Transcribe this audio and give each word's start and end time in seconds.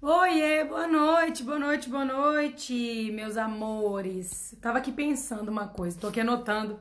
Oiê, 0.00 0.62
boa 0.62 0.86
noite, 0.86 1.42
boa 1.42 1.58
noite, 1.58 1.88
boa 1.88 2.04
noite, 2.04 3.10
meus 3.12 3.36
amores. 3.36 4.54
Tava 4.62 4.78
aqui 4.78 4.92
pensando 4.92 5.48
uma 5.48 5.66
coisa, 5.66 5.98
tô 5.98 6.06
aqui 6.06 6.20
anotando 6.20 6.78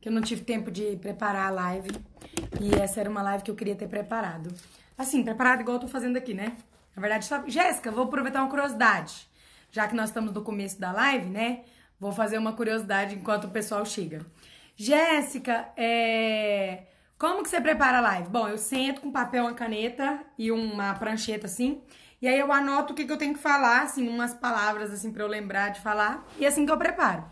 que 0.00 0.08
eu 0.08 0.12
não 0.12 0.22
tive 0.22 0.40
tempo 0.40 0.70
de 0.70 0.96
preparar 0.96 1.48
a 1.48 1.50
live 1.50 1.90
e 2.58 2.74
essa 2.80 2.98
era 3.00 3.10
uma 3.10 3.20
live 3.20 3.44
que 3.44 3.50
eu 3.50 3.54
queria 3.54 3.76
ter 3.76 3.86
preparado. 3.86 4.50
Assim, 4.96 5.22
preparado 5.22 5.60
igual 5.60 5.76
eu 5.76 5.82
tô 5.82 5.86
fazendo 5.86 6.16
aqui, 6.16 6.32
né? 6.32 6.56
Na 6.96 7.02
verdade, 7.02 7.26
só... 7.26 7.46
Jéssica, 7.46 7.90
vou 7.90 8.04
aproveitar 8.04 8.40
uma 8.40 8.48
curiosidade. 8.48 9.28
Já 9.70 9.86
que 9.86 9.94
nós 9.94 10.08
estamos 10.08 10.32
no 10.32 10.40
começo 10.40 10.80
da 10.80 10.92
live, 10.92 11.26
né? 11.26 11.60
Vou 12.00 12.10
fazer 12.10 12.38
uma 12.38 12.54
curiosidade 12.54 13.16
enquanto 13.16 13.44
o 13.44 13.50
pessoal 13.50 13.84
chega. 13.84 14.24
Jéssica, 14.74 15.68
é... 15.76 16.84
como 17.18 17.42
que 17.42 17.50
você 17.50 17.60
prepara 17.60 17.98
a 17.98 18.00
live? 18.00 18.30
Bom, 18.30 18.48
eu 18.48 18.56
sento 18.56 19.02
com 19.02 19.12
papel, 19.12 19.44
uma 19.44 19.52
caneta 19.52 20.20
e 20.38 20.50
uma 20.50 20.94
prancheta 20.94 21.44
assim 21.44 21.82
e 22.20 22.26
aí 22.26 22.38
eu 22.38 22.50
anoto 22.50 22.92
o 22.92 22.96
que, 22.96 23.04
que 23.04 23.12
eu 23.12 23.18
tenho 23.18 23.34
que 23.34 23.40
falar, 23.40 23.82
assim, 23.82 24.08
umas 24.08 24.32
palavras 24.32 24.90
assim 24.90 25.12
para 25.12 25.22
eu 25.22 25.28
lembrar 25.28 25.70
de 25.70 25.80
falar. 25.80 26.24
E 26.38 26.46
assim 26.46 26.64
que 26.64 26.72
eu 26.72 26.78
preparo. 26.78 27.24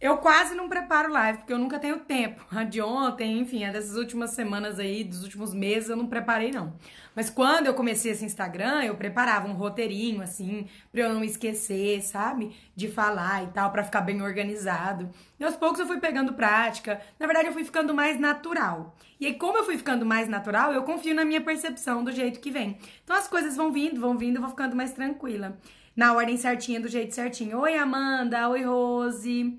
Eu 0.00 0.18
quase 0.18 0.54
não 0.54 0.68
preparo 0.68 1.12
live, 1.12 1.38
porque 1.38 1.52
eu 1.52 1.58
nunca 1.58 1.76
tenho 1.76 1.98
tempo. 1.98 2.46
A 2.52 2.62
de 2.62 2.80
ontem, 2.80 3.40
enfim, 3.40 3.64
a 3.64 3.72
dessas 3.72 3.96
últimas 3.96 4.30
semanas 4.30 4.78
aí, 4.78 5.02
dos 5.02 5.24
últimos 5.24 5.52
meses, 5.52 5.88
eu 5.88 5.96
não 5.96 6.06
preparei, 6.06 6.52
não. 6.52 6.72
Mas 7.16 7.28
quando 7.28 7.66
eu 7.66 7.74
comecei 7.74 8.12
esse 8.12 8.24
Instagram, 8.24 8.84
eu 8.84 8.94
preparava 8.94 9.48
um 9.48 9.54
roteirinho, 9.54 10.22
assim, 10.22 10.68
pra 10.92 11.00
eu 11.00 11.12
não 11.12 11.24
esquecer, 11.24 12.00
sabe? 12.02 12.54
De 12.76 12.86
falar 12.86 13.42
e 13.42 13.48
tal, 13.48 13.72
para 13.72 13.82
ficar 13.82 14.02
bem 14.02 14.22
organizado. 14.22 15.10
E 15.38 15.42
aos 15.42 15.56
poucos 15.56 15.80
eu 15.80 15.86
fui 15.88 15.98
pegando 15.98 16.32
prática. 16.32 17.00
Na 17.18 17.26
verdade, 17.26 17.48
eu 17.48 17.52
fui 17.52 17.64
ficando 17.64 17.92
mais 17.92 18.20
natural. 18.20 18.94
E 19.18 19.26
aí, 19.26 19.34
como 19.34 19.58
eu 19.58 19.64
fui 19.64 19.76
ficando 19.76 20.06
mais 20.06 20.28
natural, 20.28 20.72
eu 20.72 20.84
confio 20.84 21.12
na 21.12 21.24
minha 21.24 21.40
percepção 21.40 22.04
do 22.04 22.12
jeito 22.12 22.38
que 22.38 22.52
vem. 22.52 22.78
Então 23.02 23.16
as 23.16 23.26
coisas 23.26 23.56
vão 23.56 23.72
vindo, 23.72 24.00
vão 24.00 24.16
vindo, 24.16 24.36
eu 24.36 24.42
vou 24.42 24.50
ficando 24.50 24.76
mais 24.76 24.92
tranquila. 24.92 25.58
Na 25.96 26.12
ordem 26.12 26.36
certinha, 26.36 26.80
do 26.80 26.86
jeito 26.86 27.16
certinho. 27.16 27.58
Oi, 27.58 27.76
Amanda. 27.76 28.48
Oi, 28.48 28.62
Rose. 28.62 29.58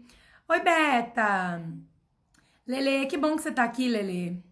Oi, 0.51 0.61
Beta. 0.61 1.61
Lele, 2.65 3.05
que 3.05 3.15
bom 3.15 3.35
que 3.35 3.43
você 3.43 3.51
tá 3.51 3.63
aqui, 3.63 3.87
Lele. 3.87 4.43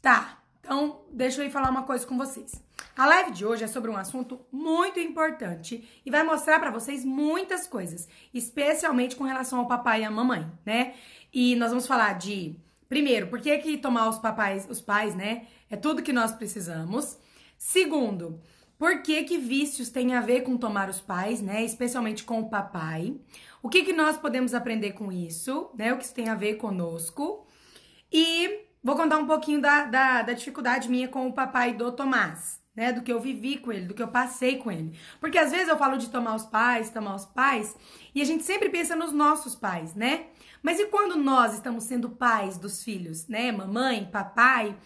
Tá, 0.00 0.42
então 0.58 1.02
deixa 1.12 1.40
eu 1.40 1.46
ir 1.46 1.50
falar 1.52 1.70
uma 1.70 1.84
coisa 1.84 2.04
com 2.04 2.18
vocês. 2.18 2.60
A 2.96 3.06
live 3.06 3.30
de 3.30 3.46
hoje 3.46 3.62
é 3.62 3.68
sobre 3.68 3.88
um 3.88 3.96
assunto 3.96 4.40
muito 4.50 4.98
importante 4.98 5.88
e 6.04 6.10
vai 6.10 6.24
mostrar 6.24 6.58
para 6.58 6.72
vocês 6.72 7.04
muitas 7.04 7.68
coisas, 7.68 8.08
especialmente 8.34 9.14
com 9.14 9.22
relação 9.22 9.60
ao 9.60 9.68
papai 9.68 10.00
e 10.00 10.04
à 10.04 10.10
mamãe, 10.10 10.44
né? 10.66 10.94
E 11.32 11.54
nós 11.54 11.68
vamos 11.68 11.86
falar 11.86 12.14
de, 12.14 12.56
primeiro, 12.88 13.28
por 13.28 13.40
que 13.40 13.56
que 13.58 13.78
tomar 13.78 14.08
os 14.08 14.18
papais, 14.18 14.66
os 14.68 14.80
pais, 14.80 15.14
né? 15.14 15.46
É 15.70 15.76
tudo 15.76 16.02
que 16.02 16.12
nós 16.12 16.32
precisamos. 16.32 17.16
Segundo, 17.56 18.40
por 18.76 19.00
que 19.00 19.22
que 19.22 19.38
vícios 19.38 19.88
têm 19.88 20.16
a 20.16 20.20
ver 20.20 20.40
com 20.40 20.56
tomar 20.56 20.90
os 20.90 21.00
pais, 21.00 21.40
né? 21.40 21.62
Especialmente 21.64 22.24
com 22.24 22.40
o 22.40 22.50
papai. 22.50 23.14
O 23.62 23.68
que, 23.68 23.84
que 23.84 23.92
nós 23.92 24.16
podemos 24.16 24.54
aprender 24.54 24.92
com 24.92 25.12
isso, 25.12 25.70
né? 25.74 25.92
O 25.92 25.98
que 25.98 26.04
isso 26.04 26.14
tem 26.14 26.28
a 26.28 26.34
ver 26.34 26.54
conosco. 26.54 27.46
E 28.10 28.66
vou 28.82 28.96
contar 28.96 29.18
um 29.18 29.26
pouquinho 29.26 29.60
da, 29.60 29.84
da, 29.84 30.22
da 30.22 30.32
dificuldade 30.32 30.90
minha 30.90 31.06
com 31.06 31.28
o 31.28 31.32
papai 31.32 31.72
do 31.72 31.92
Tomás, 31.92 32.60
né? 32.74 32.92
Do 32.92 33.02
que 33.02 33.12
eu 33.12 33.20
vivi 33.20 33.58
com 33.58 33.70
ele, 33.70 33.86
do 33.86 33.94
que 33.94 34.02
eu 34.02 34.08
passei 34.08 34.56
com 34.56 34.70
ele. 34.70 34.98
Porque 35.20 35.38
às 35.38 35.52
vezes 35.52 35.68
eu 35.68 35.78
falo 35.78 35.96
de 35.96 36.10
tomar 36.10 36.34
os 36.34 36.44
pais, 36.44 36.90
tomar 36.90 37.14
os 37.14 37.24
pais, 37.24 37.76
e 38.12 38.20
a 38.20 38.24
gente 38.24 38.42
sempre 38.42 38.68
pensa 38.68 38.96
nos 38.96 39.12
nossos 39.12 39.54
pais, 39.54 39.94
né? 39.94 40.26
Mas 40.60 40.80
e 40.80 40.86
quando 40.86 41.16
nós 41.16 41.54
estamos 41.54 41.84
sendo 41.84 42.10
pais 42.10 42.58
dos 42.58 42.82
filhos, 42.82 43.28
né? 43.28 43.52
Mamãe, 43.52 44.08
papai, 44.10 44.76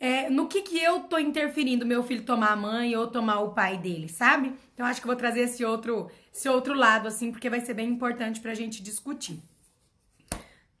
é, 0.00 0.28
no 0.28 0.48
que 0.48 0.62
que 0.62 0.78
eu 0.78 1.00
tô 1.00 1.18
interferindo 1.18 1.86
meu 1.86 2.02
filho 2.02 2.24
tomar 2.24 2.52
a 2.52 2.56
mãe 2.56 2.96
ou 2.96 3.06
tomar 3.06 3.40
o 3.40 3.52
pai 3.52 3.78
dele, 3.78 4.08
sabe? 4.08 4.54
Então 4.74 4.84
acho 4.86 5.00
que 5.00 5.06
eu 5.06 5.10
vou 5.10 5.16
trazer 5.16 5.40
esse 5.40 5.64
outro, 5.64 6.10
esse 6.34 6.48
outro 6.48 6.74
lado 6.74 7.06
assim, 7.06 7.30
porque 7.30 7.48
vai 7.48 7.60
ser 7.60 7.74
bem 7.74 7.88
importante 7.88 8.40
pra 8.40 8.54
gente 8.54 8.82
discutir. 8.82 9.40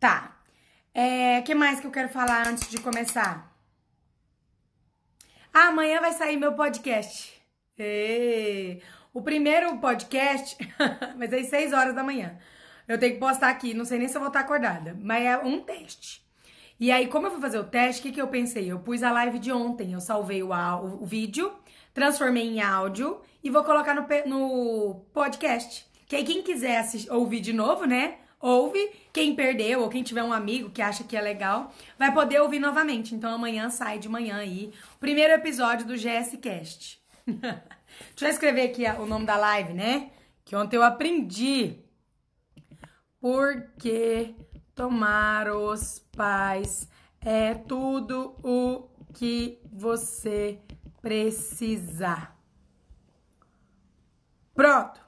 Tá. 0.00 0.36
É, 0.92 1.40
que 1.42 1.54
mais 1.54 1.78
que 1.78 1.86
eu 1.86 1.92
quero 1.92 2.08
falar 2.08 2.48
antes 2.48 2.68
de 2.68 2.78
começar? 2.80 3.56
Ah, 5.52 5.68
amanhã 5.68 6.00
vai 6.00 6.12
sair 6.12 6.36
meu 6.36 6.54
podcast. 6.54 7.40
Ê, 7.78 8.82
o 9.12 9.22
primeiro 9.22 9.78
podcast, 9.78 10.58
mas 11.16 11.32
é 11.32 11.38
às 11.38 11.46
6 11.46 11.72
horas 11.72 11.94
da 11.94 12.02
manhã. 12.02 12.36
Eu 12.88 12.98
tenho 12.98 13.14
que 13.14 13.20
postar 13.20 13.48
aqui, 13.48 13.72
não 13.72 13.84
sei 13.84 13.98
nem 13.98 14.08
se 14.08 14.16
eu 14.16 14.20
vou 14.20 14.28
estar 14.28 14.40
acordada, 14.40 14.98
mas 15.00 15.24
é 15.24 15.38
um 15.38 15.60
teste. 15.60 16.24
E 16.80 16.90
aí, 16.90 17.06
como 17.06 17.28
eu 17.28 17.30
fui 17.30 17.40
fazer 17.40 17.58
o 17.58 17.64
teste, 17.64 18.00
o 18.00 18.02
que, 18.02 18.12
que 18.12 18.20
eu 18.20 18.26
pensei? 18.26 18.70
Eu 18.70 18.80
pus 18.80 19.04
a 19.04 19.12
live 19.12 19.38
de 19.38 19.52
ontem, 19.52 19.92
eu 19.92 20.00
salvei 20.00 20.42
o, 20.42 20.52
o, 20.52 21.02
o 21.02 21.06
vídeo, 21.06 21.52
transformei 21.92 22.44
em 22.44 22.60
áudio 22.60 23.22
e 23.44 23.50
vou 23.50 23.62
colocar 23.62 23.94
no, 23.94 24.06
no 24.26 24.94
podcast. 25.12 25.86
Que 26.08 26.16
aí 26.16 26.24
quem 26.24 26.42
quiser 26.42 26.78
assistir, 26.78 27.12
ouvir 27.12 27.40
de 27.40 27.52
novo, 27.52 27.84
né? 27.84 28.16
Ouve. 28.40 28.90
Quem 29.12 29.36
perdeu 29.36 29.82
ou 29.82 29.88
quem 29.88 30.02
tiver 30.02 30.22
um 30.22 30.32
amigo 30.32 30.70
que 30.70 30.82
acha 30.82 31.04
que 31.04 31.16
é 31.16 31.20
legal, 31.20 31.72
vai 31.98 32.12
poder 32.12 32.40
ouvir 32.40 32.58
novamente. 32.58 33.14
Então 33.14 33.32
amanhã 33.32 33.68
sai 33.68 33.98
de 33.98 34.08
manhã 34.08 34.36
aí 34.36 34.72
primeiro 34.98 35.34
episódio 35.34 35.86
do 35.86 35.94
GS 35.94 36.36
Cast. 36.40 37.00
Deixa 37.26 38.22
eu 38.22 38.28
escrever 38.28 38.62
aqui 38.62 38.84
o 39.00 39.06
nome 39.06 39.26
da 39.26 39.36
live, 39.36 39.74
né? 39.74 40.10
Que 40.44 40.56
ontem 40.56 40.76
eu 40.76 40.82
aprendi. 40.82 41.78
Porque 43.20 44.34
tomar 44.74 45.48
os 45.48 46.00
pais 46.14 46.88
é 47.20 47.54
tudo 47.54 48.36
o 48.42 48.88
que 49.14 49.58
você 49.72 50.58
precisa. 51.00 52.33
Pronto. 54.54 55.00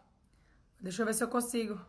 Deixa 0.81 1.03
eu 1.03 1.07
ver 1.07 1.15
se 1.15 1.23
eu 1.23 1.29
consigo. 1.29 1.81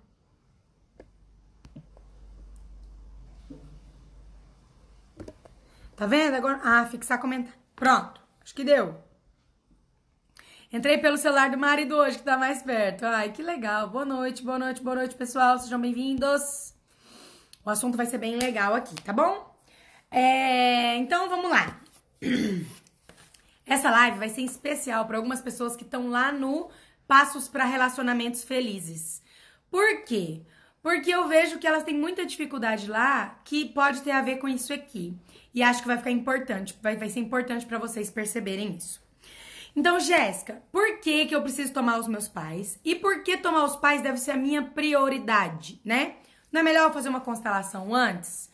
Tá 5.96 6.06
vendo? 6.06 6.36
Agora, 6.36 6.62
ah, 6.64 6.86
fixar 6.86 7.20
comentário. 7.20 7.60
Pronto. 7.76 8.22
Acho 8.44 8.54
que 8.54 8.64
deu. 8.64 9.04
Entrei 10.72 10.98
pelo 10.98 11.18
celular 11.18 11.50
do 11.50 11.58
marido 11.58 11.96
hoje, 11.96 12.18
que 12.18 12.24
tá 12.24 12.38
mais 12.38 12.62
perto. 12.62 13.06
Ai, 13.06 13.32
que 13.32 13.42
legal. 13.42 13.90
Boa 13.90 14.06
noite, 14.06 14.44
boa 14.44 14.60
noite, 14.60 14.84
boa 14.84 14.96
noite, 14.96 15.16
pessoal. 15.16 15.58
Sejam 15.58 15.82
bem-vindos. 15.82 16.76
O 17.66 17.70
assunto 17.70 17.98
vai 17.98 18.06
ser 18.06 18.18
bem 18.18 18.38
legal 18.38 18.76
aqui, 18.76 18.94
tá 19.02 19.12
bom? 19.12 19.58
É, 20.12 20.96
então 20.98 21.28
vamos 21.30 21.50
lá. 21.50 21.82
Essa 23.66 23.90
live 23.90 24.20
vai 24.20 24.30
ser 24.30 24.42
especial 24.42 25.06
para 25.06 25.18
algumas 25.18 25.42
pessoas 25.42 25.76
que 25.76 25.84
estão 25.84 26.10
lá 26.10 26.32
no 26.32 26.70
Passos 27.08 27.48
para 27.48 27.64
Relacionamentos 27.64 28.44
Felizes. 28.44 29.22
Por 29.72 30.04
quê? 30.04 30.42
Porque 30.84 31.10
eu 31.10 31.28
vejo 31.28 31.58
que 31.58 31.66
elas 31.66 31.84
têm 31.84 31.98
muita 31.98 32.26
dificuldade 32.26 32.90
lá 32.90 33.40
que 33.46 33.66
pode 33.66 34.02
ter 34.02 34.12
a 34.12 34.22
ver 34.22 34.38
com 34.38 34.48
isso 34.48 34.74
aqui. 34.74 35.16
E 35.54 35.64
acho 35.64 35.82
que 35.82 35.88
vai 35.88 35.98
ficar 35.98 36.12
importante, 36.12 36.78
vai, 36.82 36.98
vai 36.98 37.10
ser 37.10 37.20
importante 37.20 37.66
para 37.66 37.78
vocês 37.78 38.10
perceberem 38.10 38.76
isso. 38.76 39.02
Então, 39.76 40.00
Jéssica, 40.00 40.62
por 40.72 41.00
que, 41.00 41.28
que 41.28 41.36
eu 41.36 41.42
preciso 41.42 41.72
tomar 41.72 41.98
os 42.00 42.08
meus 42.08 42.28
pais? 42.28 42.80
E 42.84 42.96
por 42.96 43.24
que 43.24 43.38
tomar 43.38 43.64
os 43.64 43.76
pais 43.76 44.02
deve 44.02 44.18
ser 44.18 44.32
a 44.32 44.38
minha 44.38 44.62
prioridade, 44.62 45.80
né? 45.86 46.16
Não 46.52 46.62
é 46.62 46.64
melhor 46.64 46.88
eu 46.88 46.94
fazer 46.94 47.10
uma 47.10 47.22
constelação 47.22 47.94
antes? 47.94 48.50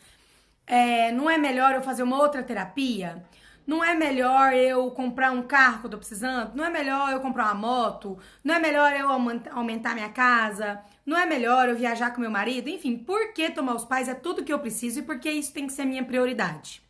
É, 0.66 1.10
não 1.12 1.28
é 1.28 1.38
melhor 1.38 1.74
eu 1.74 1.82
fazer 1.82 2.02
uma 2.02 2.18
outra 2.18 2.42
terapia? 2.42 3.24
Não 3.66 3.82
é 3.82 3.94
melhor 3.94 4.52
eu 4.52 4.90
comprar 4.90 5.32
um 5.32 5.42
carro 5.42 5.80
que 5.80 5.86
eu 5.86 5.90
tô 5.90 5.98
precisando? 5.98 6.54
Não 6.54 6.64
é 6.64 6.70
melhor 6.70 7.10
eu 7.10 7.20
comprar 7.20 7.44
uma 7.44 7.54
moto? 7.54 8.18
Não 8.42 8.54
é 8.54 8.58
melhor 8.58 8.92
eu 8.92 9.08
aumentar 9.10 9.94
minha 9.94 10.10
casa? 10.10 10.80
Não 11.06 11.18
é 11.18 11.24
melhor 11.24 11.68
eu 11.68 11.76
viajar 11.76 12.10
com 12.10 12.20
meu 12.20 12.30
marido? 12.30 12.68
Enfim, 12.68 12.98
por 12.98 13.32
que 13.32 13.50
tomar 13.50 13.74
os 13.74 13.84
pais 13.84 14.08
é 14.08 14.14
tudo 14.14 14.44
que 14.44 14.52
eu 14.52 14.58
preciso 14.58 15.00
e 15.00 15.02
por 15.02 15.18
que 15.18 15.30
isso 15.30 15.52
tem 15.52 15.66
que 15.66 15.72
ser 15.72 15.86
minha 15.86 16.04
prioridade? 16.04 16.82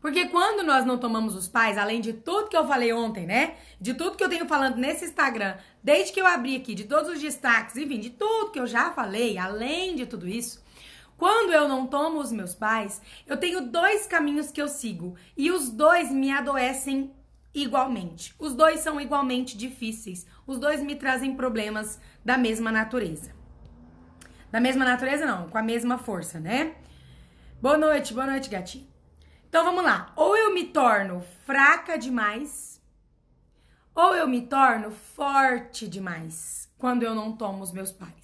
Porque 0.00 0.26
quando 0.26 0.64
nós 0.64 0.84
não 0.84 0.98
tomamos 0.98 1.36
os 1.36 1.46
pais, 1.46 1.78
além 1.78 2.00
de 2.00 2.12
tudo 2.12 2.48
que 2.48 2.56
eu 2.56 2.66
falei 2.66 2.92
ontem, 2.92 3.24
né? 3.24 3.54
De 3.80 3.94
tudo 3.94 4.16
que 4.16 4.24
eu 4.24 4.28
tenho 4.28 4.48
falando 4.48 4.76
nesse 4.76 5.04
Instagram, 5.04 5.56
desde 5.80 6.12
que 6.12 6.20
eu 6.20 6.26
abri 6.26 6.56
aqui, 6.56 6.74
de 6.74 6.84
todos 6.84 7.08
os 7.08 7.20
destaques, 7.20 7.76
enfim, 7.76 8.00
de 8.00 8.10
tudo 8.10 8.50
que 8.50 8.58
eu 8.58 8.66
já 8.66 8.90
falei, 8.90 9.38
além 9.38 9.94
de 9.94 10.04
tudo 10.04 10.28
isso, 10.28 10.61
quando 11.22 11.52
eu 11.52 11.68
não 11.68 11.86
tomo 11.86 12.18
os 12.18 12.32
meus 12.32 12.52
pais, 12.52 13.00
eu 13.28 13.36
tenho 13.36 13.68
dois 13.70 14.08
caminhos 14.08 14.50
que 14.50 14.60
eu 14.60 14.66
sigo 14.66 15.14
e 15.36 15.52
os 15.52 15.70
dois 15.70 16.10
me 16.10 16.32
adoecem 16.32 17.14
igualmente. 17.54 18.34
Os 18.40 18.56
dois 18.56 18.80
são 18.80 19.00
igualmente 19.00 19.56
difíceis. 19.56 20.26
Os 20.44 20.58
dois 20.58 20.82
me 20.82 20.96
trazem 20.96 21.36
problemas 21.36 22.00
da 22.24 22.36
mesma 22.36 22.72
natureza. 22.72 23.32
Da 24.50 24.58
mesma 24.58 24.84
natureza, 24.84 25.24
não, 25.24 25.48
com 25.48 25.56
a 25.56 25.62
mesma 25.62 25.96
força, 25.96 26.40
né? 26.40 26.74
Boa 27.60 27.78
noite, 27.78 28.12
boa 28.12 28.26
noite, 28.26 28.50
gatinho. 28.50 28.88
Então 29.48 29.64
vamos 29.64 29.84
lá. 29.84 30.12
Ou 30.16 30.36
eu 30.36 30.52
me 30.52 30.64
torno 30.64 31.22
fraca 31.46 31.96
demais, 31.96 32.82
ou 33.94 34.16
eu 34.16 34.26
me 34.26 34.42
torno 34.42 34.90
forte 34.90 35.86
demais 35.86 36.68
quando 36.76 37.04
eu 37.04 37.14
não 37.14 37.36
tomo 37.36 37.62
os 37.62 37.70
meus 37.70 37.92
pais. 37.92 38.21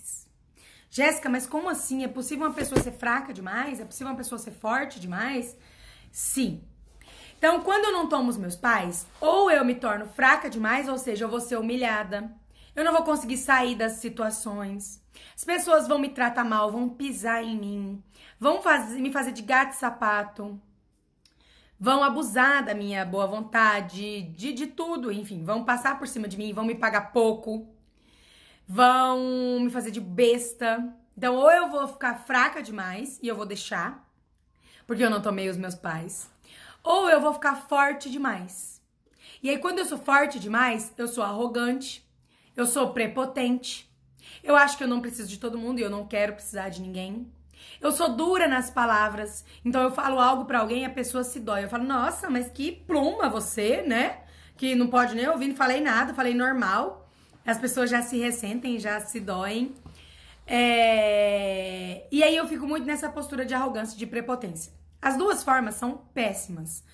Jéssica, 0.98 1.28
mas 1.28 1.46
como 1.46 1.70
assim? 1.70 2.02
É 2.02 2.08
possível 2.08 2.44
uma 2.44 2.52
pessoa 2.52 2.82
ser 2.82 2.90
fraca 2.90 3.32
demais? 3.32 3.78
É 3.78 3.84
possível 3.84 4.08
uma 4.08 4.16
pessoa 4.16 4.36
ser 4.36 4.50
forte 4.50 4.98
demais? 4.98 5.56
Sim. 6.10 6.60
Então, 7.38 7.60
quando 7.60 7.84
eu 7.84 7.92
não 7.92 8.08
tomo 8.08 8.28
os 8.28 8.36
meus 8.36 8.56
pais, 8.56 9.06
ou 9.20 9.48
eu 9.48 9.64
me 9.64 9.76
torno 9.76 10.08
fraca 10.08 10.50
demais, 10.50 10.88
ou 10.88 10.98
seja, 10.98 11.24
eu 11.24 11.28
vou 11.28 11.40
ser 11.40 11.56
humilhada, 11.56 12.28
eu 12.74 12.84
não 12.84 12.92
vou 12.92 13.04
conseguir 13.04 13.36
sair 13.36 13.76
das 13.76 13.92
situações, 13.92 15.00
as 15.36 15.44
pessoas 15.44 15.86
vão 15.86 16.00
me 16.00 16.08
tratar 16.08 16.42
mal, 16.42 16.72
vão 16.72 16.88
pisar 16.88 17.44
em 17.44 17.56
mim, 17.56 18.02
vão 18.40 18.60
fazer, 18.60 18.98
me 18.98 19.12
fazer 19.12 19.30
de 19.30 19.42
gato 19.42 19.74
e 19.74 19.76
sapato, 19.76 20.60
vão 21.78 22.02
abusar 22.02 22.64
da 22.64 22.74
minha 22.74 23.04
boa 23.04 23.28
vontade, 23.28 24.22
de, 24.22 24.52
de 24.52 24.66
tudo, 24.66 25.12
enfim, 25.12 25.44
vão 25.44 25.64
passar 25.64 25.96
por 25.96 26.08
cima 26.08 26.26
de 26.26 26.36
mim, 26.36 26.52
vão 26.52 26.64
me 26.64 26.74
pagar 26.74 27.12
pouco, 27.12 27.68
vão 28.68 29.60
me 29.60 29.70
fazer 29.70 29.90
de 29.90 30.00
besta. 30.00 30.94
Então, 31.16 31.34
ou 31.34 31.50
eu 31.50 31.70
vou 31.70 31.88
ficar 31.88 32.16
fraca 32.16 32.62
demais 32.62 33.18
e 33.22 33.26
eu 33.26 33.34
vou 33.34 33.46
deixar, 33.46 34.06
porque 34.86 35.02
eu 35.02 35.10
não 35.10 35.22
tomei 35.22 35.48
os 35.48 35.56
meus 35.56 35.74
pais, 35.74 36.30
ou 36.84 37.08
eu 37.08 37.20
vou 37.20 37.32
ficar 37.32 37.56
forte 37.56 38.10
demais. 38.10 38.80
E 39.42 39.48
aí, 39.48 39.58
quando 39.58 39.78
eu 39.78 39.86
sou 39.86 39.98
forte 39.98 40.38
demais, 40.38 40.92
eu 40.98 41.08
sou 41.08 41.24
arrogante, 41.24 42.06
eu 42.54 42.66
sou 42.66 42.92
prepotente, 42.92 43.90
eu 44.44 44.54
acho 44.54 44.76
que 44.76 44.84
eu 44.84 44.88
não 44.88 45.00
preciso 45.00 45.28
de 45.28 45.38
todo 45.38 45.58
mundo 45.58 45.78
e 45.78 45.82
eu 45.82 45.90
não 45.90 46.06
quero 46.06 46.34
precisar 46.34 46.68
de 46.68 46.82
ninguém. 46.82 47.32
Eu 47.80 47.90
sou 47.90 48.14
dura 48.14 48.46
nas 48.46 48.70
palavras, 48.70 49.44
então 49.64 49.82
eu 49.82 49.90
falo 49.90 50.20
algo 50.20 50.44
para 50.44 50.60
alguém 50.60 50.82
e 50.82 50.84
a 50.84 50.90
pessoa 50.90 51.24
se 51.24 51.40
dói. 51.40 51.64
Eu 51.64 51.68
falo, 51.68 51.84
nossa, 51.84 52.30
mas 52.30 52.48
que 52.48 52.72
pluma 52.72 53.28
você, 53.28 53.82
né? 53.82 54.20
Que 54.56 54.74
não 54.74 54.88
pode 54.88 55.14
nem 55.14 55.28
ouvir, 55.28 55.48
não 55.48 55.56
falei 55.56 55.80
nada, 55.80 56.14
falei 56.14 56.34
normal. 56.34 56.97
As 57.48 57.56
pessoas 57.56 57.88
já 57.88 58.02
se 58.02 58.18
ressentem, 58.18 58.78
já 58.78 59.00
se 59.00 59.18
doem. 59.18 59.74
É... 60.46 62.06
E 62.12 62.22
aí 62.22 62.36
eu 62.36 62.46
fico 62.46 62.66
muito 62.66 62.84
nessa 62.84 63.08
postura 63.08 63.46
de 63.46 63.54
arrogância, 63.54 63.96
de 63.96 64.06
prepotência. 64.06 64.70
As 65.00 65.16
duas 65.16 65.42
formas 65.42 65.76
são 65.76 65.96
péssimas. 66.12 66.84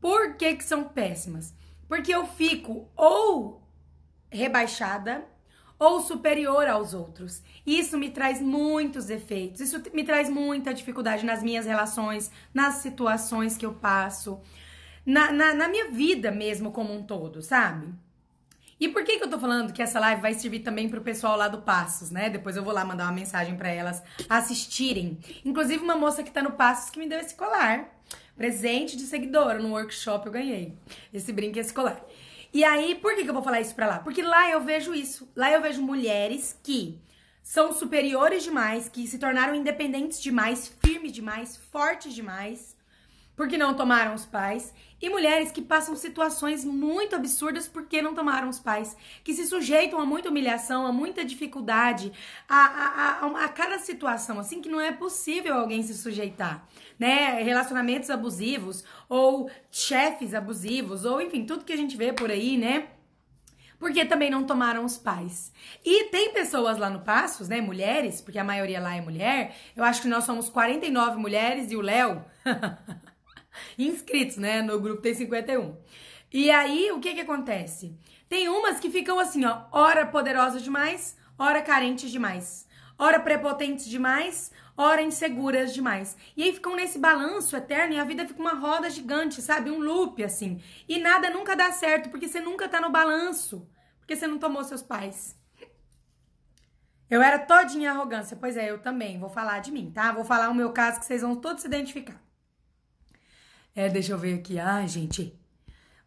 Por 0.00 0.36
que, 0.36 0.54
que 0.54 0.62
são 0.62 0.84
péssimas? 0.84 1.52
Porque 1.88 2.14
eu 2.14 2.24
fico 2.24 2.88
ou 2.94 3.68
rebaixada 4.30 5.24
ou 5.76 6.00
superior 6.00 6.68
aos 6.68 6.94
outros. 6.94 7.42
Isso 7.66 7.98
me 7.98 8.08
traz 8.08 8.40
muitos 8.40 9.10
efeitos, 9.10 9.60
isso 9.60 9.82
me 9.92 10.04
traz 10.04 10.30
muita 10.30 10.72
dificuldade 10.72 11.26
nas 11.26 11.42
minhas 11.42 11.66
relações, 11.66 12.30
nas 12.54 12.74
situações 12.74 13.56
que 13.56 13.66
eu 13.66 13.74
passo, 13.74 14.40
na, 15.04 15.32
na, 15.32 15.52
na 15.52 15.68
minha 15.68 15.90
vida 15.90 16.30
mesmo 16.30 16.70
como 16.70 16.94
um 16.94 17.02
todo, 17.02 17.42
sabe? 17.42 17.92
E 18.78 18.88
por 18.88 19.04
que, 19.04 19.16
que 19.18 19.24
eu 19.24 19.30
tô 19.30 19.38
falando 19.38 19.72
que 19.72 19.80
essa 19.80 19.98
live 19.98 20.20
vai 20.20 20.34
servir 20.34 20.60
também 20.60 20.88
pro 20.88 21.00
pessoal 21.00 21.36
lá 21.36 21.48
do 21.48 21.62
Passos, 21.62 22.10
né? 22.10 22.28
Depois 22.28 22.56
eu 22.56 22.62
vou 22.62 22.74
lá 22.74 22.84
mandar 22.84 23.04
uma 23.04 23.12
mensagem 23.12 23.56
para 23.56 23.70
elas 23.70 24.02
assistirem. 24.28 25.18
Inclusive, 25.44 25.82
uma 25.82 25.96
moça 25.96 26.22
que 26.22 26.30
tá 26.30 26.42
no 26.42 26.52
Passos 26.52 26.90
que 26.90 26.98
me 26.98 27.08
deu 27.08 27.18
esse 27.18 27.34
colar. 27.34 27.88
Presente 28.36 28.96
de 28.96 29.04
seguidora 29.04 29.58
no 29.58 29.70
workshop 29.70 30.26
eu 30.26 30.32
ganhei. 30.32 30.76
Esse 31.12 31.32
brinco 31.32 31.56
e 31.56 31.60
esse 31.60 31.72
colar. 31.72 32.04
E 32.52 32.64
aí, 32.64 32.94
por 32.94 33.14
que, 33.14 33.24
que 33.24 33.30
eu 33.30 33.34
vou 33.34 33.42
falar 33.42 33.60
isso 33.60 33.74
pra 33.74 33.86
lá? 33.86 33.98
Porque 33.98 34.22
lá 34.22 34.50
eu 34.50 34.60
vejo 34.60 34.94
isso. 34.94 35.26
Lá 35.34 35.50
eu 35.50 35.62
vejo 35.62 35.80
mulheres 35.80 36.58
que 36.62 37.00
são 37.42 37.72
superiores 37.72 38.42
demais, 38.42 38.88
que 38.88 39.06
se 39.06 39.18
tornaram 39.18 39.54
independentes 39.54 40.20
demais, 40.20 40.68
firmes 40.84 41.12
demais, 41.12 41.56
fortes 41.56 42.12
demais, 42.12 42.76
porque 43.36 43.56
não 43.56 43.74
tomaram 43.74 44.14
os 44.14 44.26
pais, 44.26 44.74
e 45.00 45.10
mulheres 45.10 45.52
que 45.52 45.60
passam 45.60 45.94
situações 45.94 46.64
muito 46.64 47.14
absurdas 47.14 47.68
porque 47.68 48.00
não 48.00 48.14
tomaram 48.14 48.48
os 48.48 48.58
pais, 48.58 48.96
que 49.22 49.34
se 49.34 49.46
sujeitam 49.46 50.00
a 50.00 50.06
muita 50.06 50.30
humilhação, 50.30 50.86
a 50.86 50.92
muita 50.92 51.24
dificuldade, 51.24 52.12
a, 52.48 52.56
a, 52.56 53.26
a, 53.26 53.44
a 53.44 53.48
cada 53.48 53.78
situação, 53.78 54.38
assim, 54.38 54.60
que 54.60 54.68
não 54.68 54.80
é 54.80 54.92
possível 54.92 55.54
alguém 55.54 55.82
se 55.82 55.94
sujeitar, 55.94 56.66
né? 56.98 57.42
Relacionamentos 57.42 58.10
abusivos, 58.10 58.84
ou 59.08 59.50
chefes 59.70 60.34
abusivos, 60.34 61.04
ou 61.04 61.20
enfim, 61.20 61.44
tudo 61.44 61.64
que 61.64 61.72
a 61.72 61.76
gente 61.76 61.96
vê 61.96 62.12
por 62.12 62.30
aí, 62.30 62.56
né? 62.56 62.88
porque 63.78 64.04
também 64.04 64.30
não 64.30 64.44
tomaram 64.44 64.84
os 64.84 64.96
pais. 64.96 65.52
E 65.84 66.04
tem 66.04 66.32
pessoas 66.32 66.78
lá 66.78 66.88
no 66.88 67.00
Passos, 67.00 67.48
né, 67.48 67.60
mulheres, 67.60 68.20
porque 68.20 68.38
a 68.38 68.44
maioria 68.44 68.80
lá 68.80 68.96
é 68.96 69.00
mulher. 69.00 69.54
Eu 69.76 69.84
acho 69.84 70.02
que 70.02 70.08
nós 70.08 70.24
somos 70.24 70.48
49 70.48 71.18
mulheres 71.18 71.70
e 71.70 71.76
o 71.76 71.80
Léo 71.80 72.24
inscritos, 73.78 74.36
né? 74.36 74.62
No 74.62 74.80
grupo 74.80 75.02
tem 75.02 75.14
51. 75.14 75.76
E 76.32 76.50
aí, 76.50 76.90
o 76.92 77.00
que 77.00 77.14
que 77.14 77.20
acontece? 77.20 77.96
Tem 78.28 78.48
umas 78.48 78.80
que 78.80 78.90
ficam 78.90 79.18
assim, 79.18 79.44
ó, 79.44 79.62
hora 79.70 80.04
poderosas 80.06 80.62
demais, 80.62 81.16
hora 81.38 81.62
carentes 81.62 82.10
demais, 82.10 82.66
hora 82.98 83.20
prepotentes 83.20 83.86
demais, 83.86 84.50
hora 84.76 85.02
inseguras 85.02 85.72
demais. 85.72 86.16
E 86.36 86.42
aí 86.42 86.52
ficam 86.52 86.74
nesse 86.74 86.98
balanço 86.98 87.56
eterno 87.56 87.94
e 87.94 87.98
a 87.98 88.04
vida 88.04 88.26
fica 88.26 88.40
uma 88.40 88.54
roda 88.54 88.90
gigante, 88.90 89.40
sabe? 89.40 89.70
Um 89.70 89.78
loop 89.78 90.22
assim. 90.22 90.60
E 90.88 90.98
nada 90.98 91.30
nunca 91.30 91.54
dá 91.54 91.70
certo, 91.72 92.10
porque 92.10 92.28
você 92.28 92.40
nunca 92.40 92.68
tá 92.68 92.80
no 92.80 92.90
balanço, 92.90 93.68
porque 93.98 94.16
você 94.16 94.26
não 94.26 94.38
tomou 94.38 94.64
seus 94.64 94.82
pais. 94.82 95.36
Eu 97.08 97.22
era 97.22 97.38
todinha 97.38 97.92
arrogância, 97.92 98.36
pois 98.36 98.56
é, 98.56 98.70
eu 98.70 98.80
também. 98.80 99.18
Vou 99.18 99.28
falar 99.28 99.60
de 99.60 99.70
mim, 99.70 99.92
tá? 99.92 100.10
Vou 100.10 100.24
falar 100.24 100.50
o 100.50 100.54
meu 100.54 100.72
caso 100.72 100.98
que 100.98 101.06
vocês 101.06 101.22
vão 101.22 101.36
todos 101.36 101.62
se 101.62 101.68
identificar. 101.68 102.20
É, 103.76 103.90
deixa 103.90 104.14
eu 104.14 104.18
ver 104.18 104.38
aqui. 104.38 104.58
Ai, 104.58 104.88
gente. 104.88 105.38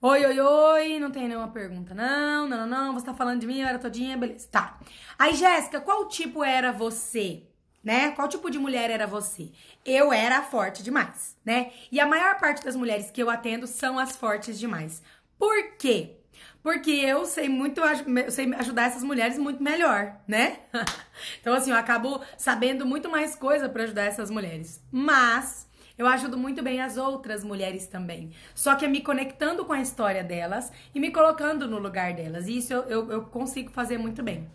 Oi, 0.02 0.26
oi, 0.26 0.40
oi. 0.40 1.00
Não 1.00 1.12
tem 1.12 1.28
nenhuma 1.28 1.50
pergunta. 1.50 1.94
Não, 1.94 2.48
não, 2.48 2.66
não, 2.66 2.68
não. 2.68 2.94
Você 2.96 3.06
tá 3.06 3.14
falando 3.14 3.42
de 3.42 3.46
mim, 3.46 3.62
era 3.62 3.78
todinha, 3.78 4.18
beleza. 4.18 4.48
Tá. 4.52 4.80
Aí, 5.20 5.36
Jéssica, 5.36 5.80
qual 5.80 6.08
tipo 6.08 6.44
era 6.44 6.72
você? 6.72 7.44
Né? 7.84 8.10
Qual 8.12 8.28
tipo 8.28 8.50
de 8.50 8.58
mulher 8.58 8.90
era 8.90 9.06
você? 9.06 9.52
Eu 9.86 10.12
era 10.12 10.42
forte 10.42 10.82
demais, 10.82 11.38
né? 11.46 11.72
E 11.92 12.00
a 12.00 12.08
maior 12.08 12.40
parte 12.40 12.66
das 12.66 12.76
mulheres 12.76 13.12
que 13.12 13.22
eu 13.22 13.30
atendo 13.30 13.68
são 13.68 14.00
as 14.00 14.18
fortes 14.18 14.60
demais. 14.60 15.04
Por 15.38 15.78
quê? 15.78 16.16
Porque 16.64 16.90
eu 16.90 17.24
sei 17.26 17.48
muito, 17.48 17.82
eu 17.82 18.32
sei 18.32 18.52
ajudar 18.56 18.88
essas 18.88 19.04
mulheres 19.04 19.38
muito 19.38 19.62
melhor, 19.62 20.20
né? 20.28 20.58
então, 21.40 21.54
assim, 21.54 21.70
eu 21.70 21.78
acabo 21.78 22.20
sabendo 22.36 22.84
muito 22.86 23.10
mais 23.10 23.36
coisa 23.36 23.70
para 23.70 23.84
ajudar 23.84 24.06
essas 24.06 24.32
mulheres. 24.32 24.84
Mas 24.92 25.69
eu 26.00 26.08
ajudo 26.08 26.38
muito 26.38 26.64
bem 26.64 26.80
as 26.80 26.96
outras 26.96 27.44
mulheres 27.44 27.86
também. 27.86 28.32
Só 28.56 28.74
que 28.74 28.86
é 28.86 28.88
me 28.88 29.02
conectando 29.02 29.66
com 29.66 29.74
a 29.74 29.82
história 29.82 30.24
delas 30.24 30.72
e 30.96 31.00
me 31.00 31.12
colocando 31.12 31.68
no 31.68 31.78
lugar 31.78 32.14
delas. 32.14 32.48
E 32.48 32.58
isso 32.58 32.72
eu, 32.72 32.84
eu, 32.84 33.12
eu 33.12 33.22
consigo 33.24 33.70
fazer 33.70 33.98
muito 33.98 34.24
bem. 34.24 34.48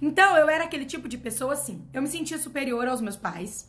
Então, 0.00 0.36
eu 0.36 0.48
era 0.48 0.62
aquele 0.62 0.84
tipo 0.84 1.08
de 1.08 1.18
pessoa 1.18 1.54
assim. 1.54 1.84
Eu 1.92 2.02
me 2.02 2.06
sentia 2.06 2.38
superior 2.38 2.86
aos 2.86 3.00
meus 3.00 3.16
pais. 3.16 3.68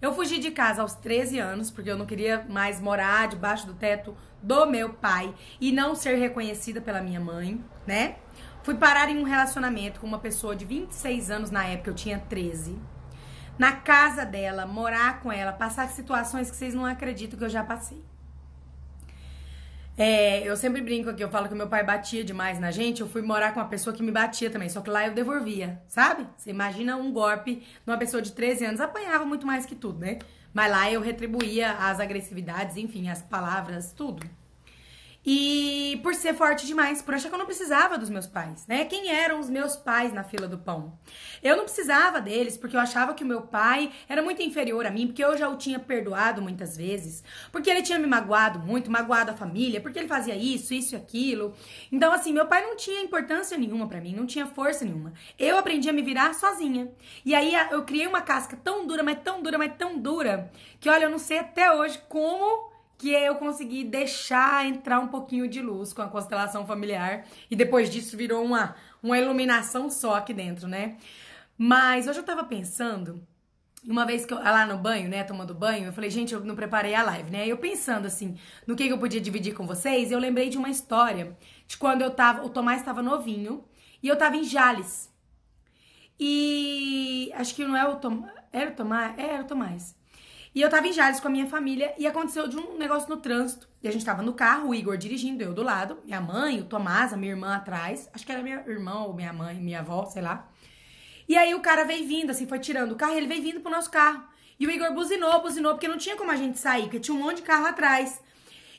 Eu 0.00 0.14
fugi 0.14 0.38
de 0.38 0.52
casa 0.52 0.82
aos 0.82 0.94
13 0.94 1.40
anos, 1.40 1.68
porque 1.68 1.90
eu 1.90 1.98
não 1.98 2.06
queria 2.06 2.46
mais 2.48 2.80
morar 2.80 3.26
debaixo 3.26 3.66
do 3.66 3.74
teto 3.74 4.16
do 4.40 4.66
meu 4.66 4.90
pai 4.90 5.34
e 5.60 5.72
não 5.72 5.96
ser 5.96 6.14
reconhecida 6.14 6.80
pela 6.80 7.00
minha 7.00 7.18
mãe, 7.18 7.60
né? 7.84 8.18
Fui 8.62 8.76
parar 8.76 9.08
em 9.08 9.18
um 9.18 9.24
relacionamento 9.24 9.98
com 9.98 10.06
uma 10.06 10.20
pessoa 10.20 10.54
de 10.54 10.64
26 10.64 11.28
anos 11.28 11.50
na 11.50 11.66
época, 11.66 11.90
eu 11.90 11.94
tinha 11.94 12.20
13 12.20 12.78
na 13.58 13.72
casa 13.72 14.24
dela, 14.24 14.66
morar 14.66 15.20
com 15.20 15.32
ela, 15.32 15.52
passar 15.52 15.88
situações 15.88 16.50
que 16.50 16.56
vocês 16.56 16.74
não 16.74 16.84
acreditam 16.84 17.38
que 17.38 17.44
eu 17.44 17.48
já 17.48 17.64
passei. 17.64 18.02
É, 19.98 20.46
eu 20.46 20.54
sempre 20.58 20.82
brinco 20.82 21.08
aqui, 21.08 21.24
eu 21.24 21.30
falo 21.30 21.48
que 21.48 21.54
meu 21.54 21.68
pai 21.68 21.82
batia 21.82 22.22
demais 22.22 22.58
na 22.58 22.70
gente, 22.70 23.00
eu 23.00 23.08
fui 23.08 23.22
morar 23.22 23.54
com 23.54 23.60
uma 23.60 23.68
pessoa 23.68 23.96
que 23.96 24.02
me 24.02 24.12
batia 24.12 24.50
também, 24.50 24.68
só 24.68 24.82
que 24.82 24.90
lá 24.90 25.06
eu 25.06 25.14
devolvia, 25.14 25.80
sabe? 25.88 26.26
Você 26.36 26.50
imagina 26.50 26.96
um 26.96 27.10
golpe 27.10 27.66
numa 27.86 27.96
pessoa 27.96 28.20
de 28.20 28.32
13 28.32 28.66
anos, 28.66 28.80
apanhava 28.80 29.24
muito 29.24 29.46
mais 29.46 29.64
que 29.64 29.74
tudo, 29.74 29.98
né? 29.98 30.18
Mas 30.52 30.70
lá 30.70 30.90
eu 30.90 31.00
retribuía 31.00 31.72
as 31.72 31.98
agressividades, 31.98 32.76
enfim, 32.76 33.08
as 33.08 33.22
palavras, 33.22 33.92
tudo. 33.92 34.26
E 35.28 35.98
por 36.04 36.14
ser 36.14 36.34
forte 36.34 36.64
demais, 36.64 37.02
por 37.02 37.12
achar 37.12 37.28
que 37.28 37.34
eu 37.34 37.38
não 37.38 37.46
precisava 37.46 37.98
dos 37.98 38.08
meus 38.08 38.28
pais, 38.28 38.64
né? 38.68 38.84
Quem 38.84 39.10
eram 39.10 39.40
os 39.40 39.50
meus 39.50 39.74
pais 39.74 40.12
na 40.12 40.22
fila 40.22 40.46
do 40.46 40.56
pão? 40.56 40.96
Eu 41.42 41.56
não 41.56 41.64
precisava 41.64 42.20
deles 42.20 42.56
porque 42.56 42.76
eu 42.76 42.80
achava 42.80 43.12
que 43.12 43.24
o 43.24 43.26
meu 43.26 43.42
pai 43.42 43.90
era 44.08 44.22
muito 44.22 44.40
inferior 44.40 44.86
a 44.86 44.90
mim, 44.90 45.08
porque 45.08 45.24
eu 45.24 45.36
já 45.36 45.48
o 45.48 45.56
tinha 45.56 45.80
perdoado 45.80 46.40
muitas 46.40 46.76
vezes, 46.76 47.24
porque 47.50 47.68
ele 47.68 47.82
tinha 47.82 47.98
me 47.98 48.06
magoado 48.06 48.60
muito, 48.60 48.88
magoado 48.88 49.32
a 49.32 49.34
família, 49.34 49.80
porque 49.80 49.98
ele 49.98 50.06
fazia 50.06 50.36
isso, 50.36 50.72
isso 50.72 50.94
e 50.94 50.96
aquilo. 50.96 51.54
Então, 51.90 52.12
assim, 52.12 52.32
meu 52.32 52.46
pai 52.46 52.62
não 52.62 52.76
tinha 52.76 53.02
importância 53.02 53.58
nenhuma 53.58 53.88
para 53.88 54.00
mim, 54.00 54.14
não 54.14 54.26
tinha 54.26 54.46
força 54.46 54.84
nenhuma. 54.84 55.12
Eu 55.36 55.58
aprendi 55.58 55.90
a 55.90 55.92
me 55.92 56.02
virar 56.02 56.34
sozinha. 56.34 56.88
E 57.24 57.34
aí 57.34 57.52
eu 57.72 57.82
criei 57.82 58.06
uma 58.06 58.20
casca 58.20 58.56
tão 58.62 58.86
dura, 58.86 59.02
mas 59.02 59.18
tão 59.24 59.42
dura, 59.42 59.58
mas 59.58 59.72
tão 59.76 59.98
dura, 59.98 60.52
que 60.78 60.88
olha, 60.88 61.06
eu 61.06 61.10
não 61.10 61.18
sei 61.18 61.38
até 61.38 61.72
hoje 61.72 62.00
como 62.08 62.75
que 62.98 63.10
eu 63.10 63.34
consegui 63.36 63.84
deixar 63.84 64.66
entrar 64.66 65.00
um 65.00 65.08
pouquinho 65.08 65.48
de 65.48 65.60
luz 65.60 65.92
com 65.92 66.02
a 66.02 66.08
constelação 66.08 66.66
familiar. 66.66 67.26
E 67.50 67.56
depois 67.56 67.90
disso 67.90 68.16
virou 68.16 68.44
uma, 68.44 68.74
uma 69.02 69.18
iluminação 69.18 69.90
só 69.90 70.14
aqui 70.14 70.32
dentro, 70.32 70.66
né? 70.66 70.96
Mas 71.58 72.06
hoje 72.06 72.18
eu 72.18 72.24
tava 72.24 72.44
pensando, 72.44 73.22
uma 73.86 74.04
vez 74.04 74.26
que 74.26 74.34
eu 74.34 74.38
lá 74.38 74.66
no 74.66 74.78
banho, 74.78 75.08
né, 75.08 75.24
tomando 75.24 75.54
banho, 75.54 75.86
eu 75.86 75.92
falei, 75.92 76.10
gente, 76.10 76.34
eu 76.34 76.40
não 76.40 76.56
preparei 76.56 76.94
a 76.94 77.02
live, 77.02 77.30
né? 77.30 77.46
Eu 77.46 77.58
pensando 77.58 78.06
assim, 78.06 78.36
no 78.66 78.74
que, 78.74 78.86
que 78.86 78.92
eu 78.92 78.98
podia 78.98 79.20
dividir 79.20 79.54
com 79.54 79.66
vocês, 79.66 80.10
eu 80.10 80.18
lembrei 80.18 80.48
de 80.48 80.58
uma 80.58 80.68
história 80.68 81.36
de 81.66 81.76
quando 81.76 82.02
eu 82.02 82.10
tava, 82.10 82.44
o 82.44 82.50
Tomás 82.50 82.80
estava 82.80 83.02
novinho 83.02 83.64
e 84.02 84.08
eu 84.08 84.16
tava 84.16 84.36
em 84.36 84.44
Jales. 84.44 85.10
E 86.18 87.30
acho 87.34 87.54
que 87.54 87.64
não 87.64 87.76
é 87.76 87.86
o 87.86 87.96
Tomás, 87.96 88.32
era 88.52 88.70
o 88.70 88.74
Tomás? 88.74 89.18
É, 89.18 89.34
era 89.34 89.42
o 89.42 89.46
Tomás. 89.46 89.94
E 90.56 90.62
eu 90.62 90.70
tava 90.70 90.88
em 90.88 90.92
Jales 90.94 91.20
com 91.20 91.28
a 91.28 91.30
minha 91.30 91.46
família 91.46 91.94
e 91.98 92.06
aconteceu 92.06 92.48
de 92.48 92.56
um 92.56 92.78
negócio 92.78 93.10
no 93.10 93.18
trânsito. 93.18 93.68
E 93.82 93.88
a 93.88 93.92
gente 93.92 94.06
tava 94.06 94.22
no 94.22 94.32
carro, 94.32 94.70
o 94.70 94.74
Igor 94.74 94.96
dirigindo, 94.96 95.42
eu 95.42 95.52
do 95.52 95.62
lado, 95.62 95.98
minha 96.02 96.18
mãe, 96.18 96.58
o 96.58 96.64
Tomás, 96.64 97.12
a 97.12 97.16
minha 97.18 97.32
irmã 97.32 97.54
atrás. 97.54 98.08
Acho 98.14 98.24
que 98.24 98.32
era 98.32 98.42
minha 98.42 98.64
irmã 98.66 99.02
ou 99.02 99.12
minha 99.12 99.34
mãe, 99.34 99.56
minha 99.56 99.80
avó, 99.80 100.06
sei 100.06 100.22
lá. 100.22 100.48
E 101.28 101.36
aí 101.36 101.54
o 101.54 101.60
cara 101.60 101.84
veio 101.84 102.08
vindo, 102.08 102.30
assim, 102.30 102.46
foi 102.46 102.58
tirando 102.58 102.92
o 102.92 102.96
carro, 102.96 103.12
ele 103.12 103.26
veio 103.26 103.42
vindo 103.42 103.60
pro 103.60 103.70
nosso 103.70 103.90
carro. 103.90 104.24
E 104.58 104.66
o 104.66 104.70
Igor 104.70 104.94
buzinou, 104.94 105.42
buzinou, 105.42 105.74
porque 105.74 105.88
não 105.88 105.98
tinha 105.98 106.16
como 106.16 106.30
a 106.30 106.36
gente 106.36 106.58
sair, 106.58 106.84
porque 106.84 107.00
tinha 107.00 107.14
um 107.14 107.22
monte 107.22 107.36
de 107.36 107.42
carro 107.42 107.66
atrás. 107.66 108.18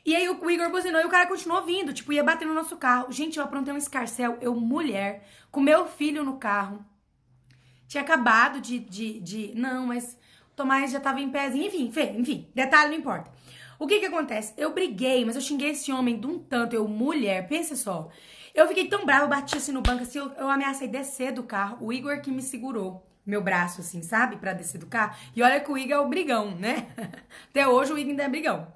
E 0.03 0.15
aí 0.15 0.27
o 0.27 0.49
Igor 0.49 0.71
buzinou 0.71 0.99
e 0.99 1.05
o 1.05 1.09
cara 1.09 1.27
continuou 1.27 1.61
vindo, 1.61 1.93
tipo, 1.93 2.11
ia 2.11 2.23
bater 2.23 2.47
no 2.47 2.55
nosso 2.55 2.75
carro. 2.77 3.11
Gente, 3.11 3.37
eu 3.37 3.43
aprontei 3.43 3.71
um 3.71 3.77
escarcel, 3.77 4.35
eu, 4.41 4.55
mulher, 4.55 5.29
com 5.51 5.61
meu 5.61 5.85
filho 5.85 6.23
no 6.23 6.39
carro. 6.39 6.83
Tinha 7.87 8.01
acabado 8.01 8.59
de. 8.59 8.79
de, 8.79 9.19
de 9.19 9.53
não, 9.53 9.85
mas 9.85 10.17
Tomás 10.57 10.91
já 10.91 10.99
tava 10.99 11.21
em 11.21 11.29
pezinho, 11.29 11.67
enfim, 11.67 11.93
enfim, 12.17 12.49
detalhe 12.55 12.89
não 12.89 12.97
importa. 12.97 13.31
O 13.77 13.85
que 13.85 13.99
que 13.99 14.07
acontece? 14.07 14.55
Eu 14.57 14.73
briguei, 14.73 15.23
mas 15.23 15.35
eu 15.35 15.41
xinguei 15.41 15.69
esse 15.69 15.91
homem 15.93 16.19
de 16.19 16.25
um 16.25 16.39
tanto, 16.39 16.75
eu, 16.75 16.87
mulher, 16.87 17.47
pensa 17.47 17.75
só. 17.75 18.09
Eu 18.55 18.67
fiquei 18.67 18.87
tão 18.87 19.05
brava, 19.05 19.27
bati 19.27 19.55
assim 19.55 19.71
no 19.71 19.83
banco, 19.83 20.01
assim, 20.01 20.17
eu, 20.17 20.31
eu 20.31 20.49
ameacei 20.49 20.87
descer 20.87 21.31
do 21.31 21.43
carro, 21.43 21.77
o 21.79 21.93
Igor 21.93 22.19
que 22.21 22.31
me 22.31 22.41
segurou 22.41 23.05
meu 23.23 23.39
braço, 23.39 23.81
assim, 23.81 24.01
sabe? 24.01 24.37
para 24.37 24.53
descer 24.53 24.79
do 24.79 24.87
carro. 24.87 25.15
E 25.35 25.43
olha 25.43 25.59
que 25.59 25.71
o 25.71 25.77
Igor 25.77 25.97
é 25.97 25.99
o 25.99 26.09
brigão, 26.09 26.55
né? 26.55 26.87
Até 27.51 27.67
hoje 27.67 27.93
o 27.93 27.97
Igor 27.99 28.09
ainda 28.09 28.23
é 28.23 28.29
brigão. 28.29 28.67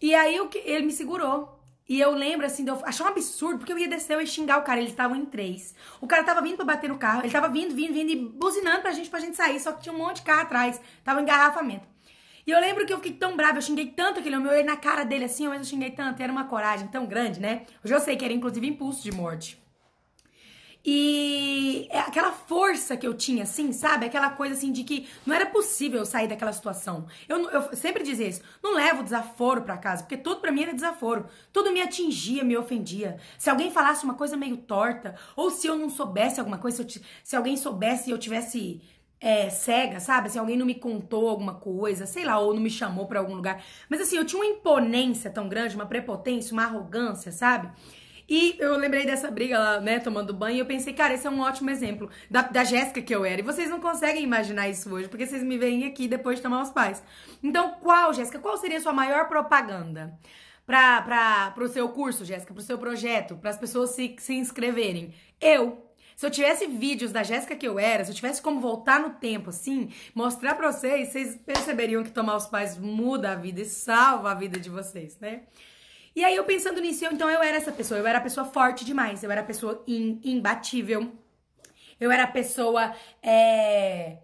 E 0.00 0.14
aí 0.14 0.38
ele 0.64 0.86
me 0.86 0.92
segurou. 0.92 1.57
E 1.88 1.98
eu 1.98 2.10
lembro, 2.10 2.44
assim, 2.44 2.64
de 2.64 2.70
eu 2.70 2.78
achar 2.84 3.04
um 3.04 3.08
absurdo, 3.08 3.58
porque 3.58 3.72
eu 3.72 3.78
ia 3.78 3.88
descer, 3.88 4.14
eu 4.14 4.20
ia 4.20 4.26
xingar 4.26 4.58
o 4.58 4.62
cara, 4.62 4.78
eles 4.78 4.90
estavam 4.90 5.16
em 5.16 5.24
três. 5.24 5.74
O 6.00 6.06
cara 6.06 6.22
tava 6.22 6.42
vindo 6.42 6.56
pra 6.56 6.64
bater 6.66 6.88
no 6.88 6.98
carro, 6.98 7.22
ele 7.22 7.30
tava 7.30 7.48
vindo, 7.48 7.74
vindo, 7.74 7.94
vindo 7.94 8.10
e 8.10 8.16
buzinando 8.16 8.82
pra 8.82 8.92
gente, 8.92 9.08
pra 9.08 9.20
gente 9.20 9.36
sair, 9.36 9.58
só 9.58 9.72
que 9.72 9.82
tinha 9.82 9.94
um 9.94 9.98
monte 9.98 10.16
de 10.16 10.22
carro 10.22 10.42
atrás, 10.42 10.78
tava 11.02 11.22
engarrafamento. 11.22 11.88
E 12.46 12.50
eu 12.50 12.60
lembro 12.60 12.84
que 12.84 12.92
eu 12.92 12.98
fiquei 12.98 13.12
tão 13.12 13.36
brava, 13.36 13.58
eu 13.58 13.62
xinguei 13.62 13.86
tanto 13.86 14.20
aquele 14.20 14.36
homem, 14.36 14.48
eu 14.48 14.52
olhei 14.52 14.64
na 14.64 14.76
cara 14.76 15.04
dele 15.04 15.24
assim, 15.24 15.48
mas 15.48 15.58
eu 15.58 15.64
xinguei 15.64 15.90
tanto, 15.90 16.22
era 16.22 16.30
uma 16.30 16.44
coragem 16.44 16.88
tão 16.88 17.06
grande, 17.06 17.40
né? 17.40 17.62
Hoje 17.82 17.94
eu 17.94 18.00
sei 18.00 18.16
que 18.16 18.24
era 18.24 18.34
inclusive 18.34 18.66
impulso 18.66 19.02
de 19.02 19.12
morte. 19.12 19.58
E 20.90 21.86
é 21.90 21.98
aquela 21.98 22.32
força 22.32 22.96
que 22.96 23.06
eu 23.06 23.12
tinha, 23.12 23.42
assim, 23.42 23.74
sabe? 23.74 24.06
Aquela 24.06 24.30
coisa 24.30 24.54
assim 24.54 24.72
de 24.72 24.84
que 24.84 25.06
não 25.26 25.34
era 25.34 25.44
possível 25.44 25.98
eu 25.98 26.06
sair 26.06 26.26
daquela 26.28 26.50
situação. 26.50 27.04
Eu, 27.28 27.50
eu 27.50 27.76
sempre 27.76 28.02
dizia 28.02 28.26
isso: 28.26 28.40
não 28.62 28.74
levo 28.74 29.02
desaforo 29.02 29.60
para 29.60 29.76
casa, 29.76 30.02
porque 30.02 30.16
tudo 30.16 30.40
para 30.40 30.50
mim 30.50 30.62
era 30.62 30.72
desaforo. 30.72 31.26
Tudo 31.52 31.74
me 31.74 31.82
atingia, 31.82 32.42
me 32.42 32.56
ofendia. 32.56 33.18
Se 33.36 33.50
alguém 33.50 33.70
falasse 33.70 34.02
uma 34.02 34.14
coisa 34.14 34.34
meio 34.34 34.56
torta, 34.56 35.14
ou 35.36 35.50
se 35.50 35.66
eu 35.66 35.76
não 35.76 35.90
soubesse 35.90 36.40
alguma 36.40 36.56
coisa, 36.56 36.78
se, 36.78 36.98
eu, 36.98 37.02
se 37.22 37.36
alguém 37.36 37.58
soubesse 37.58 38.08
e 38.08 38.12
eu 38.14 38.16
tivesse 38.16 38.80
é, 39.20 39.50
cega, 39.50 40.00
sabe? 40.00 40.30
Se 40.30 40.38
alguém 40.38 40.56
não 40.56 40.64
me 40.64 40.74
contou 40.74 41.28
alguma 41.28 41.56
coisa, 41.56 42.06
sei 42.06 42.24
lá, 42.24 42.38
ou 42.38 42.54
não 42.54 42.62
me 42.62 42.70
chamou 42.70 43.04
para 43.06 43.18
algum 43.20 43.34
lugar. 43.34 43.62
Mas 43.90 44.00
assim, 44.00 44.16
eu 44.16 44.24
tinha 44.24 44.40
uma 44.40 44.50
imponência 44.50 45.30
tão 45.30 45.50
grande, 45.50 45.74
uma 45.74 45.84
prepotência, 45.84 46.54
uma 46.54 46.64
arrogância, 46.64 47.30
sabe? 47.30 47.70
E 48.28 48.56
eu 48.58 48.76
lembrei 48.76 49.06
dessa 49.06 49.30
briga 49.30 49.58
lá, 49.58 49.80
né, 49.80 49.98
tomando 49.98 50.34
banho, 50.34 50.56
e 50.56 50.58
eu 50.58 50.66
pensei, 50.66 50.92
cara, 50.92 51.14
esse 51.14 51.26
é 51.26 51.30
um 51.30 51.40
ótimo 51.40 51.70
exemplo 51.70 52.10
da, 52.30 52.42
da 52.42 52.62
Jéssica 52.62 53.00
que 53.00 53.14
eu 53.14 53.24
era. 53.24 53.40
E 53.40 53.44
vocês 53.44 53.70
não 53.70 53.80
conseguem 53.80 54.22
imaginar 54.22 54.68
isso 54.68 54.92
hoje, 54.92 55.08
porque 55.08 55.26
vocês 55.26 55.42
me 55.42 55.56
veem 55.56 55.86
aqui 55.86 56.06
depois 56.06 56.36
de 56.36 56.42
tomar 56.42 56.60
os 56.60 56.70
pais. 56.70 57.02
Então, 57.42 57.76
qual, 57.80 58.12
Jéssica, 58.12 58.38
qual 58.38 58.58
seria 58.58 58.76
a 58.76 58.80
sua 58.82 58.92
maior 58.92 59.28
propaganda? 59.28 60.18
Para 60.66 61.54
o 61.56 61.68
seu 61.68 61.88
curso, 61.88 62.26
Jéssica, 62.26 62.52
para 62.52 62.60
o 62.60 62.64
seu 62.64 62.76
projeto, 62.76 63.36
para 63.36 63.48
as 63.48 63.56
pessoas 63.56 63.90
se, 63.90 64.14
se 64.18 64.34
inscreverem? 64.34 65.14
Eu, 65.40 65.90
se 66.14 66.26
eu 66.26 66.30
tivesse 66.30 66.66
vídeos 66.66 67.10
da 67.10 67.22
Jéssica 67.22 67.56
que 67.56 67.66
eu 67.66 67.78
era, 67.78 68.04
se 68.04 68.10
eu 68.10 68.14
tivesse 68.14 68.42
como 68.42 68.60
voltar 68.60 69.00
no 69.00 69.14
tempo, 69.14 69.48
assim, 69.48 69.90
mostrar 70.14 70.54
pra 70.54 70.70
vocês, 70.70 71.08
vocês 71.08 71.34
perceberiam 71.36 72.04
que 72.04 72.10
tomar 72.10 72.36
os 72.36 72.46
pais 72.46 72.76
muda 72.76 73.32
a 73.32 73.34
vida 73.34 73.62
e 73.62 73.64
salva 73.64 74.32
a 74.32 74.34
vida 74.34 74.60
de 74.60 74.68
vocês, 74.68 75.18
né? 75.18 75.44
E 76.18 76.24
aí 76.24 76.34
eu 76.34 76.42
pensando 76.42 76.80
nisso, 76.80 77.04
eu, 77.04 77.12
então 77.12 77.30
eu 77.30 77.40
era 77.40 77.56
essa 77.56 77.70
pessoa, 77.70 78.00
eu 78.00 78.04
era 78.04 78.18
a 78.18 78.20
pessoa 78.20 78.44
forte 78.44 78.84
demais, 78.84 79.22
eu 79.22 79.30
era 79.30 79.40
a 79.40 79.44
pessoa 79.44 79.84
in, 79.86 80.20
imbatível, 80.24 81.12
eu 82.00 82.10
era 82.10 82.24
a 82.24 82.26
pessoa 82.26 82.92
é, 83.22 84.16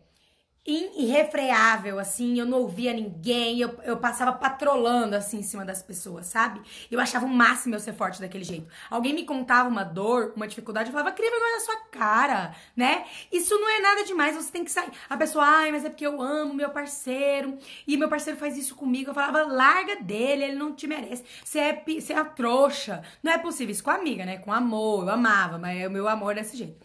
irrefreável, 0.67 1.99
assim, 1.99 2.39
eu 2.39 2.47
não 2.47 2.61
ouvia 2.61 2.93
ninguém, 2.93 3.61
eu, 3.61 3.79
eu 3.85 3.99
passava 3.99 4.33
patrolando, 4.33 5.15
assim, 5.15 5.41
em 5.41 5.43
cima 5.43 5.63
das 5.63 5.83
pessoas, 5.83 6.27
sabe? 6.27 6.61
Eu 6.91 6.99
achava 6.99 7.27
o 7.27 7.29
máximo 7.29 7.75
eu 7.75 7.81
ser 7.81 7.93
forte 7.93 8.19
daquele 8.19 8.45
jeito. 8.45 8.67
Alguém 8.89 9.13
me 9.13 9.25
contava 9.25 9.69
uma 9.69 9.85
dor, 9.85 10.33
uma 10.35 10.49
dificuldade, 10.49 10.89
eu 10.89 10.93
falava, 10.93 11.13
cria 11.13 11.31
vergonha 11.31 11.57
na 11.57 11.61
sua 11.61 11.77
cara, 11.91 12.55
né? 12.75 13.05
Isso 13.31 13.55
não 13.59 13.69
é 13.69 13.81
nada 13.81 14.05
demais, 14.05 14.35
você 14.35 14.51
tem 14.51 14.65
que 14.65 14.71
sair. 14.71 14.91
A 15.09 15.17
pessoa, 15.19 15.45
ai, 15.45 15.71
mas 15.71 15.85
é 15.85 15.91
porque 15.91 16.07
eu 16.07 16.23
amo 16.23 16.55
meu 16.55 16.71
parceiro, 16.71 17.59
e 17.87 17.97
meu 17.99 18.09
parceiro 18.09 18.39
faz 18.39 18.57
isso 18.57 18.75
comigo. 18.75 19.11
Eu 19.11 19.15
falava, 19.15 19.43
larga 19.43 19.97
dele, 19.97 20.45
ele 20.45 20.57
não 20.57 20.75
te 20.75 20.87
merece. 20.87 21.25
Você 21.45 21.59
é, 21.59 21.85
você 21.87 22.15
é 22.15 22.19
a 22.19 22.25
trouxa. 22.25 23.03
Não 23.23 23.33
é 23.33 23.37
possível, 23.39 23.73
isso 23.73 23.85
com 23.85 23.91
a 23.91 23.97
amiga, 23.97 24.25
né? 24.25 24.39
Com 24.39 24.51
amor, 24.53 25.05
eu 25.05 25.11
amava, 25.11 25.59
mas 25.59 25.79
é 25.79 25.87
o 25.87 25.91
meu 25.91 26.09
amor 26.09 26.35
desse 26.35 26.57
jeito. 26.57 26.77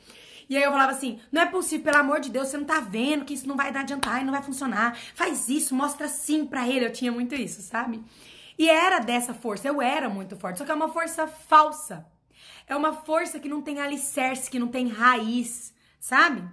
E 0.49 0.57
aí 0.57 0.63
eu 0.63 0.71
falava 0.71 0.91
assim: 0.91 1.19
não 1.31 1.41
é 1.41 1.45
possível, 1.45 1.85
pelo 1.85 1.97
amor 1.97 2.19
de 2.19 2.31
Deus, 2.31 2.47
você 2.47 2.57
não 2.57 2.65
tá 2.65 2.79
vendo 2.79 3.23
que 3.23 3.33
isso 3.33 3.47
não 3.47 3.55
vai 3.55 3.71
dar 3.71 3.81
adiantar 3.81 4.21
e 4.21 4.25
não 4.25 4.33
vai 4.33 4.41
funcionar. 4.41 4.97
Faz 5.13 5.47
isso, 5.47 5.75
mostra 5.75 6.07
sim 6.07 6.45
pra 6.45 6.67
ele. 6.67 6.85
Eu 6.85 6.91
tinha 6.91 7.11
muito 7.11 7.35
isso, 7.35 7.61
sabe? 7.61 8.03
E 8.57 8.67
era 8.69 8.99
dessa 8.99 9.33
força, 9.33 9.67
eu 9.67 9.81
era 9.81 10.09
muito 10.09 10.35
forte, 10.35 10.57
só 10.57 10.65
que 10.65 10.71
é 10.71 10.73
uma 10.73 10.89
força 10.89 11.27
falsa. 11.27 12.05
É 12.67 12.75
uma 12.75 12.93
força 12.93 13.39
que 13.39 13.47
não 13.47 13.61
tem 13.61 13.79
alicerce, 13.79 14.49
que 14.49 14.59
não 14.59 14.67
tem 14.67 14.87
raiz, 14.87 15.73
sabe? 15.99 16.43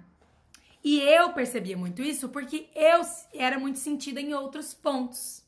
E 0.83 0.99
eu 0.99 1.33
percebia 1.33 1.75
muito 1.75 2.01
isso 2.01 2.29
porque 2.29 2.69
eu 2.73 3.01
era 3.33 3.59
muito 3.59 3.77
sentida 3.77 4.21
em 4.21 4.33
outros 4.33 4.73
pontos. 4.73 5.43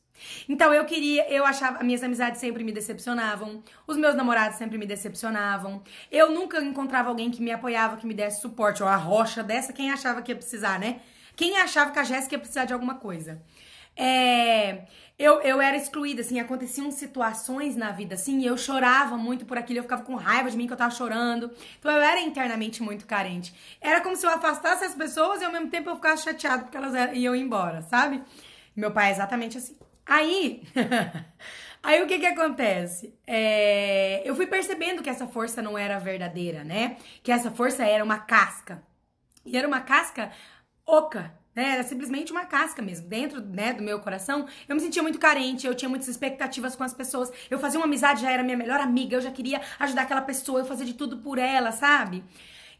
Então 0.48 0.72
eu 0.72 0.84
queria, 0.84 1.28
eu 1.28 1.44
achava, 1.44 1.82
minhas 1.82 2.02
amizades 2.02 2.40
sempre 2.40 2.64
me 2.64 2.72
decepcionavam, 2.72 3.62
os 3.86 3.96
meus 3.96 4.14
namorados 4.14 4.58
sempre 4.58 4.78
me 4.78 4.86
decepcionavam. 4.86 5.82
Eu 6.10 6.30
nunca 6.30 6.62
encontrava 6.62 7.08
alguém 7.08 7.30
que 7.30 7.42
me 7.42 7.52
apoiava, 7.52 7.96
que 7.96 8.06
me 8.06 8.14
desse 8.14 8.40
suporte, 8.40 8.82
ou 8.82 8.88
a 8.88 8.96
rocha 8.96 9.42
dessa, 9.42 9.72
quem 9.72 9.90
achava 9.90 10.22
que 10.22 10.32
ia 10.32 10.36
precisar, 10.36 10.78
né? 10.78 11.00
Quem 11.36 11.56
achava 11.56 11.90
que 11.90 11.98
a 11.98 12.04
Jéssica 12.04 12.34
ia 12.34 12.38
precisar 12.38 12.64
de 12.64 12.72
alguma 12.72 12.96
coisa. 12.96 13.42
É, 13.96 14.86
eu, 15.18 15.40
eu 15.42 15.60
era 15.60 15.76
excluída, 15.76 16.22
assim, 16.22 16.40
aconteciam 16.40 16.90
situações 16.90 17.76
na 17.76 17.90
vida, 17.90 18.14
assim, 18.14 18.40
e 18.40 18.46
eu 18.46 18.56
chorava 18.56 19.18
muito 19.18 19.44
por 19.44 19.58
aquilo, 19.58 19.80
eu 19.80 19.82
ficava 19.82 20.02
com 20.02 20.14
raiva 20.14 20.50
de 20.50 20.56
mim 20.56 20.66
que 20.66 20.72
eu 20.72 20.76
tava 20.76 20.90
chorando. 20.94 21.50
Então 21.78 21.92
eu 21.92 22.00
era 22.02 22.20
internamente 22.20 22.82
muito 22.82 23.06
carente. 23.06 23.54
Era 23.80 24.00
como 24.00 24.16
se 24.16 24.24
eu 24.24 24.30
afastasse 24.30 24.84
as 24.84 24.94
pessoas 24.94 25.42
e 25.42 25.44
ao 25.44 25.52
mesmo 25.52 25.68
tempo 25.68 25.90
eu 25.90 25.96
ficasse 25.96 26.24
chateado 26.24 26.62
porque 26.64 26.76
elas 26.76 26.94
iam 27.14 27.34
embora, 27.34 27.82
sabe? 27.82 28.22
Meu 28.74 28.90
pai 28.92 29.08
é 29.08 29.12
exatamente 29.12 29.58
assim. 29.58 29.76
Aí, 30.10 30.64
aí 31.82 32.02
o 32.02 32.06
que 32.08 32.18
que 32.18 32.26
acontece? 32.26 33.14
É, 33.26 34.22
eu 34.28 34.34
fui 34.34 34.46
percebendo 34.46 35.02
que 35.02 35.10
essa 35.10 35.26
força 35.28 35.62
não 35.62 35.78
era 35.78 35.98
verdadeira, 36.00 36.64
né? 36.64 36.96
Que 37.22 37.30
essa 37.30 37.50
força 37.50 37.84
era 37.84 38.02
uma 38.02 38.18
casca. 38.18 38.82
E 39.46 39.56
era 39.56 39.68
uma 39.68 39.80
casca 39.80 40.32
oca, 40.86 41.32
né? 41.54 41.74
Era 41.74 41.84
simplesmente 41.84 42.32
uma 42.32 42.46
casca 42.46 42.82
mesmo. 42.82 43.08
Dentro 43.08 43.40
né, 43.40 43.72
do 43.74 43.82
meu 43.84 44.00
coração, 44.00 44.48
eu 44.68 44.74
me 44.74 44.82
sentia 44.82 45.02
muito 45.02 45.18
carente, 45.18 45.66
eu 45.66 45.74
tinha 45.76 45.88
muitas 45.88 46.08
expectativas 46.08 46.76
com 46.76 46.84
as 46.84 46.94
pessoas. 46.94 47.32
Eu 47.50 47.58
fazia 47.60 47.78
uma 47.80 47.86
amizade, 47.86 48.22
já 48.22 48.32
era 48.32 48.42
minha 48.42 48.56
melhor 48.56 48.80
amiga, 48.80 49.16
eu 49.16 49.22
já 49.22 49.32
queria 49.32 49.62
ajudar 49.80 50.02
aquela 50.04 50.22
pessoa, 50.22 50.60
eu 50.60 50.66
fazia 50.66 50.86
de 50.86 50.94
tudo 50.94 51.18
por 51.18 51.38
ela, 51.38 51.72
sabe? 51.72 52.24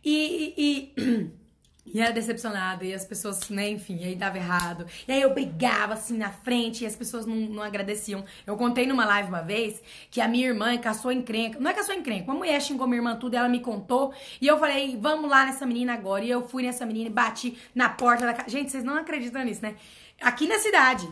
e, 0.04 0.92
e, 0.96 1.02
e 1.02 1.30
E 1.86 2.00
era 2.00 2.12
decepcionada, 2.12 2.84
e 2.84 2.92
as 2.92 3.04
pessoas, 3.04 3.48
né, 3.48 3.70
enfim, 3.70 4.04
aí 4.04 4.14
dava 4.14 4.36
errado. 4.36 4.86
E 5.08 5.12
aí 5.12 5.22
eu 5.22 5.32
brigava 5.32 5.94
assim 5.94 6.16
na 6.16 6.30
frente 6.30 6.84
e 6.84 6.86
as 6.86 6.94
pessoas 6.94 7.26
não, 7.26 7.34
não 7.34 7.62
agradeciam. 7.62 8.24
Eu 8.46 8.56
contei 8.56 8.86
numa 8.86 9.04
live 9.04 9.28
uma 9.28 9.42
vez 9.42 9.82
que 10.10 10.20
a 10.20 10.28
minha 10.28 10.46
irmã 10.46 10.76
caçou 10.78 11.10
encrenca. 11.10 11.58
Não 11.58 11.70
é 11.70 11.74
caçou 11.74 11.94
encrenca, 11.94 12.30
uma 12.30 12.38
mulher 12.38 12.60
xingou 12.60 12.86
minha 12.86 12.98
irmã 12.98 13.16
tudo, 13.16 13.34
ela 13.34 13.48
me 13.48 13.60
contou. 13.60 14.12
E 14.40 14.46
eu 14.46 14.58
falei, 14.58 14.96
vamos 15.00 15.28
lá 15.30 15.46
nessa 15.46 15.66
menina 15.66 15.94
agora. 15.94 16.24
E 16.24 16.30
eu 16.30 16.46
fui 16.46 16.62
nessa 16.62 16.84
menina 16.84 17.08
e 17.08 17.12
bati 17.12 17.58
na 17.74 17.88
porta 17.88 18.26
da 18.26 18.34
casa. 18.34 18.50
Gente, 18.50 18.70
vocês 18.70 18.84
não 18.84 18.96
acreditam 18.96 19.42
nisso, 19.42 19.62
né? 19.62 19.74
Aqui 20.20 20.46
na 20.46 20.58
cidade. 20.58 21.08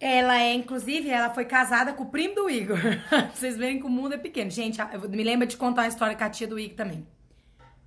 Ela 0.00 0.38
é, 0.38 0.52
inclusive, 0.52 1.08
ela 1.08 1.30
foi 1.30 1.44
casada 1.44 1.92
com 1.92 2.02
o 2.02 2.10
primo 2.10 2.34
do 2.34 2.50
Igor. 2.50 2.78
vocês 3.32 3.56
veem 3.56 3.78
que 3.78 3.86
o 3.86 3.88
mundo 3.88 4.14
é 4.14 4.18
pequeno. 4.18 4.50
Gente, 4.50 4.78
me 5.08 5.22
lembra 5.22 5.46
de 5.46 5.56
contar 5.56 5.82
a 5.82 5.88
história 5.88 6.16
com 6.16 6.24
a 6.24 6.28
tia 6.28 6.48
do 6.48 6.58
Igor 6.58 6.76
também. 6.76 7.06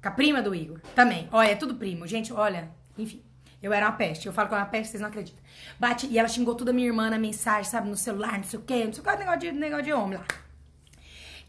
Com 0.02 0.08
a 0.08 0.12
prima 0.12 0.42
do 0.42 0.54
Igor 0.54 0.80
também. 0.96 1.28
Olha, 1.32 1.52
é 1.52 1.56
tudo 1.56 1.76
primo. 1.76 2.06
Gente, 2.08 2.32
olha, 2.34 2.70
enfim. 2.98 3.24
Eu 3.62 3.74
era 3.74 3.88
uma 3.88 3.94
peste. 3.94 4.28
Eu 4.28 4.34
falo 4.34 4.48
que 4.48 4.54
eu 4.54 4.58
era 4.58 4.66
uma 4.66 4.72
peste, 4.72 4.92
vocês 4.92 5.02
não 5.02 5.10
acreditam. 5.10 5.42
Bate, 5.80 6.08
e 6.08 6.20
ela 6.20 6.28
xingou 6.28 6.56
toda 6.56 6.72
a 6.72 6.74
minha 6.74 6.88
irmã 6.88 7.10
na 7.10 7.18
mensagem, 7.18 7.70
sabe? 7.70 7.90
No 7.90 7.98
celular, 7.98 8.38
não 8.38 8.44
sei 8.44 8.60
o 8.60 8.62
quê, 8.62 8.86
não 8.86 8.94
sei 8.94 9.02
o 9.02 9.06
que, 9.06 9.16
negócio 9.18 9.40
de, 9.40 9.52
negócio 9.52 9.86
de 9.86 9.94
homem 9.94 10.18
lá. 10.20 10.26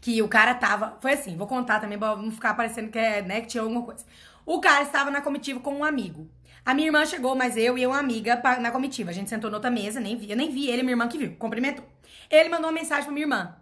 Que 0.01 0.21
o 0.21 0.27
cara 0.27 0.55
tava. 0.55 0.97
Foi 1.01 1.13
assim, 1.13 1.37
vou 1.37 1.45
contar 1.45 1.79
também, 1.79 1.99
pra 1.99 2.15
não 2.15 2.31
ficar 2.31 2.55
parecendo 2.55 2.89
que, 2.89 2.97
é, 2.97 3.21
né, 3.21 3.41
que 3.41 3.47
tinha 3.47 3.61
alguma 3.61 3.83
coisa. 3.83 4.03
O 4.45 4.59
cara 4.59 4.81
estava 4.81 5.11
na 5.11 5.21
comitiva 5.21 5.59
com 5.59 5.75
um 5.75 5.83
amigo. 5.83 6.27
A 6.65 6.73
minha 6.73 6.87
irmã 6.87 7.05
chegou, 7.05 7.35
mas 7.35 7.55
eu 7.57 7.77
e 7.77 7.85
uma 7.85 7.99
amiga 7.99 8.41
na 8.59 8.71
comitiva. 8.71 9.11
A 9.11 9.13
gente 9.13 9.29
sentou 9.29 9.49
na 9.49 9.57
outra 9.57 9.71
mesa, 9.71 9.99
nem 9.99 10.17
vi. 10.17 10.31
Eu 10.31 10.37
nem 10.37 10.51
vi 10.51 10.67
ele, 10.67 10.81
minha 10.81 10.93
irmã 10.93 11.07
que 11.07 11.17
viu, 11.17 11.35
cumprimentou. 11.35 11.85
Ele 12.29 12.49
mandou 12.49 12.67
uma 12.67 12.71
mensagem 12.71 13.03
pra 13.03 13.13
minha 13.13 13.23
irmã. 13.23 13.55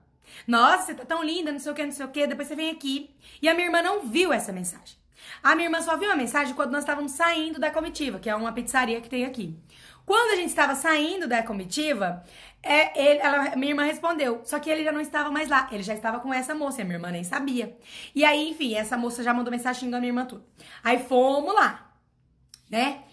Nossa, 0.46 0.88
você 0.88 0.94
tá 0.94 1.06
tão 1.06 1.24
linda, 1.24 1.52
não 1.52 1.60
sei 1.60 1.72
o 1.72 1.76
que, 1.76 1.86
não 1.86 1.92
sei 1.92 2.06
o 2.06 2.10
que, 2.10 2.28
depois 2.28 2.48
você 2.48 2.56
vem 2.56 2.70
aqui. 2.70 3.16
E 3.42 3.48
a 3.48 3.54
minha 3.54 3.68
irmã 3.68 3.82
não 3.82 4.02
viu 4.02 4.32
essa 4.34 4.52
mensagem. 4.52 4.98
A 5.42 5.56
minha 5.56 5.68
irmã 5.68 5.82
só 5.82 5.98
viu 5.98 6.12
a 6.12 6.16
mensagem 6.16 6.54
quando 6.54 6.72
nós 6.72 6.82
estávamos 6.82 7.12
saindo 7.12 7.60
da 7.60 7.72
comitiva, 7.72 8.20
que 8.20 8.30
é 8.30 8.36
uma 8.36 8.52
pizzaria 8.52 9.02
que 9.02 9.10
tem 9.10 9.26
aqui. 9.26 9.58
Quando 10.06 10.32
a 10.32 10.36
gente 10.38 10.48
estava 10.48 10.74
saindo 10.74 11.28
da 11.28 11.44
comitiva, 11.44 12.24
é, 12.64 12.98
ele, 12.98 13.20
ela, 13.20 13.56
minha 13.58 13.72
irmã 13.72 13.84
respondeu. 13.84 14.42
Só 14.46 14.58
que 14.58 14.70
ele 14.70 14.82
já 14.84 14.92
não 14.92 15.02
estava 15.02 15.30
mais 15.30 15.50
lá. 15.50 15.68
Ele 15.70 15.84
já 15.84 15.94
estava 15.94 16.22
com 16.22 16.34
essa 16.34 16.56
moça. 16.56 16.80
E 16.80 16.82
a 16.84 16.86
minha 16.86 16.96
irmã 16.96 17.12
nem 17.12 17.26
sabia. 17.26 17.78
E 18.16 18.24
aí, 18.24 18.50
enfim, 18.50 18.74
essa 18.74 18.98
moça 18.98 19.22
já 19.22 19.34
mandou 19.34 19.52
mensagem 19.52 19.82
xingando 19.82 19.98
a 19.98 20.00
minha 20.00 20.12
irmã 20.12 20.26
tudo. 20.26 20.46
Aí 20.82 20.98
fomos 21.00 21.54
lá, 21.54 21.92
né? 22.70 23.04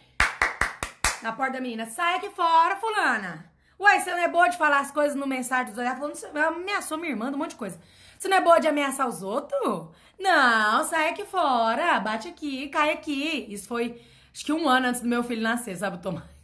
Na 1.21 1.33
porta 1.33 1.55
da 1.55 1.61
menina. 1.61 1.87
Sai 1.87 2.15
aqui 2.17 2.31
fora, 2.31 2.77
fulana. 2.77 3.54
Uai, 3.79 4.01
você 4.01 4.11
não 4.11 4.19
é 4.19 4.29
boa 4.29 4.49
de 4.49 4.57
falar 4.57 4.81
as 4.81 4.91
coisas 4.91 5.17
no 5.17 5.27
mensagem 5.27 5.73
dos 5.73 5.79
olhar? 5.79 5.97
Falando, 5.97 6.17
ameaçou 6.37 6.97
minha 6.97 7.11
irmã, 7.11 7.31
um 7.31 7.37
monte 7.37 7.51
de 7.51 7.57
coisa. 7.57 7.79
Você 8.19 8.29
não 8.29 8.37
é 8.37 8.41
boa 8.41 8.59
de 8.59 8.69
ameaçar 8.69 9.09
os 9.09 9.23
outros? 9.23 9.89
Não, 10.19 10.85
sai 10.85 11.11
aqui 11.11 11.25
fora, 11.25 11.99
bate 12.01 12.29
aqui, 12.29 12.69
cai 12.69 12.93
aqui. 12.93 13.47
Isso 13.49 13.67
foi, 13.67 14.01
acho 14.33 14.45
que 14.45 14.53
um 14.53 14.69
ano 14.69 14.87
antes 14.87 15.01
do 15.01 15.09
meu 15.09 15.23
filho 15.25 15.43
nascer, 15.43 15.77
sabe, 15.77 15.99
Tomás? 15.99 16.35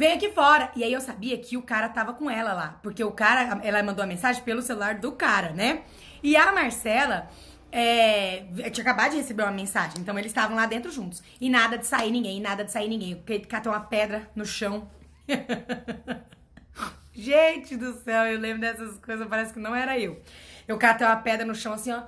Vem 0.00 0.12
aqui 0.12 0.30
fora. 0.30 0.70
E 0.74 0.82
aí 0.82 0.92
eu 0.92 1.00
sabia 1.00 1.36
que 1.36 1.56
o 1.58 1.62
cara 1.62 1.86
tava 1.88 2.14
com 2.14 2.30
ela 2.30 2.54
lá. 2.54 2.78
Porque 2.82 3.04
o 3.04 3.12
cara, 3.12 3.60
ela 3.62 3.82
mandou 3.82 4.02
a 4.02 4.06
mensagem 4.06 4.42
pelo 4.42 4.62
celular 4.62 4.94
do 4.94 5.12
cara, 5.12 5.50
né? 5.50 5.82
E 6.22 6.36
a 6.36 6.52
Marcela 6.52 7.28
é, 7.70 8.44
tinha 8.72 8.82
acabado 8.82 9.10
de 9.10 9.18
receber 9.18 9.42
uma 9.42 9.52
mensagem. 9.52 10.00
Então 10.00 10.18
eles 10.18 10.30
estavam 10.30 10.56
lá 10.56 10.64
dentro 10.64 10.90
juntos. 10.90 11.22
E 11.38 11.50
nada 11.50 11.76
de 11.76 11.86
sair 11.86 12.10
ninguém, 12.10 12.40
nada 12.40 12.64
de 12.64 12.72
sair 12.72 12.88
ninguém. 12.88 13.22
Catou 13.48 13.72
uma 13.72 13.80
pedra 13.80 14.26
no 14.34 14.46
chão. 14.46 14.88
Gente 17.12 17.76
do 17.76 17.92
céu, 18.02 18.24
eu 18.26 18.38
lembro 18.38 18.60
dessas 18.60 18.98
coisas, 18.98 19.28
parece 19.28 19.52
que 19.52 19.58
não 19.58 19.74
era 19.74 19.98
eu. 19.98 20.22
Eu 20.66 20.78
catei 20.78 21.06
uma 21.06 21.16
pedra 21.16 21.44
no 21.44 21.54
chão 21.54 21.72
assim, 21.72 21.92
ó, 21.92 22.02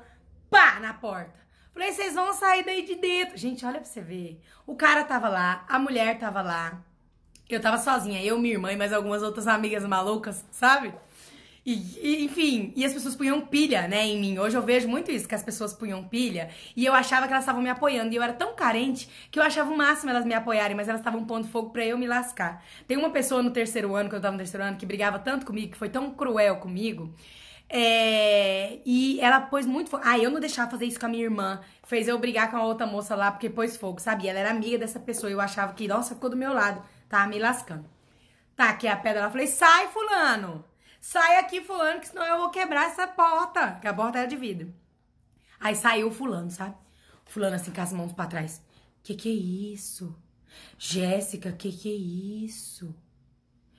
pá, 0.48 0.78
na 0.80 0.94
porta. 0.94 1.40
Falei, 1.72 1.92
vocês 1.92 2.14
vão 2.14 2.32
sair 2.34 2.64
daí 2.64 2.84
de 2.84 2.96
dentro. 2.96 3.36
Gente, 3.36 3.64
olha 3.64 3.80
pra 3.80 3.84
você 3.84 4.00
ver. 4.00 4.40
O 4.66 4.76
cara 4.76 5.04
tava 5.04 5.28
lá, 5.28 5.64
a 5.68 5.78
mulher 5.78 6.18
tava 6.18 6.42
lá. 6.42 6.82
Eu 7.48 7.60
tava 7.60 7.78
sozinha, 7.78 8.22
eu, 8.22 8.38
minha 8.38 8.54
irmã 8.54 8.72
e 8.72 8.76
mais 8.76 8.92
algumas 8.92 9.22
outras 9.22 9.46
amigas 9.46 9.84
malucas, 9.84 10.44
sabe? 10.50 10.94
E, 11.64 12.24
enfim, 12.24 12.72
e 12.74 12.84
as 12.84 12.92
pessoas 12.92 13.14
punham 13.14 13.40
pilha, 13.40 13.86
né, 13.86 14.04
em 14.04 14.20
mim. 14.20 14.38
Hoje 14.38 14.56
eu 14.56 14.62
vejo 14.62 14.88
muito 14.88 15.12
isso, 15.12 15.28
que 15.28 15.34
as 15.34 15.44
pessoas 15.44 15.72
punham 15.72 16.02
pilha. 16.02 16.50
E 16.76 16.84
eu 16.84 16.92
achava 16.92 17.26
que 17.26 17.32
elas 17.32 17.44
estavam 17.44 17.62
me 17.62 17.70
apoiando. 17.70 18.12
E 18.12 18.16
eu 18.16 18.22
era 18.22 18.32
tão 18.32 18.54
carente 18.54 19.08
que 19.30 19.38
eu 19.38 19.42
achava 19.44 19.70
o 19.70 19.76
máximo 19.76 20.10
elas 20.10 20.24
me 20.24 20.34
apoiarem, 20.34 20.76
mas 20.76 20.88
elas 20.88 21.00
estavam 21.00 21.24
pondo 21.24 21.46
fogo 21.46 21.70
pra 21.70 21.84
eu 21.86 21.96
me 21.96 22.06
lascar. 22.06 22.64
Tem 22.88 22.96
uma 22.96 23.10
pessoa 23.10 23.42
no 23.42 23.50
terceiro 23.52 23.94
ano, 23.94 24.08
que 24.10 24.16
eu 24.16 24.20
tava 24.20 24.32
no 24.32 24.38
terceiro 24.38 24.64
ano, 24.64 24.76
que 24.76 24.84
brigava 24.84 25.20
tanto 25.20 25.46
comigo, 25.46 25.72
que 25.72 25.78
foi 25.78 25.88
tão 25.88 26.10
cruel 26.10 26.56
comigo. 26.56 27.14
É, 27.68 28.80
e 28.84 29.20
ela 29.20 29.40
pôs 29.40 29.64
muito 29.64 29.88
fogo. 29.88 30.02
Ah, 30.04 30.18
eu 30.18 30.30
não 30.30 30.40
deixava 30.40 30.70
fazer 30.70 30.86
isso 30.86 30.98
com 30.98 31.06
a 31.06 31.08
minha 31.08 31.24
irmã. 31.24 31.60
Fez 31.84 32.08
eu 32.08 32.18
brigar 32.18 32.50
com 32.50 32.56
a 32.56 32.64
outra 32.64 32.86
moça 32.86 33.14
lá 33.14 33.30
porque 33.30 33.48
pôs 33.48 33.76
fogo, 33.76 34.00
sabe? 34.00 34.28
Ela 34.28 34.40
era 34.40 34.50
amiga 34.50 34.78
dessa 34.78 34.98
pessoa. 35.00 35.30
E 35.30 35.32
eu 35.32 35.40
achava 35.40 35.72
que, 35.74 35.86
nossa, 35.88 36.14
ficou 36.14 36.28
do 36.28 36.36
meu 36.36 36.52
lado. 36.52 36.82
Tava 37.08 37.28
me 37.28 37.38
lascando. 37.38 37.84
Tá, 38.56 38.70
aqui 38.70 38.88
a 38.88 38.96
pedra. 38.96 39.20
Ela 39.20 39.30
falei, 39.30 39.46
sai, 39.46 39.88
fulano. 39.88 40.71
Sai 41.02 41.36
aqui, 41.40 41.60
fulano, 41.60 41.98
que 41.98 42.06
senão 42.06 42.24
eu 42.24 42.38
vou 42.38 42.50
quebrar 42.50 42.86
essa 42.86 43.08
porta. 43.08 43.76
Que 43.80 43.88
a 43.88 43.92
porta 43.92 44.18
era 44.18 44.28
de 44.28 44.36
vidro. 44.36 44.72
Aí 45.58 45.74
saiu 45.74 46.12
fulano, 46.12 46.48
sabe? 46.48 46.76
Fulano 47.24 47.56
assim, 47.56 47.72
com 47.72 47.80
as 47.80 47.92
mãos 47.92 48.12
pra 48.12 48.28
trás. 48.28 48.62
Que 49.02 49.16
que 49.16 49.28
é 49.28 49.32
isso? 49.74 50.16
Jéssica, 50.78 51.50
que 51.50 51.72
que 51.72 51.90
é 51.90 52.46
isso? 52.46 52.94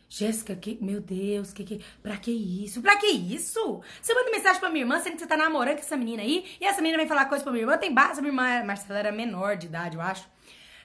Jéssica, 0.09 0.53
que, 0.53 0.77
meu 0.81 0.99
Deus, 0.99 1.53
que 1.53 1.63
que, 1.63 1.81
pra 2.01 2.17
que 2.17 2.29
isso? 2.29 2.81
Pra 2.81 2.97
que 2.97 3.07
isso? 3.07 3.81
Você 4.01 4.13
manda 4.13 4.29
mensagem 4.29 4.59
pra 4.59 4.69
minha 4.69 4.83
irmã, 4.83 4.99
sendo 4.99 5.13
que 5.13 5.19
você 5.19 5.27
tá 5.27 5.37
namorando 5.37 5.75
com 5.75 5.81
essa 5.81 5.95
menina 5.95 6.21
aí, 6.21 6.45
e 6.59 6.65
essa 6.65 6.81
menina 6.81 6.97
vem 6.97 7.07
falar 7.07 7.25
coisa 7.27 7.41
pra 7.41 7.53
minha 7.53 7.63
irmã, 7.63 7.77
tem 7.77 7.93
base, 7.93 8.21
minha 8.21 8.31
irmã, 8.31 8.65
Marcela 8.65 8.99
era 8.99 9.11
menor 9.13 9.55
de 9.55 9.67
idade, 9.67 9.95
eu 9.95 10.01
acho. 10.01 10.27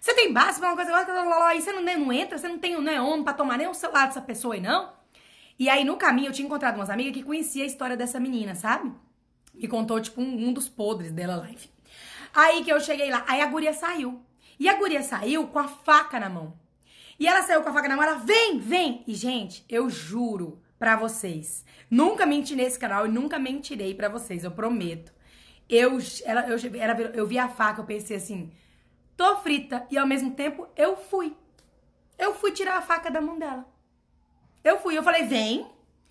Você 0.01 0.15
tem 0.15 0.33
base 0.33 0.61
pra 0.61 0.69
uma 0.69 0.77
coisa, 0.77 0.93
e 0.93 1.61
você 1.61 1.73
não, 1.73 1.83
não 1.83 2.13
entra, 2.13 2.39
você 2.39 2.47
não 2.47 2.61
tem 2.61 2.81
não 2.81 2.93
é 2.93 3.03
homem 3.03 3.25
pra 3.25 3.33
tomar 3.33 3.59
nem 3.59 3.67
o 3.67 3.75
celular 3.75 4.07
dessa 4.07 4.23
pessoa 4.23 4.55
aí, 4.55 4.61
não? 4.61 4.98
E 5.59 5.69
aí, 5.69 5.85
no 5.85 5.97
caminho, 5.97 6.29
eu 6.29 6.33
tinha 6.33 6.47
encontrado 6.47 6.77
umas 6.77 6.91
amigas 6.91 7.13
que 7.13 7.23
conhecia 7.23 7.65
a 7.65 7.67
história 7.67 7.97
dessa 7.97 8.21
menina, 8.21 8.55
sabe? 8.55 8.93
Me 9.53 9.67
contou, 9.67 10.01
tipo, 10.01 10.21
um, 10.21 10.49
um 10.49 10.53
dos 10.53 10.69
podres 10.69 11.11
dela 11.11 11.37
lá, 11.37 11.51
enfim. 11.51 11.69
Aí 12.33 12.63
que 12.63 12.71
eu 12.71 12.81
cheguei 12.81 13.11
lá, 13.11 13.25
aí 13.27 13.41
a 13.41 13.47
guria 13.47 13.73
saiu. 13.73 14.23
E 14.59 14.69
a 14.69 14.75
guria 14.75 15.03
saiu 15.03 15.49
com 15.49 15.59
a 15.59 15.67
faca 15.67 16.21
na 16.21 16.29
mão. 16.29 16.55
E 17.19 17.27
ela 17.27 17.43
saiu 17.43 17.63
com 17.63 17.71
a 17.71 17.73
faca 17.73 17.89
na 17.89 17.97
mão, 17.97 18.05
ela, 18.05 18.19
vem, 18.19 18.59
vem! 18.59 19.03
E, 19.07 19.15
gente, 19.15 19.65
eu 19.69 19.91
juro 19.91 20.63
pra 20.79 20.95
vocês, 20.95 21.65
nunca 21.91 22.25
menti 22.25 22.55
nesse 22.55 22.79
canal 22.79 23.05
e 23.05 23.09
nunca 23.09 23.37
mentirei 23.37 23.95
pra 23.95 24.09
vocês, 24.09 24.45
eu 24.45 24.53
prometo. 24.53 25.13
Eu, 25.69 25.99
ela, 26.25 26.49
eu, 26.49 26.57
ela, 26.81 27.01
eu 27.15 27.27
vi 27.27 27.39
a 27.39 27.49
faca, 27.49 27.81
eu 27.81 27.85
pensei 27.85 28.17
assim, 28.17 28.53
tô 29.17 29.37
frita. 29.39 29.87
E 29.91 29.99
ao 29.99 30.07
mesmo 30.07 30.31
tempo, 30.31 30.69
eu 30.77 30.97
fui. 30.97 31.37
Eu 32.17 32.35
fui 32.35 32.53
tirar 32.53 32.79
a 32.79 32.83
faca 32.83 33.11
da 33.11 33.21
mão 33.21 33.39
dela. 33.39 33.67
Eu 34.69 34.79
fui, 34.79 34.97
eu 34.97 35.03
falei, 35.03 35.25
vem, 35.25 35.67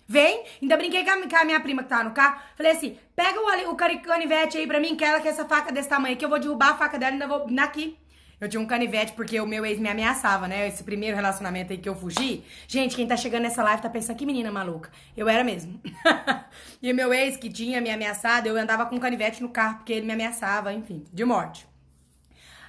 vem. 0.06 0.44
Ainda 0.60 0.76
brinquei 0.76 1.04
com 1.04 1.10
a, 1.10 1.28
com 1.28 1.36
a 1.36 1.44
minha 1.44 1.60
prima 1.60 1.82
que 1.82 1.88
tava 1.88 2.04
no 2.04 2.10
carro. 2.12 2.40
Falei 2.56 2.72
assim, 2.72 2.98
pega 3.14 3.38
o, 3.38 3.70
o 3.70 3.76
canivete 3.76 4.58
aí 4.58 4.66
pra 4.66 4.80
mim, 4.80 4.96
que 4.96 5.04
ela 5.04 5.20
quer 5.20 5.28
essa 5.28 5.44
faca 5.44 5.72
desse 5.72 5.88
tamanho 5.88 6.14
aqui, 6.14 6.24
eu 6.24 6.28
vou 6.28 6.38
derrubar 6.38 6.70
a 6.70 6.76
faca 6.76 6.98
dela 6.98 7.12
e 7.12 7.14
ainda 7.14 7.28
vou 7.28 7.46
daqui. 7.46 7.96
Eu 8.40 8.48
tinha 8.48 8.60
um 8.60 8.66
canivete 8.66 9.12
porque 9.14 9.40
o 9.40 9.46
meu 9.46 9.66
ex 9.66 9.80
me 9.80 9.88
ameaçava, 9.88 10.46
né? 10.46 10.68
Esse 10.68 10.84
primeiro 10.84 11.16
relacionamento 11.16 11.72
aí 11.72 11.78
que 11.78 11.88
eu 11.88 11.94
fugi. 11.94 12.44
Gente, 12.68 12.94
quem 12.94 13.06
tá 13.06 13.16
chegando 13.16 13.42
nessa 13.42 13.64
live 13.64 13.82
tá 13.82 13.90
pensando 13.90 14.16
que 14.16 14.24
menina 14.24 14.50
maluca. 14.50 14.90
Eu 15.16 15.28
era 15.28 15.42
mesmo. 15.42 15.80
e 16.80 16.92
o 16.92 16.94
meu 16.94 17.12
ex 17.12 17.36
que 17.36 17.50
tinha 17.50 17.80
me 17.80 17.90
ameaçado, 17.90 18.46
eu 18.46 18.56
andava 18.56 18.86
com 18.86 18.94
um 18.94 19.00
canivete 19.00 19.42
no 19.42 19.48
carro 19.48 19.78
porque 19.78 19.92
ele 19.92 20.06
me 20.06 20.12
ameaçava, 20.12 20.72
enfim, 20.72 21.04
de 21.12 21.24
morte. 21.24 21.66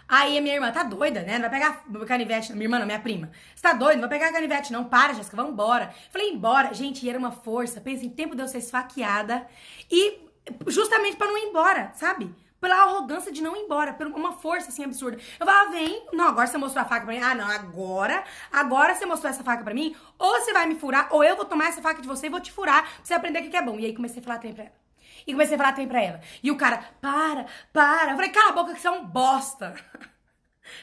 Aí 0.09 0.37
a 0.39 0.41
minha 0.41 0.55
irmã, 0.55 0.71
tá 0.71 0.81
doida, 0.81 1.21
né? 1.21 1.37
Não 1.37 1.47
vai 1.47 1.59
pegar 1.59 1.83
canivete. 2.07 2.51
Minha 2.53 2.65
irmã 2.65 2.79
não, 2.79 2.85
minha 2.87 2.99
prima. 2.99 3.29
Você 3.55 3.61
tá 3.61 3.73
doida? 3.73 4.01
Não 4.01 4.09
vai 4.09 4.17
pegar 4.17 4.33
canivete, 4.33 4.73
não. 4.73 4.83
Para, 4.83 5.13
Jéssica, 5.13 5.37
vamos 5.37 5.53
embora. 5.53 5.93
Falei, 6.11 6.31
embora. 6.31 6.73
Gente, 6.73 7.07
era 7.07 7.19
uma 7.19 7.31
força. 7.31 7.79
Pensa 7.79 8.03
em 8.03 8.09
tempo 8.09 8.35
de 8.35 8.41
eu 8.41 8.47
ser 8.47 8.57
esfaqueada. 8.57 9.45
E 9.89 10.27
justamente 10.67 11.15
para 11.15 11.27
não 11.27 11.37
ir 11.37 11.49
embora, 11.49 11.91
sabe? 11.93 12.33
Pela 12.59 12.75
arrogância 12.75 13.31
de 13.31 13.41
não 13.41 13.55
ir 13.55 13.61
embora, 13.61 13.93
por 13.93 14.07
uma 14.07 14.33
força 14.33 14.69
assim 14.69 14.83
absurda. 14.83 15.17
Eu 15.39 15.45
falava, 15.45 15.71
vem, 15.71 16.07
não, 16.11 16.27
agora 16.27 16.47
você 16.47 16.57
mostrou 16.57 16.83
a 16.83 16.87
faca 16.87 17.05
pra 17.05 17.13
mim. 17.13 17.21
Ah, 17.21 17.33
não, 17.33 17.47
agora, 17.47 18.23
agora 18.51 18.95
você 18.95 19.05
mostrou 19.05 19.29
essa 19.29 19.43
faca 19.43 19.63
pra 19.63 19.73
mim, 19.73 19.95
ou 20.17 20.41
você 20.41 20.51
vai 20.51 20.65
me 20.65 20.75
furar, 20.75 21.07
ou 21.11 21.23
eu 21.23 21.37
vou 21.37 21.45
tomar 21.45 21.69
essa 21.69 21.81
faca 21.81 22.01
de 22.01 22.07
você 22.07 22.27
e 22.27 22.29
vou 22.29 22.41
te 22.41 22.51
furar 22.51 22.83
pra 22.83 22.91
você 23.01 23.13
aprender 23.13 23.39
o 23.39 23.49
que 23.49 23.55
é 23.55 23.61
bom. 23.61 23.79
E 23.79 23.85
aí 23.85 23.95
comecei 23.95 24.19
a 24.19 24.23
falar 24.23 24.39
trem 24.39 24.53
pra 24.53 24.65
ela. 24.65 24.78
E 25.25 25.31
comecei 25.33 25.55
a 25.55 25.57
falar 25.57 25.73
trem 25.73 25.87
pra 25.87 26.01
ela. 26.01 26.21
E 26.41 26.51
o 26.51 26.57
cara, 26.57 26.77
para, 27.01 27.45
para. 27.71 28.11
Eu 28.11 28.15
falei, 28.15 28.31
cala 28.31 28.49
a 28.49 28.53
boca 28.53 28.73
que 28.73 28.79
você 28.79 28.87
é 28.87 28.91
um 28.91 29.05
bosta. 29.05 29.75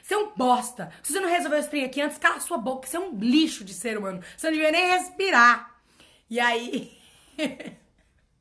Você 0.03 0.15
é 0.15 0.19
um 0.19 0.35
bosta. 0.35 0.91
Se 1.01 1.13
você 1.13 1.21
não 1.21 1.29
resolveu 1.29 1.61
esse 1.61 1.71
trem 1.71 1.85
aqui 1.85 2.01
antes, 2.01 2.19
cala 2.19 2.39
a 2.39 2.41
sua 2.41 2.59
boca, 2.59 2.83
que 2.83 2.89
você 2.89 2.97
é 2.97 3.01
um 3.01 3.17
lixo 3.17 3.65
de 3.65 3.73
ser 3.73 3.97
humano. 3.97 4.21
Você 4.37 4.49
não 4.49 4.55
devia 4.55 4.73
nem 4.73 4.91
respirar. 4.91 5.81
E 6.29 6.41
aí. 6.41 6.99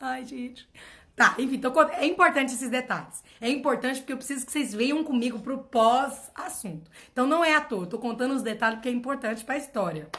Ai, 0.01 0.25
gente. 0.25 0.67
Tá, 1.15 1.33
enfim, 1.39 1.59
tô... 1.59 1.71
é 1.91 2.05
importante 2.05 2.53
esses 2.53 2.69
detalhes. 2.69 3.23
É 3.39 3.49
importante 3.49 3.99
porque 3.99 4.11
eu 4.11 4.17
preciso 4.17 4.45
que 4.45 4.51
vocês 4.51 4.73
venham 4.73 5.03
comigo 5.03 5.39
pro 5.39 5.59
pós-assunto. 5.59 6.91
Então 7.11 7.25
não 7.25 7.43
é 7.43 7.55
à 7.55 7.61
toa, 7.61 7.87
tô 7.87 7.97
contando 7.97 8.33
os 8.33 8.41
detalhes 8.41 8.77
porque 8.77 8.89
é 8.89 8.91
importante 8.91 9.45
pra 9.45 9.55
história. 9.55 10.09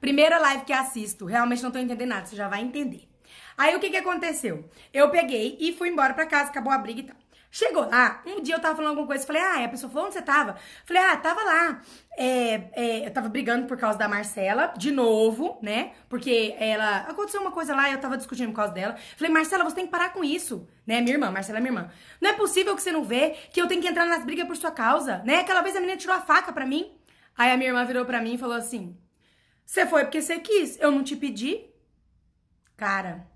Primeira 0.00 0.38
live 0.38 0.64
que 0.64 0.72
assisto, 0.72 1.26
realmente 1.26 1.62
não 1.62 1.70
tô 1.70 1.78
entendendo 1.78 2.08
nada, 2.08 2.26
você 2.26 2.34
já 2.34 2.48
vai 2.48 2.62
entender. 2.62 3.11
Aí 3.56 3.74
o 3.76 3.80
que 3.80 3.90
que 3.90 3.96
aconteceu? 3.96 4.68
Eu 4.92 5.10
peguei 5.10 5.56
e 5.60 5.72
fui 5.72 5.88
embora 5.88 6.14
pra 6.14 6.26
casa, 6.26 6.50
acabou 6.50 6.72
a 6.72 6.78
briga 6.78 7.00
e 7.00 7.04
tal. 7.04 7.16
Chegou 7.54 7.86
lá, 7.86 8.22
um 8.24 8.40
dia 8.40 8.54
eu 8.54 8.60
tava 8.60 8.74
falando 8.76 8.92
alguma 8.92 9.06
coisa, 9.06 9.26
falei, 9.26 9.42
ah, 9.42 9.64
a 9.66 9.68
pessoa 9.68 9.92
falou, 9.92 10.06
onde 10.06 10.14
você 10.14 10.22
tava? 10.22 10.56
Falei, 10.86 11.02
ah, 11.02 11.14
tava 11.18 11.44
lá. 11.44 11.82
É, 12.16 12.70
é, 12.72 13.06
eu 13.06 13.10
tava 13.12 13.28
brigando 13.28 13.66
por 13.66 13.76
causa 13.76 13.98
da 13.98 14.08
Marcela, 14.08 14.72
de 14.74 14.90
novo, 14.90 15.58
né? 15.60 15.92
Porque 16.08 16.56
ela. 16.58 17.00
Aconteceu 17.00 17.42
uma 17.42 17.50
coisa 17.50 17.74
lá 17.74 17.90
eu 17.90 18.00
tava 18.00 18.16
discutindo 18.16 18.48
por 18.48 18.56
causa 18.56 18.72
dela. 18.72 18.96
Falei, 19.18 19.30
Marcela, 19.30 19.64
você 19.64 19.76
tem 19.76 19.84
que 19.84 19.90
parar 19.90 20.14
com 20.14 20.24
isso, 20.24 20.66
né? 20.86 21.02
Minha 21.02 21.16
irmã, 21.16 21.30
Marcela 21.30 21.58
é 21.58 21.60
minha 21.60 21.72
irmã. 21.72 21.90
Não 22.22 22.30
é 22.30 22.32
possível 22.32 22.74
que 22.74 22.80
você 22.82 22.90
não 22.90 23.04
vê 23.04 23.36
que 23.52 23.60
eu 23.60 23.68
tenho 23.68 23.82
que 23.82 23.88
entrar 23.88 24.06
nas 24.06 24.24
brigas 24.24 24.46
por 24.46 24.56
sua 24.56 24.70
causa, 24.70 25.18
né? 25.18 25.40
Aquela 25.40 25.60
vez 25.60 25.76
a 25.76 25.80
menina 25.80 25.98
tirou 25.98 26.16
a 26.16 26.22
faca 26.22 26.54
pra 26.54 26.64
mim. 26.64 26.90
Aí 27.36 27.50
a 27.50 27.56
minha 27.58 27.68
irmã 27.68 27.84
virou 27.84 28.06
pra 28.06 28.22
mim 28.22 28.32
e 28.32 28.38
falou 28.38 28.56
assim: 28.56 28.96
Você 29.66 29.84
foi 29.84 30.04
porque 30.04 30.22
você 30.22 30.38
quis, 30.38 30.80
eu 30.80 30.90
não 30.90 31.04
te 31.04 31.16
pedi. 31.16 31.66
Cara, 32.78 33.26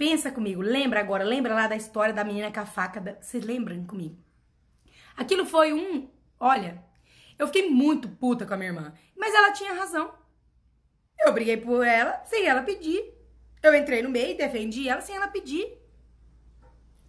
Pensa 0.00 0.30
comigo, 0.30 0.62
lembra 0.62 0.98
agora, 0.98 1.22
lembra 1.22 1.52
lá 1.52 1.66
da 1.66 1.76
história 1.76 2.14
da 2.14 2.24
menina 2.24 2.50
com 2.50 2.60
a 2.60 2.64
faca. 2.64 2.98
Da... 2.98 3.16
Vocês 3.20 3.44
lembram 3.44 3.84
comigo? 3.84 4.16
Aquilo 5.14 5.44
foi 5.44 5.74
um. 5.74 6.08
Olha, 6.40 6.82
Eu 7.38 7.46
fiquei 7.48 7.68
muito 7.68 8.08
puta 8.08 8.46
com 8.46 8.54
a 8.54 8.56
minha 8.56 8.70
irmã. 8.70 8.94
Mas 9.14 9.34
ela 9.34 9.52
tinha 9.52 9.74
razão. 9.74 10.10
Eu 11.18 11.34
briguei 11.34 11.58
por 11.58 11.86
ela 11.86 12.18
sem 12.24 12.46
ela 12.46 12.62
pedir. 12.62 13.12
Eu 13.62 13.74
entrei 13.74 14.00
no 14.00 14.08
meio 14.08 14.30
e 14.30 14.38
defendi 14.38 14.88
ela 14.88 15.02
sem 15.02 15.14
ela 15.14 15.28
pedir. 15.28 15.78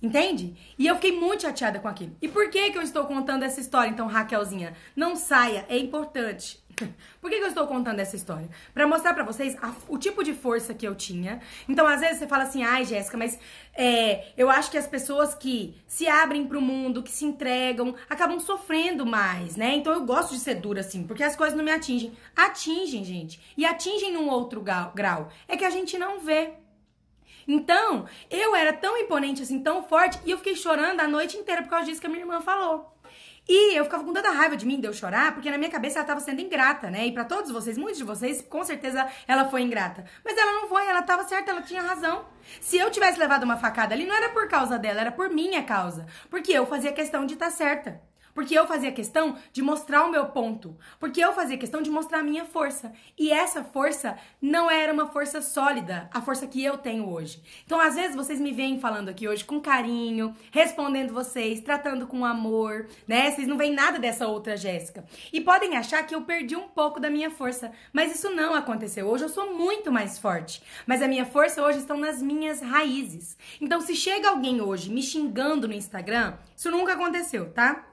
Entende? 0.01 0.57
E 0.77 0.85
eu 0.85 0.95
fiquei 0.95 1.17
muito 1.17 1.43
chateada 1.43 1.79
com 1.79 1.87
aquilo. 1.87 2.17
E 2.21 2.27
por 2.27 2.49
que, 2.49 2.71
que 2.71 2.77
eu 2.77 2.81
estou 2.81 3.05
contando 3.05 3.43
essa 3.43 3.61
história, 3.61 3.89
então, 3.89 4.07
Raquelzinha? 4.07 4.75
Não 4.97 5.15
saia, 5.15 5.65
é 5.69 5.77
importante. 5.77 6.60
Por 7.21 7.29
que, 7.29 7.37
que 7.37 7.43
eu 7.43 7.49
estou 7.49 7.67
contando 7.67 7.99
essa 7.99 8.15
história? 8.15 8.49
Para 8.73 8.87
mostrar 8.87 9.13
para 9.13 9.23
vocês 9.23 9.55
a, 9.61 9.73
o 9.87 9.97
tipo 9.97 10.23
de 10.23 10.33
força 10.33 10.73
que 10.73 10.87
eu 10.87 10.95
tinha. 10.95 11.41
Então, 11.67 11.87
às 11.87 12.01
vezes 12.01 12.19
você 12.19 12.27
fala 12.27 12.43
assim, 12.43 12.63
ai, 12.63 12.85
Jéssica, 12.85 13.17
mas 13.17 13.37
é, 13.73 14.31
eu 14.37 14.49
acho 14.49 14.69
que 14.71 14.77
as 14.77 14.87
pessoas 14.87 15.33
que 15.33 15.75
se 15.87 16.07
abrem 16.07 16.45
pro 16.47 16.61
mundo, 16.61 17.03
que 17.03 17.11
se 17.11 17.25
entregam, 17.25 17.95
acabam 18.09 18.39
sofrendo 18.39 19.05
mais, 19.05 19.55
né? 19.55 19.75
Então 19.75 19.93
eu 19.93 20.05
gosto 20.05 20.33
de 20.33 20.39
ser 20.39 20.55
dura 20.55 20.81
assim, 20.81 21.03
porque 21.05 21.23
as 21.23 21.35
coisas 21.35 21.57
não 21.57 21.63
me 21.63 21.71
atingem. 21.71 22.13
Atingem, 22.35 23.03
gente. 23.03 23.39
E 23.57 23.65
atingem 23.65 24.13
num 24.13 24.29
outro 24.29 24.61
grau. 24.61 25.29
É 25.47 25.55
que 25.55 25.65
a 25.65 25.69
gente 25.69 25.97
não 25.97 26.19
vê. 26.19 26.53
Então, 27.47 28.05
eu 28.29 28.55
era 28.55 28.71
tão 28.71 28.97
imponente 28.97 29.41
assim, 29.41 29.61
tão 29.61 29.83
forte, 29.83 30.19
e 30.25 30.31
eu 30.31 30.37
fiquei 30.37 30.55
chorando 30.55 30.99
a 30.99 31.07
noite 31.07 31.37
inteira 31.37 31.63
por 31.63 31.69
causa 31.69 31.85
disso 31.85 31.99
que 31.99 32.07
a 32.07 32.09
minha 32.09 32.21
irmã 32.21 32.39
falou. 32.39 32.91
E 33.47 33.75
eu 33.75 33.83
ficava 33.83 34.03
com 34.03 34.13
tanta 34.13 34.31
raiva 34.31 34.55
de 34.55 34.65
mim 34.65 34.79
de 34.79 34.87
eu 34.87 34.93
chorar, 34.93 35.33
porque 35.33 35.49
na 35.49 35.57
minha 35.57 35.69
cabeça 35.69 35.99
ela 35.99 36.07
tava 36.07 36.19
sendo 36.19 36.41
ingrata, 36.41 36.89
né? 36.89 37.07
E 37.07 37.11
para 37.11 37.25
todos 37.25 37.51
vocês, 37.51 37.77
muitos 37.77 37.97
de 37.97 38.03
vocês, 38.03 38.41
com 38.41 38.63
certeza 38.63 39.07
ela 39.27 39.49
foi 39.49 39.61
ingrata. 39.61 40.05
Mas 40.23 40.37
ela 40.37 40.53
não 40.53 40.69
foi, 40.69 40.85
ela 40.85 41.01
tava 41.01 41.23
certa, 41.23 41.51
ela 41.51 41.61
tinha 41.61 41.81
razão. 41.81 42.25
Se 42.59 42.77
eu 42.77 42.89
tivesse 42.91 43.19
levado 43.19 43.43
uma 43.43 43.57
facada 43.57 43.93
ali, 43.93 44.05
não 44.05 44.15
era 44.15 44.29
por 44.29 44.47
causa 44.47 44.77
dela, 44.77 45.01
era 45.01 45.11
por 45.11 45.29
minha 45.29 45.63
causa. 45.63 46.05
Porque 46.29 46.51
eu 46.51 46.65
fazia 46.65 46.91
questão 46.93 47.25
de 47.25 47.33
estar 47.33 47.47
tá 47.47 47.51
certa. 47.51 48.10
Porque 48.33 48.57
eu 48.57 48.67
fazia 48.67 48.91
questão 48.91 49.37
de 49.51 49.61
mostrar 49.61 50.05
o 50.05 50.11
meu 50.11 50.27
ponto. 50.27 50.77
Porque 50.99 51.23
eu 51.23 51.33
fazia 51.33 51.57
questão 51.57 51.81
de 51.81 51.89
mostrar 51.89 52.19
a 52.19 52.23
minha 52.23 52.45
força. 52.45 52.91
E 53.17 53.31
essa 53.31 53.63
força 53.63 54.17
não 54.41 54.69
era 54.69 54.93
uma 54.93 55.07
força 55.07 55.41
sólida, 55.41 56.09
a 56.13 56.21
força 56.21 56.47
que 56.47 56.63
eu 56.63 56.77
tenho 56.77 57.09
hoje. 57.09 57.41
Então, 57.65 57.79
às 57.79 57.95
vezes, 57.95 58.15
vocês 58.15 58.39
me 58.39 58.51
veem 58.51 58.79
falando 58.79 59.09
aqui 59.09 59.27
hoje 59.27 59.43
com 59.43 59.59
carinho, 59.59 60.35
respondendo 60.51 61.13
vocês, 61.13 61.61
tratando 61.61 62.07
com 62.07 62.25
amor, 62.25 62.87
né? 63.07 63.31
Vocês 63.31 63.47
não 63.47 63.57
veem 63.57 63.73
nada 63.73 63.99
dessa 63.99 64.27
outra 64.27 64.57
Jéssica. 64.57 65.03
E 65.31 65.41
podem 65.41 65.77
achar 65.77 66.05
que 66.05 66.15
eu 66.15 66.21
perdi 66.21 66.55
um 66.55 66.67
pouco 66.67 66.99
da 66.99 67.09
minha 67.09 67.29
força. 67.29 67.71
Mas 67.91 68.15
isso 68.15 68.29
não 68.29 68.53
aconteceu. 68.53 69.07
Hoje 69.07 69.25
eu 69.25 69.29
sou 69.29 69.53
muito 69.53 69.91
mais 69.91 70.17
forte. 70.17 70.61
Mas 70.85 71.01
a 71.01 71.07
minha 71.07 71.25
força 71.25 71.63
hoje 71.63 71.79
estão 71.79 71.97
nas 71.97 72.21
minhas 72.21 72.61
raízes. 72.61 73.37
Então, 73.59 73.81
se 73.81 73.95
chega 73.95 74.29
alguém 74.29 74.61
hoje 74.61 74.89
me 74.89 75.01
xingando 75.01 75.67
no 75.67 75.73
Instagram, 75.73 76.35
isso 76.55 76.71
nunca 76.71 76.93
aconteceu, 76.93 77.51
tá? 77.51 77.90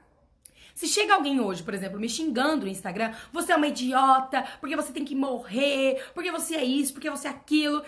Se 0.79 0.87
chega 0.87 1.13
alguém 1.13 1.41
hoje, 1.41 1.61
por 1.61 1.73
exemplo, 1.73 1.99
me 1.99 2.07
xingando 2.07 2.63
no 2.63 2.71
Instagram, 2.71 3.13
você 3.33 3.51
é 3.51 3.55
uma 3.57 3.67
idiota, 3.67 4.45
porque 4.61 4.77
você 4.77 4.93
tem 4.93 5.03
que 5.03 5.13
morrer, 5.13 6.01
porque 6.13 6.31
você 6.31 6.55
é 6.55 6.63
isso, 6.63 6.93
porque 6.93 7.09
você 7.09 7.27
é 7.27 7.31
aquilo. 7.31 7.83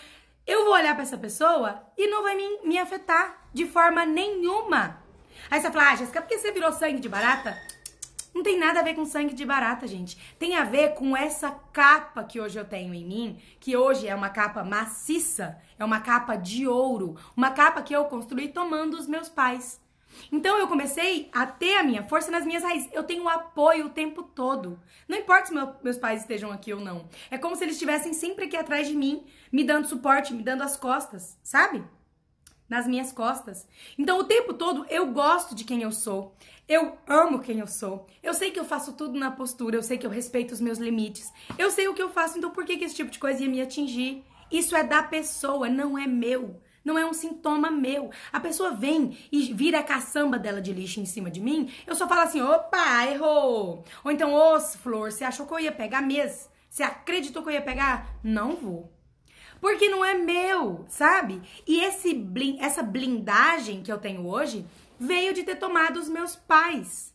Eu 0.45 0.65
vou 0.65 0.73
olhar 0.73 0.93
para 0.93 1.03
essa 1.03 1.17
pessoa 1.17 1.81
e 1.97 2.05
não 2.07 2.21
vai 2.21 2.35
me, 2.35 2.59
me 2.65 2.77
afetar 2.77 3.47
de 3.53 3.65
forma 3.65 4.05
nenhuma. 4.05 5.01
Aí 5.49 5.61
você 5.61 5.71
fala, 5.71 5.89
ah, 5.89 5.95
Jéssica, 5.95 6.21
porque 6.21 6.37
você 6.37 6.51
virou 6.51 6.73
sangue 6.73 6.99
de 6.99 7.07
barata? 7.07 7.57
Não 8.35 8.43
tem 8.43 8.59
nada 8.59 8.81
a 8.81 8.83
ver 8.83 8.93
com 8.93 9.05
sangue 9.05 9.33
de 9.33 9.45
barata, 9.45 9.87
gente. 9.87 10.17
Tem 10.37 10.57
a 10.57 10.65
ver 10.65 10.93
com 10.93 11.15
essa 11.15 11.49
capa 11.71 12.25
que 12.25 12.41
hoje 12.41 12.59
eu 12.59 12.65
tenho 12.65 12.93
em 12.93 13.05
mim, 13.05 13.41
que 13.61 13.77
hoje 13.77 14.05
é 14.05 14.13
uma 14.13 14.29
capa 14.29 14.65
maciça, 14.65 15.57
é 15.79 15.85
uma 15.85 16.01
capa 16.01 16.35
de 16.35 16.67
ouro, 16.67 17.15
uma 17.37 17.51
capa 17.51 17.81
que 17.81 17.95
eu 17.95 18.03
construí 18.03 18.49
tomando 18.49 18.95
os 18.95 19.07
meus 19.07 19.29
pais. 19.29 19.80
Então 20.31 20.57
eu 20.57 20.67
comecei 20.67 21.29
a 21.31 21.45
ter 21.45 21.77
a 21.77 21.83
minha 21.83 22.03
força 22.03 22.31
nas 22.31 22.45
minhas 22.45 22.63
raízes. 22.63 22.89
Eu 22.93 23.03
tenho 23.03 23.27
apoio 23.27 23.87
o 23.87 23.89
tempo 23.89 24.23
todo. 24.23 24.79
Não 25.07 25.17
importa 25.17 25.47
se 25.47 25.53
meu, 25.53 25.73
meus 25.83 25.97
pais 25.97 26.21
estejam 26.21 26.51
aqui 26.51 26.73
ou 26.73 26.79
não. 26.79 27.07
É 27.29 27.37
como 27.37 27.55
se 27.55 27.63
eles 27.63 27.75
estivessem 27.75 28.13
sempre 28.13 28.45
aqui 28.45 28.55
atrás 28.55 28.87
de 28.87 28.95
mim, 28.95 29.25
me 29.51 29.63
dando 29.63 29.87
suporte, 29.87 30.33
me 30.33 30.43
dando 30.43 30.63
as 30.63 30.77
costas, 30.77 31.37
sabe? 31.43 31.83
Nas 32.69 32.87
minhas 32.87 33.11
costas. 33.11 33.67
Então 33.97 34.19
o 34.19 34.23
tempo 34.23 34.53
todo 34.53 34.85
eu 34.89 35.07
gosto 35.07 35.53
de 35.53 35.63
quem 35.63 35.81
eu 35.81 35.91
sou. 35.91 36.35
Eu 36.67 36.97
amo 37.05 37.41
quem 37.41 37.59
eu 37.59 37.67
sou. 37.67 38.07
Eu 38.23 38.33
sei 38.33 38.51
que 38.51 38.59
eu 38.59 38.65
faço 38.65 38.93
tudo 38.93 39.19
na 39.19 39.29
postura, 39.31 39.75
eu 39.75 39.83
sei 39.83 39.97
que 39.97 40.05
eu 40.05 40.09
respeito 40.09 40.53
os 40.53 40.61
meus 40.61 40.77
limites. 40.77 41.31
Eu 41.57 41.69
sei 41.69 41.87
o 41.87 41.93
que 41.93 42.01
eu 42.01 42.09
faço, 42.09 42.37
então 42.37 42.51
por 42.51 42.63
que, 42.63 42.77
que 42.77 42.85
esse 42.85 42.95
tipo 42.95 43.11
de 43.11 43.19
coisa 43.19 43.43
ia 43.43 43.49
me 43.49 43.61
atingir? 43.61 44.23
Isso 44.49 44.75
é 44.75 44.83
da 44.83 45.03
pessoa, 45.03 45.69
não 45.69 45.97
é 45.97 46.07
meu. 46.07 46.61
Não 46.83 46.97
é 46.97 47.05
um 47.05 47.13
sintoma 47.13 47.69
meu. 47.69 48.09
A 48.31 48.39
pessoa 48.39 48.71
vem 48.71 49.17
e 49.31 49.53
vira 49.53 49.79
a 49.79 49.83
caçamba 49.83 50.39
dela 50.39 50.61
de 50.61 50.73
lixo 50.73 50.99
em 50.99 51.05
cima 51.05 51.29
de 51.29 51.39
mim, 51.39 51.71
eu 51.85 51.95
só 51.95 52.07
falo 52.07 52.21
assim: 52.21 52.41
opa, 52.41 53.05
errou. 53.05 53.83
Ou 54.03 54.11
então, 54.11 54.33
ô, 54.33 54.59
Flor, 54.59 55.11
você 55.11 55.23
achou 55.23 55.45
que 55.45 55.53
eu 55.53 55.59
ia 55.59 55.71
pegar 55.71 56.01
mesmo? 56.01 56.49
Você 56.69 56.83
acreditou 56.83 57.43
que 57.43 57.49
eu 57.49 57.53
ia 57.53 57.61
pegar? 57.61 58.15
Não 58.23 58.55
vou. 58.55 58.91
Porque 59.59 59.89
não 59.89 60.03
é 60.03 60.15
meu, 60.15 60.85
sabe? 60.87 61.41
E 61.67 61.81
esse 61.81 62.27
essa 62.59 62.81
blindagem 62.81 63.83
que 63.83 63.91
eu 63.91 63.99
tenho 63.99 64.25
hoje 64.25 64.65
veio 64.99 65.33
de 65.33 65.43
ter 65.43 65.57
tomado 65.57 65.97
os 65.97 66.09
meus 66.09 66.35
pais. 66.35 67.13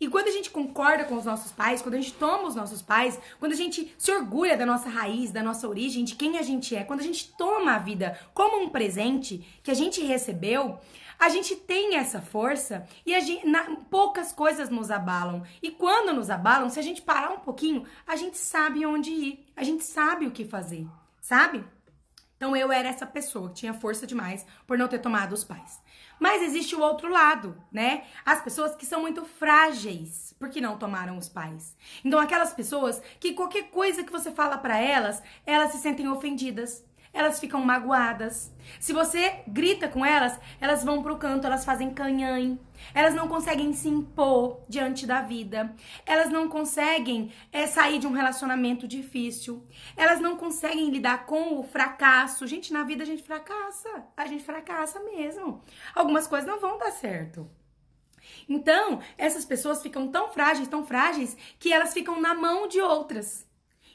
E 0.00 0.08
quando 0.08 0.28
a 0.28 0.32
gente 0.32 0.50
concorda 0.50 1.04
com 1.04 1.16
os 1.16 1.24
nossos 1.24 1.52
pais, 1.52 1.80
quando 1.80 1.94
a 1.94 2.00
gente 2.00 2.14
toma 2.14 2.48
os 2.48 2.54
nossos 2.54 2.82
pais, 2.82 3.18
quando 3.38 3.52
a 3.52 3.56
gente 3.56 3.94
se 3.96 4.10
orgulha 4.10 4.56
da 4.56 4.66
nossa 4.66 4.88
raiz, 4.88 5.30
da 5.30 5.42
nossa 5.42 5.68
origem, 5.68 6.04
de 6.04 6.14
quem 6.14 6.38
a 6.38 6.42
gente 6.42 6.74
é, 6.74 6.84
quando 6.84 7.00
a 7.00 7.04
gente 7.04 7.32
toma 7.36 7.74
a 7.74 7.78
vida 7.78 8.18
como 8.32 8.62
um 8.62 8.68
presente 8.68 9.46
que 9.62 9.70
a 9.70 9.74
gente 9.74 10.00
recebeu, 10.02 10.78
a 11.18 11.28
gente 11.28 11.56
tem 11.56 11.96
essa 11.96 12.20
força 12.20 12.86
e 13.06 13.18
gente, 13.20 13.46
na, 13.46 13.76
poucas 13.90 14.32
coisas 14.32 14.68
nos 14.68 14.90
abalam. 14.90 15.42
E 15.62 15.70
quando 15.70 16.14
nos 16.14 16.30
abalam, 16.30 16.68
se 16.68 16.78
a 16.78 16.82
gente 16.82 17.02
parar 17.02 17.30
um 17.30 17.40
pouquinho, 17.40 17.84
a 18.06 18.16
gente 18.16 18.36
sabe 18.36 18.84
onde 18.84 19.10
ir, 19.10 19.46
a 19.56 19.62
gente 19.62 19.84
sabe 19.84 20.26
o 20.26 20.30
que 20.30 20.44
fazer, 20.44 20.86
sabe? 21.20 21.64
Então 22.36 22.56
eu 22.56 22.70
era 22.72 22.88
essa 22.88 23.06
pessoa 23.06 23.48
que 23.48 23.54
tinha 23.54 23.72
força 23.72 24.06
demais 24.06 24.44
por 24.66 24.76
não 24.76 24.88
ter 24.88 24.98
tomado 24.98 25.32
os 25.32 25.44
pais. 25.44 25.80
Mas 26.24 26.40
existe 26.40 26.74
o 26.74 26.80
outro 26.80 27.10
lado, 27.10 27.54
né? 27.70 28.04
As 28.24 28.40
pessoas 28.40 28.74
que 28.74 28.86
são 28.86 29.02
muito 29.02 29.26
frágeis 29.26 30.34
porque 30.38 30.58
não 30.58 30.78
tomaram 30.78 31.18
os 31.18 31.28
pais. 31.28 31.76
Então 32.02 32.18
aquelas 32.18 32.54
pessoas 32.54 33.02
que 33.20 33.34
qualquer 33.34 33.64
coisa 33.64 34.02
que 34.02 34.10
você 34.10 34.30
fala 34.30 34.56
para 34.56 34.78
elas, 34.78 35.22
elas 35.44 35.72
se 35.72 35.78
sentem 35.78 36.08
ofendidas 36.08 36.82
elas 37.14 37.38
ficam 37.38 37.62
magoadas. 37.64 38.52
Se 38.80 38.92
você 38.92 39.42
grita 39.46 39.88
com 39.88 40.04
elas, 40.04 40.38
elas 40.60 40.82
vão 40.82 41.02
pro 41.02 41.16
canto, 41.16 41.46
elas 41.46 41.64
fazem 41.64 41.94
canhãe. 41.94 42.58
Elas 42.92 43.14
não 43.14 43.28
conseguem 43.28 43.72
se 43.72 43.88
impor 43.88 44.60
diante 44.68 45.06
da 45.06 45.22
vida. 45.22 45.74
Elas 46.04 46.28
não 46.28 46.48
conseguem 46.48 47.32
é, 47.52 47.66
sair 47.66 47.98
de 47.98 48.06
um 48.06 48.12
relacionamento 48.12 48.86
difícil. 48.86 49.64
Elas 49.96 50.20
não 50.20 50.36
conseguem 50.36 50.90
lidar 50.90 51.24
com 51.24 51.58
o 51.58 51.62
fracasso. 51.62 52.46
Gente, 52.46 52.72
na 52.72 52.82
vida 52.82 53.04
a 53.04 53.06
gente 53.06 53.22
fracassa. 53.22 54.04
A 54.16 54.26
gente 54.26 54.44
fracassa 54.44 54.98
mesmo. 55.00 55.62
Algumas 55.94 56.26
coisas 56.26 56.48
não 56.48 56.60
vão 56.60 56.76
dar 56.76 56.90
certo. 56.90 57.48
Então, 58.48 59.00
essas 59.16 59.44
pessoas 59.44 59.82
ficam 59.82 60.08
tão 60.08 60.28
frágeis, 60.28 60.68
tão 60.68 60.84
frágeis, 60.84 61.36
que 61.58 61.72
elas 61.72 61.92
ficam 61.92 62.20
na 62.20 62.34
mão 62.34 62.66
de 62.66 62.80
outras. 62.80 63.46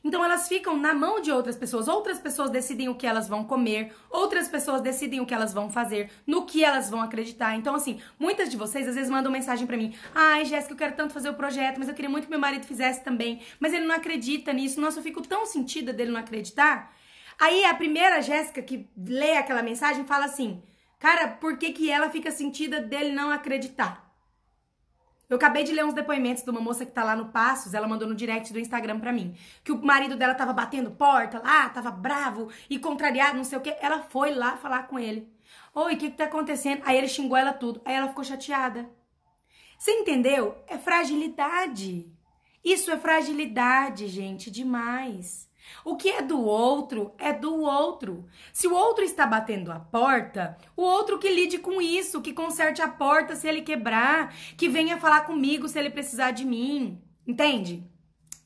Então 0.03 0.23
elas 0.23 0.47
ficam 0.47 0.77
na 0.77 0.93
mão 0.93 1.21
de 1.21 1.31
outras 1.31 1.55
pessoas. 1.55 1.87
Outras 1.87 2.19
pessoas 2.19 2.49
decidem 2.49 2.89
o 2.89 2.95
que 2.95 3.05
elas 3.05 3.27
vão 3.27 3.43
comer, 3.43 3.93
outras 4.09 4.47
pessoas 4.47 4.81
decidem 4.81 5.19
o 5.19 5.25
que 5.25 5.33
elas 5.33 5.53
vão 5.53 5.69
fazer, 5.69 6.09
no 6.25 6.45
que 6.45 6.63
elas 6.63 6.89
vão 6.89 7.01
acreditar. 7.01 7.55
Então 7.55 7.75
assim, 7.75 8.01
muitas 8.17 8.49
de 8.49 8.57
vocês 8.57 8.87
às 8.87 8.95
vezes 8.95 9.09
mandam 9.09 9.31
mensagem 9.31 9.67
para 9.67 9.77
mim: 9.77 9.95
"Ai, 10.13 10.45
Jéssica, 10.45 10.73
eu 10.73 10.77
quero 10.77 10.95
tanto 10.95 11.13
fazer 11.13 11.29
o 11.29 11.33
projeto, 11.33 11.77
mas 11.77 11.87
eu 11.87 11.93
queria 11.93 12.09
muito 12.09 12.25
que 12.25 12.31
meu 12.31 12.39
marido 12.39 12.65
fizesse 12.65 13.03
também, 13.03 13.41
mas 13.59 13.73
ele 13.73 13.85
não 13.85 13.95
acredita 13.95 14.53
nisso". 14.53 14.81
Nossa, 14.81 14.99
eu 14.99 15.03
fico 15.03 15.21
tão 15.27 15.45
sentida 15.45 15.93
dele 15.93 16.11
não 16.11 16.19
acreditar. 16.19 16.93
Aí 17.39 17.63
a 17.65 17.73
primeira 17.73 18.21
Jéssica 18.21 18.61
que 18.61 18.89
lê 18.97 19.37
aquela 19.37 19.61
mensagem 19.61 20.05
fala 20.05 20.25
assim: 20.25 20.61
"Cara, 20.99 21.27
por 21.27 21.57
que 21.57 21.71
que 21.71 21.89
ela 21.89 22.09
fica 22.09 22.31
sentida 22.31 22.81
dele 22.81 23.11
não 23.13 23.31
acreditar?" 23.31 24.08
Eu 25.29 25.37
acabei 25.37 25.63
de 25.63 25.71
ler 25.71 25.85
uns 25.85 25.93
depoimentos 25.93 26.43
de 26.43 26.49
uma 26.49 26.59
moça 26.59 26.83
que 26.83 26.91
tá 26.91 27.03
lá 27.03 27.15
no 27.15 27.27
Passos, 27.27 27.75
ela 27.75 27.87
mandou 27.87 28.07
no 28.07 28.15
direct 28.15 28.51
do 28.51 28.59
Instagram 28.59 28.99
pra 28.99 29.13
mim, 29.13 29.35
que 29.63 29.71
o 29.71 29.79
marido 29.79 30.15
dela 30.15 30.33
tava 30.33 30.51
batendo 30.53 30.89
porta 30.89 31.39
lá, 31.39 31.69
tava 31.69 31.91
bravo 31.91 32.49
e 32.67 32.79
contrariado, 32.79 33.37
não 33.37 33.43
sei 33.43 33.59
o 33.59 33.61
que. 33.61 33.75
Ela 33.79 34.01
foi 34.01 34.33
lá 34.33 34.57
falar 34.57 34.87
com 34.87 34.97
ele. 34.97 35.31
Oi, 35.75 35.93
o 35.93 35.97
que 35.97 36.09
que 36.09 36.17
tá 36.17 36.25
acontecendo? 36.25 36.81
Aí 36.83 36.97
ele 36.97 37.07
xingou 37.07 37.37
ela 37.37 37.53
tudo. 37.53 37.81
Aí 37.85 37.93
ela 37.93 38.07
ficou 38.07 38.23
chateada. 38.23 38.89
Você 39.77 39.91
entendeu? 39.91 40.57
É 40.67 40.77
fragilidade. 40.77 42.11
Isso 42.63 42.91
é 42.91 42.97
fragilidade, 42.97 44.07
gente, 44.07 44.51
demais. 44.51 45.48
O 45.83 45.95
que 45.95 46.09
é 46.09 46.21
do 46.21 46.39
outro 46.41 47.13
é 47.17 47.33
do 47.33 47.61
outro. 47.61 48.25
Se 48.53 48.67
o 48.67 48.73
outro 48.73 49.03
está 49.03 49.25
batendo 49.25 49.71
a 49.71 49.79
porta, 49.79 50.57
o 50.75 50.81
outro 50.81 51.17
que 51.19 51.29
lide 51.29 51.59
com 51.59 51.81
isso, 51.81 52.21
que 52.21 52.33
conserte 52.33 52.81
a 52.81 52.87
porta 52.87 53.35
se 53.35 53.47
ele 53.47 53.61
quebrar, 53.61 54.33
que 54.57 54.69
venha 54.69 54.97
falar 54.97 55.21
comigo 55.21 55.67
se 55.67 55.79
ele 55.79 55.89
precisar 55.89 56.31
de 56.31 56.45
mim. 56.45 57.01
Entende? 57.27 57.87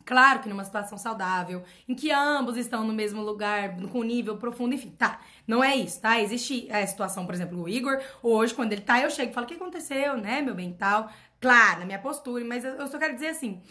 Claro 0.05 0.41
que 0.41 0.49
numa 0.49 0.65
situação 0.65 0.97
saudável, 0.97 1.63
em 1.87 1.95
que 1.95 2.11
ambos 2.11 2.57
estão 2.57 2.83
no 2.85 2.93
mesmo 2.93 3.21
lugar, 3.21 3.77
com 3.89 4.03
nível 4.03 4.37
profundo, 4.37 4.75
enfim, 4.75 4.89
tá. 4.89 5.19
Não 5.47 5.63
é 5.63 5.75
isso, 5.75 6.01
tá? 6.01 6.19
Existe 6.19 6.69
a 6.71 6.85
situação, 6.85 7.25
por 7.25 7.33
exemplo, 7.33 7.61
o 7.61 7.69
Igor, 7.69 8.01
hoje, 8.21 8.53
quando 8.53 8.73
ele 8.73 8.81
tá, 8.81 8.99
eu 9.01 9.09
chego 9.09 9.31
e 9.31 9.33
falo, 9.33 9.45
o 9.45 9.47
que 9.47 9.55
aconteceu, 9.55 10.17
né, 10.17 10.41
meu 10.41 10.53
bem, 10.53 10.73
tal. 10.73 11.09
Claro, 11.39 11.81
na 11.81 11.85
minha 11.85 11.99
postura, 11.99 12.43
mas 12.43 12.63
eu 12.65 12.87
só 12.87 12.97
quero 12.97 13.13
dizer 13.13 13.27
assim, 13.27 13.61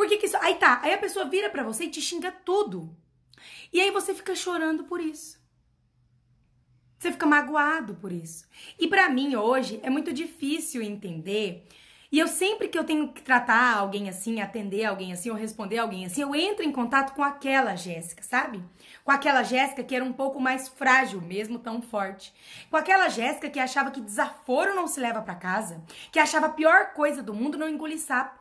Por 0.00 0.08
que, 0.08 0.16
que 0.16 0.24
isso. 0.24 0.36
Aí 0.40 0.54
tá, 0.54 0.80
aí 0.82 0.94
a 0.94 0.98
pessoa 0.98 1.26
vira 1.26 1.50
pra 1.50 1.62
você 1.62 1.84
e 1.84 1.90
te 1.90 2.00
xinga 2.00 2.32
tudo. 2.32 2.96
E 3.70 3.78
aí 3.78 3.90
você 3.90 4.14
fica 4.14 4.34
chorando 4.34 4.84
por 4.84 4.98
isso. 4.98 5.38
Você 6.98 7.12
fica 7.12 7.26
magoado 7.26 7.94
por 7.96 8.10
isso. 8.10 8.48
E 8.78 8.88
para 8.88 9.10
mim 9.10 9.36
hoje 9.36 9.78
é 9.82 9.90
muito 9.90 10.10
difícil 10.10 10.80
entender. 10.80 11.68
E 12.10 12.18
eu 12.18 12.26
sempre 12.26 12.68
que 12.68 12.78
eu 12.78 12.84
tenho 12.84 13.12
que 13.12 13.20
tratar 13.20 13.76
alguém 13.76 14.08
assim, 14.08 14.40
atender 14.40 14.86
alguém 14.86 15.12
assim, 15.12 15.28
ou 15.28 15.36
responder 15.36 15.76
alguém 15.76 16.06
assim, 16.06 16.22
eu 16.22 16.34
entro 16.34 16.64
em 16.64 16.72
contato 16.72 17.14
com 17.14 17.22
aquela 17.22 17.76
Jéssica, 17.76 18.22
sabe? 18.22 18.64
Com 19.04 19.12
aquela 19.12 19.42
Jéssica 19.42 19.84
que 19.84 19.94
era 19.94 20.02
um 20.04 20.14
pouco 20.14 20.40
mais 20.40 20.66
frágil, 20.66 21.20
mesmo 21.20 21.58
tão 21.58 21.82
forte. 21.82 22.32
Com 22.70 22.76
aquela 22.78 23.10
Jéssica 23.10 23.50
que 23.50 23.60
achava 23.60 23.90
que 23.90 24.00
desaforo 24.00 24.74
não 24.74 24.88
se 24.88 24.98
leva 24.98 25.20
para 25.20 25.34
casa, 25.34 25.84
que 26.10 26.18
achava 26.18 26.46
a 26.46 26.52
pior 26.54 26.94
coisa 26.94 27.22
do 27.22 27.34
mundo 27.34 27.58
não 27.58 27.68
engolir 27.68 28.00
sapo. 28.00 28.39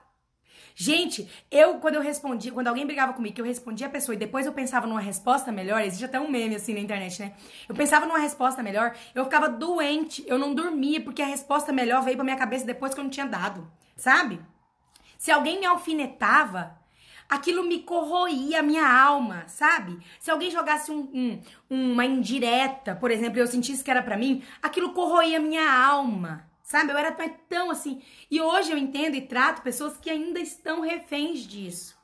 Gente, 0.75 1.29
eu, 1.51 1.75
quando 1.75 1.95
eu 1.95 2.01
respondi, 2.01 2.51
quando 2.51 2.67
alguém 2.67 2.85
brigava 2.85 3.13
comigo, 3.13 3.35
que 3.35 3.41
eu 3.41 3.45
respondia 3.45 3.87
a 3.87 3.89
pessoa 3.89 4.15
e 4.15 4.17
depois 4.17 4.45
eu 4.45 4.53
pensava 4.53 4.87
numa 4.87 5.01
resposta 5.01 5.51
melhor, 5.51 5.81
existe 5.81 6.05
até 6.05 6.19
um 6.19 6.29
meme 6.29 6.55
assim 6.55 6.73
na 6.73 6.79
internet, 6.79 7.21
né? 7.21 7.33
Eu 7.67 7.75
pensava 7.75 8.05
numa 8.05 8.19
resposta 8.19 8.63
melhor, 8.63 8.95
eu 9.13 9.25
ficava 9.25 9.49
doente, 9.49 10.23
eu 10.27 10.39
não 10.39 10.53
dormia, 10.53 11.01
porque 11.01 11.21
a 11.21 11.25
resposta 11.25 11.73
melhor 11.73 12.01
veio 12.03 12.15
pra 12.15 12.23
minha 12.23 12.37
cabeça 12.37 12.65
depois 12.65 12.93
que 12.93 12.99
eu 12.99 13.03
não 13.03 13.11
tinha 13.11 13.25
dado, 13.25 13.69
sabe? 13.95 14.39
Se 15.17 15.31
alguém 15.31 15.59
me 15.59 15.65
alfinetava, 15.65 16.79
aquilo 17.29 17.63
me 17.63 17.79
corroía 17.79 18.59
a 18.59 18.63
minha 18.63 18.89
alma, 18.89 19.43
sabe? 19.47 19.99
Se 20.19 20.31
alguém 20.31 20.49
jogasse 20.49 20.91
um, 20.91 21.41
um, 21.69 21.91
uma 21.91 22.05
indireta, 22.05 22.95
por 22.95 23.11
exemplo, 23.11 23.37
e 23.37 23.41
eu 23.41 23.47
sentisse 23.47 23.83
que 23.83 23.91
era 23.91 24.01
para 24.01 24.17
mim, 24.17 24.41
aquilo 24.61 24.93
corroía 24.93 25.37
a 25.37 25.41
minha 25.41 25.71
alma. 25.71 26.48
Sabe? 26.69 26.91
Eu 26.91 26.97
era 26.99 27.11
tão 27.49 27.71
assim. 27.71 27.99
E 28.29 28.39
hoje 28.39 28.71
eu 28.71 28.77
entendo 28.77 29.15
e 29.15 29.21
trato 29.21 29.63
pessoas 29.63 29.97
que 29.97 30.07
ainda 30.07 30.39
estão 30.39 30.81
reféns 30.81 31.39
disso. 31.39 31.97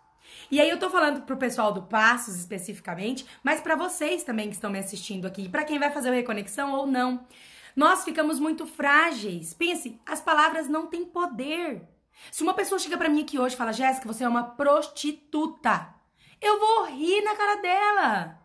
E 0.50 0.60
aí 0.60 0.68
eu 0.68 0.80
tô 0.80 0.90
falando 0.90 1.22
pro 1.22 1.38
pessoal 1.38 1.72
do 1.72 1.84
Passos 1.84 2.36
especificamente, 2.36 3.28
mas 3.44 3.62
para 3.62 3.76
vocês 3.76 4.24
também 4.24 4.50
que 4.50 4.56
estão 4.56 4.72
me 4.72 4.80
assistindo 4.80 5.28
aqui, 5.28 5.48
para 5.48 5.64
quem 5.64 5.78
vai 5.78 5.92
fazer 5.92 6.10
o 6.10 6.14
reconexão 6.14 6.74
ou 6.74 6.88
não. 6.88 7.28
Nós 7.76 8.04
ficamos 8.04 8.40
muito 8.40 8.66
frágeis. 8.66 9.54
Pense, 9.54 10.02
as 10.04 10.20
palavras 10.20 10.68
não 10.68 10.88
têm 10.88 11.06
poder. 11.06 11.88
Se 12.32 12.42
uma 12.42 12.56
pessoa 12.56 12.80
chega 12.80 12.98
para 12.98 13.10
mim 13.10 13.22
aqui 13.22 13.38
hoje 13.38 13.54
e 13.54 13.58
fala: 13.58 13.72
"Jéssica, 13.72 14.12
você 14.12 14.24
é 14.24 14.28
uma 14.28 14.44
prostituta", 14.44 15.94
eu 16.42 16.60
vou 16.60 16.86
rir 16.86 17.22
na 17.22 17.36
cara 17.36 17.62
dela. 17.62 18.45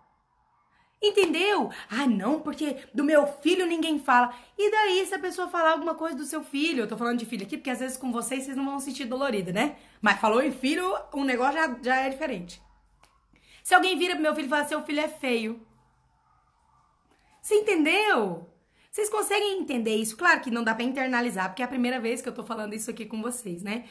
Entendeu? 1.03 1.71
Ah, 1.89 2.07
não, 2.07 2.41
porque 2.41 2.77
do 2.93 3.03
meu 3.03 3.27
filho 3.27 3.65
ninguém 3.65 3.99
fala. 3.99 4.35
E 4.59 4.71
daí 4.71 5.07
se 5.07 5.15
a 5.15 5.19
pessoa 5.19 5.49
falar 5.49 5.73
alguma 5.73 5.95
coisa 5.95 6.15
do 6.15 6.27
seu 6.27 6.43
filho? 6.43 6.83
Eu 6.83 6.89
tô 6.89 6.97
falando 6.97 7.19
de 7.19 7.25
filho 7.25 7.47
aqui 7.47 7.57
porque 7.57 7.71
às 7.71 7.79
vezes 7.79 7.97
com 7.97 8.13
vocês 8.13 8.45
vocês 8.45 8.57
não 8.57 8.67
vão 8.67 8.79
se 8.79 8.87
sentir 8.87 9.07
dolorida, 9.07 9.51
né? 9.51 9.77
Mas 10.03 10.21
falou 10.21 10.43
em 10.43 10.53
filho, 10.53 10.95
o 11.13 11.25
negócio 11.25 11.55
já, 11.55 11.79
já 11.83 11.97
é 12.01 12.11
diferente. 12.11 12.61
Se 13.63 13.75
alguém 13.75 13.97
vira 13.97 14.15
pro 14.15 14.23
meu 14.23 14.35
filho 14.35 14.47
e 14.47 14.51
fala, 14.51 14.65
seu 14.69 14.83
filho 14.83 15.01
é 15.01 15.09
feio. 15.09 15.67
Você 17.41 17.55
entendeu? 17.55 18.51
Vocês 18.91 19.09
conseguem 19.09 19.61
entender 19.61 19.95
isso? 19.95 20.17
Claro 20.17 20.41
que 20.41 20.51
não 20.51 20.65
dá 20.65 20.75
para 20.75 20.85
internalizar, 20.85 21.49
porque 21.49 21.63
é 21.63 21.65
a 21.65 21.69
primeira 21.69 21.99
vez 21.99 22.21
que 22.21 22.29
eu 22.29 22.35
tô 22.35 22.45
falando 22.45 22.75
isso 22.75 22.91
aqui 22.91 23.07
com 23.07 23.23
vocês, 23.23 23.63
né? 23.63 23.85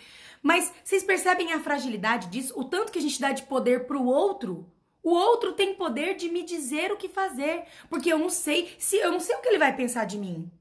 Mas 0.43 0.71
vocês 0.83 1.03
percebem 1.03 1.53
a 1.53 1.59
fragilidade 1.59 2.27
disso? 2.27 2.53
O 2.55 2.65
tanto 2.65 2.91
que 2.91 2.99
a 2.99 3.01
gente 3.01 3.19
dá 3.19 3.31
de 3.31 3.43
poder 3.43 3.87
pro 3.87 4.03
outro 4.03 4.71
o 5.03 5.11
outro 5.11 5.53
tem 5.53 5.75
poder 5.75 6.15
de 6.15 6.29
me 6.29 6.43
dizer 6.43 6.91
o 6.91 6.97
que 6.97 7.07
fazer, 7.07 7.65
porque 7.89 8.11
eu 8.11 8.19
não 8.19 8.29
sei, 8.29 8.75
se 8.77 8.97
eu 8.97 9.11
não 9.11 9.19
sei 9.19 9.35
o 9.35 9.41
que 9.41 9.47
ele 9.47 9.57
vai 9.57 9.75
pensar 9.75 10.05
de 10.05 10.17
mim. 10.17 10.51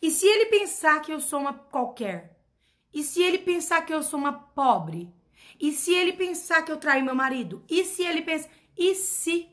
E 0.00 0.10
se 0.10 0.26
ele 0.26 0.46
pensar 0.46 1.00
que 1.00 1.12
eu 1.12 1.20
sou 1.20 1.40
uma 1.40 1.54
qualquer? 1.54 2.36
E 2.92 3.02
se 3.02 3.22
ele 3.22 3.38
pensar 3.38 3.82
que 3.86 3.94
eu 3.94 4.02
sou 4.02 4.18
uma 4.18 4.32
pobre? 4.32 5.12
E 5.58 5.72
se 5.72 5.94
ele 5.94 6.12
pensar 6.12 6.62
que 6.62 6.72
eu 6.72 6.76
traio 6.76 7.04
meu 7.04 7.14
marido? 7.14 7.64
E 7.68 7.84
se 7.84 8.02
ele 8.02 8.22
pensa, 8.22 8.48
e 8.76 8.94
se 8.94 9.48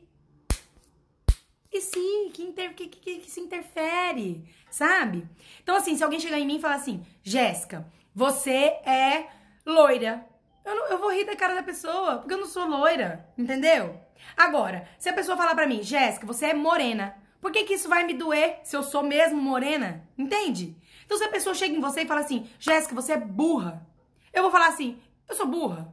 e 1.72 1.80
se 1.80 2.30
que, 2.34 2.42
inter, 2.42 2.74
que, 2.74 2.88
que, 2.88 3.18
que, 3.20 3.30
se 3.30 3.40
interfere, 3.40 4.44
sabe? 4.70 5.24
Então, 5.62 5.76
assim, 5.76 5.96
se 5.96 6.02
alguém 6.02 6.18
chegar 6.18 6.38
em 6.38 6.44
mim 6.46 6.56
e 6.56 6.60
falar 6.60 6.74
assim, 6.74 7.06
Jéssica, 7.22 7.86
você 8.12 8.50
é 8.84 9.28
loira. 9.64 10.26
Eu, 10.64 10.74
não, 10.74 10.86
eu 10.88 10.98
vou 10.98 11.12
rir 11.12 11.24
da 11.24 11.36
cara 11.36 11.54
da 11.54 11.62
pessoa, 11.62 12.18
porque 12.18 12.34
eu 12.34 12.38
não 12.38 12.46
sou 12.46 12.66
loira, 12.66 13.24
entendeu? 13.38 14.00
Agora, 14.36 14.88
se 14.98 15.08
a 15.08 15.12
pessoa 15.12 15.36
falar 15.36 15.54
pra 15.54 15.66
mim, 15.66 15.82
Jéssica, 15.82 16.26
você 16.26 16.46
é 16.46 16.54
morena, 16.54 17.16
por 17.40 17.50
que, 17.50 17.64
que 17.64 17.74
isso 17.74 17.88
vai 17.88 18.04
me 18.04 18.14
doer 18.14 18.60
se 18.64 18.76
eu 18.76 18.82
sou 18.82 19.02
mesmo 19.02 19.40
morena? 19.40 20.06
Entende? 20.16 20.76
Então, 21.04 21.16
se 21.16 21.24
a 21.24 21.28
pessoa 21.28 21.54
chega 21.54 21.74
em 21.74 21.80
você 21.80 22.02
e 22.02 22.06
fala 22.06 22.20
assim, 22.20 22.48
Jéssica, 22.58 22.94
você 22.94 23.12
é 23.12 23.16
burra, 23.16 23.86
eu 24.32 24.42
vou 24.42 24.50
falar 24.50 24.68
assim, 24.68 25.00
eu 25.28 25.34
sou 25.34 25.46
burra? 25.46 25.92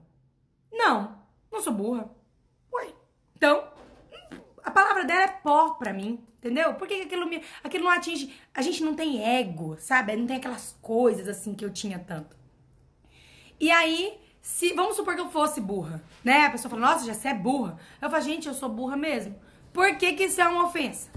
Não, 0.71 1.17
não 1.51 1.61
sou 1.61 1.73
burra. 1.73 2.09
Ué, 2.73 2.93
então, 3.35 3.67
a 4.63 4.69
palavra 4.69 5.05
dela 5.05 5.23
é 5.23 5.27
pó 5.27 5.71
pra 5.71 5.93
mim, 5.93 6.23
entendeu? 6.37 6.73
Por 6.75 6.87
que 6.87 7.01
aquilo, 7.01 7.25
me, 7.25 7.41
aquilo 7.63 7.85
não 7.85 7.91
atinge. 7.91 8.37
A 8.53 8.61
gente 8.61 8.83
não 8.83 8.93
tem 8.93 9.23
ego, 9.23 9.77
sabe? 9.79 10.15
Não 10.15 10.27
tem 10.27 10.37
aquelas 10.37 10.77
coisas 10.81 11.27
assim 11.27 11.55
que 11.55 11.63
eu 11.63 11.71
tinha 11.71 11.97
tanto. 11.97 12.37
E 13.59 13.71
aí, 13.71 14.19
se, 14.47 14.71
vamos 14.71 14.95
supor 14.95 15.13
que 15.13 15.19
eu 15.19 15.29
fosse 15.29 15.59
burra, 15.59 16.01
né? 16.23 16.45
A 16.45 16.49
pessoa 16.49 16.69
fala, 16.69 16.87
nossa, 16.87 17.05
já 17.05 17.13
você 17.13 17.27
é 17.27 17.33
burra. 17.33 17.77
Eu 18.01 18.09
falo, 18.09 18.23
gente, 18.23 18.47
eu 18.47 18.53
sou 18.53 18.69
burra 18.69 18.95
mesmo. 18.95 19.35
Por 19.73 19.97
que 19.97 20.13
que 20.13 20.23
isso 20.23 20.39
é 20.39 20.47
uma 20.47 20.65
ofensa? 20.65 21.09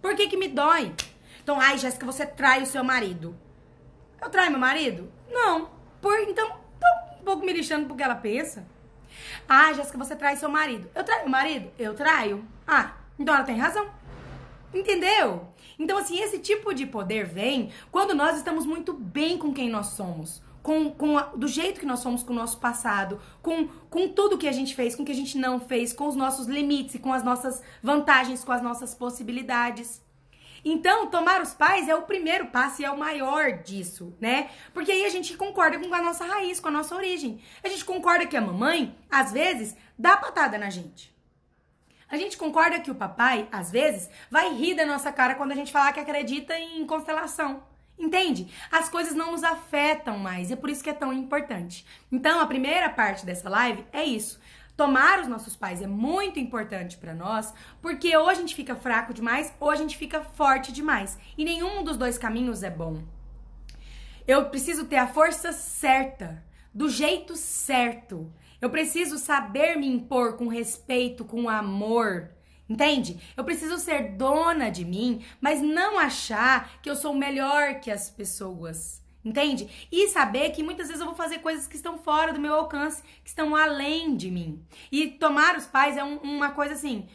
Por 0.00 0.14
que 0.14 0.28
que 0.28 0.36
me 0.36 0.46
dói? 0.46 0.94
Então, 1.42 1.60
ai, 1.60 1.76
Jéssica, 1.78 2.06
você 2.06 2.24
trai 2.24 2.62
o 2.62 2.66
seu 2.66 2.84
marido. 2.84 3.36
Eu 4.22 4.30
traio 4.30 4.52
meu 4.52 4.60
marido? 4.60 5.12
Não. 5.28 5.68
Por, 6.00 6.16
então, 6.20 6.48
tô 6.48 7.20
um 7.20 7.24
pouco 7.24 7.44
me 7.44 7.52
lixando 7.52 7.88
porque 7.88 8.04
ela 8.04 8.14
pensa. 8.14 8.64
Ah, 9.48 9.72
Jéssica, 9.72 9.98
você 9.98 10.14
trai 10.14 10.36
seu 10.36 10.48
marido. 10.48 10.88
Eu 10.94 11.02
traio 11.02 11.22
meu 11.22 11.30
marido? 11.30 11.70
Eu 11.76 11.92
traio. 11.92 12.46
Ah, 12.64 12.94
então 13.18 13.34
ela 13.34 13.44
tem 13.44 13.58
razão. 13.58 13.90
Entendeu? 14.72 15.48
Então, 15.76 15.98
assim, 15.98 16.20
esse 16.20 16.38
tipo 16.38 16.72
de 16.72 16.86
poder 16.86 17.26
vem 17.26 17.72
quando 17.90 18.14
nós 18.14 18.36
estamos 18.36 18.64
muito 18.64 18.92
bem 18.92 19.36
com 19.36 19.52
quem 19.52 19.68
nós 19.68 19.88
somos 19.88 20.45
com, 20.66 20.90
com 20.90 21.16
a, 21.16 21.22
do 21.26 21.46
jeito 21.46 21.78
que 21.78 21.86
nós 21.86 22.00
somos 22.00 22.24
com 22.24 22.32
o 22.32 22.36
nosso 22.36 22.58
passado, 22.58 23.20
com, 23.40 23.68
com 23.88 24.08
tudo 24.08 24.36
que 24.36 24.48
a 24.48 24.52
gente 24.52 24.74
fez, 24.74 24.96
com 24.96 25.04
o 25.04 25.06
que 25.06 25.12
a 25.12 25.14
gente 25.14 25.38
não 25.38 25.60
fez, 25.60 25.92
com 25.92 26.08
os 26.08 26.16
nossos 26.16 26.48
limites, 26.48 27.00
com 27.00 27.12
as 27.12 27.22
nossas 27.22 27.62
vantagens, 27.80 28.42
com 28.42 28.50
as 28.50 28.60
nossas 28.60 28.92
possibilidades. 28.92 30.02
Então, 30.64 31.06
tomar 31.06 31.40
os 31.40 31.54
pais 31.54 31.88
é 31.88 31.94
o 31.94 32.02
primeiro 32.02 32.46
passo 32.46 32.82
e 32.82 32.84
é 32.84 32.90
o 32.90 32.98
maior 32.98 33.62
disso, 33.62 34.12
né? 34.20 34.50
Porque 34.74 34.90
aí 34.90 35.04
a 35.04 35.08
gente 35.08 35.36
concorda 35.36 35.78
com 35.78 35.94
a 35.94 36.02
nossa 36.02 36.24
raiz, 36.24 36.58
com 36.58 36.66
a 36.66 36.72
nossa 36.72 36.96
origem. 36.96 37.40
A 37.62 37.68
gente 37.68 37.84
concorda 37.84 38.26
que 38.26 38.36
a 38.36 38.40
mamãe, 38.40 38.92
às 39.08 39.30
vezes, 39.30 39.76
dá 39.96 40.16
patada 40.16 40.58
na 40.58 40.68
gente. 40.68 41.14
A 42.10 42.16
gente 42.16 42.36
concorda 42.36 42.80
que 42.80 42.90
o 42.90 42.94
papai, 42.96 43.48
às 43.52 43.70
vezes, 43.70 44.10
vai 44.28 44.52
rir 44.52 44.74
da 44.74 44.84
nossa 44.84 45.12
cara 45.12 45.36
quando 45.36 45.52
a 45.52 45.56
gente 45.56 45.70
falar 45.70 45.92
que 45.92 46.00
acredita 46.00 46.58
em 46.58 46.84
constelação. 46.84 47.62
Entende? 47.98 48.48
As 48.70 48.88
coisas 48.88 49.14
não 49.14 49.32
nos 49.32 49.42
afetam 49.42 50.18
mais 50.18 50.50
e 50.50 50.52
é 50.52 50.56
por 50.56 50.68
isso 50.68 50.84
que 50.84 50.90
é 50.90 50.94
tão 50.94 51.12
importante. 51.12 51.86
Então, 52.12 52.40
a 52.40 52.46
primeira 52.46 52.90
parte 52.90 53.24
dessa 53.24 53.48
live 53.48 53.84
é 53.92 54.04
isso. 54.04 54.38
Tomar 54.76 55.20
os 55.20 55.28
nossos 55.28 55.56
pais 55.56 55.80
é 55.80 55.86
muito 55.86 56.38
importante 56.38 56.98
para 56.98 57.14
nós, 57.14 57.54
porque 57.80 58.14
ou 58.14 58.28
a 58.28 58.34
gente 58.34 58.54
fica 58.54 58.76
fraco 58.76 59.14
demais 59.14 59.52
ou 59.58 59.70
a 59.70 59.76
gente 59.76 59.96
fica 59.96 60.20
forte 60.20 60.70
demais. 60.70 61.18
E 61.38 61.44
nenhum 61.44 61.82
dos 61.82 61.96
dois 61.96 62.18
caminhos 62.18 62.62
é 62.62 62.68
bom. 62.68 63.02
Eu 64.28 64.50
preciso 64.50 64.84
ter 64.84 64.96
a 64.96 65.06
força 65.06 65.52
certa, 65.52 66.44
do 66.74 66.90
jeito 66.90 67.36
certo. 67.36 68.30
Eu 68.60 68.68
preciso 68.68 69.16
saber 69.16 69.76
me 69.76 69.86
impor 69.86 70.36
com 70.36 70.48
respeito, 70.48 71.24
com 71.24 71.48
amor. 71.48 72.35
Entende? 72.68 73.20
Eu 73.36 73.44
preciso 73.44 73.78
ser 73.78 74.16
dona 74.16 74.70
de 74.70 74.84
mim, 74.84 75.24
mas 75.40 75.60
não 75.60 75.98
achar 75.98 76.80
que 76.82 76.90
eu 76.90 76.96
sou 76.96 77.14
melhor 77.14 77.80
que 77.80 77.90
as 77.90 78.10
pessoas. 78.10 79.04
Entende? 79.24 79.88
E 79.90 80.08
saber 80.08 80.50
que 80.50 80.62
muitas 80.62 80.86
vezes 80.86 81.00
eu 81.00 81.06
vou 81.06 81.14
fazer 81.16 81.40
coisas 81.40 81.66
que 81.66 81.76
estão 81.76 81.98
fora 81.98 82.32
do 82.32 82.40
meu 82.40 82.54
alcance, 82.54 83.02
que 83.24 83.28
estão 83.28 83.56
além 83.56 84.16
de 84.16 84.30
mim. 84.30 84.64
E 84.90 85.08
tomar 85.08 85.56
os 85.56 85.66
pais 85.66 85.96
é 85.96 86.04
um, 86.04 86.18
uma 86.18 86.50
coisa 86.50 86.74
assim, 86.74 87.08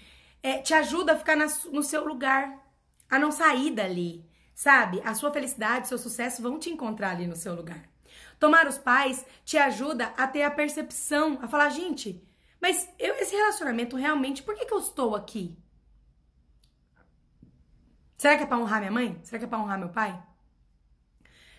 é, 0.43 0.57
te 0.57 0.73
ajuda 0.73 1.13
a 1.13 1.17
ficar 1.17 1.37
na, 1.37 1.47
no 1.71 1.83
seu 1.83 2.05
lugar, 2.05 2.57
a 3.09 3.17
não 3.17 3.31
sair 3.31 3.71
dali, 3.71 4.25
sabe? 4.53 5.01
A 5.05 5.13
sua 5.13 5.31
felicidade, 5.31 5.87
seu 5.87 5.97
sucesso 5.97 6.41
vão 6.41 6.59
te 6.59 6.69
encontrar 6.69 7.11
ali 7.11 7.27
no 7.27 7.35
seu 7.35 7.55
lugar. 7.55 7.83
Tomar 8.39 8.67
os 8.67 8.77
pais 8.77 9.25
te 9.45 9.57
ajuda 9.57 10.13
a 10.17 10.27
ter 10.27 10.43
a 10.43 10.51
percepção, 10.51 11.39
a 11.41 11.47
falar, 11.47 11.69
gente, 11.69 12.21
mas 12.61 12.87
eu, 12.99 13.15
esse 13.15 13.35
relacionamento 13.35 13.95
realmente, 13.95 14.43
por 14.43 14.55
que, 14.55 14.65
que 14.65 14.73
eu 14.73 14.79
estou 14.79 15.15
aqui? 15.15 15.57
Será 18.17 18.37
que 18.37 18.43
é 18.43 18.45
pra 18.45 18.59
honrar 18.59 18.79
minha 18.79 18.91
mãe? 18.91 19.19
Será 19.23 19.39
que 19.39 19.45
é 19.45 19.47
pra 19.47 19.59
honrar 19.59 19.79
meu 19.79 19.89
pai? 19.89 20.21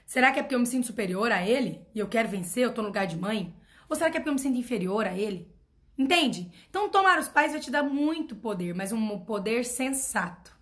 Será 0.06 0.30
que 0.30 0.38
é 0.38 0.42
porque 0.42 0.54
eu 0.54 0.60
me 0.60 0.66
sinto 0.66 0.86
superior 0.86 1.32
a 1.32 1.46
ele 1.46 1.84
e 1.92 1.98
eu 1.98 2.08
quero 2.08 2.28
vencer, 2.28 2.62
eu 2.62 2.72
tô 2.72 2.82
no 2.82 2.88
lugar 2.88 3.06
de 3.06 3.16
mãe? 3.16 3.52
Ou 3.88 3.96
será 3.96 4.10
que 4.10 4.16
é 4.16 4.20
porque 4.20 4.30
eu 4.30 4.34
me 4.34 4.40
sinto 4.40 4.58
inferior 4.58 5.06
a 5.06 5.16
ele? 5.16 5.52
Entende? 5.98 6.52
Então, 6.70 6.88
tomar 6.88 7.18
os 7.18 7.28
pais 7.28 7.52
vai 7.52 7.60
te 7.60 7.70
dar 7.70 7.82
muito 7.82 8.36
poder, 8.36 8.74
mas 8.74 8.92
um 8.92 9.18
poder 9.20 9.64
sensato. 9.64 10.56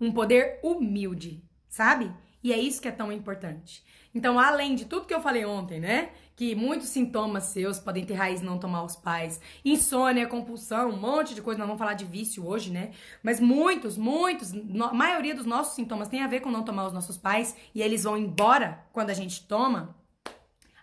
Um 0.00 0.10
poder 0.10 0.58
humilde, 0.62 1.44
sabe? 1.68 2.10
E 2.42 2.52
é 2.52 2.58
isso 2.58 2.80
que 2.80 2.88
é 2.88 2.92
tão 2.92 3.12
importante. 3.12 3.84
Então, 4.14 4.38
além 4.38 4.74
de 4.74 4.86
tudo 4.86 5.06
que 5.06 5.14
eu 5.14 5.20
falei 5.20 5.44
ontem, 5.44 5.78
né? 5.78 6.12
Que 6.40 6.54
muitos 6.54 6.88
sintomas 6.88 7.44
seus 7.44 7.78
podem 7.78 8.02
ter 8.02 8.14
raiz 8.14 8.40
não 8.40 8.58
tomar 8.58 8.82
os 8.82 8.96
pais, 8.96 9.38
insônia, 9.62 10.26
compulsão, 10.26 10.88
um 10.88 10.96
monte 10.96 11.34
de 11.34 11.42
coisa. 11.42 11.58
Nós 11.58 11.66
vamos 11.66 11.78
falar 11.78 11.92
de 11.92 12.06
vício 12.06 12.48
hoje, 12.48 12.70
né? 12.70 12.92
Mas 13.22 13.38
muitos, 13.38 13.98
muitos, 13.98 14.54
a 14.54 14.94
maioria 14.94 15.34
dos 15.34 15.44
nossos 15.44 15.74
sintomas 15.74 16.08
tem 16.08 16.22
a 16.22 16.26
ver 16.26 16.40
com 16.40 16.50
não 16.50 16.62
tomar 16.62 16.86
os 16.86 16.94
nossos 16.94 17.18
pais 17.18 17.54
e 17.74 17.82
eles 17.82 18.04
vão 18.04 18.16
embora 18.16 18.86
quando 18.90 19.10
a 19.10 19.12
gente 19.12 19.46
toma. 19.46 19.94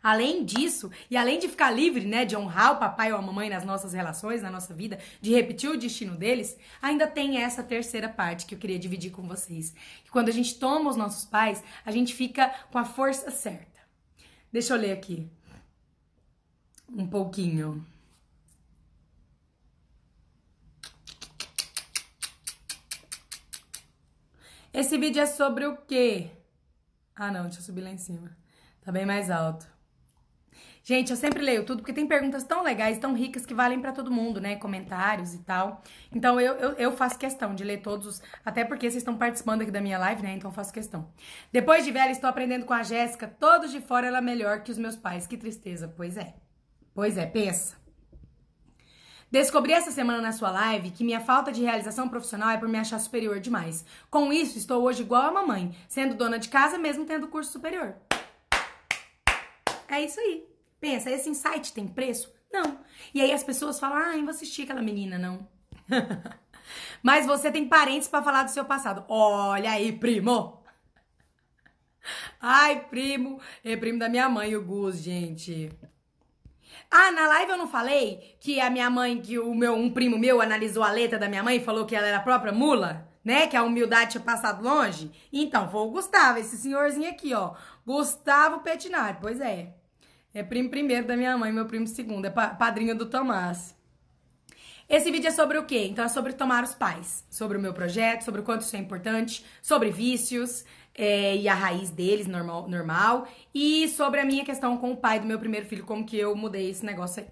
Além 0.04 0.46
disso, 0.46 0.92
e 1.10 1.18
além 1.18 1.40
de 1.40 1.48
ficar 1.48 1.72
livre, 1.72 2.06
né, 2.06 2.24
de 2.24 2.38
honrar 2.38 2.74
o 2.74 2.78
papai 2.78 3.12
ou 3.12 3.18
a 3.18 3.22
mamãe 3.24 3.50
nas 3.50 3.66
nossas 3.66 3.94
relações, 3.94 4.44
na 4.44 4.52
nossa 4.52 4.76
vida, 4.76 5.00
de 5.20 5.34
repetir 5.34 5.72
o 5.72 5.76
destino 5.76 6.16
deles, 6.16 6.56
ainda 6.80 7.08
tem 7.08 7.42
essa 7.42 7.64
terceira 7.64 8.08
parte 8.08 8.46
que 8.46 8.54
eu 8.54 8.60
queria 8.60 8.78
dividir 8.78 9.10
com 9.10 9.28
vocês. 9.28 9.74
Que 10.04 10.12
quando 10.12 10.30
a 10.30 10.34
gente 10.34 10.54
toma 10.60 10.92
os 10.92 10.96
nossos 10.96 11.26
pais, 11.26 11.64
a 11.84 11.90
gente 11.90 12.14
fica 12.14 12.54
com 12.72 12.78
a 12.78 12.86
força 12.86 13.32
certa. 13.32 13.82
Deixa 14.52 14.76
eu 14.76 14.78
ler 14.78 14.92
aqui. 14.92 15.28
Um 16.90 17.08
pouquinho. 17.08 17.86
Esse 24.74 24.98
vídeo 24.98 25.22
é 25.22 25.26
sobre 25.26 25.66
o 25.66 25.76
quê? 25.78 26.30
Ah, 27.16 27.32
não, 27.32 27.44
deixa 27.44 27.60
eu 27.60 27.64
subir 27.64 27.82
lá 27.82 27.90
em 27.90 27.98
cima. 27.98 28.38
Tá 28.82 28.92
bem 28.92 29.06
mais 29.06 29.30
alto. 29.30 29.68
Gente, 30.84 31.12
eu 31.12 31.18
sempre 31.18 31.42
leio 31.44 31.66
tudo 31.66 31.80
porque 31.80 31.92
tem 31.92 32.08
perguntas 32.08 32.44
tão 32.44 32.64
legais, 32.64 32.98
tão 32.98 33.14
ricas 33.14 33.46
que 33.46 33.54
valem 33.54 33.82
para 33.82 33.92
todo 33.92 34.10
mundo, 34.10 34.40
né? 34.40 34.56
Comentários 34.56 35.34
e 35.34 35.40
tal. 35.40 35.82
Então 36.14 36.40
eu, 36.40 36.54
eu, 36.54 36.72
eu, 36.74 36.92
faço 36.94 37.20
questão 37.20 37.54
de 37.54 37.64
ler 37.64 37.82
todos, 37.82 38.22
até 38.46 38.64
porque 38.64 38.90
vocês 38.90 39.02
estão 39.02 39.18
participando 39.18 39.64
aqui 39.64 39.72
da 39.72 39.82
minha 39.82 39.98
live, 39.98 40.24
né? 40.24 40.34
Então 40.34 40.50
faço 40.52 40.72
questão. 40.72 41.12
Depois 41.52 41.84
de 41.84 41.92
velha, 41.92 42.12
estou 42.12 42.30
aprendendo 42.30 42.66
com 42.66 42.74
a 42.74 42.84
Jéssica. 42.84 43.28
Todos 43.28 43.72
de 43.72 43.82
fora 43.82 44.08
ela 44.08 44.20
é 44.20 44.22
melhor 44.22 44.62
que 44.62 44.72
os 44.72 44.78
meus 44.78 44.96
pais. 44.96 45.28
Que 45.28 45.36
tristeza. 45.36 45.88
Pois 45.90 46.16
é. 46.16 46.47
Pois 46.98 47.16
é, 47.16 47.28
pensa. 47.28 47.76
Descobri 49.30 49.72
essa 49.72 49.92
semana 49.92 50.20
na 50.20 50.32
sua 50.32 50.50
live 50.50 50.90
que 50.90 51.04
minha 51.04 51.20
falta 51.20 51.52
de 51.52 51.62
realização 51.62 52.10
profissional 52.10 52.50
é 52.50 52.58
por 52.58 52.68
me 52.68 52.80
achar 52.80 52.98
superior 52.98 53.40
demais. 53.40 53.86
Com 54.10 54.34
isso, 54.34 54.58
estou 54.58 54.82
hoje 54.82 55.04
igual 55.04 55.22
a 55.22 55.32
mamãe, 55.32 55.78
sendo 55.88 56.16
dona 56.16 56.40
de 56.40 56.50
casa 56.50 56.76
mesmo 56.80 57.06
tendo 57.06 57.28
curso 57.28 57.52
superior. 57.52 57.94
É 59.88 60.02
isso 60.02 60.20
aí. 60.20 60.44
Pensa, 60.80 61.12
esse 61.12 61.30
insight 61.30 61.72
tem 61.72 61.88
preço? 61.88 62.34
Não. 62.52 62.80
E 63.14 63.22
aí 63.22 63.32
as 63.32 63.44
pessoas 63.44 63.80
falam, 63.80 64.00
ah, 64.00 64.18
eu 64.18 64.22
vou 64.22 64.32
assistir 64.32 64.64
aquela 64.64 64.82
menina, 64.82 65.20
não. 65.20 65.48
Mas 67.04 67.28
você 67.28 67.52
tem 67.52 67.70
parentes 67.70 68.08
para 68.08 68.24
falar 68.24 68.42
do 68.42 68.50
seu 68.50 68.66
passado. 68.66 69.06
Olha 69.08 69.70
aí, 69.70 69.92
primo. 69.92 70.64
Ai, 72.42 72.88
primo. 72.90 73.40
É 73.64 73.78
primo 73.78 74.00
da 74.00 74.10
minha 74.10 74.28
mãe, 74.28 74.56
o 74.56 74.66
Gus, 74.66 74.98
gente. 74.98 75.72
Ah, 76.90 77.12
na 77.12 77.28
live 77.28 77.52
eu 77.52 77.58
não 77.58 77.68
falei 77.68 78.38
que 78.40 78.60
a 78.60 78.70
minha 78.70 78.90
mãe, 78.90 79.22
que 79.22 79.38
o 79.38 79.54
meu 79.54 79.74
um 79.74 79.90
primo 79.90 80.18
meu 80.18 80.42
analisou 80.42 80.84
a 80.84 80.92
letra 80.92 81.20
da 81.20 81.28
minha 81.28 81.44
mãe 81.44 81.58
e 81.58 81.64
falou 81.64 81.86
que 81.86 81.96
ela 81.96 82.08
era 82.08 82.18
a 82.18 82.22
própria 82.22 82.54
mula, 82.54 83.08
né? 83.24 83.48
Que 83.48 83.58
a 83.58 83.64
humildade 83.64 84.12
tinha 84.12 84.24
passado 84.24 84.64
longe. 84.64 85.12
Então, 85.32 85.70
foi 85.70 85.82
o 85.82 85.92
Gustavo, 85.92 86.40
esse 86.40 86.58
senhorzinho 86.58 87.10
aqui, 87.10 87.34
ó. 87.34 87.56
Gustavo 87.86 88.62
Petinari. 88.62 89.18
Pois 89.22 89.42
é. 89.42 89.74
É 90.34 90.44
primo 90.44 90.70
primeiro 90.70 91.06
da 91.08 91.18
minha 91.18 91.38
mãe, 91.38 91.52
meu 91.52 91.66
primo 91.66 91.88
segundo. 91.88 92.26
É 92.26 92.30
padrinho 92.30 92.96
do 92.96 93.06
Tomás. 93.06 93.76
Esse 94.90 95.12
vídeo 95.12 95.28
é 95.28 95.32
sobre 95.32 95.58
o 95.58 95.66
quê? 95.66 95.88
Então 95.90 96.06
é 96.06 96.08
sobre 96.08 96.32
tomar 96.32 96.64
os 96.64 96.74
pais. 96.74 97.26
Sobre 97.30 97.58
o 97.58 97.62
meu 97.62 97.74
projeto, 97.74 98.24
sobre 98.24 98.40
o 98.40 98.44
quanto 98.44 98.62
isso 98.62 98.76
é 98.76 98.80
importante, 98.80 99.46
sobre 99.62 99.90
vícios 99.90 100.64
é, 100.98 101.36
e 101.38 101.48
a 101.48 101.54
raiz 101.54 101.92
deles, 101.92 102.26
normal, 102.26 102.68
normal. 102.68 103.28
E 103.54 103.88
sobre 103.90 104.20
a 104.20 104.26
minha 104.26 104.44
questão 104.44 104.76
com 104.78 104.92
o 104.92 104.98
pai 104.98 105.20
do 105.20 105.28
meu 105.28 105.38
primeiro 105.38 105.68
filho, 105.68 105.86
como 105.86 106.04
que 106.04 106.18
eu 106.18 106.36
mudei 106.36 106.72
esse 106.72 106.84
negócio 106.84 107.22
aí. 107.22 107.30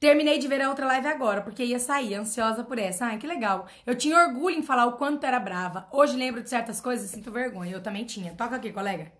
Terminei 0.00 0.38
de 0.38 0.46
ver 0.46 0.60
a 0.60 0.68
outra 0.68 0.86
live 0.86 1.06
agora, 1.06 1.40
porque 1.40 1.64
ia 1.64 1.78
sair, 1.78 2.14
ansiosa 2.14 2.62
por 2.62 2.78
essa. 2.78 3.06
Ai, 3.06 3.18
que 3.18 3.26
legal. 3.26 3.66
Eu 3.86 3.94
tinha 3.94 4.18
orgulho 4.18 4.56
em 4.56 4.62
falar 4.62 4.86
o 4.86 4.92
quanto 4.92 5.24
era 5.24 5.40
brava. 5.40 5.88
Hoje 5.90 6.16
lembro 6.16 6.42
de 6.42 6.50
certas 6.50 6.80
coisas 6.80 7.10
e 7.10 7.14
sinto 7.14 7.30
vergonha. 7.30 7.72
Eu 7.72 7.82
também 7.82 8.04
tinha. 8.04 8.34
Toca 8.34 8.56
aqui, 8.56 8.72
colega. 8.72 9.10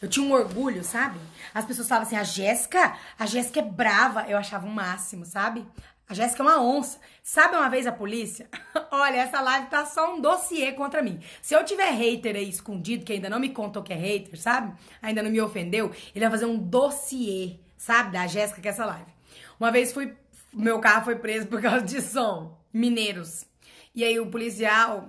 Eu 0.00 0.08
tinha 0.08 0.24
um 0.24 0.32
orgulho, 0.32 0.82
sabe? 0.82 1.18
As 1.54 1.64
pessoas 1.66 1.88
falavam 1.88 2.06
assim: 2.06 2.16
a 2.16 2.24
Jéssica, 2.24 2.96
a 3.18 3.26
Jéssica 3.26 3.60
é 3.60 3.62
brava. 3.62 4.22
Eu 4.26 4.38
achava 4.38 4.66
o 4.66 4.70
um 4.70 4.72
máximo, 4.72 5.26
sabe? 5.26 5.66
A 6.08 6.14
Jéssica 6.14 6.42
é 6.42 6.46
uma 6.46 6.62
onça. 6.62 7.00
Sabe 7.22 7.56
uma 7.56 7.68
vez 7.68 7.86
a 7.86 7.92
polícia? 7.92 8.48
Olha, 8.92 9.16
essa 9.16 9.40
live 9.40 9.66
tá 9.68 9.84
só 9.84 10.14
um 10.14 10.20
dossiê 10.20 10.72
contra 10.72 11.02
mim. 11.02 11.20
Se 11.42 11.54
eu 11.54 11.64
tiver 11.64 11.90
hater 11.90 12.36
aí 12.36 12.48
escondido, 12.48 13.04
que 13.04 13.12
ainda 13.12 13.28
não 13.28 13.40
me 13.40 13.50
contou 13.50 13.82
que 13.82 13.92
é 13.92 13.96
hater, 13.96 14.40
sabe? 14.40 14.72
Ainda 15.02 15.22
não 15.22 15.30
me 15.30 15.40
ofendeu, 15.40 15.90
ele 16.14 16.24
vai 16.24 16.30
fazer 16.30 16.46
um 16.46 16.56
dossiê, 16.56 17.58
sabe? 17.76 18.12
Da 18.12 18.26
Jéssica 18.26 18.60
que 18.60 18.68
é 18.68 18.70
essa 18.70 18.86
live. 18.86 19.10
Uma 19.58 19.72
vez 19.72 19.92
fui. 19.92 20.14
Meu 20.52 20.78
carro 20.78 21.04
foi 21.04 21.16
preso 21.16 21.46
por 21.48 21.60
causa 21.60 21.82
de 21.82 22.00
som. 22.00 22.56
Mineiros. 22.72 23.46
E 23.94 24.04
aí 24.04 24.20
o 24.20 24.30
policial 24.30 25.08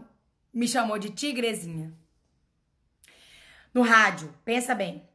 me 0.53 0.67
chamou 0.67 0.97
de 0.97 1.09
tigrezinha 1.09 1.93
no 3.73 3.83
rádio. 3.83 4.33
Pensa 4.43 4.73
bem. 4.73 5.07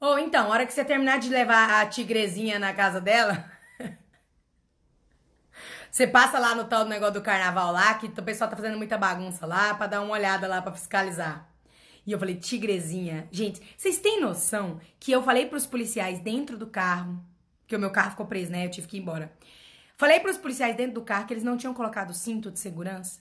Ou 0.00 0.18
então, 0.18 0.46
a 0.46 0.48
hora 0.48 0.66
que 0.66 0.72
você 0.72 0.84
terminar 0.84 1.18
de 1.18 1.28
levar 1.28 1.80
a 1.80 1.86
tigrezinha 1.86 2.58
na 2.58 2.74
casa 2.74 3.00
dela, 3.00 3.50
você 5.96 6.06
passa 6.06 6.38
lá 6.38 6.54
no 6.54 6.64
tal 6.64 6.84
do 6.84 6.90
negócio 6.90 7.14
do 7.14 7.22
carnaval 7.22 7.72
lá, 7.72 7.94
que 7.94 8.04
o 8.04 8.22
pessoal 8.22 8.50
tá 8.50 8.54
fazendo 8.54 8.76
muita 8.76 8.98
bagunça 8.98 9.46
lá, 9.46 9.72
para 9.72 9.86
dar 9.86 10.02
uma 10.02 10.12
olhada 10.12 10.46
lá 10.46 10.60
para 10.60 10.72
fiscalizar. 10.72 11.48
E 12.06 12.12
eu 12.12 12.18
falei, 12.18 12.34
tigrezinha. 12.34 13.26
Gente, 13.32 13.62
vocês 13.78 13.96
têm 13.96 14.20
noção 14.20 14.78
que 15.00 15.10
eu 15.10 15.22
falei 15.22 15.46
pros 15.46 15.64
policiais 15.66 16.20
dentro 16.20 16.58
do 16.58 16.66
carro, 16.66 17.18
que 17.66 17.74
o 17.74 17.78
meu 17.78 17.90
carro 17.90 18.10
ficou 18.10 18.26
preso, 18.26 18.52
né? 18.52 18.66
Eu 18.66 18.70
tive 18.70 18.86
que 18.86 18.98
ir 18.98 19.00
embora. 19.00 19.32
Falei 19.96 20.20
pros 20.20 20.36
policiais 20.36 20.76
dentro 20.76 20.96
do 20.96 21.00
carro 21.00 21.26
que 21.26 21.32
eles 21.32 21.42
não 21.42 21.56
tinham 21.56 21.72
colocado 21.72 22.12
cinto 22.12 22.50
de 22.50 22.58
segurança. 22.58 23.18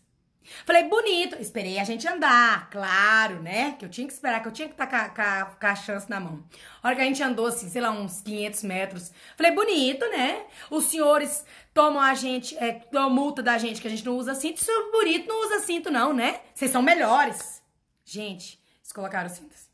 Falei, 0.65 0.83
bonito. 0.83 1.35
Esperei 1.41 1.79
a 1.79 1.83
gente 1.83 2.07
andar, 2.07 2.69
claro, 2.69 3.41
né? 3.41 3.73
Que 3.73 3.85
eu 3.85 3.89
tinha 3.89 4.07
que 4.07 4.13
esperar, 4.13 4.41
que 4.41 4.47
eu 4.47 4.51
tinha 4.51 4.67
que 4.67 4.73
estar 4.73 4.87
tá 4.87 5.45
com, 5.59 5.67
a, 5.67 5.75
chance 5.75 6.09
na 6.09 6.19
mão. 6.19 6.43
A 6.81 6.87
hora 6.87 6.95
que 6.95 7.01
a 7.01 7.05
gente 7.05 7.21
andou, 7.23 7.47
assim, 7.47 7.69
sei 7.69 7.81
lá, 7.81 7.91
uns 7.91 8.21
500 8.21 8.63
metros. 8.63 9.11
Falei, 9.35 9.51
bonito, 9.51 10.05
né? 10.09 10.45
Os 10.69 10.85
senhores 10.85 11.45
tomam 11.73 12.01
a 12.01 12.13
gente, 12.13 12.57
é, 12.57 12.73
tomam 12.73 13.09
multa 13.09 13.41
da 13.41 13.57
gente 13.57 13.81
que 13.81 13.87
a 13.87 13.91
gente 13.91 14.05
não 14.05 14.17
usa 14.17 14.35
cinto. 14.35 14.63
Se 14.63 14.71
o 14.71 14.91
bonito 14.91 15.27
não 15.27 15.45
usa 15.45 15.59
cinto, 15.59 15.91
não, 15.91 16.13
né? 16.13 16.41
Vocês 16.53 16.71
são 16.71 16.81
melhores. 16.81 17.61
Gente, 18.03 18.59
eles 18.79 18.91
colocaram 18.91 19.29
cintos. 19.29 19.69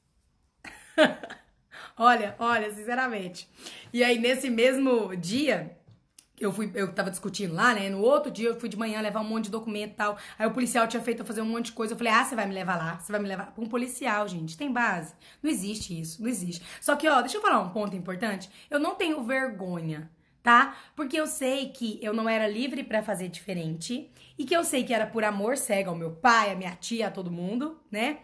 olha, 1.97 2.35
olha, 2.39 2.73
sinceramente. 2.73 3.49
E 3.91 4.03
aí, 4.03 4.17
nesse 4.17 4.49
mesmo 4.49 5.15
dia, 5.15 5.77
eu 6.41 6.51
fui, 6.51 6.71
eu 6.73 6.91
tava 6.91 7.11
discutindo 7.11 7.53
lá, 7.53 7.73
né? 7.73 7.89
No 7.89 8.01
outro 8.01 8.31
dia 8.31 8.49
eu 8.49 8.59
fui 8.59 8.67
de 8.67 8.75
manhã 8.75 8.99
levar 8.99 9.21
um 9.21 9.23
monte 9.23 9.45
de 9.45 9.51
documento 9.51 9.91
e 9.91 9.95
tal. 9.95 10.17
Aí 10.37 10.47
o 10.47 10.51
policial 10.51 10.87
tinha 10.87 11.01
feito 11.01 11.21
eu 11.21 11.25
fazer 11.25 11.41
um 11.41 11.45
monte 11.45 11.67
de 11.67 11.71
coisa. 11.73 11.93
Eu 11.93 11.97
falei, 11.97 12.11
ah, 12.11 12.23
você 12.23 12.35
vai 12.35 12.47
me 12.47 12.53
levar 12.53 12.77
lá? 12.77 12.97
Você 12.97 13.11
vai 13.11 13.21
me 13.21 13.27
levar 13.27 13.51
pra 13.51 13.63
um 13.63 13.67
policial, 13.67 14.27
gente. 14.27 14.57
Tem 14.57 14.71
base. 14.71 15.13
Não 15.41 15.49
existe 15.49 15.99
isso, 15.99 16.21
não 16.21 16.27
existe. 16.27 16.63
Só 16.81 16.95
que, 16.95 17.07
ó, 17.07 17.21
deixa 17.21 17.37
eu 17.37 17.41
falar 17.41 17.59
um 17.59 17.69
ponto 17.69 17.95
importante. 17.95 18.49
Eu 18.69 18.79
não 18.79 18.95
tenho 18.95 19.23
vergonha, 19.23 20.09
tá? 20.41 20.75
Porque 20.95 21.19
eu 21.19 21.27
sei 21.27 21.69
que 21.69 21.99
eu 22.01 22.13
não 22.13 22.27
era 22.27 22.47
livre 22.47 22.83
para 22.83 23.03
fazer 23.03 23.27
diferente. 23.29 24.11
E 24.37 24.43
que 24.43 24.55
eu 24.55 24.63
sei 24.63 24.83
que 24.83 24.93
era 24.93 25.05
por 25.05 25.23
amor 25.23 25.55
cego 25.57 25.91
ao 25.91 25.95
meu 25.95 26.11
pai, 26.11 26.51
a 26.51 26.55
minha 26.55 26.75
tia, 26.75 27.07
a 27.07 27.11
todo 27.11 27.29
mundo, 27.29 27.79
né? 27.91 28.17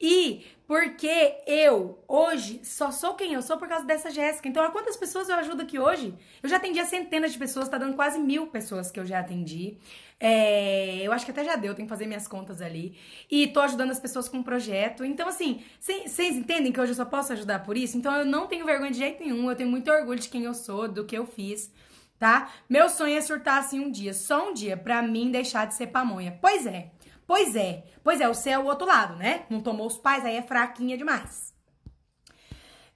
E 0.00 0.44
porque 0.66 1.36
eu, 1.46 2.02
hoje, 2.08 2.60
só 2.64 2.90
sou 2.90 3.14
quem 3.14 3.34
eu 3.34 3.42
sou 3.42 3.56
por 3.56 3.68
causa 3.68 3.86
dessa 3.86 4.10
Jéssica. 4.10 4.48
Então, 4.48 4.64
a 4.64 4.70
quantas 4.70 4.96
pessoas 4.96 5.28
eu 5.28 5.36
ajudo 5.36 5.62
aqui 5.62 5.78
hoje? 5.78 6.12
Eu 6.42 6.48
já 6.48 6.56
atendi 6.56 6.80
a 6.80 6.84
centenas 6.84 7.32
de 7.32 7.38
pessoas, 7.38 7.68
tá 7.68 7.78
dando 7.78 7.94
quase 7.94 8.18
mil 8.18 8.48
pessoas 8.48 8.90
que 8.90 8.98
eu 8.98 9.06
já 9.06 9.20
atendi. 9.20 9.78
É, 10.18 11.02
eu 11.02 11.12
acho 11.12 11.24
que 11.24 11.30
até 11.30 11.44
já 11.44 11.54
deu, 11.54 11.72
tenho 11.72 11.86
que 11.86 11.90
fazer 11.90 12.06
minhas 12.06 12.26
contas 12.26 12.60
ali. 12.60 12.98
E 13.30 13.46
tô 13.46 13.60
ajudando 13.60 13.92
as 13.92 14.00
pessoas 14.00 14.28
com 14.28 14.38
um 14.38 14.42
projeto. 14.42 15.04
Então, 15.04 15.28
assim, 15.28 15.62
vocês 15.78 16.36
entendem 16.36 16.72
que 16.72 16.80
hoje 16.80 16.92
eu 16.92 16.96
só 16.96 17.04
posso 17.04 17.32
ajudar 17.32 17.62
por 17.62 17.76
isso? 17.76 17.96
Então, 17.96 18.12
eu 18.16 18.24
não 18.24 18.48
tenho 18.48 18.66
vergonha 18.66 18.90
de 18.90 18.98
jeito 18.98 19.22
nenhum. 19.22 19.48
Eu 19.48 19.54
tenho 19.54 19.70
muito 19.70 19.88
orgulho 19.88 20.18
de 20.18 20.28
quem 20.28 20.44
eu 20.44 20.54
sou, 20.54 20.88
do 20.88 21.04
que 21.04 21.16
eu 21.16 21.26
fiz, 21.26 21.70
tá? 22.18 22.50
Meu 22.68 22.88
sonho 22.88 23.16
é 23.16 23.20
surtar 23.20 23.58
assim 23.58 23.78
um 23.78 23.90
dia, 23.90 24.12
só 24.12 24.50
um 24.50 24.52
dia, 24.52 24.76
pra 24.76 25.00
mim 25.00 25.30
deixar 25.30 25.66
de 25.66 25.74
ser 25.74 25.86
pamonha. 25.88 26.36
Pois 26.40 26.66
é. 26.66 26.90
Pois 27.26 27.56
é, 27.56 27.84
pois 28.04 28.20
é, 28.20 28.28
o 28.28 28.34
céu 28.34 28.60
é 28.60 28.64
o 28.64 28.66
outro 28.66 28.86
lado, 28.86 29.16
né? 29.16 29.44
Não 29.50 29.60
tomou 29.60 29.86
os 29.86 29.98
pais, 29.98 30.24
aí 30.24 30.36
é 30.36 30.42
fraquinha 30.42 30.96
demais. 30.96 31.54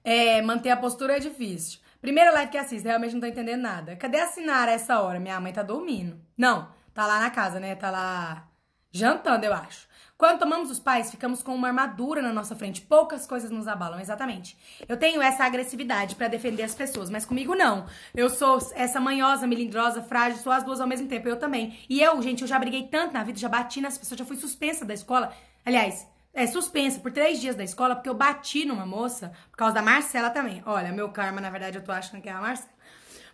É, 0.03 0.41
manter 0.41 0.69
a 0.69 0.77
postura 0.77 1.17
é 1.17 1.19
difícil. 1.19 1.79
Primeira 2.01 2.31
live 2.31 2.51
que 2.51 2.57
assiste, 2.57 2.85
realmente 2.85 3.13
não 3.13 3.21
tô 3.21 3.27
entendendo 3.27 3.61
nada. 3.61 3.95
Cadê 3.95 4.19
a 4.19 4.27
Sinara 4.27 4.71
essa 4.71 4.99
hora? 5.01 5.19
Minha 5.19 5.39
mãe 5.39 5.53
tá 5.53 5.61
dormindo. 5.61 6.19
Não, 6.35 6.71
tá 6.93 7.05
lá 7.05 7.19
na 7.19 7.29
casa, 7.29 7.59
né? 7.59 7.75
Tá 7.75 7.91
lá 7.91 8.49
jantando, 8.91 9.45
eu 9.45 9.53
acho. 9.53 9.87
Quando 10.21 10.37
tomamos 10.37 10.69
os 10.69 10.77
pais, 10.79 11.09
ficamos 11.09 11.41
com 11.41 11.55
uma 11.55 11.69
armadura 11.69 12.21
na 12.21 12.31
nossa 12.31 12.55
frente. 12.55 12.79
Poucas 12.79 13.25
coisas 13.25 13.49
nos 13.49 13.67
abalam, 13.67 13.99
exatamente. 13.99 14.55
Eu 14.87 14.95
tenho 14.95 15.19
essa 15.19 15.43
agressividade 15.43 16.13
para 16.13 16.27
defender 16.27 16.61
as 16.61 16.75
pessoas, 16.75 17.09
mas 17.09 17.25
comigo 17.25 17.55
não. 17.55 17.87
Eu 18.13 18.29
sou 18.29 18.59
essa 18.75 18.99
manhosa, 18.99 19.47
melindrosa, 19.47 20.03
frágil, 20.03 20.37
sou 20.37 20.51
as 20.51 20.63
duas 20.63 20.79
ao 20.79 20.85
mesmo 20.85 21.07
tempo. 21.07 21.27
Eu 21.27 21.39
também. 21.39 21.75
E 21.89 21.99
eu, 21.99 22.21
gente, 22.21 22.43
eu 22.43 22.47
já 22.47 22.59
briguei 22.59 22.83
tanto 22.83 23.15
na 23.15 23.23
vida, 23.23 23.39
já 23.39 23.49
bati 23.49 23.81
nas 23.81 23.97
pessoas, 23.97 24.19
já 24.19 24.23
fui 24.23 24.37
suspensa 24.37 24.85
da 24.85 24.93
escola. 24.93 25.33
Aliás, 25.65 26.07
é, 26.35 26.45
suspensa 26.45 26.99
por 26.99 27.11
três 27.11 27.41
dias 27.41 27.55
da 27.55 27.63
escola 27.63 27.95
porque 27.95 28.07
eu 28.07 28.13
bati 28.13 28.63
numa 28.63 28.85
moça, 28.85 29.31
por 29.49 29.57
causa 29.57 29.73
da 29.73 29.81
Marcela 29.81 30.29
também. 30.29 30.61
Olha, 30.67 30.91
meu 30.91 31.09
karma, 31.09 31.41
na 31.41 31.49
verdade, 31.49 31.79
eu 31.79 31.83
tô 31.83 31.91
achando 31.91 32.21
que 32.21 32.29
é 32.29 32.31
a 32.31 32.39
Marcela. 32.39 32.69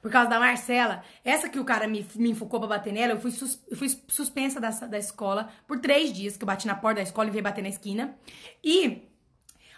Por 0.02 0.12
causa 0.12 0.30
da 0.30 0.40
Marcela, 0.40 1.04
essa 1.24 1.50
que 1.50 1.60
o 1.60 1.66
cara 1.66 1.88
me, 1.88 2.06
me 2.16 2.32
enfucou 2.32 2.60
pra 2.60 2.70
bater 2.70 2.94
nela, 2.94 3.14
eu 3.14 3.20
fui, 3.20 3.32
sus, 3.32 3.62
eu 3.70 3.76
fui 3.76 3.90
suspensa 4.08 4.60
da, 4.60 4.70
da 4.70 4.98
escola 4.98 5.50
por 5.68 5.80
três 5.80 6.14
dias, 6.14 6.38
que 6.38 6.44
eu 6.44 6.48
bati 6.48 6.68
na 6.68 6.76
porta 6.76 6.98
da 6.98 7.04
escola 7.04 7.28
e 7.28 7.32
veio 7.32 7.44
bater 7.44 7.62
na 7.62 7.70
esquina. 7.70 8.16
E 8.64 9.04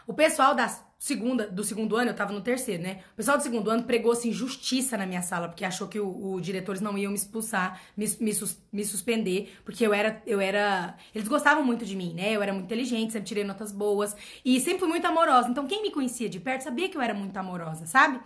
o 0.07 0.13
pessoal 0.13 0.55
da 0.55 0.67
segunda, 0.99 1.47
do 1.47 1.63
segundo 1.63 1.95
ano, 1.95 2.11
eu 2.11 2.15
tava 2.15 2.33
no 2.33 2.41
terceiro, 2.41 2.83
né? 2.83 2.99
O 3.13 3.15
pessoal 3.15 3.37
do 3.37 3.43
segundo 3.43 3.69
ano 3.69 3.83
pregou 3.83 4.11
assim 4.11 4.33
justiça 4.33 4.97
na 4.97 5.05
minha 5.05 5.21
sala, 5.21 5.47
porque 5.47 5.63
achou 5.63 5.87
que 5.87 5.99
os 5.99 6.41
diretores 6.41 6.81
não 6.81 6.97
iam 6.97 7.11
me 7.11 7.17
expulsar, 7.17 7.79
me, 7.95 8.05
me, 8.19 8.33
sus, 8.33 8.57
me, 8.71 8.83
suspender, 8.83 9.55
porque 9.63 9.87
eu 9.87 9.93
era, 9.93 10.21
eu 10.27 10.41
era. 10.41 10.95
Eles 11.15 11.27
gostavam 11.27 11.63
muito 11.63 11.85
de 11.85 11.95
mim, 11.95 12.13
né? 12.13 12.35
Eu 12.35 12.43
era 12.43 12.51
muito 12.51 12.65
inteligente, 12.65 13.13
sempre 13.13 13.27
tirei 13.27 13.43
notas 13.45 13.71
boas 13.71 14.15
e 14.43 14.59
sempre 14.59 14.79
fui 14.79 14.89
muito 14.89 15.07
amorosa. 15.07 15.47
Então, 15.47 15.65
quem 15.65 15.81
me 15.81 15.89
conhecia 15.89 16.27
de 16.27 16.39
perto 16.39 16.63
sabia 16.63 16.89
que 16.89 16.97
eu 16.97 17.01
era 17.01 17.13
muito 17.13 17.37
amorosa, 17.37 17.85
sabe? 17.85 18.19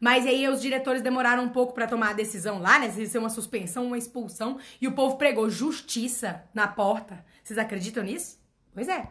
Mas 0.00 0.26
aí 0.26 0.48
os 0.48 0.60
diretores 0.60 1.02
demoraram 1.02 1.44
um 1.44 1.48
pouco 1.48 1.72
para 1.72 1.86
tomar 1.86 2.10
a 2.10 2.14
decisão 2.14 2.58
lá, 2.58 2.78
né? 2.78 2.90
Se 2.90 3.06
ser 3.06 3.18
uma 3.18 3.30
suspensão, 3.30 3.86
uma 3.86 3.98
expulsão, 3.98 4.58
e 4.80 4.88
o 4.88 4.92
povo 4.92 5.16
pregou 5.16 5.48
justiça 5.48 6.44
na 6.52 6.68
porta. 6.68 7.24
Vocês 7.42 7.58
acreditam 7.58 8.02
nisso? 8.04 8.38
Pois 8.72 8.88
é. 8.88 9.08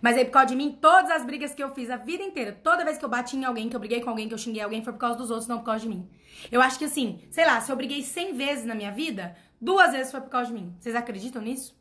Mas 0.00 0.16
aí, 0.16 0.24
por 0.24 0.32
causa 0.32 0.48
de 0.48 0.56
mim, 0.56 0.76
todas 0.80 1.12
as 1.12 1.24
brigas 1.24 1.54
que 1.54 1.62
eu 1.62 1.72
fiz 1.72 1.88
a 1.88 1.96
vida 1.96 2.24
inteira, 2.24 2.52
toda 2.52 2.84
vez 2.84 2.98
que 2.98 3.04
eu 3.04 3.08
bati 3.08 3.36
em 3.36 3.44
alguém, 3.44 3.68
que 3.68 3.76
eu 3.76 3.80
briguei 3.80 4.00
com 4.00 4.10
alguém, 4.10 4.26
que 4.26 4.34
eu 4.34 4.38
xinguei 4.38 4.60
alguém, 4.60 4.82
foi 4.82 4.92
por 4.92 4.98
causa 4.98 5.16
dos 5.16 5.30
outros, 5.30 5.46
não 5.46 5.58
por 5.58 5.66
causa 5.66 5.82
de 5.82 5.88
mim. 5.88 6.10
Eu 6.50 6.60
acho 6.60 6.76
que 6.76 6.84
assim, 6.84 7.20
sei 7.30 7.46
lá, 7.46 7.60
se 7.60 7.70
eu 7.70 7.76
briguei 7.76 8.02
100 8.02 8.34
vezes 8.34 8.64
na 8.64 8.74
minha 8.74 8.90
vida, 8.90 9.36
duas 9.60 9.92
vezes 9.92 10.10
foi 10.10 10.20
por 10.20 10.28
causa 10.28 10.48
de 10.48 10.54
mim. 10.54 10.74
Vocês 10.80 10.96
acreditam 10.96 11.40
nisso? 11.40 11.80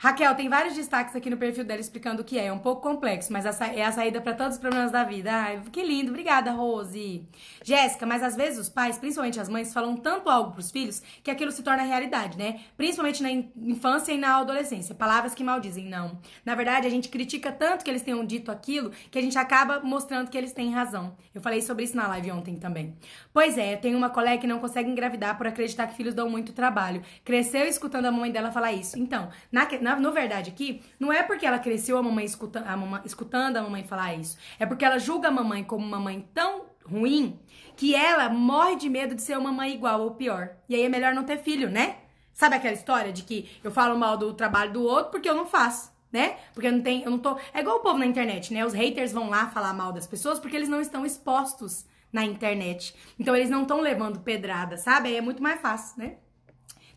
Raquel, 0.00 0.32
tem 0.36 0.48
vários 0.48 0.76
destaques 0.76 1.16
aqui 1.16 1.28
no 1.28 1.36
perfil 1.36 1.64
dela 1.64 1.80
explicando 1.80 2.22
o 2.22 2.24
que 2.24 2.38
é. 2.38 2.46
É 2.46 2.52
um 2.52 2.58
pouco 2.60 2.80
complexo, 2.80 3.32
mas 3.32 3.44
é 3.44 3.84
a 3.84 3.90
saída 3.90 4.20
para 4.20 4.32
todos 4.32 4.54
os 4.54 4.60
problemas 4.60 4.92
da 4.92 5.02
vida. 5.02 5.28
Ai, 5.32 5.60
que 5.72 5.82
lindo. 5.82 6.10
Obrigada, 6.10 6.52
Rose. 6.52 7.26
Jéssica, 7.64 8.06
mas 8.06 8.22
às 8.22 8.36
vezes 8.36 8.60
os 8.60 8.68
pais, 8.68 8.96
principalmente 8.96 9.40
as 9.40 9.48
mães, 9.48 9.74
falam 9.74 9.96
tanto 9.96 10.30
algo 10.30 10.52
pros 10.52 10.70
filhos 10.70 11.02
que 11.20 11.32
aquilo 11.32 11.50
se 11.50 11.64
torna 11.64 11.82
realidade, 11.82 12.38
né? 12.38 12.60
Principalmente 12.76 13.20
na 13.24 13.30
infância 13.30 14.12
e 14.12 14.18
na 14.18 14.36
adolescência. 14.36 14.94
Palavras 14.94 15.34
que 15.34 15.42
maldizem, 15.42 15.86
não. 15.86 16.20
Na 16.44 16.54
verdade, 16.54 16.86
a 16.86 16.90
gente 16.90 17.08
critica 17.08 17.50
tanto 17.50 17.84
que 17.84 17.90
eles 17.90 18.02
tenham 18.02 18.24
dito 18.24 18.52
aquilo 18.52 18.92
que 19.10 19.18
a 19.18 19.22
gente 19.22 19.36
acaba 19.36 19.80
mostrando 19.80 20.30
que 20.30 20.38
eles 20.38 20.52
têm 20.52 20.72
razão. 20.72 21.16
Eu 21.34 21.40
falei 21.40 21.60
sobre 21.60 21.82
isso 21.82 21.96
na 21.96 22.06
live 22.06 22.30
ontem 22.30 22.56
também. 22.56 22.96
Pois 23.32 23.58
é, 23.58 23.74
tem 23.74 23.96
uma 23.96 24.10
colega 24.10 24.38
que 24.38 24.46
não 24.46 24.60
consegue 24.60 24.88
engravidar 24.88 25.36
por 25.36 25.48
acreditar 25.48 25.88
que 25.88 25.96
filhos 25.96 26.14
dão 26.14 26.30
muito 26.30 26.52
trabalho. 26.52 27.02
Cresceu 27.24 27.66
escutando 27.66 28.06
a 28.06 28.12
mãe 28.12 28.30
dela 28.30 28.52
falar 28.52 28.72
isso. 28.72 28.96
Então, 28.96 29.28
na 29.50 29.66
na, 29.88 29.96
no 29.96 30.12
verdade 30.12 30.50
aqui, 30.50 30.82
não 31.00 31.10
é 31.10 31.22
porque 31.22 31.46
ela 31.46 31.58
cresceu 31.58 31.96
a 31.96 32.02
mamãe, 32.02 32.24
escuta, 32.24 32.60
a 32.60 32.76
mamãe 32.76 33.00
escutando 33.06 33.56
a 33.56 33.62
mamãe 33.62 33.84
falar 33.84 34.14
isso. 34.14 34.36
É 34.58 34.66
porque 34.66 34.84
ela 34.84 34.98
julga 34.98 35.28
a 35.28 35.30
mamãe 35.30 35.64
como 35.64 35.84
uma 35.84 35.98
mãe 35.98 36.28
tão 36.34 36.66
ruim 36.84 37.38
que 37.74 37.94
ela 37.94 38.28
morre 38.28 38.76
de 38.76 38.88
medo 38.88 39.14
de 39.14 39.22
ser 39.22 39.38
uma 39.38 39.50
mãe 39.50 39.72
igual 39.72 40.02
ou 40.02 40.10
pior. 40.10 40.50
E 40.68 40.74
aí 40.74 40.82
é 40.82 40.88
melhor 40.88 41.14
não 41.14 41.24
ter 41.24 41.38
filho, 41.38 41.70
né? 41.70 41.96
Sabe 42.34 42.56
aquela 42.56 42.74
história 42.74 43.12
de 43.12 43.22
que 43.22 43.50
eu 43.64 43.70
falo 43.70 43.98
mal 43.98 44.16
do 44.16 44.34
trabalho 44.34 44.72
do 44.72 44.82
outro 44.82 45.10
porque 45.10 45.28
eu 45.28 45.34
não 45.34 45.46
faço, 45.46 45.90
né? 46.12 46.36
Porque 46.52 46.66
eu 46.66 46.72
não 46.72 46.82
tenho, 46.82 47.04
eu 47.04 47.10
não 47.10 47.18
tô. 47.18 47.38
É 47.54 47.60
igual 47.60 47.78
o 47.78 47.80
povo 47.80 47.98
na 47.98 48.06
internet, 48.06 48.52
né? 48.52 48.64
Os 48.64 48.74
haters 48.74 49.12
vão 49.12 49.30
lá 49.30 49.48
falar 49.48 49.72
mal 49.72 49.92
das 49.92 50.06
pessoas 50.06 50.38
porque 50.38 50.56
eles 50.56 50.68
não 50.68 50.80
estão 50.80 51.06
expostos 51.06 51.86
na 52.12 52.24
internet. 52.24 52.94
Então 53.18 53.34
eles 53.34 53.50
não 53.50 53.62
estão 53.62 53.80
levando 53.80 54.20
pedrada, 54.20 54.76
sabe? 54.76 55.08
Aí 55.08 55.16
é 55.16 55.20
muito 55.20 55.42
mais 55.42 55.60
fácil, 55.60 55.98
né? 55.98 56.16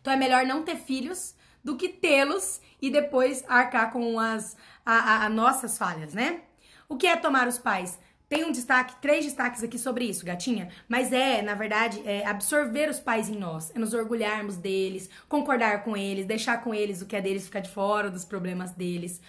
Então 0.00 0.12
é 0.12 0.16
melhor 0.16 0.44
não 0.44 0.62
ter 0.62 0.76
filhos 0.76 1.34
do 1.62 1.76
que 1.76 1.88
tê-los 1.88 2.60
e 2.80 2.90
depois 2.90 3.44
arcar 3.48 3.92
com 3.92 4.18
as 4.18 4.56
a, 4.84 4.94
a, 4.94 5.26
a 5.26 5.28
nossas 5.28 5.78
falhas, 5.78 6.14
né? 6.14 6.42
O 6.88 6.96
que 6.96 7.06
é 7.06 7.16
tomar 7.16 7.46
os 7.48 7.58
pais? 7.58 7.98
Tem 8.28 8.44
um 8.44 8.50
destaque, 8.50 8.96
três 9.00 9.26
destaques 9.26 9.62
aqui 9.62 9.78
sobre 9.78 10.06
isso, 10.06 10.24
gatinha. 10.24 10.70
Mas 10.88 11.12
é, 11.12 11.42
na 11.42 11.54
verdade, 11.54 12.02
é 12.06 12.26
absorver 12.26 12.88
os 12.88 12.98
pais 12.98 13.28
em 13.28 13.36
nós. 13.36 13.70
É 13.74 13.78
nos 13.78 13.92
orgulharmos 13.92 14.56
deles, 14.56 15.10
concordar 15.28 15.84
com 15.84 15.94
eles, 15.94 16.24
deixar 16.24 16.62
com 16.62 16.74
eles 16.74 17.02
o 17.02 17.06
que 17.06 17.14
é 17.14 17.20
deles 17.20 17.44
ficar 17.44 17.60
de 17.60 17.68
fora 17.68 18.10
dos 18.10 18.24
problemas 18.24 18.70
deles. 18.70 19.20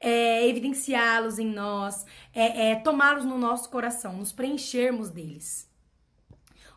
É 0.00 0.48
evidenciá-los 0.48 1.40
em 1.40 1.46
nós, 1.46 2.06
é, 2.32 2.70
é 2.70 2.76
tomá-los 2.76 3.24
no 3.24 3.36
nosso 3.36 3.68
coração, 3.68 4.12
nos 4.14 4.30
preenchermos 4.30 5.10
deles. 5.10 5.68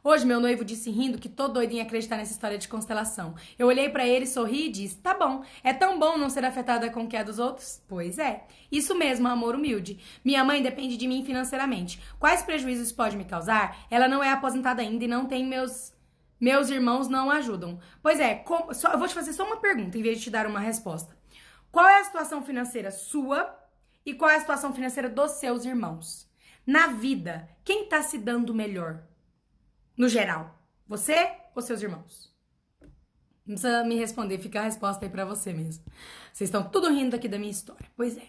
Hoje, 0.07 0.23
meu 0.23 0.39
noivo 0.39 0.63
disse 0.63 0.91
rindo 0.91 1.17
que 1.17 1.27
tô 1.27 1.47
doido 1.47 1.71
em 1.71 1.81
acreditar 1.81 2.15
nessa 2.15 2.31
história 2.31 2.59
de 2.59 2.67
constelação. 2.67 3.33
Eu 3.57 3.65
olhei 3.65 3.89
para 3.89 4.05
ele, 4.05 4.27
sorri 4.27 4.67
e 4.67 4.71
disse: 4.71 4.97
Tá 4.97 5.15
bom, 5.15 5.43
é 5.63 5.73
tão 5.73 5.97
bom 5.97 6.15
não 6.15 6.29
ser 6.29 6.45
afetada 6.45 6.91
com 6.91 7.05
o 7.05 7.07
que 7.07 7.17
é 7.17 7.23
dos 7.23 7.39
outros? 7.39 7.81
Pois 7.87 8.19
é. 8.19 8.45
Isso 8.71 8.93
mesmo, 8.93 9.27
amor 9.27 9.55
humilde. 9.55 9.97
Minha 10.23 10.43
mãe 10.43 10.61
depende 10.61 10.95
de 10.95 11.07
mim 11.07 11.25
financeiramente. 11.25 11.99
Quais 12.19 12.43
prejuízos 12.43 12.91
pode 12.91 13.17
me 13.17 13.25
causar? 13.25 13.83
Ela 13.89 14.07
não 14.07 14.23
é 14.23 14.29
aposentada 14.31 14.79
ainda 14.79 15.03
e 15.03 15.07
não 15.07 15.25
tem 15.25 15.43
meus. 15.43 15.91
Meus 16.39 16.69
irmãos 16.69 17.07
não 17.07 17.31
ajudam. 17.31 17.79
Pois 18.03 18.19
é, 18.19 18.45
só... 18.73 18.91
eu 18.91 18.99
vou 18.99 19.07
te 19.07 19.13
fazer 19.15 19.33
só 19.33 19.43
uma 19.43 19.57
pergunta 19.57 19.97
em 19.97 20.03
vez 20.03 20.19
de 20.19 20.25
te 20.25 20.29
dar 20.29 20.45
uma 20.45 20.59
resposta. 20.59 21.17
Qual 21.71 21.87
é 21.87 22.01
a 22.01 22.03
situação 22.03 22.43
financeira 22.43 22.91
sua 22.91 23.57
e 24.05 24.13
qual 24.13 24.29
é 24.29 24.35
a 24.35 24.39
situação 24.39 24.71
financeira 24.71 25.09
dos 25.09 25.31
seus 25.31 25.65
irmãos? 25.65 26.29
Na 26.63 26.89
vida, 26.89 27.49
quem 27.63 27.89
tá 27.89 28.03
se 28.03 28.19
dando 28.19 28.53
melhor? 28.53 29.01
No 29.97 30.09
geral. 30.09 30.59
Você 30.87 31.31
ou 31.55 31.61
seus 31.61 31.81
irmãos? 31.81 32.33
Não 33.45 33.55
precisa 33.55 33.83
me 33.83 33.95
responder, 33.95 34.39
fica 34.39 34.59
a 34.59 34.63
resposta 34.63 35.05
aí 35.05 35.11
pra 35.11 35.23
você 35.23 35.53
mesmo. 35.53 35.83
Vocês 36.33 36.47
estão 36.47 36.63
tudo 36.63 36.89
rindo 36.89 37.15
aqui 37.15 37.27
da 37.27 37.37
minha 37.37 37.51
história. 37.51 37.85
Pois 37.95 38.17
é. 38.17 38.27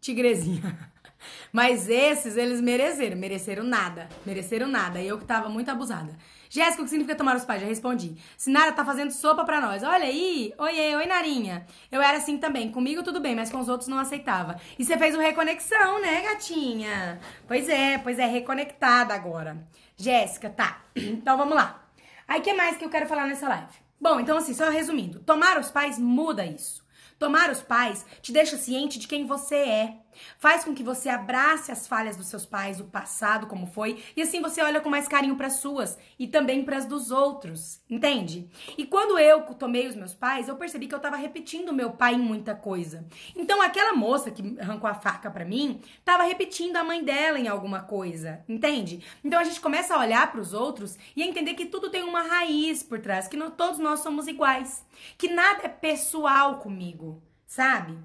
Tigrezinha. 0.00 0.92
Mas 1.52 1.88
esses, 1.88 2.36
eles 2.36 2.60
mereceram. 2.60 3.16
Mereceram 3.16 3.62
nada. 3.62 4.08
Mereceram 4.26 4.66
nada. 4.66 5.00
E 5.00 5.06
eu 5.06 5.18
que 5.18 5.24
tava 5.24 5.48
muito 5.48 5.70
abusada. 5.70 6.16
Jéssica, 6.48 6.82
o 6.82 6.84
que 6.84 6.90
significa 6.90 7.16
tomar 7.16 7.36
os 7.36 7.44
pais? 7.44 7.60
Já 7.60 7.68
respondi. 7.68 8.16
Sinara 8.36 8.72
tá 8.72 8.84
fazendo 8.84 9.12
sopa 9.12 9.44
pra 9.44 9.60
nós. 9.60 9.84
Olha 9.84 10.04
aí. 10.04 10.52
Oiê, 10.58 10.96
oi, 10.96 11.06
Narinha. 11.06 11.64
Eu 11.92 12.02
era 12.02 12.18
assim 12.18 12.38
também. 12.38 12.72
Comigo 12.72 13.04
tudo 13.04 13.20
bem, 13.20 13.36
mas 13.36 13.50
com 13.50 13.60
os 13.60 13.68
outros 13.68 13.88
não 13.88 13.98
aceitava. 13.98 14.60
E 14.76 14.84
você 14.84 14.98
fez 14.98 15.14
o 15.14 15.20
reconexão, 15.20 16.00
né, 16.00 16.22
gatinha? 16.22 17.20
Pois 17.46 17.68
é, 17.68 17.98
pois 17.98 18.18
é, 18.18 18.26
reconectada 18.26 19.14
agora. 19.14 19.64
Jéssica, 20.02 20.50
tá. 20.50 20.82
Então 20.96 21.36
vamos 21.36 21.54
lá. 21.54 21.84
Aí 22.26 22.40
que 22.40 22.52
mais 22.52 22.76
que 22.76 22.84
eu 22.84 22.90
quero 22.90 23.06
falar 23.06 23.26
nessa 23.26 23.48
live? 23.48 23.72
Bom, 24.00 24.18
então 24.20 24.38
assim, 24.38 24.54
só 24.54 24.70
resumindo, 24.70 25.20
tomar 25.20 25.58
os 25.58 25.70
pais 25.70 25.98
muda 25.98 26.46
isso. 26.46 26.82
Tomar 27.18 27.50
os 27.50 27.60
pais 27.60 28.06
te 28.22 28.32
deixa 28.32 28.56
ciente 28.56 28.98
de 28.98 29.06
quem 29.06 29.26
você 29.26 29.56
é. 29.56 29.96
Faz 30.38 30.64
com 30.64 30.74
que 30.74 30.82
você 30.82 31.08
abrace 31.08 31.70
as 31.70 31.86
falhas 31.86 32.16
dos 32.16 32.26
seus 32.26 32.46
pais, 32.46 32.80
o 32.80 32.84
passado 32.84 33.46
como 33.46 33.66
foi, 33.66 34.02
e 34.16 34.22
assim 34.22 34.40
você 34.40 34.62
olha 34.62 34.80
com 34.80 34.88
mais 34.88 35.08
carinho 35.08 35.36
para 35.36 35.48
as 35.48 35.54
suas 35.54 35.98
e 36.18 36.26
também 36.26 36.64
para 36.64 36.76
as 36.76 36.86
dos 36.86 37.10
outros, 37.10 37.80
entende? 37.88 38.48
E 38.76 38.86
quando 38.86 39.18
eu 39.18 39.42
tomei 39.54 39.86
os 39.86 39.96
meus 39.96 40.14
pais, 40.14 40.48
eu 40.48 40.56
percebi 40.56 40.86
que 40.86 40.94
eu 40.94 41.00
tava 41.00 41.16
repetindo 41.16 41.72
meu 41.72 41.90
pai 41.90 42.14
em 42.14 42.20
muita 42.20 42.54
coisa. 42.54 43.06
Então 43.36 43.60
aquela 43.62 43.92
moça 43.92 44.30
que 44.30 44.56
arrancou 44.60 44.88
a 44.88 44.94
faca 44.94 45.30
para 45.30 45.44
mim, 45.44 45.80
tava 46.04 46.24
repetindo 46.24 46.76
a 46.76 46.84
mãe 46.84 47.02
dela 47.02 47.38
em 47.38 47.48
alguma 47.48 47.80
coisa, 47.82 48.44
entende? 48.48 49.04
Então 49.24 49.40
a 49.40 49.44
gente 49.44 49.60
começa 49.60 49.94
a 49.94 49.98
olhar 49.98 50.30
para 50.30 50.40
os 50.40 50.52
outros 50.52 50.98
e 51.14 51.22
a 51.22 51.26
entender 51.26 51.54
que 51.54 51.66
tudo 51.66 51.90
tem 51.90 52.02
uma 52.02 52.22
raiz 52.22 52.82
por 52.82 53.00
trás, 53.00 53.28
que 53.28 53.36
todos 53.50 53.78
nós 53.78 54.00
somos 54.00 54.26
iguais, 54.26 54.84
que 55.16 55.28
nada 55.28 55.62
é 55.64 55.68
pessoal 55.68 56.58
comigo, 56.58 57.22
sabe? 57.46 57.98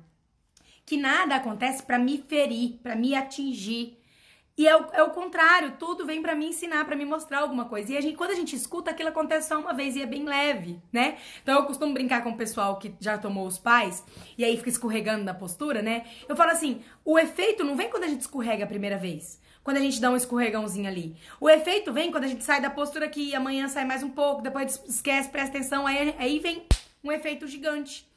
Que 0.85 0.97
nada 0.97 1.35
acontece 1.35 1.81
para 1.81 1.97
me 1.97 2.23
ferir, 2.27 2.79
para 2.83 2.95
me 2.95 3.15
atingir. 3.15 3.97
E 4.57 4.65
é 4.65 4.75
o, 4.75 4.85
é 4.93 5.03
o 5.03 5.09
contrário, 5.09 5.73
tudo 5.77 6.05
vem 6.05 6.21
para 6.21 6.33
me 6.33 6.47
ensinar, 6.47 6.85
para 6.85 6.95
me 6.95 7.03
mostrar 7.03 7.39
alguma 7.39 7.65
coisa. 7.65 7.91
E 7.91 7.97
a 7.97 8.01
gente, 8.01 8.15
quando 8.15 8.31
a 8.31 8.35
gente 8.35 8.55
escuta, 8.55 8.91
aquilo 8.91 9.09
acontece 9.09 9.49
só 9.49 9.59
uma 9.59 9.73
vez 9.73 9.97
e 9.97 10.01
é 10.01 10.05
bem 10.05 10.23
leve, 10.23 10.79
né? 10.93 11.17
Então 11.43 11.55
eu 11.55 11.65
costumo 11.65 11.93
brincar 11.93 12.23
com 12.23 12.29
o 12.29 12.37
pessoal 12.37 12.79
que 12.79 12.95
já 13.01 13.17
tomou 13.17 13.45
os 13.45 13.59
pais 13.59 14.01
e 14.37 14.45
aí 14.45 14.55
fica 14.55 14.69
escorregando 14.69 15.25
na 15.25 15.33
postura, 15.33 15.81
né? 15.81 16.05
Eu 16.29 16.37
falo 16.37 16.51
assim: 16.51 16.81
o 17.03 17.19
efeito 17.19 17.65
não 17.65 17.75
vem 17.75 17.89
quando 17.89 18.05
a 18.05 18.07
gente 18.07 18.21
escorrega 18.21 18.63
a 18.63 18.67
primeira 18.67 18.97
vez. 18.97 19.41
Quando 19.61 19.77
a 19.77 19.81
gente 19.81 19.99
dá 19.99 20.11
um 20.11 20.15
escorregãozinho 20.15 20.87
ali. 20.87 21.17
O 21.41 21.49
efeito 21.49 21.91
vem 21.91 22.11
quando 22.11 22.23
a 22.23 22.27
gente 22.27 22.43
sai 22.43 22.61
da 22.61 22.69
postura 22.69 23.07
aqui, 23.07 23.35
amanhã 23.35 23.67
sai 23.67 23.83
mais 23.83 24.03
um 24.03 24.09
pouco, 24.09 24.41
depois 24.41 24.81
esquece, 24.87 25.27
presta 25.27 25.57
atenção, 25.57 25.87
aí, 25.87 26.15
aí 26.17 26.39
vem 26.39 26.65
um 27.03 27.11
efeito 27.11 27.45
gigante. 27.47 28.07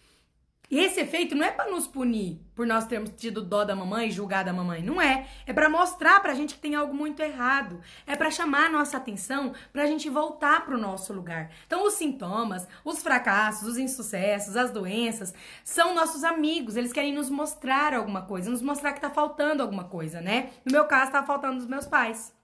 E 0.71 0.79
esse 0.79 1.01
efeito 1.01 1.35
não 1.35 1.47
é 1.47 1.51
para 1.51 1.71
nos 1.71 1.87
punir 1.87 2.41
por 2.55 2.67
nós 2.67 2.87
termos 2.87 3.11
tido 3.17 3.41
dó 3.41 3.65
da 3.65 3.75
mamãe, 3.75 4.11
julgado 4.11 4.51
a 4.51 4.53
mamãe, 4.53 4.83
não 4.83 5.01
é. 5.01 5.27
É 5.47 5.53
para 5.53 5.71
mostrar 5.71 6.21
pra 6.21 6.35
gente 6.35 6.55
que 6.55 6.61
tem 6.61 6.75
algo 6.75 6.93
muito 6.93 7.21
errado. 7.23 7.81
É 8.07 8.17
para 8.17 8.31
chamar 8.31 8.67
a 8.67 8.69
nossa 8.69 8.97
atenção 8.97 9.55
pra 9.73 9.87
gente 9.87 10.11
voltar 10.11 10.67
pro 10.67 10.77
nosso 10.77 11.13
lugar. 11.13 11.51
Então 11.67 11.87
os 11.87 11.95
sintomas, 11.95 12.67
os 12.85 13.03
fracassos, 13.03 13.69
os 13.69 13.79
insucessos, 13.79 14.57
as 14.57 14.71
doenças 14.71 15.33
são 15.65 15.95
nossos 15.95 16.23
amigos, 16.23 16.77
eles 16.77 16.93
querem 16.93 17.15
nos 17.15 17.31
mostrar 17.31 17.95
alguma 17.95 18.23
coisa, 18.23 18.51
nos 18.51 18.61
mostrar 18.61 18.93
que 18.93 19.01
tá 19.01 19.09
faltando 19.09 19.63
alguma 19.63 19.85
coisa, 19.85 20.21
né? 20.21 20.51
No 20.65 20.73
meu 20.73 20.85
caso 20.85 21.13
tá 21.13 21.23
faltando 21.23 21.59
dos 21.59 21.67
meus 21.67 21.87
pais. 21.87 22.38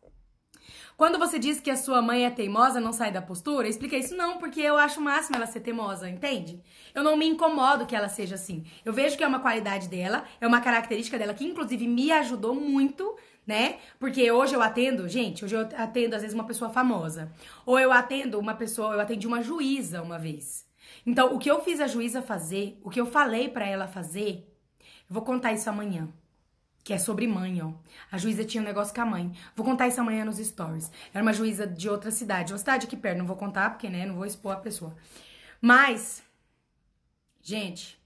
Quando 0.96 1.18
você 1.18 1.38
diz 1.38 1.58
que 1.58 1.70
a 1.70 1.76
sua 1.76 2.00
mãe 2.00 2.24
é 2.24 2.30
teimosa, 2.30 2.80
não 2.80 2.92
sai 2.92 3.10
da 3.10 3.20
postura, 3.20 3.66
explica 3.66 3.96
isso 3.96 4.16
não, 4.16 4.38
porque 4.38 4.60
eu 4.60 4.76
acho 4.76 5.00
o 5.00 5.02
máximo 5.02 5.36
ela 5.36 5.46
ser 5.46 5.60
teimosa, 5.60 6.08
entende? 6.08 6.62
Eu 6.94 7.02
não 7.02 7.16
me 7.16 7.26
incomodo 7.26 7.84
que 7.84 7.96
ela 7.96 8.08
seja 8.08 8.36
assim. 8.36 8.64
Eu 8.84 8.92
vejo 8.92 9.16
que 9.16 9.24
é 9.24 9.26
uma 9.26 9.40
qualidade 9.40 9.88
dela, 9.88 10.24
é 10.40 10.46
uma 10.46 10.60
característica 10.60 11.18
dela 11.18 11.34
que 11.34 11.44
inclusive 11.44 11.86
me 11.88 12.12
ajudou 12.12 12.54
muito 12.54 13.16
né? 13.46 13.76
Porque 13.98 14.30
hoje 14.30 14.54
eu 14.54 14.62
atendo, 14.62 15.06
gente, 15.06 15.44
hoje 15.44 15.54
eu 15.54 15.68
atendo 15.76 16.16
às 16.16 16.22
vezes 16.22 16.34
uma 16.34 16.46
pessoa 16.46 16.70
famosa. 16.70 17.30
Ou 17.66 17.78
eu 17.78 17.92
atendo 17.92 18.38
uma 18.38 18.54
pessoa, 18.54 18.94
eu 18.94 19.00
atendi 19.00 19.26
uma 19.26 19.42
juíza 19.42 20.00
uma 20.00 20.18
vez. 20.18 20.66
Então, 21.04 21.34
o 21.34 21.38
que 21.38 21.50
eu 21.50 21.62
fiz 21.62 21.78
a 21.78 21.86
juíza 21.86 22.22
fazer, 22.22 22.78
o 22.82 22.88
que 22.88 22.98
eu 22.98 23.04
falei 23.04 23.48
para 23.48 23.66
ela 23.66 23.86
fazer, 23.86 24.50
eu 24.80 25.14
vou 25.14 25.22
contar 25.22 25.52
isso 25.52 25.68
amanhã 25.68 26.08
que 26.84 26.92
é 26.92 26.98
sobre 26.98 27.26
mãe, 27.26 27.62
ó. 27.62 27.72
A 28.12 28.18
juíza 28.18 28.44
tinha 28.44 28.62
um 28.62 28.66
negócio 28.66 28.94
com 28.94 29.00
a 29.00 29.06
mãe. 29.06 29.32
Vou 29.56 29.64
contar 29.64 29.88
isso 29.88 30.00
amanhã 30.00 30.22
nos 30.22 30.36
stories. 30.36 30.92
Era 31.14 31.22
uma 31.22 31.32
juíza 31.32 31.66
de 31.66 31.88
outra 31.88 32.10
cidade, 32.10 32.52
uma 32.52 32.58
cidade 32.58 32.86
aqui 32.86 32.96
perto, 32.96 33.18
não 33.18 33.26
vou 33.26 33.36
contar 33.36 33.70
porque, 33.70 33.88
né, 33.88 34.04
não 34.04 34.16
vou 34.16 34.26
expor 34.26 34.52
a 34.52 34.60
pessoa. 34.60 34.94
Mas, 35.62 36.22
gente, 37.42 37.98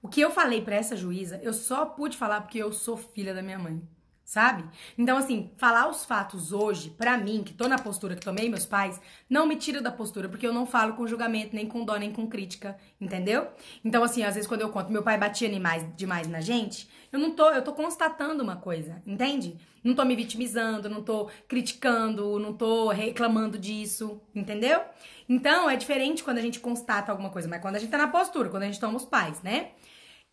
o 0.00 0.08
que 0.08 0.22
eu 0.22 0.30
falei 0.30 0.62
para 0.62 0.76
essa 0.76 0.96
juíza, 0.96 1.38
eu 1.42 1.52
só 1.52 1.84
pude 1.84 2.16
falar 2.16 2.40
porque 2.40 2.58
eu 2.58 2.72
sou 2.72 2.96
filha 2.96 3.34
da 3.34 3.42
minha 3.42 3.58
mãe 3.58 3.86
sabe? 4.24 4.64
Então, 4.96 5.18
assim, 5.18 5.50
falar 5.56 5.88
os 5.88 6.04
fatos 6.04 6.52
hoje, 6.52 6.90
para 6.90 7.16
mim, 7.18 7.42
que 7.44 7.52
tô 7.52 7.68
na 7.68 7.78
postura 7.78 8.16
que 8.16 8.24
tomei 8.24 8.48
meus 8.48 8.64
pais, 8.64 9.00
não 9.28 9.46
me 9.46 9.56
tira 9.56 9.82
da 9.82 9.92
postura, 9.92 10.28
porque 10.28 10.46
eu 10.46 10.52
não 10.52 10.66
falo 10.66 10.94
com 10.94 11.06
julgamento, 11.06 11.54
nem 11.54 11.68
com 11.68 11.84
dó, 11.84 11.96
nem 11.96 12.10
com 12.10 12.26
crítica, 12.26 12.76
entendeu? 13.00 13.48
Então, 13.84 14.02
assim, 14.02 14.22
às 14.22 14.34
vezes 14.34 14.48
quando 14.48 14.62
eu 14.62 14.70
conto, 14.70 14.90
meu 14.90 15.02
pai 15.02 15.18
batia 15.18 15.48
demais, 15.48 15.86
demais 15.94 16.26
na 16.26 16.40
gente, 16.40 16.88
eu 17.14 17.20
não 17.20 17.30
tô, 17.30 17.48
eu 17.50 17.62
tô 17.62 17.72
constatando 17.72 18.42
uma 18.42 18.56
coisa, 18.56 19.00
entende? 19.06 19.56
Não 19.84 19.94
tô 19.94 20.04
me 20.04 20.16
vitimizando, 20.16 20.90
não 20.90 21.00
tô 21.00 21.30
criticando, 21.46 22.40
não 22.40 22.52
tô 22.52 22.88
reclamando 22.88 23.56
disso, 23.56 24.20
entendeu? 24.34 24.80
Então, 25.28 25.70
é 25.70 25.76
diferente 25.76 26.24
quando 26.24 26.38
a 26.38 26.42
gente 26.42 26.58
constata 26.58 27.12
alguma 27.12 27.30
coisa, 27.30 27.46
mas 27.46 27.62
quando 27.62 27.76
a 27.76 27.78
gente 27.78 27.90
tá 27.90 27.98
na 27.98 28.08
postura, 28.08 28.48
quando 28.48 28.64
a 28.64 28.66
gente 28.66 28.80
toma 28.80 28.96
os 28.96 29.04
pais, 29.04 29.40
né? 29.42 29.70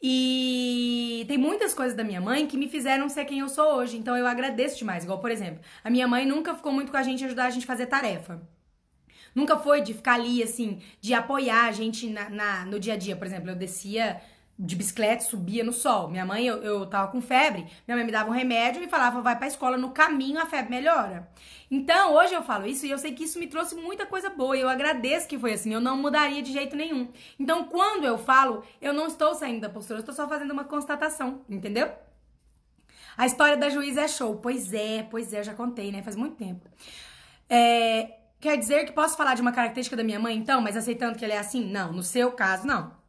E 0.02 1.24
tem 1.28 1.38
muitas 1.38 1.76
coisas 1.76 1.96
da 1.96 2.04
minha 2.04 2.20
mãe 2.20 2.48
que 2.48 2.58
me 2.58 2.68
fizeram 2.68 3.08
ser 3.08 3.26
quem 3.26 3.42
eu 3.42 3.50
sou 3.50 3.76
hoje. 3.76 3.96
Então 3.96 4.18
eu 4.18 4.26
agradeço 4.26 4.80
demais. 4.80 5.04
Igual, 5.04 5.20
por 5.20 5.30
exemplo, 5.30 5.62
a 5.84 5.90
minha 5.92 6.08
mãe 6.08 6.26
nunca 6.26 6.56
ficou 6.56 6.74
muito 6.74 6.92
com 6.92 6.98
a 6.98 7.04
gente 7.04 7.24
ajudar 7.24 7.46
a 7.46 7.50
gente 7.52 7.66
a 7.66 7.68
fazer 7.68 7.86
tarefa. 7.86 8.42
Nunca 9.36 9.56
foi 9.56 9.82
de 9.82 9.94
ficar 9.94 10.16
ali, 10.16 10.42
assim, 10.42 10.82
de 11.00 11.14
apoiar 11.14 11.68
a 11.68 11.72
gente 11.72 12.10
na, 12.10 12.28
na 12.32 12.66
no 12.66 12.80
dia 12.80 12.96
a 12.96 12.98
dia. 12.98 13.16
Por 13.16 13.28
exemplo, 13.28 13.52
eu 13.52 13.56
descia 13.56 14.20
de 14.64 14.76
bicicleta, 14.76 15.24
subia 15.24 15.64
no 15.64 15.74
sol. 15.74 16.08
Minha 16.08 16.24
mãe, 16.24 16.46
eu, 16.46 16.62
eu 16.62 16.86
tava 16.86 17.12
com 17.12 17.20
febre, 17.20 17.66
minha 17.88 17.98
mãe 17.98 18.06
me 18.06 18.12
dava 18.12 18.30
um 18.30 18.34
remédio 18.34 18.84
e 18.84 18.88
falava, 18.88 19.20
vai 19.20 19.36
pra 19.36 19.48
escola, 19.48 19.76
no 19.76 19.90
caminho 19.90 20.40
a 20.40 20.46
febre 20.46 20.70
melhora. 20.70 21.28
Então, 21.70 22.14
hoje 22.14 22.36
eu 22.36 22.44
falo 22.44 22.68
isso 22.68 22.86
e 22.86 22.92
eu 22.92 22.98
sei 23.00 23.12
que 23.14 23.24
isso 23.24 23.40
me 23.40 23.48
trouxe 23.48 23.74
muita 23.74 24.06
coisa 24.06 24.30
boa 24.30 24.56
e 24.56 24.62
eu 24.62 24.70
agradeço 24.70 25.28
que 25.28 25.40
foi 25.40 25.54
assim, 25.54 25.74
eu 25.74 25.82
não 25.82 25.98
mudaria 25.98 26.44
de 26.44 26.54
jeito 26.54 26.76
nenhum. 26.76 27.10
Então, 27.40 27.64
quando 27.64 28.06
eu 28.06 28.20
falo, 28.20 28.64
eu 28.80 28.94
não 28.94 29.08
estou 29.08 29.34
saindo 29.34 29.62
da 29.62 29.70
postura, 29.70 29.98
eu 29.98 30.02
estou 30.02 30.14
só 30.14 30.30
fazendo 30.30 30.52
uma 30.52 30.66
constatação, 30.66 31.42
entendeu? 31.50 31.92
A 33.18 33.26
história 33.26 33.58
da 33.58 33.68
juíza 33.68 34.02
é 34.02 34.08
show. 34.08 34.38
Pois 34.38 34.74
é, 34.74 35.04
pois 35.10 35.34
é, 35.34 35.40
eu 35.40 35.44
já 35.44 35.54
contei, 35.54 35.92
né? 35.92 36.04
Faz 36.04 36.16
muito 36.16 36.36
tempo. 36.36 36.70
É, 37.50 38.18
quer 38.40 38.58
dizer 38.58 38.86
que 38.86 38.92
posso 38.92 39.18
falar 39.18 39.34
de 39.34 39.42
uma 39.42 39.52
característica 39.52 39.98
da 39.98 40.04
minha 40.04 40.20
mãe, 40.20 40.38
então, 40.38 40.62
mas 40.62 40.78
aceitando 40.78 41.18
que 41.18 41.26
ela 41.26 41.34
é 41.34 41.38
assim? 41.38 41.66
Não, 41.66 41.92
no 41.92 42.04
seu 42.04 42.32
caso, 42.32 42.66
não 42.66 43.01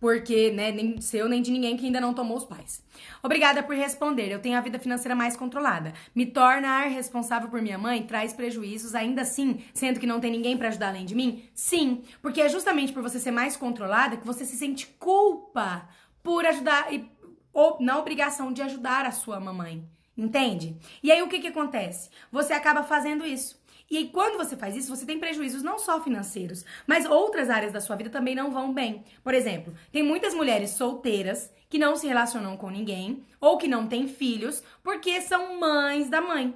porque, 0.00 0.50
né, 0.50 0.70
nem 0.72 1.00
seu 1.00 1.28
nem 1.28 1.42
de 1.42 1.50
ninguém 1.50 1.76
que 1.76 1.86
ainda 1.86 2.00
não 2.00 2.14
tomou 2.14 2.36
os 2.36 2.44
pais. 2.44 2.82
Obrigada 3.22 3.62
por 3.62 3.74
responder. 3.74 4.30
Eu 4.30 4.40
tenho 4.40 4.56
a 4.56 4.60
vida 4.60 4.78
financeira 4.78 5.14
mais 5.14 5.36
controlada. 5.36 5.92
Me 6.14 6.26
tornar 6.26 6.88
responsável 6.88 7.48
por 7.48 7.62
minha 7.62 7.78
mãe 7.78 8.02
traz 8.02 8.32
prejuízos, 8.32 8.94
ainda 8.94 9.22
assim, 9.22 9.62
sendo 9.72 9.98
que 9.98 10.06
não 10.06 10.20
tem 10.20 10.30
ninguém 10.30 10.56
para 10.56 10.68
ajudar 10.68 10.88
além 10.88 11.06
de 11.06 11.14
mim? 11.14 11.44
Sim, 11.54 12.02
porque 12.20 12.40
é 12.40 12.48
justamente 12.48 12.92
por 12.92 13.02
você 13.02 13.18
ser 13.18 13.30
mais 13.30 13.56
controlada 13.56 14.16
que 14.16 14.26
você 14.26 14.44
se 14.44 14.56
sente 14.56 14.86
culpa 14.98 15.88
por 16.22 16.44
ajudar 16.44 16.92
e 16.92 17.08
ou 17.52 17.78
na 17.80 17.98
obrigação 17.98 18.52
de 18.52 18.60
ajudar 18.60 19.06
a 19.06 19.10
sua 19.10 19.40
mamãe. 19.40 19.82
Entende? 20.14 20.76
E 21.02 21.10
aí 21.10 21.22
o 21.22 21.28
que 21.28 21.38
que 21.38 21.48
acontece? 21.48 22.10
Você 22.30 22.52
acaba 22.52 22.82
fazendo 22.82 23.26
isso. 23.26 23.58
E 23.90 23.96
aí, 23.98 24.08
quando 24.08 24.36
você 24.36 24.56
faz 24.56 24.74
isso, 24.74 24.94
você 24.94 25.06
tem 25.06 25.20
prejuízos 25.20 25.62
não 25.62 25.78
só 25.78 26.02
financeiros, 26.02 26.64
mas 26.86 27.06
outras 27.06 27.48
áreas 27.48 27.72
da 27.72 27.80
sua 27.80 27.94
vida 27.94 28.10
também 28.10 28.34
não 28.34 28.50
vão 28.50 28.72
bem. 28.72 29.04
Por 29.22 29.32
exemplo, 29.32 29.72
tem 29.92 30.02
muitas 30.02 30.34
mulheres 30.34 30.70
solteiras 30.70 31.50
que 31.68 31.78
não 31.78 31.94
se 31.96 32.06
relacionam 32.06 32.56
com 32.56 32.68
ninguém 32.68 33.24
ou 33.40 33.56
que 33.56 33.68
não 33.68 33.86
têm 33.86 34.08
filhos 34.08 34.62
porque 34.82 35.20
são 35.20 35.60
mães 35.60 36.10
da 36.10 36.20
mãe. 36.20 36.54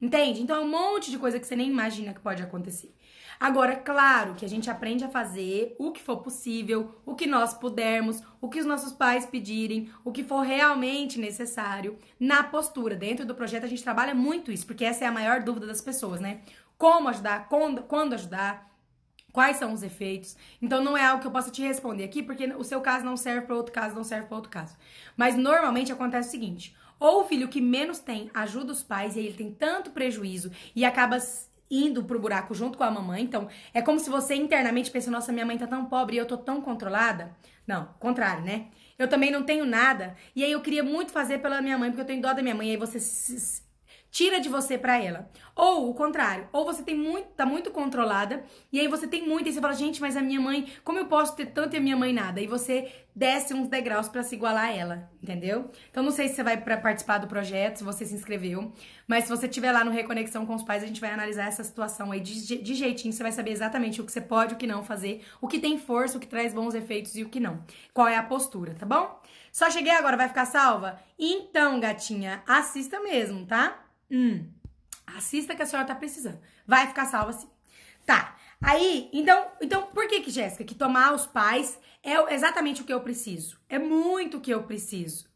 Entende? 0.00 0.42
Então 0.42 0.56
é 0.56 0.60
um 0.60 0.68
monte 0.68 1.12
de 1.12 1.18
coisa 1.18 1.38
que 1.38 1.46
você 1.46 1.54
nem 1.54 1.70
imagina 1.70 2.12
que 2.12 2.20
pode 2.20 2.42
acontecer. 2.42 2.92
Agora, 3.38 3.74
claro 3.74 4.34
que 4.34 4.44
a 4.44 4.48
gente 4.48 4.70
aprende 4.70 5.02
a 5.02 5.08
fazer 5.08 5.74
o 5.76 5.90
que 5.90 6.00
for 6.00 6.18
possível, 6.18 6.94
o 7.04 7.16
que 7.16 7.26
nós 7.26 7.52
pudermos, 7.52 8.22
o 8.40 8.48
que 8.48 8.60
os 8.60 8.66
nossos 8.66 8.92
pais 8.92 9.26
pedirem, 9.26 9.90
o 10.04 10.12
que 10.12 10.22
for 10.22 10.42
realmente 10.42 11.18
necessário 11.18 11.98
na 12.20 12.44
postura. 12.44 12.94
Dentro 12.94 13.26
do 13.26 13.34
projeto 13.34 13.64
a 13.64 13.68
gente 13.68 13.82
trabalha 13.82 14.14
muito 14.14 14.52
isso, 14.52 14.64
porque 14.64 14.84
essa 14.84 15.04
é 15.04 15.08
a 15.08 15.12
maior 15.12 15.42
dúvida 15.42 15.66
das 15.66 15.80
pessoas, 15.80 16.20
né? 16.20 16.42
Como 16.82 17.08
ajudar, 17.10 17.48
quando, 17.48 17.84
quando 17.84 18.14
ajudar, 18.14 18.68
quais 19.32 19.56
são 19.56 19.72
os 19.72 19.84
efeitos. 19.84 20.36
Então 20.60 20.82
não 20.82 20.96
é 20.96 21.04
algo 21.04 21.20
que 21.20 21.28
eu 21.28 21.30
possa 21.30 21.48
te 21.48 21.62
responder 21.62 22.02
aqui, 22.02 22.24
porque 22.24 22.44
o 22.46 22.64
seu 22.64 22.80
caso 22.80 23.04
não 23.04 23.16
serve 23.16 23.46
para 23.46 23.54
outro 23.54 23.72
caso, 23.72 23.94
não 23.94 24.02
serve 24.02 24.26
para 24.26 24.34
outro 24.34 24.50
caso. 24.50 24.76
Mas 25.16 25.36
normalmente 25.36 25.92
acontece 25.92 26.26
o 26.26 26.30
seguinte: 26.32 26.76
ou 26.98 27.20
o 27.20 27.24
filho 27.24 27.46
que 27.46 27.60
menos 27.60 28.00
tem 28.00 28.32
ajuda 28.34 28.72
os 28.72 28.82
pais 28.82 29.14
e 29.14 29.20
ele 29.20 29.32
tem 29.32 29.52
tanto 29.52 29.92
prejuízo 29.92 30.50
e 30.74 30.84
acaba 30.84 31.18
indo 31.70 32.02
pro 32.02 32.18
buraco 32.18 32.52
junto 32.52 32.76
com 32.76 32.82
a 32.82 32.90
mamãe. 32.90 33.22
Então, 33.22 33.46
é 33.72 33.80
como 33.80 34.00
se 34.00 34.10
você 34.10 34.34
internamente 34.34 34.90
pensa, 34.90 35.08
nossa, 35.08 35.30
minha 35.30 35.46
mãe 35.46 35.56
tá 35.56 35.68
tão 35.68 35.84
pobre 35.84 36.16
e 36.16 36.18
eu 36.18 36.26
tô 36.26 36.36
tão 36.36 36.60
controlada. 36.60 37.32
Não, 37.64 37.90
contrário, 38.00 38.42
né? 38.42 38.66
Eu 38.98 39.06
também 39.06 39.30
não 39.30 39.44
tenho 39.44 39.64
nada. 39.64 40.16
E 40.34 40.42
aí 40.42 40.50
eu 40.50 40.60
queria 40.60 40.82
muito 40.82 41.12
fazer 41.12 41.38
pela 41.38 41.62
minha 41.62 41.78
mãe, 41.78 41.90
porque 41.90 42.02
eu 42.02 42.06
tenho 42.06 42.20
dó 42.20 42.32
da 42.32 42.42
minha 42.42 42.56
mãe. 42.56 42.68
E 42.68 42.70
aí 42.72 42.76
você 42.76 42.98
se, 42.98 43.61
tira 44.12 44.38
de 44.38 44.48
você 44.48 44.76
para 44.76 45.02
ela. 45.02 45.28
Ou 45.56 45.90
o 45.90 45.94
contrário, 45.94 46.46
ou 46.52 46.66
você 46.66 46.82
tem 46.82 46.94
muito, 46.96 47.28
tá 47.28 47.46
muito 47.46 47.70
controlada, 47.70 48.44
e 48.70 48.78
aí 48.78 48.86
você 48.86 49.08
tem 49.08 49.26
muito, 49.26 49.48
e 49.48 49.52
você 49.52 49.60
fala, 49.60 49.72
gente, 49.72 50.00
mas 50.00 50.16
a 50.16 50.22
minha 50.22 50.40
mãe, 50.40 50.68
como 50.84 50.98
eu 50.98 51.06
posso 51.06 51.34
ter 51.34 51.46
tanto 51.46 51.74
e 51.74 51.78
a 51.78 51.80
minha 51.80 51.96
mãe 51.96 52.12
nada? 52.12 52.40
E 52.40 52.46
você 52.46 52.92
desce 53.16 53.54
uns 53.54 53.68
degraus 53.68 54.08
para 54.08 54.22
se 54.22 54.34
igualar 54.34 54.66
a 54.66 54.72
ela, 54.72 55.10
entendeu? 55.22 55.70
Então 55.90 56.02
não 56.02 56.10
sei 56.10 56.28
se 56.28 56.34
você 56.34 56.42
vai 56.42 56.58
para 56.58 56.76
participar 56.76 57.18
do 57.18 57.26
projeto, 57.26 57.78
se 57.78 57.84
você 57.84 58.04
se 58.04 58.14
inscreveu, 58.14 58.72
mas 59.06 59.24
se 59.24 59.30
você 59.30 59.46
estiver 59.46 59.72
lá 59.72 59.82
no 59.82 59.90
Reconexão 59.90 60.44
com 60.44 60.54
os 60.54 60.62
Pais, 60.62 60.82
a 60.82 60.86
gente 60.86 61.00
vai 61.00 61.10
analisar 61.10 61.48
essa 61.48 61.64
situação 61.64 62.12
aí 62.12 62.20
de, 62.20 62.58
de 62.58 62.74
jeitinho, 62.74 63.12
você 63.12 63.22
vai 63.22 63.32
saber 63.32 63.50
exatamente 63.50 64.00
o 64.00 64.04
que 64.04 64.12
você 64.12 64.20
pode, 64.20 64.54
o 64.54 64.56
que 64.58 64.66
não 64.66 64.84
fazer, 64.84 65.24
o 65.40 65.48
que 65.48 65.58
tem 65.58 65.78
força, 65.78 66.18
o 66.18 66.20
que 66.20 66.26
traz 66.26 66.52
bons 66.52 66.74
efeitos 66.74 67.16
e 67.16 67.22
o 67.22 67.28
que 67.30 67.40
não. 67.40 67.64
Qual 67.94 68.06
é 68.06 68.16
a 68.16 68.22
postura, 68.22 68.74
tá 68.74 68.84
bom? 68.84 69.20
Só 69.50 69.70
cheguei 69.70 69.92
agora, 69.92 70.16
vai 70.16 70.28
ficar 70.28 70.46
salva? 70.46 70.98
Então, 71.18 71.80
gatinha, 71.80 72.42
assista 72.46 73.00
mesmo, 73.00 73.46
tá? 73.46 73.82
Hum, 74.12 74.46
assista 75.06 75.56
que 75.56 75.62
a 75.62 75.66
senhora 75.66 75.88
tá 75.88 75.94
precisando. 75.94 76.38
Vai 76.66 76.86
ficar 76.86 77.06
salva 77.06 77.30
assim. 77.30 77.48
Tá. 78.04 78.36
Aí, 78.60 79.08
então, 79.12 79.46
então 79.60 79.86
por 79.86 80.06
que 80.06 80.20
que, 80.20 80.30
Jéssica, 80.30 80.64
que 80.64 80.74
tomar 80.74 81.14
os 81.14 81.26
pais 81.26 81.78
é 82.02 82.34
exatamente 82.34 82.82
o 82.82 82.84
que 82.84 82.92
eu 82.92 83.00
preciso? 83.00 83.58
É 83.68 83.78
muito 83.78 84.36
o 84.36 84.40
que 84.40 84.52
eu 84.52 84.64
preciso. 84.64 85.32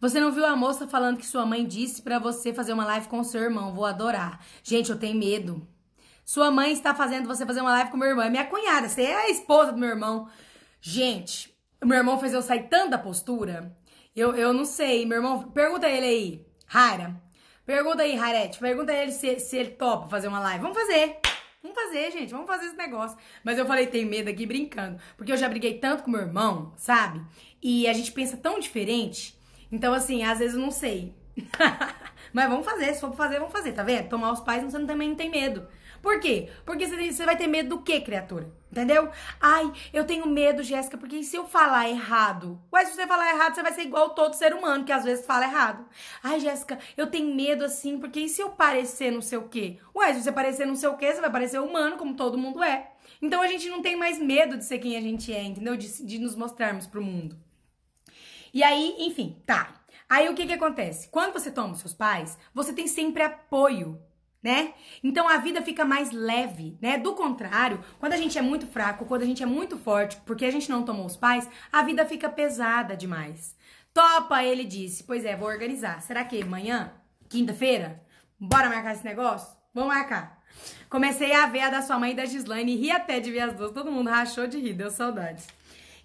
Você 0.00 0.20
não 0.20 0.30
viu 0.30 0.44
a 0.44 0.54
moça 0.54 0.86
falando 0.86 1.16
que 1.16 1.26
sua 1.26 1.46
mãe 1.46 1.66
disse 1.66 2.02
para 2.02 2.18
você 2.18 2.52
fazer 2.52 2.72
uma 2.72 2.84
live 2.84 3.08
com 3.08 3.20
o 3.20 3.24
seu 3.24 3.40
irmão? 3.40 3.74
Vou 3.74 3.86
adorar. 3.86 4.44
Gente, 4.62 4.90
eu 4.90 4.98
tenho 4.98 5.18
medo. 5.18 5.66
Sua 6.24 6.50
mãe 6.50 6.72
está 6.72 6.94
fazendo 6.94 7.26
você 7.26 7.44
fazer 7.44 7.62
uma 7.62 7.70
live 7.70 7.90
com 7.90 7.96
meu 7.96 8.08
irmão. 8.08 8.24
É 8.24 8.30
minha 8.30 8.46
cunhada, 8.46 8.88
você 8.88 9.02
é 9.02 9.14
a 9.14 9.30
esposa 9.30 9.72
do 9.72 9.78
meu 9.78 9.88
irmão. 9.88 10.28
Gente, 10.80 11.54
meu 11.82 11.96
irmão 11.96 12.18
fez 12.20 12.32
eu 12.32 12.42
sair 12.42 12.68
tanto 12.68 12.90
da 12.90 12.98
postura 12.98 13.74
eu, 14.14 14.34
eu 14.36 14.52
não 14.52 14.64
sei, 14.64 15.04
meu 15.04 15.18
irmão. 15.18 15.50
Pergunta 15.50 15.88
ele 15.88 16.06
aí, 16.06 16.46
Rara. 16.66 17.20
Pergunta 17.66 18.02
aí, 18.02 18.16
Harete. 18.16 18.58
Pergunta 18.58 18.92
ele 18.92 19.10
se, 19.10 19.38
se 19.40 19.56
ele 19.56 19.70
topa 19.70 20.06
fazer 20.06 20.28
uma 20.28 20.38
live. 20.38 20.62
Vamos 20.62 20.76
fazer. 20.76 21.18
Vamos 21.62 21.82
fazer, 21.82 22.10
gente. 22.12 22.30
Vamos 22.30 22.46
fazer 22.46 22.66
esse 22.66 22.76
negócio. 22.76 23.16
Mas 23.42 23.58
eu 23.58 23.64
falei, 23.64 23.86
tem 23.86 24.04
medo 24.04 24.28
aqui 24.28 24.44
brincando. 24.44 25.00
Porque 25.16 25.32
eu 25.32 25.36
já 25.36 25.48
briguei 25.48 25.78
tanto 25.78 26.02
com 26.02 26.10
meu 26.10 26.20
irmão, 26.20 26.74
sabe? 26.76 27.22
E 27.62 27.88
a 27.88 27.92
gente 27.94 28.12
pensa 28.12 28.36
tão 28.36 28.60
diferente. 28.60 29.34
Então, 29.72 29.94
assim, 29.94 30.22
às 30.22 30.38
vezes 30.38 30.54
eu 30.54 30.60
não 30.60 30.70
sei. 30.70 31.14
Mas 32.34 32.48
vamos 32.50 32.66
fazer. 32.66 32.92
Se 32.92 33.00
for 33.00 33.14
fazer, 33.14 33.38
vamos 33.38 33.52
fazer, 33.52 33.72
tá 33.72 33.82
vendo? 33.82 34.10
Tomar 34.10 34.32
os 34.32 34.40
pais, 34.40 34.62
você 34.62 34.78
também 34.84 35.08
não 35.08 35.16
tem 35.16 35.30
medo. 35.30 35.66
Por 36.04 36.20
quê? 36.20 36.50
Porque 36.66 36.86
você 36.86 37.24
vai 37.24 37.34
ter 37.34 37.46
medo 37.46 37.70
do 37.70 37.82
quê, 37.82 37.98
criatura? 37.98 38.52
Entendeu? 38.70 39.10
Ai, 39.40 39.72
eu 39.90 40.04
tenho 40.04 40.26
medo, 40.26 40.62
Jéssica, 40.62 40.98
porque 40.98 41.22
se 41.22 41.34
eu 41.34 41.46
falar 41.46 41.88
errado? 41.88 42.60
Ué, 42.70 42.84
se 42.84 42.92
você 42.92 43.06
falar 43.06 43.30
errado, 43.30 43.54
você 43.54 43.62
vai 43.62 43.72
ser 43.72 43.84
igual 43.84 44.10
todo 44.10 44.34
ser 44.34 44.52
humano, 44.52 44.84
que 44.84 44.92
às 44.92 45.02
vezes 45.02 45.24
fala 45.24 45.46
errado. 45.46 45.82
Ai, 46.22 46.40
Jéssica, 46.40 46.78
eu 46.94 47.06
tenho 47.06 47.34
medo 47.34 47.64
assim, 47.64 47.98
porque 47.98 48.20
e 48.20 48.28
se 48.28 48.42
eu 48.42 48.50
parecer 48.50 49.10
não 49.10 49.22
sei 49.22 49.38
o 49.38 49.48
quê? 49.48 49.78
Ué, 49.96 50.12
se 50.12 50.22
você 50.22 50.30
parecer 50.30 50.66
não 50.66 50.76
sei 50.76 50.90
o 50.90 50.96
quê, 50.98 51.10
você 51.10 51.22
vai 51.22 51.32
parecer 51.32 51.58
humano, 51.58 51.96
como 51.96 52.14
todo 52.14 52.36
mundo 52.36 52.62
é. 52.62 52.92
Então 53.22 53.40
a 53.40 53.46
gente 53.46 53.70
não 53.70 53.80
tem 53.80 53.96
mais 53.96 54.18
medo 54.18 54.58
de 54.58 54.64
ser 54.66 54.80
quem 54.80 54.98
a 54.98 55.00
gente 55.00 55.32
é, 55.32 55.42
entendeu? 55.42 55.74
De, 55.74 56.04
de 56.04 56.18
nos 56.18 56.36
mostrarmos 56.36 56.86
pro 56.86 57.00
mundo. 57.00 57.34
E 58.52 58.62
aí, 58.62 58.94
enfim, 58.98 59.40
tá. 59.46 59.72
Aí 60.06 60.28
o 60.28 60.34
que 60.34 60.46
que 60.46 60.52
acontece? 60.52 61.08
Quando 61.08 61.32
você 61.32 61.50
toma 61.50 61.72
os 61.72 61.80
seus 61.80 61.94
pais, 61.94 62.36
você 62.52 62.74
tem 62.74 62.86
sempre 62.86 63.22
apoio, 63.22 63.98
né? 64.44 64.74
Então 65.02 65.26
a 65.26 65.38
vida 65.38 65.62
fica 65.62 65.86
mais 65.86 66.12
leve, 66.12 66.76
né? 66.80 66.98
Do 66.98 67.14
contrário, 67.14 67.82
quando 67.98 68.12
a 68.12 68.16
gente 68.18 68.38
é 68.38 68.42
muito 68.42 68.66
fraco, 68.66 69.06
quando 69.06 69.22
a 69.22 69.26
gente 69.26 69.42
é 69.42 69.46
muito 69.46 69.78
forte, 69.78 70.18
porque 70.26 70.44
a 70.44 70.50
gente 70.50 70.70
não 70.70 70.82
tomou 70.82 71.06
os 71.06 71.16
pais, 71.16 71.48
a 71.72 71.82
vida 71.82 72.04
fica 72.04 72.28
pesada 72.28 72.94
demais. 72.94 73.56
Topa, 73.94 74.44
ele 74.44 74.64
disse. 74.64 75.04
Pois 75.04 75.24
é, 75.24 75.34
vou 75.34 75.48
organizar. 75.48 76.02
Será 76.02 76.22
que 76.24 76.42
amanhã, 76.42 76.92
quinta-feira, 77.28 78.02
bora 78.38 78.68
marcar 78.68 78.92
esse 78.92 79.04
negócio? 79.04 79.56
Vamos 79.72 79.94
marcar. 79.94 80.42
Comecei 80.90 81.32
a 81.32 81.46
ver 81.46 81.60
a 81.60 81.70
da 81.70 81.82
sua 81.82 81.98
mãe 81.98 82.12
e 82.12 82.14
da 82.14 82.26
Gislaine 82.26 82.74
e 82.74 82.76
ri 82.76 82.90
até 82.90 83.18
de 83.18 83.32
ver 83.32 83.40
as 83.40 83.54
duas. 83.54 83.72
Todo 83.72 83.90
mundo 83.90 84.10
rachou 84.10 84.46
de 84.46 84.60
rir, 84.60 84.74
deu 84.74 84.90
saudades. 84.90 85.46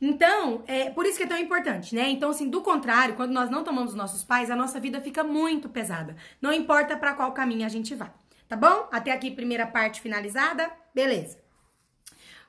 Então, 0.02 0.64
é 0.66 0.90
por 0.90 1.06
isso 1.06 1.18
que 1.18 1.24
é 1.24 1.28
tão 1.28 1.38
importante, 1.38 1.94
né? 1.94 2.10
Então, 2.10 2.30
assim, 2.30 2.50
do 2.50 2.62
contrário, 2.62 3.16
quando 3.16 3.32
nós 3.32 3.50
não 3.50 3.64
tomamos 3.64 3.92
os 3.92 3.98
nossos 3.98 4.24
pais, 4.24 4.50
a 4.50 4.56
nossa 4.56 4.80
vida 4.80 5.02
fica 5.02 5.24
muito 5.24 5.68
pesada. 5.68 6.16
Não 6.42 6.54
importa 6.54 6.96
para 6.96 7.14
qual 7.14 7.34
caminho 7.34 7.66
a 7.66 7.70
gente 7.70 7.94
vai, 7.96 8.12
tá 8.50 8.58
bom? 8.58 8.89
Até 8.91 9.12
aqui, 9.12 9.32
primeira 9.32 9.66
parte 9.66 10.02
finalizada? 10.02 10.70
Beleza. 10.93 11.38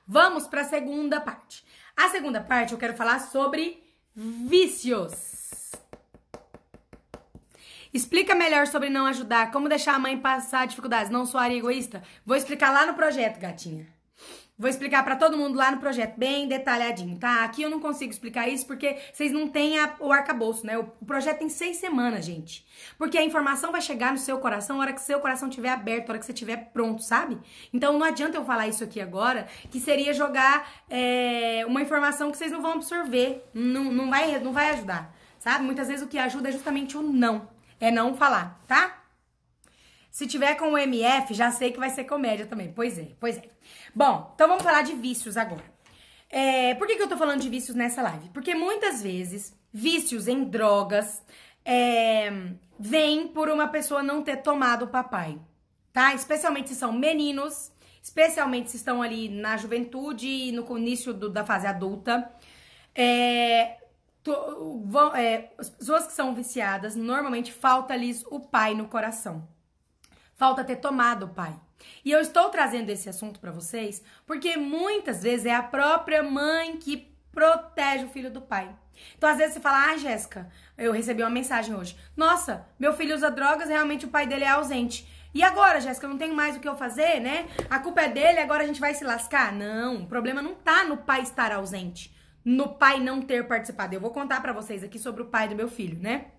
Vamos 0.05 0.47
para 0.47 0.61
a 0.61 0.65
segunda 0.65 1.21
parte. 1.21 1.63
A 1.95 2.09
segunda 2.09 2.41
parte 2.41 2.73
eu 2.73 2.77
quero 2.77 2.95
falar 2.95 3.19
sobre 3.19 3.81
vícios. 4.13 5.71
Explica 7.93 8.33
melhor 8.33 8.67
sobre 8.67 8.89
não 8.89 9.05
ajudar, 9.05 9.51
como 9.51 9.69
deixar 9.69 9.95
a 9.95 9.99
mãe 9.99 10.17
passar 10.17 10.65
dificuldades, 10.65 11.11
não 11.11 11.25
soar 11.25 11.51
egoísta. 11.51 12.01
Vou 12.25 12.35
explicar 12.35 12.71
lá 12.71 12.85
no 12.85 12.93
projeto, 12.93 13.39
gatinha. 13.39 13.87
Vou 14.61 14.69
explicar 14.69 15.03
para 15.03 15.15
todo 15.15 15.35
mundo 15.35 15.57
lá 15.57 15.71
no 15.71 15.79
projeto, 15.79 16.19
bem 16.19 16.47
detalhadinho, 16.47 17.17
tá? 17.17 17.43
Aqui 17.43 17.63
eu 17.63 17.69
não 17.69 17.79
consigo 17.79 18.11
explicar 18.11 18.47
isso 18.47 18.63
porque 18.67 18.95
vocês 19.11 19.31
não 19.31 19.47
têm 19.47 19.79
a, 19.79 19.95
o 19.99 20.11
arcabouço, 20.11 20.67
né? 20.67 20.77
O, 20.77 20.81
o, 21.01 21.03
projeto 21.03 21.39
tem 21.39 21.49
seis 21.49 21.77
semanas, 21.77 22.23
gente. 22.25 22.63
Porque 22.95 23.17
a 23.17 23.23
informação 23.23 23.71
vai 23.71 23.81
chegar 23.81 24.11
no 24.11 24.19
seu 24.19 24.37
coração 24.37 24.77
na 24.77 24.83
hora 24.83 24.93
que 24.93 25.01
seu 25.01 25.19
coração 25.19 25.49
estiver 25.49 25.69
aberto, 25.69 26.05
na 26.05 26.11
hora 26.11 26.19
que 26.19 26.27
você 26.27 26.31
estiver 26.31 26.69
pronto, 26.71 27.01
sabe? 27.01 27.39
Então 27.73 27.97
não 27.97 28.05
adianta 28.05 28.37
eu 28.37 28.45
falar 28.45 28.67
isso 28.67 28.83
aqui 28.83 29.01
agora, 29.01 29.47
que 29.71 29.79
seria 29.79 30.13
jogar 30.13 30.71
é, 30.87 31.63
uma 31.65 31.81
informação 31.81 32.29
que 32.29 32.37
vocês 32.37 32.51
não 32.51 32.61
vão 32.61 32.73
absorver. 32.73 33.43
Não, 33.55 33.85
não, 33.85 34.11
vai, 34.11 34.39
não 34.41 34.53
vai 34.53 34.69
ajudar, 34.69 35.11
sabe? 35.39 35.65
Muitas 35.65 35.87
vezes 35.87 36.05
o 36.05 36.07
que 36.07 36.19
ajuda 36.19 36.49
é 36.49 36.51
justamente 36.51 36.95
o 36.95 37.01
não. 37.01 37.49
É 37.79 37.89
não 37.89 38.15
falar, 38.15 38.61
tá? 38.67 39.00
Se 40.11 40.27
tiver 40.27 40.55
com 40.55 40.73
o 40.73 40.77
MF, 40.77 41.33
já 41.33 41.49
sei 41.51 41.71
que 41.71 41.79
vai 41.79 41.89
ser 41.89 42.03
comédia 42.03 42.45
também. 42.45 42.71
Pois 42.73 42.99
é, 42.99 43.07
pois 43.17 43.37
é. 43.37 43.43
Bom, 43.95 44.29
então 44.35 44.47
vamos 44.47 44.61
falar 44.61 44.81
de 44.81 44.93
vícios 44.93 45.37
agora. 45.37 45.63
É, 46.29 46.75
por 46.75 46.85
que, 46.85 46.97
que 46.97 47.01
eu 47.01 47.07
tô 47.07 47.17
falando 47.17 47.41
de 47.41 47.49
vícios 47.49 47.75
nessa 47.75 48.01
live? 48.01 48.29
Porque 48.29 48.53
muitas 48.53 49.01
vezes 49.01 49.55
vícios 49.71 50.27
em 50.27 50.43
drogas 50.43 51.23
é, 51.63 52.29
vêm 52.77 53.29
por 53.29 53.49
uma 53.49 53.69
pessoa 53.69 54.03
não 54.03 54.21
ter 54.21 54.37
tomado 54.37 54.85
o 54.85 54.87
papai, 54.89 55.39
tá? 55.93 56.13
Especialmente 56.13 56.69
se 56.69 56.75
são 56.75 56.91
meninos, 56.91 57.71
especialmente 58.03 58.69
se 58.69 58.77
estão 58.77 59.01
ali 59.01 59.29
na 59.29 59.55
juventude 59.55 60.27
e 60.27 60.51
no 60.51 60.77
início 60.77 61.13
do, 61.13 61.29
da 61.29 61.45
fase 61.45 61.67
adulta. 61.67 62.29
É, 62.93 63.77
to, 64.23 64.81
vão, 64.85 65.15
é, 65.15 65.51
as 65.57 65.69
pessoas 65.69 66.05
que 66.07 66.13
são 66.13 66.35
viciadas, 66.35 66.95
normalmente 66.95 67.51
falta-lhes 67.53 68.25
o 68.29 68.41
pai 68.41 68.73
no 68.73 68.87
coração. 68.87 69.47
Falta 70.41 70.63
ter 70.63 70.77
tomado 70.77 71.27
pai. 71.27 71.53
E 72.03 72.09
eu 72.09 72.19
estou 72.19 72.49
trazendo 72.49 72.89
esse 72.89 73.07
assunto 73.07 73.39
para 73.39 73.51
vocês 73.51 74.01
porque 74.25 74.57
muitas 74.57 75.21
vezes 75.21 75.45
é 75.45 75.53
a 75.53 75.61
própria 75.61 76.23
mãe 76.23 76.77
que 76.77 77.15
protege 77.31 78.05
o 78.05 78.09
filho 78.09 78.31
do 78.31 78.41
pai. 78.41 78.75
Então, 79.15 79.29
às 79.29 79.37
vezes 79.37 79.53
você 79.53 79.59
fala: 79.59 79.91
"Ah, 79.91 79.97
Jéssica, 79.97 80.49
eu 80.75 80.91
recebi 80.91 81.21
uma 81.21 81.29
mensagem 81.29 81.75
hoje. 81.75 81.95
Nossa, 82.17 82.65
meu 82.79 82.91
filho 82.91 83.13
usa 83.13 83.29
drogas, 83.29 83.69
realmente 83.69 84.07
o 84.07 84.09
pai 84.09 84.25
dele 84.25 84.43
é 84.43 84.47
ausente. 84.47 85.07
E 85.31 85.43
agora, 85.43 85.79
Jéssica, 85.79 86.07
não 86.07 86.17
tenho 86.17 86.33
mais 86.33 86.57
o 86.57 86.59
que 86.59 86.67
eu 86.67 86.75
fazer, 86.75 87.19
né? 87.19 87.47
A 87.69 87.77
culpa 87.77 88.01
é 88.01 88.09
dele, 88.09 88.39
agora 88.39 88.63
a 88.63 88.65
gente 88.65 88.81
vai 88.81 88.95
se 88.95 89.03
lascar?" 89.03 89.53
Não, 89.53 89.97
o 89.97 90.07
problema 90.07 90.41
não 90.41 90.55
tá 90.55 90.83
no 90.83 90.97
pai 90.97 91.21
estar 91.21 91.51
ausente, 91.51 92.11
no 92.43 92.67
pai 92.67 92.99
não 92.99 93.21
ter 93.21 93.47
participado. 93.47 93.93
Eu 93.93 94.01
vou 94.01 94.09
contar 94.09 94.41
para 94.41 94.53
vocês 94.53 94.83
aqui 94.83 94.97
sobre 94.97 95.21
o 95.21 95.27
pai 95.27 95.47
do 95.47 95.55
meu 95.55 95.69
filho, 95.69 95.99
né? 95.99 96.31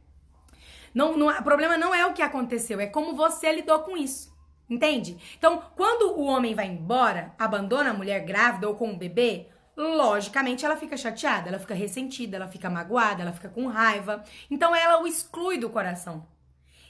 Não, 0.95 1.16
não, 1.16 1.28
o 1.28 1.43
problema 1.43 1.76
não 1.76 1.95
é 1.95 2.07
o 2.07 2.12
que 2.12 2.22
aconteceu, 2.22 2.80
é 2.80 2.86
como 2.86 3.14
você 3.14 3.53
lidou 3.53 3.80
com 3.80 3.97
isso. 3.97 4.32
Entende? 4.68 5.18
Então, 5.36 5.62
quando 5.76 6.18
o 6.18 6.24
homem 6.24 6.55
vai 6.55 6.66
embora, 6.66 7.34
abandona 7.38 7.90
a 7.90 7.95
mulher 7.95 8.24
grávida 8.24 8.68
ou 8.68 8.74
com 8.74 8.88
um 8.88 8.97
bebê, 8.97 9.49
logicamente 9.76 10.64
ela 10.64 10.76
fica 10.76 10.97
chateada, 10.97 11.49
ela 11.49 11.59
fica 11.59 11.74
ressentida, 11.74 12.36
ela 12.36 12.49
fica 12.49 12.70
magoada, 12.70 13.22
ela 13.22 13.32
fica 13.32 13.49
com 13.49 13.66
raiva. 13.66 14.24
Então 14.51 14.74
ela 14.74 15.03
o 15.03 15.07
exclui 15.07 15.59
do 15.59 15.70
coração. 15.70 16.26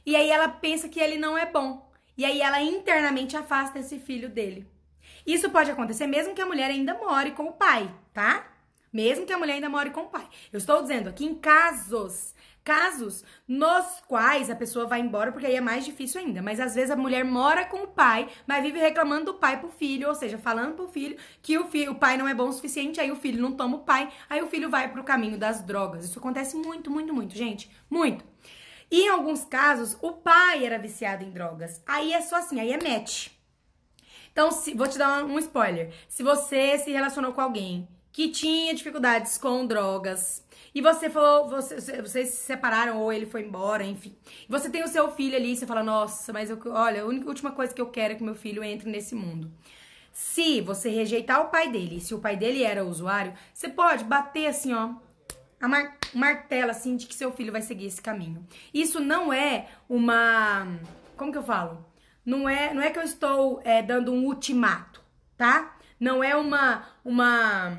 E 0.05 0.15
aí 0.17 0.31
ela 0.31 0.49
pensa 0.49 0.89
que 0.89 1.01
ele 1.01 1.17
não 1.17 1.37
é 1.37 1.47
bom. 1.47 1.91
E 2.17 2.25
aí 2.25 2.41
ela 2.41 2.61
internamente 2.61 3.37
afasta 3.37 3.79
esse 3.79 3.99
filho 3.99 4.29
dele. 4.29 4.67
Isso 5.27 5.51
pode 5.51 5.71
acontecer 5.71 6.07
mesmo 6.07 6.35
que 6.35 6.43
a 6.43 6.47
mulher 6.47 6.71
ainda 6.71 6.95
more 6.95 7.31
com 7.33 7.45
o 7.45 7.53
pai, 7.53 7.93
tá? 8.13 8.47
Mesmo 8.93 9.25
que 9.25 9.33
a 9.33 9.39
mulher 9.39 9.55
ainda 9.55 9.69
more 9.69 9.91
com 9.91 10.03
o 10.03 10.09
pai. 10.09 10.29
Eu 10.53 10.59
estou 10.59 10.83
dizendo 10.83 11.09
aqui 11.09 11.25
em 11.25 11.35
casos 11.35 12.32
Casos 12.65 13.25
nos 13.47 13.85
quais 14.07 14.49
a 14.49 14.55
pessoa 14.55 14.87
vai 14.87 15.01
embora, 15.01 15.33
porque 15.33 15.47
aí 15.47 15.57
é 15.57 15.61
mais 15.61 15.85
difícil 15.85 16.21
ainda. 16.21 16.41
Mas 16.41 16.61
às 16.61 16.75
vezes 16.75 16.91
a 16.91 16.97
mulher 16.97 17.25
mora 17.25 17.65
com 17.65 17.79
o 17.79 17.89
pai, 17.89 18.29
mas 18.47 18.63
vive 18.63 18.79
reclamando 18.79 19.33
do 19.33 19.35
pai 19.35 19.59
pro 19.59 19.69
filho, 19.69 20.09
ou 20.09 20.15
seja, 20.15 20.39
falando 20.39 20.75
pro 20.75 20.89
filho 20.89 21.17
que 21.43 21.59
o, 21.59 21.67
filho, 21.67 21.93
o 21.93 21.95
pai 21.97 22.17
não 22.17 22.29
é 22.29 22.35
bom 22.35 22.49
o 22.49 22.53
suficiente, 22.53 23.01
aí 23.01 23.11
o 23.11 23.17
filho 23.17 23.43
não 23.43 23.53
toma 23.53 23.79
o 23.79 23.81
pai, 23.81 24.09
aí 24.31 24.41
o 24.43 24.47
filho 24.47 24.71
vai 24.71 24.91
pro 24.91 25.03
caminho 25.03 25.37
das 25.37 25.61
drogas. 25.63 26.05
Isso 26.05 26.19
acontece 26.19 26.57
muito, 26.57 26.91
muito, 26.91 27.13
muito, 27.13 27.35
gente. 27.35 27.69
Muito. 27.91 28.25
E 28.91 29.07
em 29.07 29.09
alguns 29.09 29.45
casos, 29.45 29.97
o 30.03 30.13
pai 30.13 30.65
era 30.65 30.79
viciado 30.79 31.25
em 31.25 31.31
drogas. 31.31 31.83
Aí 31.87 32.13
é 32.13 32.21
só 32.21 32.37
assim, 32.37 32.61
aí 32.61 32.73
é 32.73 32.77
match. 32.77 33.29
Então, 34.31 34.51
se, 34.51 34.75
vou 34.75 34.87
te 34.87 34.99
dar 34.99 35.25
um 35.25 35.39
spoiler. 35.39 35.93
Se 36.09 36.23
você 36.23 36.79
se 36.79 36.91
relacionou 36.91 37.33
com 37.33 37.41
alguém 37.41 37.89
que 38.13 38.29
tinha 38.29 38.75
dificuldades 38.75 39.39
com 39.39 39.67
drogas, 39.67 40.42
e 40.75 40.81
você 40.81 41.11
falou, 41.11 41.49
você, 41.49 42.01
vocês 42.01 42.31
se 42.31 42.45
separaram 42.45 43.01
ou 43.01 43.13
ele 43.13 43.27
foi 43.27 43.43
embora, 43.43 43.85
enfim. 43.85 44.17
Você 44.49 44.71
tem 44.71 44.83
o 44.83 44.89
seu 44.89 45.11
filho 45.13 45.37
ali 45.37 45.55
você 45.55 45.67
fala, 45.67 45.83
nossa, 45.83 46.33
mas 46.33 46.49
eu, 46.49 46.59
olha, 46.67 47.03
a 47.03 47.07
única, 47.07 47.29
última 47.29 47.53
coisa 47.53 47.75
que 47.75 47.81
eu 47.81 47.91
quero 47.91 48.15
é 48.15 48.17
que 48.17 48.25
meu 48.25 48.35
filho 48.35 48.65
entre 48.65 48.91
nesse 48.91 49.15
mundo. 49.15 49.51
Se 50.13 50.61
você 50.61 50.89
rejeitar 50.89 51.41
o 51.43 51.51
pai 51.51 51.71
dele, 51.71 52.01
se 52.01 52.15
o 52.15 52.19
pai 52.19 52.37
dele 52.37 52.63
era 52.63 52.85
usuário, 52.85 53.35
você 53.53 53.69
pode 53.69 54.05
bater 54.05 54.47
assim, 54.47 54.73
ó, 54.73 54.95
a 55.61 55.69
mar, 55.69 55.97
martela 56.15 56.73
assim 56.73 56.97
de 56.97 57.07
que 57.07 57.15
seu 57.15 57.33
filho 57.33 57.53
vai 57.53 57.63
seguir 57.63 57.87
esse 57.87 58.01
caminho. 58.01 58.47
Isso 58.73 58.99
não 58.99 59.33
é 59.33 59.69
uma, 59.89 60.67
como 61.17 61.33
que 61.33 61.39
eu 61.39 61.43
falo? 61.43 61.87
Não 62.25 62.49
é, 62.49 62.73
não 62.73 62.83
é 62.83 62.91
que 62.91 62.99
eu 62.99 63.03
estou 63.03 63.61
é, 63.65 63.83
dando 63.83 64.13
um 64.13 64.25
ultimato, 64.25 65.03
tá? 65.37 65.77
Não 66.01 66.23
é 66.23 66.35
uma, 66.37 66.87
uma 67.05 67.79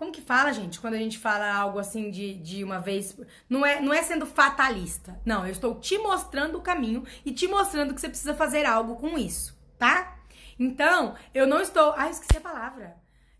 como 0.00 0.10
que 0.10 0.22
fala, 0.22 0.50
gente, 0.50 0.80
quando 0.80 0.94
a 0.94 0.98
gente 0.98 1.18
fala 1.18 1.52
algo 1.52 1.78
assim 1.78 2.10
de, 2.10 2.32
de 2.32 2.64
uma 2.64 2.78
vez. 2.78 3.14
Não 3.50 3.66
é, 3.66 3.82
não 3.82 3.92
é 3.92 4.02
sendo 4.02 4.24
fatalista. 4.24 5.20
Não, 5.26 5.44
eu 5.44 5.52
estou 5.52 5.78
te 5.78 5.98
mostrando 5.98 6.56
o 6.56 6.62
caminho 6.62 7.04
e 7.22 7.30
te 7.32 7.46
mostrando 7.46 7.92
que 7.92 8.00
você 8.00 8.08
precisa 8.08 8.32
fazer 8.34 8.64
algo 8.64 8.96
com 8.96 9.18
isso, 9.18 9.54
tá? 9.78 10.16
Então, 10.58 11.14
eu 11.34 11.46
não 11.46 11.60
estou. 11.60 11.92
Ai, 11.98 12.12
esqueci 12.12 12.38
a 12.38 12.40
palavra. 12.40 12.96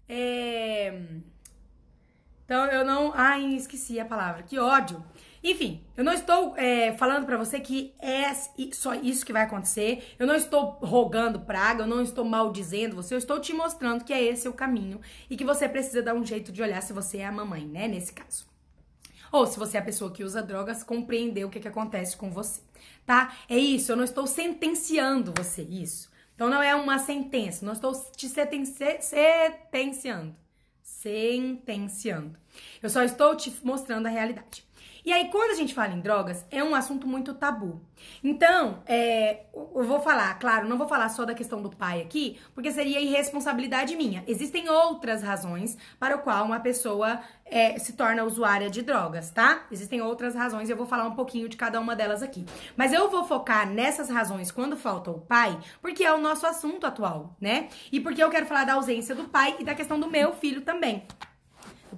É. 0.07 1.01
Então, 2.45 2.67
eu 2.67 2.85
não. 2.85 3.11
Ai, 3.15 3.43
esqueci 3.55 3.99
a 3.99 4.05
palavra. 4.05 4.43
Que 4.43 4.59
ódio. 4.59 5.03
Enfim, 5.43 5.83
eu 5.97 6.05
não 6.05 6.13
estou 6.13 6.55
é, 6.57 6.93
falando 6.99 7.25
para 7.25 7.39
você 7.39 7.61
que 7.61 7.95
é 7.99 8.33
só 8.73 8.95
isso 8.95 9.25
que 9.25 9.33
vai 9.33 9.43
acontecer. 9.43 10.15
Eu 10.19 10.27
não 10.27 10.35
estou 10.35 10.79
rogando 10.83 11.41
praga, 11.41 11.85
eu 11.85 11.87
não 11.87 12.03
estou 12.03 12.25
maldizendo 12.25 12.97
você. 12.97 13.15
Eu 13.15 13.19
estou 13.19 13.41
te 13.41 13.55
mostrando 13.55 14.05
que 14.05 14.13
é 14.13 14.23
esse 14.23 14.49
o 14.49 14.53
caminho 14.53 15.01
e 15.31 15.37
que 15.37 15.45
você 15.45 15.69
precisa 15.69 16.03
dar 16.03 16.15
um 16.15 16.27
jeito 16.27 16.53
de 16.53 16.63
olhar 16.63 16.83
se 16.83 16.93
você 16.93 17.19
é 17.19 17.27
a 17.27 17.33
mamãe, 17.33 17.65
né? 17.65 17.89
Nesse 17.89 18.13
caso. 18.13 18.51
Ou 19.33 19.47
se 19.47 19.59
você 19.59 19.77
é 19.77 19.81
a 19.81 19.85
pessoa 19.85 20.11
que 20.11 20.25
usa 20.25 20.43
drogas, 20.43 20.83
compreender 20.83 21.45
o 21.45 21.51
que, 21.51 21.61
que 21.61 21.69
acontece 21.69 22.17
com 22.17 22.31
você, 22.31 22.61
tá? 23.07 23.35
É 23.49 23.57
isso, 23.57 23.93
eu 23.93 23.97
não 23.97 24.05
estou 24.05 24.27
sentenciando 24.27 25.33
você, 25.37 25.63
isso. 25.63 26.11
Então 26.35 26.51
não 26.51 26.63
é 26.63 26.75
uma 26.75 26.99
sentença, 26.99 27.65
não 27.65 27.73
estou 27.73 27.93
te 28.17 28.29
sentenciando. 28.29 30.35
Sentenciando. 30.83 32.37
Eu 32.83 32.91
só 32.91 33.05
estou 33.05 33.37
te 33.37 33.55
mostrando 33.63 34.07
a 34.07 34.11
realidade. 34.11 34.65
E 35.05 35.13
aí, 35.13 35.29
quando 35.31 35.53
a 35.53 35.55
gente 35.55 35.75
fala 35.75 35.93
em 35.93 36.01
drogas, 36.01 36.45
é 36.51 36.63
um 36.63 36.75
assunto 36.75 37.07
muito 37.07 37.35
tabu. 37.35 37.81
Então, 38.23 38.83
é, 38.87 39.45
eu 39.55 39.85
vou 39.85 40.01
falar, 40.01 40.39
claro, 40.39 40.69
não 40.69 40.77
vou 40.77 40.89
falar 40.89 41.09
só 41.09 41.25
da 41.25 41.35
questão 41.35 41.63
do 41.63 41.71
pai 41.71 42.01
aqui, 42.01 42.39
porque 42.55 42.71
seria 42.71 43.01
irresponsabilidade 43.01 43.97
minha. 43.97 44.23
Existem 44.27 44.69
outras 44.69 45.23
razões 45.23 45.77
para 45.99 46.17
o 46.17 46.21
qual 46.21 46.45
uma 46.45 46.61
pessoa 46.61 47.21
é, 47.45 47.79
se 47.79 47.95
torna 47.95 48.25
usuária 48.25 48.71
de 48.71 48.83
drogas, 48.83 49.31
tá? 49.31 49.67
Existem 49.71 50.01
outras 50.01 50.35
razões 50.35 50.69
e 50.69 50.73
eu 50.73 50.77
vou 50.77 50.87
falar 50.87 51.05
um 51.05 51.15
pouquinho 51.15 51.49
de 51.49 51.57
cada 51.57 51.81
uma 51.81 51.97
delas 51.97 52.23
aqui. 52.23 52.45
Mas 52.77 52.93
eu 52.93 53.11
vou 53.11 53.25
focar 53.25 53.69
nessas 53.69 54.09
razões 54.09 54.51
quando 54.51 54.77
falta 54.77 55.11
o 55.11 55.21
pai, 55.21 55.59
porque 55.81 56.05
é 56.05 56.13
o 56.13 56.19
nosso 56.19 56.47
assunto 56.47 56.87
atual, 56.87 57.37
né? 57.41 57.69
E 57.91 58.01
porque 58.01 58.23
eu 58.23 58.31
quero 58.31 58.47
falar 58.47 58.65
da 58.65 58.75
ausência 58.75 59.15
do 59.15 59.25
pai 59.25 59.57
e 59.59 59.65
da 59.65 59.75
questão 59.75 59.99
do 59.99 60.11
meu 60.11 60.33
filho 60.33 60.61
também. 60.61 61.05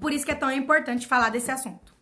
Por 0.01 0.13
isso 0.13 0.25
que 0.25 0.33
é 0.33 0.35
tão 0.35 0.51
importante 0.51 1.07
falar 1.07 1.29
desse 1.29 1.51
assunto. 1.51 1.93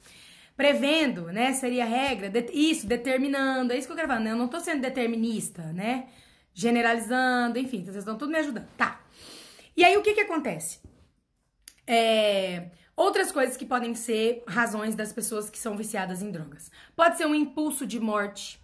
Prevendo, 0.61 1.33
né? 1.33 1.55
Seria 1.55 1.87
regra, 1.87 2.29
de, 2.29 2.51
isso, 2.53 2.87
determinando, 2.87 3.73
é 3.73 3.79
isso 3.79 3.87
que 3.87 3.93
eu 3.93 3.97
quero 3.97 4.09
falar, 4.09 4.21
né? 4.21 4.33
Eu 4.33 4.37
não 4.37 4.47
tô 4.47 4.61
sendo 4.61 4.83
determinista, 4.83 5.63
né? 5.73 6.09
Generalizando, 6.53 7.59
enfim, 7.59 7.83
vocês 7.83 7.97
estão 7.97 8.19
tudo 8.19 8.31
me 8.31 8.37
ajudando. 8.37 8.69
Tá. 8.77 9.01
E 9.75 9.83
aí, 9.83 9.97
o 9.97 10.03
que 10.03 10.13
que 10.13 10.21
acontece? 10.21 10.81
É, 11.87 12.73
outras 12.95 13.33
coisas 13.33 13.57
que 13.57 13.65
podem 13.65 13.95
ser 13.95 14.45
razões 14.47 14.95
das 14.95 15.15
pessoas 15.15 15.49
que 15.49 15.59
são 15.59 15.79
viciadas 15.79 16.21
em 16.21 16.31
drogas. 16.31 16.71
Pode 16.95 17.17
ser 17.17 17.25
um 17.25 17.35
impulso 17.35 17.87
de 17.87 17.99
morte. 17.99 18.61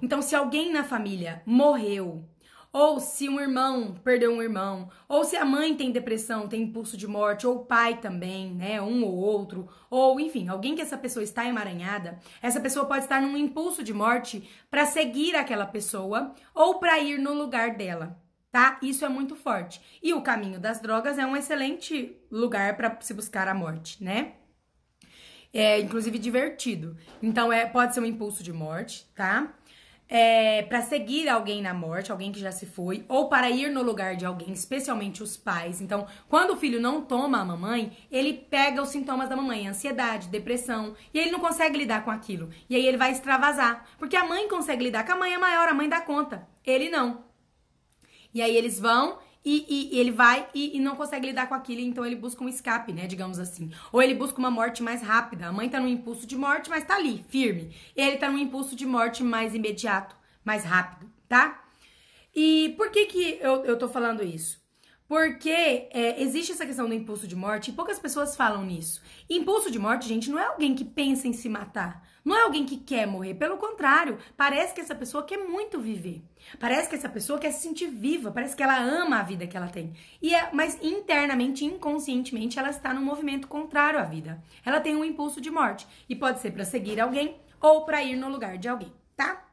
Então, 0.00 0.22
se 0.22 0.36
alguém 0.36 0.72
na 0.72 0.84
família 0.84 1.42
morreu 1.44 2.24
ou 2.72 3.00
se 3.00 3.28
um 3.28 3.40
irmão 3.40 3.94
perdeu 4.04 4.32
um 4.32 4.42
irmão, 4.42 4.88
ou 5.08 5.24
se 5.24 5.36
a 5.36 5.44
mãe 5.44 5.74
tem 5.74 5.90
depressão, 5.90 6.48
tem 6.48 6.62
impulso 6.62 6.96
de 6.96 7.06
morte, 7.06 7.46
ou 7.46 7.56
o 7.56 7.64
pai 7.64 7.98
também, 7.98 8.54
né, 8.54 8.80
um 8.80 9.04
ou 9.04 9.14
outro, 9.14 9.68
ou 9.88 10.20
enfim, 10.20 10.48
alguém 10.48 10.74
que 10.74 10.82
essa 10.82 10.96
pessoa 10.96 11.22
está 11.22 11.44
emaranhada, 11.46 12.18
essa 12.40 12.60
pessoa 12.60 12.86
pode 12.86 13.04
estar 13.04 13.20
num 13.20 13.36
impulso 13.36 13.82
de 13.82 13.92
morte 13.92 14.48
para 14.70 14.86
seguir 14.86 15.34
aquela 15.34 15.66
pessoa 15.66 16.34
ou 16.54 16.78
para 16.78 16.98
ir 17.00 17.18
no 17.18 17.34
lugar 17.34 17.74
dela. 17.74 18.16
Tá? 18.52 18.80
Isso 18.82 19.04
é 19.04 19.08
muito 19.08 19.36
forte. 19.36 19.80
E 20.02 20.12
o 20.12 20.22
caminho 20.22 20.58
das 20.58 20.80
drogas 20.80 21.20
é 21.20 21.24
um 21.24 21.36
excelente 21.36 22.16
lugar 22.28 22.76
para 22.76 23.00
se 23.00 23.14
buscar 23.14 23.46
a 23.46 23.54
morte, 23.54 24.02
né? 24.02 24.32
É 25.52 25.78
inclusive 25.78 26.18
divertido. 26.18 26.96
Então 27.22 27.52
é 27.52 27.64
pode 27.64 27.94
ser 27.94 28.00
um 28.00 28.04
impulso 28.04 28.42
de 28.42 28.52
morte, 28.52 29.08
tá? 29.14 29.54
É, 30.10 30.62
para 30.62 30.82
seguir 30.82 31.28
alguém 31.28 31.62
na 31.62 31.72
morte, 31.72 32.10
alguém 32.10 32.32
que 32.32 32.40
já 32.40 32.50
se 32.50 32.66
foi, 32.66 33.04
ou 33.08 33.28
para 33.28 33.48
ir 33.48 33.70
no 33.70 33.80
lugar 33.80 34.16
de 34.16 34.26
alguém, 34.26 34.52
especialmente 34.52 35.22
os 35.22 35.36
pais. 35.36 35.80
Então, 35.80 36.06
quando 36.28 36.50
o 36.50 36.56
filho 36.56 36.80
não 36.80 37.00
toma 37.00 37.38
a 37.38 37.44
mamãe, 37.44 37.96
ele 38.10 38.32
pega 38.32 38.82
os 38.82 38.88
sintomas 38.88 39.28
da 39.28 39.36
mamãe, 39.36 39.68
ansiedade, 39.68 40.26
depressão, 40.26 40.96
e 41.14 41.18
ele 41.20 41.30
não 41.30 41.38
consegue 41.38 41.78
lidar 41.78 42.04
com 42.04 42.10
aquilo. 42.10 42.50
E 42.68 42.74
aí 42.74 42.84
ele 42.84 42.96
vai 42.96 43.12
extravasar, 43.12 43.86
porque 43.96 44.16
a 44.16 44.26
mãe 44.26 44.48
consegue 44.48 44.82
lidar, 44.82 45.04
que 45.04 45.12
a 45.12 45.16
mãe 45.16 45.32
é 45.32 45.38
maior, 45.38 45.68
a 45.68 45.74
mãe 45.74 45.88
dá 45.88 46.00
conta, 46.00 46.48
ele 46.66 46.90
não. 46.90 47.24
E 48.34 48.42
aí 48.42 48.56
eles 48.56 48.80
vão 48.80 49.18
e, 49.44 49.64
e, 49.68 49.96
e 49.96 49.98
ele 49.98 50.10
vai 50.10 50.46
e, 50.54 50.76
e, 50.76 50.80
não 50.80 50.94
consegue 50.96 51.26
lidar 51.26 51.48
com 51.48 51.54
aquilo, 51.54 51.80
então 51.80 52.04
ele 52.04 52.16
busca 52.16 52.44
um 52.44 52.48
escape, 52.48 52.92
né, 52.92 53.06
digamos 53.06 53.38
assim. 53.38 53.70
Ou 53.92 54.02
ele 54.02 54.14
busca 54.14 54.38
uma 54.38 54.50
morte 54.50 54.82
mais 54.82 55.02
rápida. 55.02 55.46
A 55.46 55.52
mãe 55.52 55.68
tá 55.68 55.80
num 55.80 55.88
impulso 55.88 56.26
de 56.26 56.36
morte, 56.36 56.68
mas 56.68 56.84
tá 56.84 56.96
ali, 56.96 57.24
firme. 57.28 57.74
Ele 57.96 58.18
tá 58.18 58.30
num 58.30 58.38
impulso 58.38 58.76
de 58.76 58.84
morte 58.84 59.22
mais 59.22 59.54
imediato, 59.54 60.14
mais 60.44 60.64
rápido, 60.64 61.10
tá? 61.28 61.64
E 62.34 62.74
por 62.76 62.90
que 62.90 63.06
que 63.06 63.38
eu, 63.40 63.64
eu 63.64 63.78
tô 63.78 63.88
falando 63.88 64.22
isso? 64.22 64.60
Porque 65.08 65.50
é, 65.50 66.22
existe 66.22 66.52
essa 66.52 66.66
questão 66.66 66.86
do 66.86 66.94
impulso 66.94 67.26
de 67.26 67.34
morte 67.34 67.70
e 67.70 67.74
poucas 67.74 67.98
pessoas 67.98 68.36
falam 68.36 68.64
nisso. 68.64 69.02
Impulso 69.28 69.70
de 69.70 69.78
morte, 69.78 70.06
gente, 70.06 70.30
não 70.30 70.38
é 70.38 70.44
alguém 70.44 70.74
que 70.74 70.84
pensa 70.84 71.26
em 71.26 71.32
se 71.32 71.48
matar. 71.48 72.08
Não 72.24 72.36
é 72.36 72.42
alguém 72.42 72.66
que 72.66 72.76
quer 72.76 73.06
morrer. 73.06 73.34
Pelo 73.34 73.56
contrário, 73.56 74.18
parece 74.36 74.74
que 74.74 74.80
essa 74.80 74.94
pessoa 74.94 75.24
quer 75.24 75.38
muito 75.38 75.80
viver. 75.80 76.22
Parece 76.58 76.88
que 76.88 76.94
essa 76.94 77.08
pessoa 77.08 77.38
quer 77.38 77.52
se 77.52 77.62
sentir 77.62 77.86
viva. 77.86 78.30
Parece 78.30 78.54
que 78.54 78.62
ela 78.62 78.78
ama 78.78 79.18
a 79.18 79.22
vida 79.22 79.46
que 79.46 79.56
ela 79.56 79.68
tem. 79.68 79.94
E 80.20 80.34
é, 80.34 80.50
mas 80.52 80.78
internamente, 80.82 81.64
inconscientemente, 81.64 82.58
ela 82.58 82.70
está 82.70 82.92
num 82.92 83.04
movimento 83.04 83.48
contrário 83.48 83.98
à 83.98 84.04
vida. 84.04 84.42
Ela 84.64 84.80
tem 84.80 84.94
um 84.94 85.04
impulso 85.04 85.40
de 85.40 85.50
morte. 85.50 85.86
E 86.08 86.14
pode 86.14 86.40
ser 86.40 86.50
para 86.52 86.64
seguir 86.64 87.00
alguém 87.00 87.36
ou 87.60 87.84
para 87.84 88.02
ir 88.02 88.16
no 88.16 88.28
lugar 88.28 88.56
de 88.58 88.68
alguém, 88.68 88.92
tá? 89.16 89.46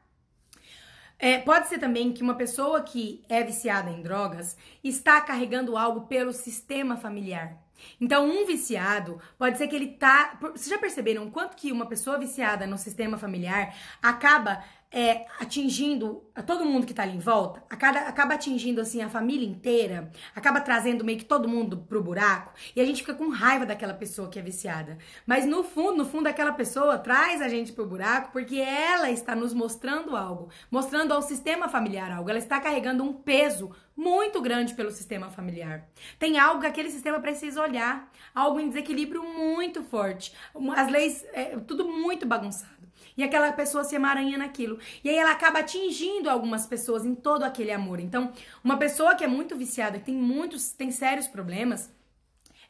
É, 1.18 1.38
pode 1.38 1.68
ser 1.68 1.78
também 1.78 2.12
que 2.12 2.22
uma 2.22 2.36
pessoa 2.36 2.80
que 2.80 3.24
é 3.28 3.42
viciada 3.42 3.90
em 3.90 4.02
drogas 4.02 4.56
está 4.84 5.20
carregando 5.20 5.76
algo 5.76 6.02
pelo 6.02 6.32
sistema 6.32 6.96
familiar. 6.96 7.58
Então, 8.00 8.28
um 8.28 8.46
viciado 8.46 9.20
pode 9.38 9.58
ser 9.58 9.68
que 9.68 9.76
ele 9.76 9.88
tá. 9.88 10.38
Vocês 10.40 10.68
já 10.68 10.78
perceberam 10.78 11.30
quanto 11.30 11.56
que 11.56 11.72
uma 11.72 11.86
pessoa 11.86 12.18
viciada 12.18 12.66
no 12.66 12.78
sistema 12.78 13.18
familiar 13.18 13.74
acaba 14.02 14.62
é, 14.90 15.26
atingindo 15.38 16.24
todo 16.46 16.64
mundo 16.64 16.86
que 16.86 16.94
tá 16.94 17.02
ali 17.02 17.16
em 17.16 17.20
volta, 17.20 17.62
acaba, 17.68 17.98
acaba 18.00 18.34
atingindo 18.34 18.80
assim 18.80 19.02
a 19.02 19.08
família 19.08 19.46
inteira, 19.46 20.10
acaba 20.34 20.60
trazendo 20.60 21.04
meio 21.04 21.18
que 21.18 21.24
todo 21.24 21.48
mundo 21.48 21.76
pro 21.76 22.02
buraco, 22.02 22.52
e 22.74 22.80
a 22.80 22.84
gente 22.84 23.02
fica 23.02 23.14
com 23.14 23.28
raiva 23.28 23.66
daquela 23.66 23.92
pessoa 23.92 24.28
que 24.28 24.38
é 24.38 24.42
viciada. 24.42 24.96
Mas 25.26 25.44
no 25.44 25.62
fundo, 25.62 25.98
no 25.98 26.06
fundo, 26.06 26.26
aquela 26.26 26.52
pessoa 26.52 26.98
traz 26.98 27.42
a 27.42 27.48
gente 27.48 27.72
pro 27.72 27.86
buraco 27.86 28.32
porque 28.32 28.56
ela 28.56 29.10
está 29.10 29.34
nos 29.34 29.52
mostrando 29.52 30.16
algo, 30.16 30.48
mostrando 30.70 31.12
ao 31.12 31.20
sistema 31.20 31.68
familiar 31.68 32.10
algo. 32.10 32.30
Ela 32.30 32.38
está 32.38 32.58
carregando 32.60 33.04
um 33.04 33.12
peso 33.12 33.70
muito 33.96 34.40
grande 34.40 34.74
pelo 34.74 34.90
sistema 34.90 35.28
familiar. 35.28 35.88
Tem 36.18 36.38
algo 36.38 36.60
que 36.60 36.66
aquele 36.66 36.90
sistema 36.90 37.20
precisa 37.20 37.60
olhar, 37.60 38.10
algo 38.34 38.60
em 38.60 38.68
desequilíbrio 38.68 39.22
muito 39.22 39.82
forte. 39.82 40.32
As 40.76 40.88
leis, 40.90 41.24
é, 41.32 41.56
tudo 41.58 41.86
muito 41.88 42.24
bagunçado. 42.24 42.87
E 43.18 43.24
aquela 43.24 43.52
pessoa 43.52 43.82
se 43.82 43.96
emaranha 43.96 44.38
naquilo. 44.38 44.78
E 45.02 45.10
aí 45.10 45.16
ela 45.16 45.32
acaba 45.32 45.58
atingindo 45.58 46.30
algumas 46.30 46.66
pessoas 46.66 47.04
em 47.04 47.16
todo 47.16 47.42
aquele 47.42 47.72
amor. 47.72 47.98
Então, 47.98 48.32
uma 48.62 48.76
pessoa 48.76 49.16
que 49.16 49.24
é 49.24 49.26
muito 49.26 49.56
viciada, 49.56 49.98
que 49.98 50.04
tem 50.04 50.14
muitos, 50.14 50.70
tem 50.70 50.92
sérios 50.92 51.26
problemas, 51.26 51.90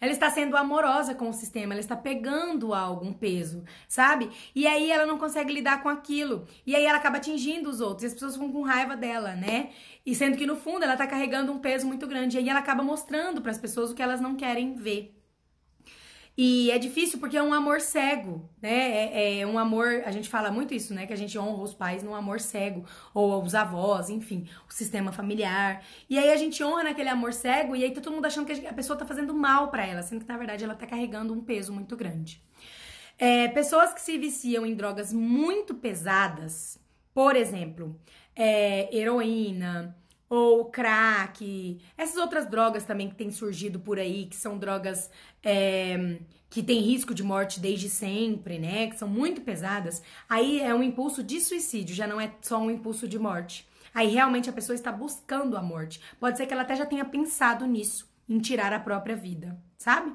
ela 0.00 0.12
está 0.12 0.30
sendo 0.30 0.56
amorosa 0.56 1.14
com 1.14 1.28
o 1.28 1.32
sistema, 1.32 1.74
ela 1.74 1.80
está 1.80 1.96
pegando 1.96 2.72
algo, 2.72 3.04
um 3.04 3.12
peso, 3.12 3.64
sabe? 3.88 4.30
E 4.54 4.66
aí 4.66 4.90
ela 4.90 5.04
não 5.04 5.18
consegue 5.18 5.52
lidar 5.52 5.82
com 5.82 5.88
aquilo. 5.88 6.46
E 6.64 6.74
aí 6.74 6.86
ela 6.86 6.98
acaba 6.98 7.18
atingindo 7.18 7.68
os 7.68 7.80
outros. 7.80 8.04
E 8.04 8.06
as 8.06 8.14
pessoas 8.14 8.34
ficam 8.34 8.50
com 8.50 8.62
raiva 8.62 8.96
dela, 8.96 9.34
né? 9.34 9.70
E 10.06 10.14
sendo 10.14 10.36
que 10.38 10.46
no 10.46 10.56
fundo 10.56 10.84
ela 10.84 10.92
está 10.94 11.06
carregando 11.06 11.52
um 11.52 11.58
peso 11.58 11.86
muito 11.86 12.06
grande. 12.06 12.36
E 12.36 12.40
aí 12.40 12.48
ela 12.48 12.60
acaba 12.60 12.82
mostrando 12.82 13.42
para 13.42 13.50
as 13.50 13.58
pessoas 13.58 13.90
o 13.90 13.94
que 13.94 14.02
elas 14.02 14.20
não 14.20 14.36
querem 14.36 14.76
ver. 14.76 15.17
E 16.40 16.70
é 16.70 16.78
difícil 16.78 17.18
porque 17.18 17.36
é 17.36 17.42
um 17.42 17.52
amor 17.52 17.80
cego, 17.80 18.48
né? 18.62 18.70
É, 18.70 19.40
é, 19.40 19.46
um 19.46 19.58
amor, 19.58 20.02
a 20.06 20.12
gente 20.12 20.28
fala 20.28 20.52
muito 20.52 20.72
isso, 20.72 20.94
né? 20.94 21.04
Que 21.04 21.12
a 21.12 21.16
gente 21.16 21.36
honra 21.36 21.64
os 21.64 21.74
pais 21.74 22.04
num 22.04 22.14
amor 22.14 22.38
cego, 22.38 22.84
ou 23.12 23.42
os 23.42 23.56
avós, 23.56 24.08
enfim, 24.08 24.48
o 24.70 24.72
sistema 24.72 25.10
familiar. 25.10 25.82
E 26.08 26.16
aí 26.16 26.30
a 26.30 26.36
gente 26.36 26.62
honra 26.62 26.84
naquele 26.84 27.08
amor 27.08 27.32
cego 27.32 27.74
e 27.74 27.82
aí 27.82 27.90
tá 27.90 28.00
todo 28.00 28.14
mundo 28.14 28.26
achando 28.26 28.46
que 28.46 28.68
a 28.68 28.72
pessoa 28.72 28.96
tá 28.96 29.04
fazendo 29.04 29.34
mal 29.34 29.68
para 29.68 29.84
ela, 29.84 30.00
sendo 30.00 30.20
que 30.20 30.28
na 30.28 30.38
verdade 30.38 30.62
ela 30.62 30.76
tá 30.76 30.86
carregando 30.86 31.34
um 31.34 31.40
peso 31.40 31.72
muito 31.72 31.96
grande. 31.96 32.40
É, 33.18 33.48
pessoas 33.48 33.92
que 33.92 34.00
se 34.00 34.16
viciam 34.16 34.64
em 34.64 34.76
drogas 34.76 35.12
muito 35.12 35.74
pesadas, 35.74 36.78
por 37.12 37.34
exemplo, 37.34 38.00
é, 38.36 38.96
heroína, 38.96 39.98
ou 40.28 40.66
crack, 40.66 41.80
essas 41.96 42.16
outras 42.16 42.46
drogas 42.46 42.84
também 42.84 43.08
que 43.08 43.14
têm 43.14 43.30
surgido 43.30 43.80
por 43.80 43.98
aí, 43.98 44.26
que 44.26 44.36
são 44.36 44.58
drogas 44.58 45.10
é, 45.42 46.18
que 46.50 46.62
têm 46.62 46.80
risco 46.80 47.14
de 47.14 47.22
morte 47.22 47.60
desde 47.60 47.88
sempre, 47.88 48.58
né? 48.58 48.88
Que 48.88 48.98
são 48.98 49.08
muito 49.08 49.40
pesadas, 49.40 50.02
aí 50.28 50.60
é 50.60 50.74
um 50.74 50.82
impulso 50.82 51.22
de 51.22 51.40
suicídio, 51.40 51.94
já 51.94 52.06
não 52.06 52.20
é 52.20 52.32
só 52.40 52.58
um 52.58 52.70
impulso 52.70 53.06
de 53.06 53.18
morte. 53.18 53.68
Aí 53.94 54.08
realmente 54.08 54.48
a 54.48 54.52
pessoa 54.52 54.74
está 54.74 54.92
buscando 54.92 55.56
a 55.56 55.62
morte. 55.62 56.00
Pode 56.20 56.36
ser 56.36 56.46
que 56.46 56.52
ela 56.52 56.62
até 56.62 56.76
já 56.76 56.86
tenha 56.86 57.04
pensado 57.04 57.66
nisso, 57.66 58.08
em 58.28 58.38
tirar 58.38 58.72
a 58.72 58.80
própria 58.80 59.16
vida, 59.16 59.60
sabe? 59.76 60.12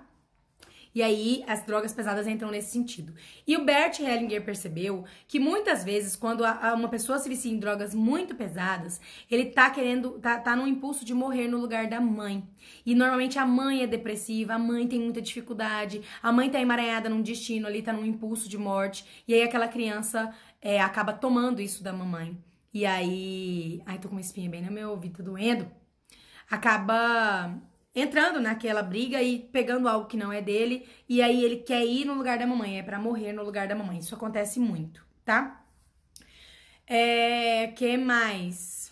E 0.95 1.01
aí 1.01 1.43
as 1.47 1.65
drogas 1.65 1.93
pesadas 1.93 2.27
entram 2.27 2.51
nesse 2.51 2.71
sentido. 2.71 3.13
E 3.47 3.57
o 3.57 3.65
Bert 3.65 3.99
Hellinger 3.99 4.43
percebeu 4.43 5.05
que 5.27 5.39
muitas 5.39 5.83
vezes, 5.83 6.15
quando 6.15 6.43
uma 6.43 6.87
pessoa 6.87 7.17
se 7.17 7.27
vicia 7.27 7.51
em 7.51 7.57
drogas 7.57 7.95
muito 7.95 8.35
pesadas, 8.35 9.01
ele 9.29 9.45
tá 9.45 9.69
querendo, 9.69 10.19
tá, 10.19 10.39
tá 10.39 10.55
num 10.55 10.67
impulso 10.67 11.03
de 11.03 11.13
morrer 11.13 11.47
no 11.47 11.57
lugar 11.57 11.87
da 11.87 11.99
mãe. 11.99 12.47
E 12.85 12.93
normalmente 12.93 13.39
a 13.39 13.45
mãe 13.45 13.81
é 13.81 13.87
depressiva, 13.87 14.53
a 14.53 14.59
mãe 14.59 14.87
tem 14.87 14.99
muita 14.99 15.21
dificuldade, 15.21 16.01
a 16.21 16.31
mãe 16.31 16.49
tá 16.49 16.59
emaranhada 16.59 17.09
num 17.09 17.21
destino 17.21 17.67
ali, 17.67 17.81
tá 17.81 17.91
num 17.91 18.05
impulso 18.05 18.47
de 18.47 18.57
morte. 18.57 19.23
E 19.27 19.33
aí 19.33 19.41
aquela 19.41 19.67
criança 19.67 20.33
é, 20.61 20.79
acaba 20.79 21.13
tomando 21.13 21.61
isso 21.61 21.83
da 21.83 21.91
mamãe. 21.91 22.37
E 22.73 22.85
aí. 22.85 23.81
Ai, 23.85 23.99
tô 23.99 24.07
com 24.07 24.15
uma 24.15 24.21
espinha 24.21 24.49
bem 24.49 24.61
no 24.61 24.71
meu 24.71 24.91
ouvido, 24.91 25.17
tá 25.17 25.23
doendo. 25.23 25.69
Acaba 26.49 27.55
entrando 27.95 28.39
naquela 28.39 28.81
briga 28.81 29.21
e 29.21 29.39
pegando 29.39 29.87
algo 29.87 30.07
que 30.07 30.17
não 30.17 30.31
é 30.31 30.41
dele, 30.41 30.87
e 31.07 31.21
aí 31.21 31.43
ele 31.43 31.57
quer 31.57 31.85
ir 31.85 32.05
no 32.05 32.13
lugar 32.13 32.37
da 32.39 32.47
mamãe, 32.47 32.79
é 32.79 32.83
para 32.83 32.99
morrer 32.99 33.33
no 33.33 33.43
lugar 33.43 33.67
da 33.67 33.75
mamãe. 33.75 33.99
Isso 33.99 34.15
acontece 34.15 34.59
muito, 34.59 35.05
tá? 35.23 35.63
É, 36.87 37.67
que 37.75 37.97
mais? 37.97 38.91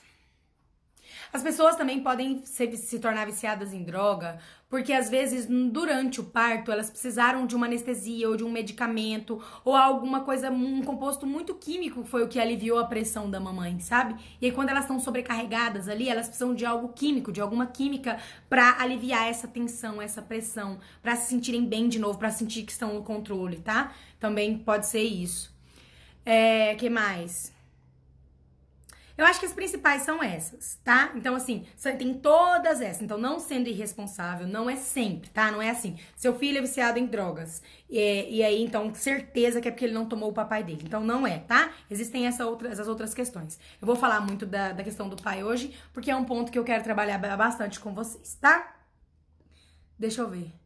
As 1.33 1.41
pessoas 1.41 1.75
também 1.75 2.01
podem 2.03 2.45
se, 2.45 2.75
se 2.77 2.99
tornar 2.99 3.25
viciadas 3.25 3.73
em 3.73 3.83
droga 3.83 4.39
porque 4.71 4.93
às 4.93 5.09
vezes 5.09 5.45
durante 5.69 6.21
o 6.21 6.23
parto 6.23 6.71
elas 6.71 6.89
precisaram 6.89 7.45
de 7.45 7.55
uma 7.57 7.65
anestesia 7.65 8.29
ou 8.29 8.37
de 8.37 8.43
um 8.45 8.49
medicamento 8.49 9.43
ou 9.65 9.75
alguma 9.75 10.21
coisa, 10.21 10.49
um 10.49 10.81
composto 10.81 11.27
muito 11.27 11.53
químico 11.53 12.05
foi 12.05 12.23
o 12.23 12.27
que 12.29 12.39
aliviou 12.39 12.79
a 12.79 12.85
pressão 12.85 13.29
da 13.29 13.37
mamãe, 13.37 13.81
sabe? 13.81 14.15
E 14.39 14.45
aí 14.45 14.51
quando 14.53 14.69
elas 14.69 14.85
estão 14.85 14.97
sobrecarregadas 14.97 15.89
ali, 15.89 16.07
elas 16.07 16.27
precisam 16.27 16.55
de 16.55 16.65
algo 16.65 16.93
químico, 16.93 17.33
de 17.33 17.41
alguma 17.41 17.67
química 17.67 18.17
para 18.49 18.81
aliviar 18.81 19.27
essa 19.27 19.47
tensão, 19.47 20.01
essa 20.01 20.21
pressão, 20.21 20.79
para 21.03 21.17
se 21.17 21.29
sentirem 21.29 21.65
bem 21.65 21.89
de 21.89 21.99
novo, 21.99 22.17
para 22.17 22.31
sentir 22.31 22.63
que 22.63 22.71
estão 22.71 22.93
no 22.93 23.03
controle, 23.03 23.57
tá? 23.57 23.93
Também 24.21 24.57
pode 24.57 24.87
ser 24.87 25.03
isso. 25.03 25.53
É, 26.25 26.75
que 26.75 26.89
mais? 26.89 27.51
Eu 29.21 29.27
acho 29.27 29.39
que 29.39 29.45
as 29.45 29.53
principais 29.53 30.01
são 30.01 30.23
essas, 30.23 30.79
tá? 30.83 31.11
Então, 31.13 31.35
assim, 31.35 31.63
tem 31.99 32.11
todas 32.11 32.81
essas. 32.81 33.03
Então, 33.03 33.19
não 33.19 33.39
sendo 33.39 33.69
irresponsável, 33.69 34.47
não 34.47 34.67
é 34.67 34.75
sempre, 34.75 35.29
tá? 35.29 35.51
Não 35.51 35.61
é 35.61 35.69
assim. 35.69 35.95
Seu 36.15 36.33
filho 36.39 36.57
é 36.57 36.61
viciado 36.61 36.97
em 36.97 37.05
drogas. 37.05 37.61
E, 37.87 38.37
e 38.37 38.43
aí, 38.43 38.63
então, 38.63 38.91
certeza 38.95 39.61
que 39.61 39.67
é 39.67 39.71
porque 39.71 39.85
ele 39.85 39.93
não 39.93 40.07
tomou 40.07 40.31
o 40.31 40.33
papai 40.33 40.63
dele. 40.63 40.81
Então, 40.83 41.01
não 41.03 41.27
é, 41.27 41.37
tá? 41.37 41.71
Existem 41.87 42.25
essa 42.25 42.47
outra, 42.47 42.69
essas 42.69 42.87
outras 42.87 43.13
questões. 43.13 43.59
Eu 43.79 43.85
vou 43.85 43.95
falar 43.95 44.21
muito 44.21 44.43
da, 44.43 44.71
da 44.71 44.83
questão 44.83 45.07
do 45.07 45.15
pai 45.21 45.43
hoje, 45.43 45.71
porque 45.93 46.09
é 46.09 46.15
um 46.15 46.25
ponto 46.25 46.51
que 46.51 46.57
eu 46.57 46.63
quero 46.63 46.83
trabalhar 46.83 47.19
bastante 47.37 47.79
com 47.79 47.93
vocês, 47.93 48.33
tá? 48.41 48.75
Deixa 49.99 50.21
eu 50.21 50.29
ver. 50.31 50.60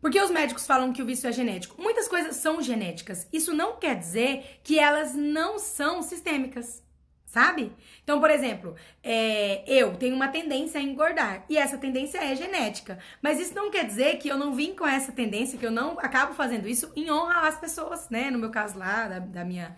Porque 0.00 0.20
os 0.20 0.30
médicos 0.30 0.66
falam 0.66 0.92
que 0.92 1.02
o 1.02 1.06
vício 1.06 1.28
é 1.28 1.32
genético? 1.32 1.80
Muitas 1.80 2.06
coisas 2.06 2.36
são 2.36 2.62
genéticas. 2.62 3.26
Isso 3.32 3.52
não 3.52 3.76
quer 3.76 3.96
dizer 3.96 4.60
que 4.62 4.78
elas 4.78 5.14
não 5.14 5.58
são 5.58 6.02
sistêmicas. 6.02 6.82
Sabe? 7.26 7.72
Então, 8.02 8.18
por 8.20 8.30
exemplo, 8.30 8.74
é, 9.02 9.62
eu 9.66 9.94
tenho 9.96 10.16
uma 10.16 10.28
tendência 10.28 10.80
a 10.80 10.82
engordar 10.82 11.44
e 11.46 11.58
essa 11.58 11.76
tendência 11.76 12.18
é 12.18 12.34
genética. 12.34 12.98
Mas 13.20 13.38
isso 13.38 13.54
não 13.54 13.70
quer 13.70 13.84
dizer 13.84 14.16
que 14.16 14.28
eu 14.28 14.38
não 14.38 14.54
vim 14.54 14.74
com 14.74 14.86
essa 14.86 15.12
tendência, 15.12 15.58
que 15.58 15.66
eu 15.66 15.70
não 15.70 15.98
acabo 15.98 16.32
fazendo 16.32 16.66
isso 16.66 16.90
em 16.96 17.10
honra 17.10 17.46
às 17.46 17.58
pessoas, 17.60 18.08
né? 18.08 18.30
No 18.30 18.38
meu 18.38 18.50
caso 18.50 18.78
lá, 18.78 19.06
da, 19.06 19.18
da 19.18 19.44
minha 19.44 19.76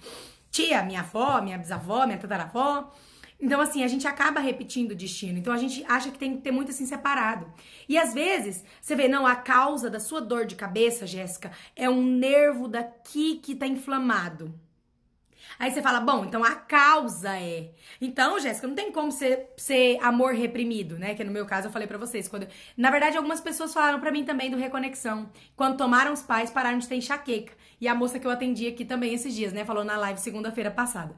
tia, 0.48 0.82
minha 0.84 1.00
avó, 1.00 1.40
minha 1.42 1.58
bisavó, 1.58 2.06
minha 2.06 2.18
tataravó. 2.18 2.92
Então, 3.40 3.60
assim, 3.60 3.82
a 3.82 3.88
gente 3.88 4.06
acaba 4.06 4.38
repetindo 4.38 4.92
o 4.92 4.94
destino. 4.94 5.38
Então, 5.38 5.52
a 5.52 5.56
gente 5.56 5.84
acha 5.88 6.10
que 6.10 6.18
tem 6.18 6.36
que 6.36 6.42
ter 6.42 6.50
muito 6.50 6.70
assim 6.70 6.84
separado. 6.84 7.50
E 7.88 7.96
às 7.96 8.12
vezes, 8.12 8.64
você 8.80 8.94
vê, 8.94 9.08
não, 9.08 9.26
a 9.26 9.34
causa 9.34 9.88
da 9.88 9.98
sua 9.98 10.20
dor 10.20 10.44
de 10.44 10.54
cabeça, 10.54 11.06
Jéssica, 11.06 11.50
é 11.74 11.88
um 11.88 12.02
nervo 12.02 12.68
daqui 12.68 13.36
que 13.36 13.54
tá 13.54 13.66
inflamado. 13.66 14.54
Aí 15.58 15.70
você 15.70 15.82
fala, 15.82 16.00
bom, 16.00 16.24
então 16.24 16.42
a 16.42 16.54
causa 16.54 17.38
é. 17.38 17.70
Então, 18.00 18.38
Jéssica, 18.40 18.66
não 18.66 18.74
tem 18.74 18.90
como 18.90 19.12
ser, 19.12 19.50
ser 19.58 19.98
amor 20.00 20.32
reprimido, 20.32 20.98
né? 20.98 21.14
Que 21.14 21.22
no 21.22 21.30
meu 21.30 21.44
caso 21.44 21.68
eu 21.68 21.70
falei 21.70 21.86
para 21.86 21.98
vocês. 21.98 22.28
Quando... 22.28 22.48
Na 22.76 22.90
verdade, 22.90 23.18
algumas 23.18 23.42
pessoas 23.42 23.74
falaram 23.74 24.00
para 24.00 24.10
mim 24.10 24.24
também 24.24 24.50
do 24.50 24.56
reconexão. 24.56 25.30
Quando 25.54 25.76
tomaram 25.76 26.12
os 26.12 26.22
pais, 26.22 26.50
pararam 26.50 26.78
de 26.78 26.88
ter 26.88 26.96
enxaqueca. 26.96 27.52
E 27.78 27.86
a 27.86 27.94
moça 27.94 28.18
que 28.18 28.26
eu 28.26 28.30
atendi 28.30 28.66
aqui 28.66 28.86
também 28.86 29.12
esses 29.12 29.34
dias, 29.34 29.52
né? 29.52 29.64
Falou 29.64 29.84
na 29.84 29.98
live 29.98 30.18
segunda-feira 30.18 30.70
passada. 30.70 31.14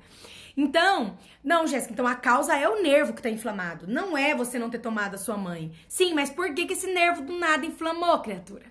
Então, 0.57 1.17
não, 1.43 1.67
Jéssica, 1.67 1.93
então 1.93 2.07
a 2.07 2.15
causa 2.15 2.57
é 2.57 2.69
o 2.69 2.83
nervo 2.83 3.13
que 3.13 3.23
tá 3.23 3.31
inflamado. 3.31 3.87
Não 3.87 4.17
é 4.17 4.35
você 4.35 4.59
não 4.59 4.71
ter 4.71 4.79
tomado 4.79 5.15
a 5.15 5.19
sua 5.19 5.37
mãe. 5.37 5.73
Sim, 5.89 6.15
mas 6.15 6.31
por 6.31 6.55
que, 6.55 6.67
que 6.67 6.75
esse 6.75 6.93
nervo 6.93 7.23
do 7.23 7.39
nada 7.39 7.65
inflamou, 7.65 8.21
criatura? 8.21 8.67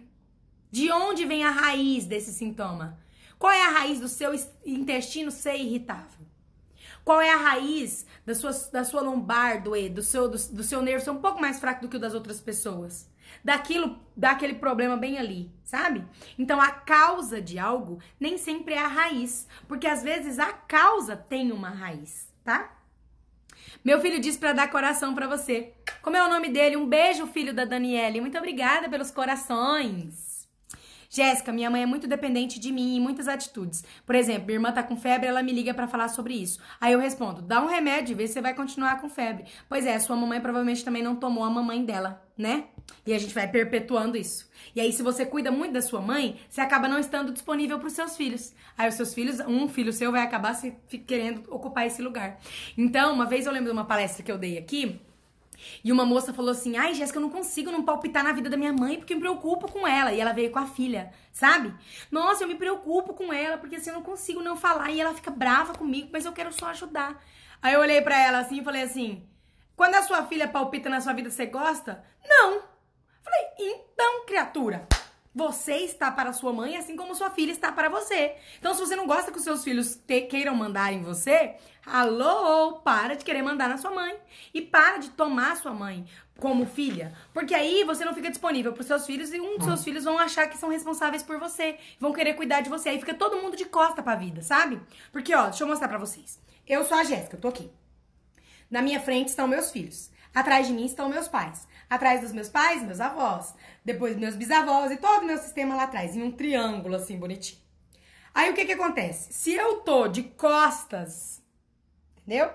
De 0.70 0.92
onde 0.92 1.26
vem 1.26 1.44
a 1.44 1.52
raiz 1.52 2.06
desse 2.06 2.32
sintoma? 2.32 2.98
Qual 3.38 3.52
é 3.52 3.66
a 3.66 3.72
raiz 3.72 4.00
do 4.00 4.08
seu 4.08 4.32
intestino 4.66 5.32
ser 5.32 5.56
irritável? 5.56 6.22
Qual 7.04 7.20
é 7.20 7.32
a 7.32 7.38
raiz 7.38 8.06
da 8.26 8.36
sua, 8.36 8.52
da 8.72 8.84
sua 8.84 9.02
lombar 9.02 9.64
doer, 9.64 9.90
do 9.92 10.04
seu, 10.04 10.30
do, 10.30 10.38
do 10.38 10.64
seu 10.64 10.82
nervo 10.82 11.04
ser 11.04 11.10
um 11.10 11.22
pouco 11.22 11.42
mais 11.42 11.60
fraco 11.60 11.82
do 11.82 11.90
que 11.90 11.98
o 11.98 12.00
das 12.00 12.14
outras 12.14 12.40
pessoas? 12.40 13.11
Daquilo, 13.44 14.00
daquele 14.16 14.56
problema 14.56 14.98
bem 14.98 15.18
ali, 15.18 15.52
sabe? 15.64 16.06
Então 16.38 16.60
a 16.60 16.72
causa 16.72 17.42
de 17.42 17.58
algo 17.58 18.00
nem 18.20 18.38
sempre 18.38 18.74
é 18.74 18.80
a 18.80 18.88
raiz, 18.88 19.48
porque 19.68 19.88
às 19.88 20.04
vezes 20.04 20.40
a 20.40 20.52
causa 20.54 21.16
tem 21.16 21.52
uma 21.52 21.70
raiz, 21.70 22.28
tá? 22.44 22.78
Meu 23.84 24.00
filho 24.00 24.20
disse 24.20 24.38
para 24.38 24.54
dar 24.54 24.70
coração 24.70 25.16
para 25.16 25.28
você. 25.28 25.74
Como 26.02 26.16
é 26.16 26.24
o 26.24 26.30
nome 26.30 26.50
dele? 26.50 26.78
Um 26.78 26.88
beijo, 26.88 27.26
filho 27.28 27.54
da 27.54 27.66
Daniele. 27.66 28.22
Muito 28.22 28.38
obrigada 28.38 28.88
pelos 28.88 29.10
corações. 29.10 30.32
Jéssica, 31.14 31.52
minha 31.52 31.70
mãe 31.70 31.84
é 31.84 31.86
muito 31.86 32.08
dependente 32.08 32.58
de 32.58 32.72
mim 32.72 32.96
em 32.96 33.00
muitas 33.02 33.28
atitudes. 33.28 33.84
Por 34.06 34.16
exemplo, 34.16 34.46
minha 34.46 34.56
irmã 34.56 34.72
tá 34.72 34.82
com 34.82 34.96
febre, 34.96 35.28
ela 35.28 35.44
me 35.44 35.52
liga 35.52 35.74
para 35.74 35.86
falar 35.86 36.08
sobre 36.08 36.36
isso. 36.36 36.58
Aí 36.80 36.94
eu 36.94 37.00
respondo: 37.00 37.42
dá 37.42 37.62
um 37.62 37.68
remédio 37.68 38.14
e 38.14 38.16
vê 38.16 38.28
se 38.28 38.34
você 38.34 38.42
vai 38.42 38.54
continuar 38.54 39.02
com 39.02 39.10
febre. 39.10 39.44
Pois 39.68 39.86
é, 39.86 40.00
sua 40.00 40.16
mamãe 40.16 40.40
provavelmente 40.40 40.86
também 40.86 41.04
não 41.04 41.18
tomou 41.18 41.44
a 41.44 41.50
mamãe 41.50 41.84
dela, 41.84 42.24
né? 42.42 42.66
E 43.06 43.14
a 43.14 43.20
gente 43.20 43.34
vai 43.34 43.48
perpetuando 43.48 44.18
isso. 44.18 44.50
E 44.76 44.82
aí, 44.82 44.92
se 44.92 45.02
você 45.02 45.26
cuida 45.26 45.52
muito 45.52 45.74
da 45.74 45.82
sua 45.82 46.02
mãe, 46.02 46.40
você 46.50 46.62
acaba 46.62 46.88
não 46.88 47.00
estando 47.00 47.32
disponível 47.32 47.80
para 47.80 47.88
os 47.88 47.94
seus 47.94 48.18
filhos. 48.18 48.54
Aí, 48.78 48.90
os 48.90 48.96
seus 48.96 49.14
filhos, 49.14 49.40
um 49.42 49.68
filho 49.68 49.94
seu 49.94 50.12
vai 50.12 50.22
acabar 50.22 50.54
se 50.54 50.72
querendo 51.08 51.44
ocupar 51.54 51.88
esse 51.88 52.02
lugar. 52.02 52.40
Então, 52.78 53.14
uma 53.14 53.26
vez 53.26 53.46
eu 53.46 53.52
lembro 53.52 53.68
de 53.68 53.74
uma 53.74 53.86
palestra 53.86 54.24
que 54.24 54.32
eu 54.32 54.38
dei 54.38 54.58
aqui, 54.58 55.00
e 55.84 55.92
uma 55.92 56.06
moça 56.06 56.34
falou 56.34 56.52
assim: 56.52 56.78
Ai, 56.78 56.94
Jéssica, 56.94 57.18
eu 57.18 57.22
não 57.22 57.30
consigo 57.30 57.72
não 57.72 57.84
palpitar 57.84 58.24
na 58.24 58.32
vida 58.32 58.50
da 58.50 58.58
minha 58.58 58.74
mãe 58.74 58.98
porque 58.98 59.14
eu 59.14 59.18
me 59.18 59.22
preocupo 59.22 59.72
com 59.72 59.88
ela. 59.88 60.12
E 60.12 60.20
ela 60.20 60.34
veio 60.34 60.52
com 60.52 60.60
a 60.60 60.66
filha, 60.66 61.12
sabe? 61.32 61.74
Nossa, 62.10 62.44
eu 62.44 62.48
me 62.48 62.56
preocupo 62.56 63.14
com 63.14 63.32
ela 63.32 63.58
porque 63.58 63.76
assim 63.76 63.90
eu 63.90 63.96
não 63.96 64.04
consigo 64.04 64.42
não 64.42 64.56
falar. 64.58 64.90
E 64.92 65.00
ela 65.00 65.14
fica 65.14 65.32
brava 65.32 65.74
comigo, 65.74 66.10
mas 66.12 66.26
eu 66.26 66.32
quero 66.32 66.52
só 66.52 66.68
ajudar. 66.68 67.24
Aí 67.62 67.74
eu 67.74 67.80
olhei 67.80 68.02
para 68.02 68.20
ela 68.20 68.40
assim 68.40 68.60
e 68.60 68.64
falei 68.64 68.82
assim: 68.82 69.24
Quando 69.82 69.96
a 69.96 70.04
sua 70.04 70.24
filha 70.28 70.48
palpita 70.48 70.92
na 70.92 71.02
sua 71.02 71.12
vida, 71.12 71.32
você 71.32 71.48
gosta? 71.48 72.06
Não. 72.24 72.62
Falei: 73.24 73.48
Então, 73.58 74.28
criatura. 74.28 74.88
Você 75.34 75.78
está 75.78 76.12
para 76.12 76.34
sua 76.34 76.54
mãe 76.54 76.78
assim 76.78 76.96
como 76.96 77.16
sua 77.16 77.32
filha 77.32 77.52
está 77.52 77.72
para 77.72 77.90
você. 77.90 78.36
Então, 78.60 78.76
se 78.76 78.80
você 78.80 78.96
não 78.96 79.08
gosta 79.08 79.32
que 79.32 79.40
os 79.40 79.44
seus 79.44 79.64
filhos 79.64 79.96
te, 79.96 80.22
queiram 80.22 80.54
mandar 80.54 80.94
em 80.94 81.02
você, 81.02 81.56
alô, 81.84 82.74
para 82.84 83.16
de 83.16 83.26
querer 83.26 83.42
mandar 83.42 83.70
na 83.70 83.78
sua 83.80 83.90
mãe. 83.90 84.16
E 84.54 84.62
para 84.62 85.00
de 85.00 85.10
tomar 85.10 85.58
sua 85.58 85.74
mãe 85.74 86.06
como 86.38 86.68
filha. 86.68 87.12
Porque 87.34 87.56
aí 87.56 87.84
você 87.84 88.06
não 88.06 88.14
fica 88.14 88.30
disponível 88.30 88.74
para 88.74 88.82
os 88.82 88.88
seus 88.88 89.08
filhos 89.08 89.34
e 89.34 89.40
um 89.40 89.58
dos 89.58 89.66
seus 89.66 89.84
filhos 89.84 90.04
vão 90.04 90.20
achar 90.20 90.46
que 90.46 90.60
são 90.60 90.70
responsáveis 90.70 91.24
por 91.24 91.40
você. 91.40 91.80
Vão 92.00 92.14
querer 92.14 92.36
cuidar 92.36 92.62
de 92.62 92.70
você. 92.70 92.90
Aí 92.90 93.00
fica 93.00 93.16
todo 93.16 93.42
mundo 93.42 93.58
de 93.58 93.66
costa 93.66 94.04
para 94.04 94.14
a 94.14 94.16
vida, 94.16 94.44
sabe? 94.44 94.80
Porque, 95.12 95.34
ó, 95.34 95.46
deixa 95.46 95.64
eu 95.64 95.68
mostrar 95.68 95.88
para 95.88 95.98
vocês. 95.98 96.40
Eu 96.68 96.86
sou 96.86 97.00
a 97.00 97.04
Jéssica, 97.04 97.36
eu 97.36 97.42
tô 97.42 97.48
aqui. 97.48 97.81
Na 98.72 98.82
minha 98.82 99.02
frente 99.02 99.28
estão 99.28 99.50
meus 99.50 99.70
filhos. 99.70 100.10
Atrás 100.34 100.66
de 100.66 100.74
mim 100.74 100.86
estão 100.86 101.10
meus 101.10 101.28
pais. 101.28 101.68
Atrás 101.90 102.22
dos 102.22 102.32
meus 102.32 102.48
pais, 102.48 102.82
meus 102.82 103.02
avós. 103.02 103.54
Depois 103.84 104.16
meus 104.16 104.36
bisavós 104.36 104.90
e 104.92 104.98
todo 104.98 105.24
o 105.24 105.26
meu 105.26 105.38
sistema 105.38 105.76
lá 105.76 105.84
atrás, 105.84 106.16
em 106.16 106.24
um 106.24 106.32
triângulo 106.32 106.96
assim 106.96 107.20
bonitinho. 107.20 107.62
Aí 108.34 108.50
o 108.50 108.54
que 108.54 108.66
que 108.66 108.72
acontece? 108.72 109.34
Se 109.34 109.54
eu 109.54 109.82
tô 109.82 110.08
de 110.08 110.24
costas, 110.24 111.44
entendeu? 112.18 112.50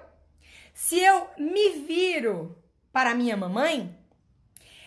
Se 0.72 0.98
eu 0.98 1.28
me 1.36 1.80
viro 1.80 2.56
para 2.90 3.14
minha 3.14 3.36
mamãe, 3.36 3.94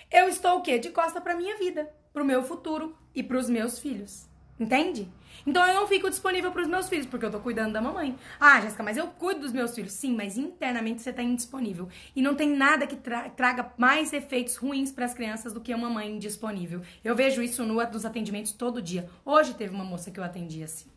eu 0.09 0.27
estou 0.27 0.57
o 0.57 0.61
quê? 0.61 0.79
De 0.79 0.89
costa 0.89 1.21
para 1.21 1.35
minha 1.35 1.57
vida, 1.57 1.93
para 2.11 2.23
o 2.23 2.25
meu 2.25 2.41
futuro 2.43 2.97
e 3.13 3.21
para 3.21 3.37
os 3.37 3.47
meus 3.47 3.77
filhos. 3.77 4.27
Entende? 4.59 5.07
Então 5.45 5.65
eu 5.67 5.73
não 5.73 5.87
fico 5.87 6.09
disponível 6.09 6.51
para 6.51 6.61
os 6.61 6.67
meus 6.67 6.89
filhos, 6.89 7.05
porque 7.05 7.25
eu 7.25 7.31
tô 7.31 7.39
cuidando 7.39 7.73
da 7.73 7.81
mamãe. 7.81 8.15
Ah, 8.39 8.61
Jéssica, 8.61 8.83
mas 8.83 8.97
eu 8.97 9.07
cuido 9.07 9.41
dos 9.41 9.51
meus 9.51 9.73
filhos. 9.73 9.93
Sim, 9.93 10.15
mas 10.15 10.37
internamente 10.37 11.01
você 11.01 11.13
tá 11.13 11.23
indisponível. 11.23 11.87
E 12.15 12.21
não 12.21 12.35
tem 12.35 12.49
nada 12.55 12.87
que 12.87 12.95
tra 12.95 13.29
traga 13.29 13.71
mais 13.77 14.13
efeitos 14.13 14.55
ruins 14.55 14.91
para 14.91 15.05
as 15.05 15.13
crianças 15.13 15.53
do 15.53 15.61
que 15.61 15.73
uma 15.73 15.89
mãe 15.89 16.15
indisponível. 16.15 16.81
Eu 17.03 17.15
vejo 17.15 17.41
isso 17.41 17.63
no, 17.63 17.75
nos 17.75 18.05
atendimentos 18.05 18.51
todo 18.51 18.81
dia. 18.81 19.09
Hoje 19.25 19.53
teve 19.53 19.73
uma 19.73 19.83
moça 19.83 20.11
que 20.11 20.19
eu 20.19 20.23
atendi 20.23 20.63
assim. 20.63 20.89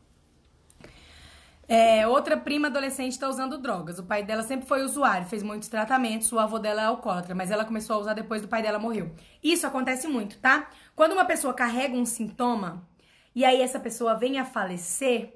É, 1.69 2.07
outra 2.07 2.37
prima 2.37 2.69
adolescente 2.69 3.13
está 3.13 3.29
usando 3.29 3.57
drogas. 3.57 3.99
O 3.99 4.03
pai 4.03 4.23
dela 4.23 4.43
sempre 4.43 4.67
foi 4.67 4.83
usuário, 4.83 5.27
fez 5.27 5.43
muitos 5.43 5.69
tratamentos. 5.69 6.31
O 6.33 6.39
avô 6.39 6.59
dela 6.59 6.83
é 6.83 6.85
alcoólatra, 6.85 7.35
mas 7.35 7.51
ela 7.51 7.65
começou 7.65 7.97
a 7.97 7.99
usar 7.99 8.15
depois 8.15 8.43
do 8.43 8.49
pai 8.49 8.63
dela 8.63 8.79
morreu. 8.79 9.11
Isso 9.43 9.67
acontece 9.67 10.07
muito, 10.07 10.39
tá? 10.39 10.69
Quando 10.95 11.13
uma 11.13 11.25
pessoa 11.25 11.55
carrega 11.55 11.97
um 11.97 12.05
sintoma, 12.05 12.87
e 13.35 13.45
aí 13.45 13.61
essa 13.61 13.81
pessoa 13.81 14.15
vem 14.15 14.39
a 14.39 14.45
falecer, 14.45 15.35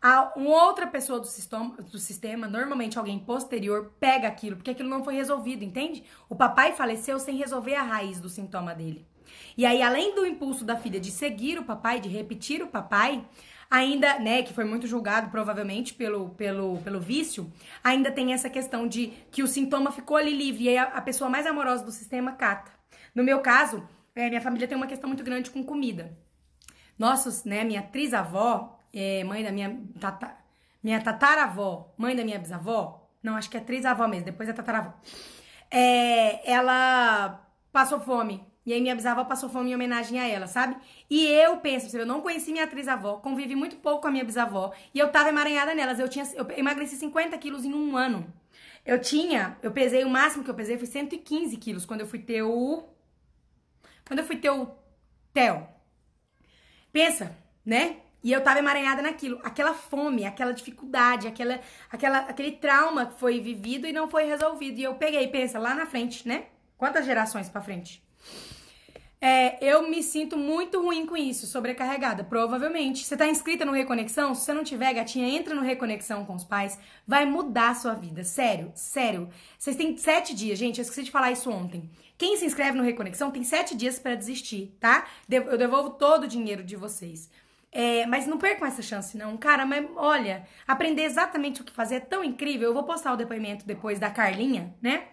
a 0.00 0.32
uma 0.36 0.64
outra 0.64 0.86
pessoa 0.86 1.20
do 1.20 1.26
sistema, 1.26 1.76
do 1.76 1.98
sistema, 1.98 2.48
normalmente 2.48 2.98
alguém 2.98 3.18
posterior, 3.18 3.92
pega 4.00 4.26
aquilo, 4.26 4.56
porque 4.56 4.72
aquilo 4.72 4.88
não 4.88 5.04
foi 5.04 5.14
resolvido, 5.14 5.62
entende? 5.62 6.02
O 6.28 6.34
papai 6.34 6.72
faleceu 6.72 7.18
sem 7.20 7.36
resolver 7.36 7.76
a 7.76 7.82
raiz 7.82 8.18
do 8.18 8.28
sintoma 8.28 8.74
dele. 8.74 9.06
E 9.56 9.64
aí, 9.64 9.80
além 9.80 10.14
do 10.14 10.26
impulso 10.26 10.64
da 10.64 10.76
filha 10.76 10.98
de 10.98 11.10
seguir 11.10 11.58
o 11.58 11.64
papai, 11.64 12.00
de 12.00 12.08
repetir 12.08 12.62
o 12.62 12.66
papai, 12.66 13.24
ainda, 13.70 14.18
né, 14.18 14.42
que 14.42 14.52
foi 14.52 14.64
muito 14.64 14.86
julgado 14.86 15.30
provavelmente 15.30 15.94
pelo, 15.94 16.30
pelo, 16.30 16.78
pelo 16.78 17.00
vício, 17.00 17.50
ainda 17.82 18.10
tem 18.10 18.32
essa 18.32 18.50
questão 18.50 18.86
de 18.86 19.12
que 19.30 19.42
o 19.42 19.46
sintoma 19.46 19.90
ficou 19.90 20.16
ali 20.16 20.36
livre 20.36 20.64
e 20.64 20.68
aí 20.70 20.78
a, 20.78 20.84
a 20.84 21.00
pessoa 21.00 21.30
mais 21.30 21.46
amorosa 21.46 21.84
do 21.84 21.92
sistema 21.92 22.32
cata. 22.32 22.70
No 23.14 23.22
meu 23.22 23.40
caso, 23.40 23.86
é, 24.14 24.28
minha 24.28 24.40
família 24.40 24.68
tem 24.68 24.76
uma 24.76 24.86
questão 24.86 25.08
muito 25.08 25.24
grande 25.24 25.50
com 25.50 25.64
comida. 25.64 26.16
Nossos, 26.98 27.44
né, 27.44 27.64
minha 27.64 27.82
trisavó, 27.82 28.78
é, 28.92 29.24
mãe 29.24 29.42
da 29.42 29.50
minha 29.50 29.80
tata, 29.98 30.36
minha 30.82 31.00
tataravó, 31.00 31.92
mãe 31.96 32.14
da 32.14 32.24
minha 32.24 32.38
bisavó, 32.38 33.08
não, 33.22 33.36
acho 33.36 33.48
que 33.48 33.56
é 33.56 33.60
trisavó 33.60 34.08
mesmo, 34.08 34.24
depois 34.24 34.48
é 34.48 34.52
tataravó. 34.52 34.92
É, 35.70 36.50
ela 36.50 37.40
passou 37.72 38.00
fome. 38.00 38.44
E 38.64 38.72
aí 38.72 38.80
minha 38.80 38.94
bisavó 38.94 39.24
passou 39.24 39.48
fome 39.48 39.70
em 39.70 39.74
homenagem 39.74 40.20
a 40.20 40.26
ela, 40.26 40.46
sabe? 40.46 40.76
E 41.10 41.26
eu 41.26 41.56
penso, 41.58 41.96
eu 41.96 42.06
não 42.06 42.20
conheci 42.20 42.52
minha 42.52 42.64
atriz-avó, 42.64 43.16
convivi 43.16 43.56
muito 43.56 43.76
pouco 43.76 44.02
com 44.02 44.08
a 44.08 44.10
minha 44.10 44.24
bisavó, 44.24 44.72
e 44.94 44.98
eu 45.00 45.10
tava 45.10 45.30
emaranhada 45.30 45.74
nelas. 45.74 45.98
Eu 45.98 46.08
tinha, 46.08 46.24
eu 46.34 46.48
emagreci 46.56 46.96
50 46.96 47.36
quilos 47.38 47.64
em 47.64 47.74
um 47.74 47.96
ano. 47.96 48.32
Eu 48.84 49.00
tinha, 49.00 49.56
eu 49.62 49.72
pesei, 49.72 50.04
o 50.04 50.10
máximo 50.10 50.44
que 50.44 50.50
eu 50.50 50.54
pesei 50.54 50.76
foi 50.76 50.86
115 50.86 51.56
quilos 51.56 51.86
quando 51.86 52.00
eu 52.00 52.06
fui 52.06 52.18
ter 52.18 52.42
o... 52.42 52.84
Quando 54.06 54.20
eu 54.20 54.24
fui 54.24 54.36
ter 54.36 54.50
o 54.50 54.68
Theo. 55.32 55.66
Pensa, 56.92 57.36
né? 57.64 57.96
E 58.22 58.30
eu 58.30 58.42
tava 58.42 58.60
emaranhada 58.60 59.02
naquilo, 59.02 59.40
aquela 59.42 59.74
fome, 59.74 60.24
aquela 60.24 60.52
dificuldade, 60.52 61.26
aquela, 61.26 61.58
aquela, 61.90 62.18
aquele 62.18 62.52
trauma 62.52 63.06
que 63.06 63.18
foi 63.18 63.40
vivido 63.40 63.86
e 63.86 63.92
não 63.92 64.08
foi 64.08 64.24
resolvido. 64.24 64.78
E 64.78 64.84
eu 64.84 64.94
peguei, 64.94 65.26
pensa, 65.26 65.58
lá 65.58 65.74
na 65.74 65.86
frente, 65.86 66.26
né? 66.28 66.46
Quantas 66.76 67.04
gerações 67.04 67.48
para 67.48 67.60
frente? 67.60 68.02
É, 69.24 69.56
eu 69.64 69.88
me 69.88 70.02
sinto 70.02 70.36
muito 70.36 70.82
ruim 70.82 71.06
com 71.06 71.16
isso, 71.16 71.46
sobrecarregada, 71.46 72.24
provavelmente. 72.24 73.04
Você 73.04 73.16
tá 73.16 73.24
inscrita 73.28 73.64
no 73.64 73.70
Reconexão? 73.70 74.34
Se 74.34 74.44
você 74.44 74.52
não 74.52 74.64
tiver, 74.64 74.92
gatinha, 74.92 75.28
entra 75.28 75.54
no 75.54 75.62
Reconexão 75.62 76.24
com 76.24 76.34
os 76.34 76.42
pais. 76.42 76.76
Vai 77.06 77.24
mudar 77.24 77.70
a 77.70 77.74
sua 77.76 77.94
vida. 77.94 78.24
Sério, 78.24 78.72
sério. 78.74 79.28
Vocês 79.56 79.76
têm 79.76 79.96
sete 79.96 80.34
dias, 80.34 80.58
gente. 80.58 80.78
Eu 80.78 80.82
esqueci 80.82 81.04
de 81.04 81.12
falar 81.12 81.30
isso 81.30 81.48
ontem. 81.48 81.88
Quem 82.18 82.36
se 82.36 82.44
inscreve 82.44 82.76
no 82.76 82.82
Reconexão 82.82 83.30
tem 83.30 83.44
sete 83.44 83.76
dias 83.76 83.96
para 83.96 84.16
desistir, 84.16 84.76
tá? 84.80 85.06
Eu 85.30 85.56
devolvo 85.56 85.90
todo 85.90 86.24
o 86.24 86.28
dinheiro 86.28 86.64
de 86.64 86.74
vocês. 86.74 87.30
É, 87.70 88.04
mas 88.06 88.26
não 88.26 88.38
percam 88.38 88.66
essa 88.66 88.82
chance, 88.82 89.16
não. 89.16 89.36
Cara, 89.36 89.64
mas 89.64 89.86
olha, 89.94 90.44
aprender 90.66 91.04
exatamente 91.04 91.60
o 91.60 91.64
que 91.64 91.72
fazer 91.72 91.94
é 91.94 92.00
tão 92.00 92.24
incrível. 92.24 92.70
Eu 92.70 92.74
vou 92.74 92.82
postar 92.82 93.12
o 93.12 93.16
depoimento 93.16 93.64
depois 93.64 94.00
da 94.00 94.10
Carlinha, 94.10 94.74
né? 94.82 95.04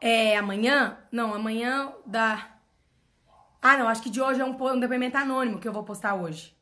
É, 0.00 0.36
amanhã? 0.36 0.98
Não, 1.10 1.34
amanhã 1.34 1.92
da. 2.06 2.53
Ah, 3.66 3.78
não, 3.78 3.88
acho 3.88 4.02
que 4.02 4.10
de 4.10 4.20
hoje 4.20 4.42
é 4.42 4.44
um, 4.44 4.54
um 4.62 4.78
depoimento 4.78 5.16
anônimo 5.16 5.58
que 5.58 5.66
eu 5.66 5.72
vou 5.72 5.82
postar 5.82 6.14
hoje. 6.14 6.54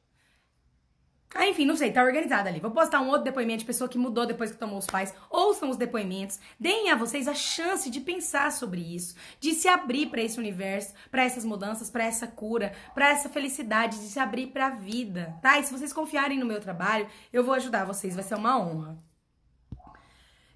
Ah, 1.35 1.49
enfim, 1.49 1.65
não 1.65 1.77
sei, 1.77 1.91
tá 1.91 2.01
organizado 2.05 2.49
ali. 2.49 2.61
Vou 2.61 2.71
postar 2.71 3.01
um 3.01 3.09
outro 3.09 3.25
depoimento 3.25 3.59
de 3.59 3.65
pessoa 3.65 3.89
que 3.89 3.99
mudou 3.99 4.25
depois 4.25 4.53
que 4.53 4.57
tomou 4.57 4.79
os 4.79 4.87
pais. 4.87 5.13
Ouçam 5.29 5.69
os 5.69 5.77
depoimentos, 5.77 6.39
deem 6.61 6.93
a 6.93 6.95
vocês 6.95 7.27
a 7.27 7.35
chance 7.35 7.91
de 7.91 8.01
pensar 8.01 8.53
sobre 8.53 8.81
isso, 8.81 9.17
de 9.41 9.53
se 9.53 9.67
abrir 9.67 10.11
para 10.11 10.23
esse 10.23 10.39
universo, 10.39 10.95
para 11.11 11.25
essas 11.25 11.45
mudanças, 11.45 11.91
para 11.91 12.05
essa 12.05 12.29
cura, 12.29 12.73
para 12.95 13.09
essa 13.11 13.29
felicidade, 13.29 13.99
de 13.99 14.07
se 14.07 14.21
abrir 14.21 14.53
para 14.53 14.69
a 14.69 14.77
vida, 14.77 15.37
tá? 15.43 15.59
E 15.59 15.65
se 15.65 15.73
vocês 15.73 15.93
confiarem 15.93 16.39
no 16.39 16.47
meu 16.47 16.61
trabalho, 16.61 17.09
eu 17.33 17.43
vou 17.43 17.55
ajudar 17.55 17.85
vocês, 17.85 18.15
vai 18.15 18.23
ser 18.23 18.37
uma 18.37 18.57
honra. 18.57 19.12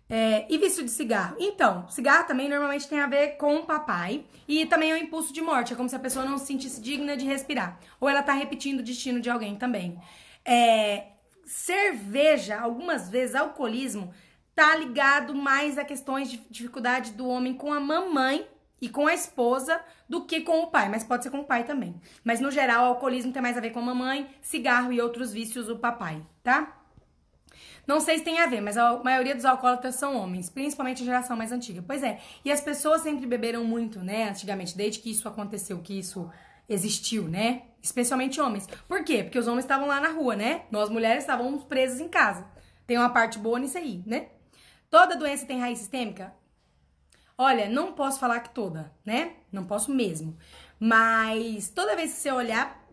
É, 0.09 0.47
e 0.49 0.57
vício 0.59 0.85
de 0.85 0.91
cigarro? 0.91 1.37
Então, 1.39 1.89
cigarro 1.89 2.27
também 2.27 2.49
normalmente 2.49 2.89
tem 2.89 3.01
a 3.01 3.07
ver 3.07 3.37
com 3.37 3.57
o 3.57 3.67
papai 3.67 4.25
e 4.47 4.65
também 4.67 4.93
é 4.93 4.95
um 4.95 4.99
impulso 4.99 5.33
de 5.33 5.41
morte. 5.41 5.73
É 5.73 5.77
como 5.77 5.89
se 5.89 5.97
a 5.97 6.01
pessoa 6.01 6.25
não 6.25 6.39
se 6.39 6.47
sentisse 6.47 6.81
digna 6.81 7.17
de 7.17 7.25
respirar. 7.25 7.79
Ou 8.01 8.09
ela 8.09 8.23
tá 8.23 8.33
repetindo 8.33 8.81
o 8.81 8.85
destino 8.85 9.21
de 9.21 9.29
alguém 9.29 9.57
também. 9.57 10.01
É, 10.45 11.09
cerveja, 11.45 12.61
algumas 12.61 13.09
vezes, 13.09 13.35
alcoolismo, 13.35 14.13
tá 14.55 14.77
ligado 14.77 15.35
mais 15.35 15.77
a 15.77 15.85
questões 15.85 16.31
de 16.31 16.39
dificuldade 16.51 17.13
do 17.13 17.27
homem 17.27 17.55
com 17.55 17.73
a 17.73 17.81
mamãe 17.81 18.47
e 18.81 18.89
com 18.89 19.07
a 19.07 19.15
esposa 19.15 19.81
do 20.09 20.25
que 20.25 20.43
com 20.43 20.63
o 20.63 20.67
pai, 20.69 20.89
mas 20.89 21.03
pode 21.03 21.25
ser 21.25 21.31
com 21.31 21.41
o 21.41 21.45
pai 21.45 21.65
também. 21.65 22.01
Mas 22.23 22.41
no 22.41 22.51
geral, 22.51 22.85
o 22.85 22.89
alcoolismo 22.89 23.33
tem 23.33 23.43
mais 23.43 23.57
a 23.57 23.61
ver 23.61 23.71
com 23.71 23.81
a 23.81 23.83
mamãe, 23.83 24.29
cigarro 24.41 24.93
e 24.93 25.01
outros 25.01 25.33
vícios 25.33 25.69
o 25.69 25.77
papai, 25.77 26.23
tá? 26.43 26.86
Não 27.87 28.01
sei 28.01 28.18
se 28.18 28.24
tem 28.24 28.41
a 28.41 28.47
ver, 28.47 28.61
mas 28.61 28.76
a 28.76 28.97
maioria 29.03 29.34
dos 29.34 29.45
alcoólatras 29.45 29.95
são 29.95 30.16
homens, 30.16 30.51
principalmente 30.51 31.03
a 31.03 31.07
geração 31.07 31.37
mais 31.37 31.53
antiga. 31.53 31.84
Pois 31.87 32.03
é, 32.03 32.18
e 32.45 32.51
as 32.51 32.61
pessoas 32.61 33.03
sempre 33.03 33.26
beberam 33.26 33.64
muito, 33.64 34.01
né, 34.01 34.28
antigamente, 34.28 34.76
desde 34.76 34.99
que 34.99 35.11
isso 35.11 35.28
aconteceu, 35.28 35.78
que 35.80 35.99
isso 35.99 36.28
existiu, 36.68 37.28
né? 37.28 37.62
Especialmente 37.80 38.41
homens. 38.41 38.66
Por 38.89 39.05
quê? 39.05 39.22
Porque 39.22 39.39
os 39.39 39.47
homens 39.47 39.64
estavam 39.64 39.87
lá 39.87 40.01
na 40.01 40.09
rua, 40.09 40.34
né? 40.34 40.62
Nós 40.70 40.91
mulheres 40.91 41.22
estávamos 41.22 41.62
presas 41.64 42.01
em 42.01 42.09
casa. 42.09 42.45
Tem 42.87 42.99
uma 42.99 43.11
parte 43.11 43.39
boa 43.39 43.59
nisso 43.59 43.78
aí, 43.78 44.03
né? 44.05 44.28
Toda 44.91 45.16
doença 45.16 45.47
tem 45.47 45.61
raiz 45.61 45.78
sistêmica? 45.78 46.34
Olha, 47.39 47.68
não 47.68 47.93
posso 47.93 48.18
falar 48.18 48.41
que 48.41 48.51
toda, 48.51 48.93
né? 49.05 49.34
Não 49.53 49.64
posso 49.64 49.93
mesmo. 49.93 50.37
Mas 50.80 51.68
toda 51.68 51.95
vez 51.95 52.12
que 52.14 52.18
você 52.18 52.32
olhar 52.32 52.86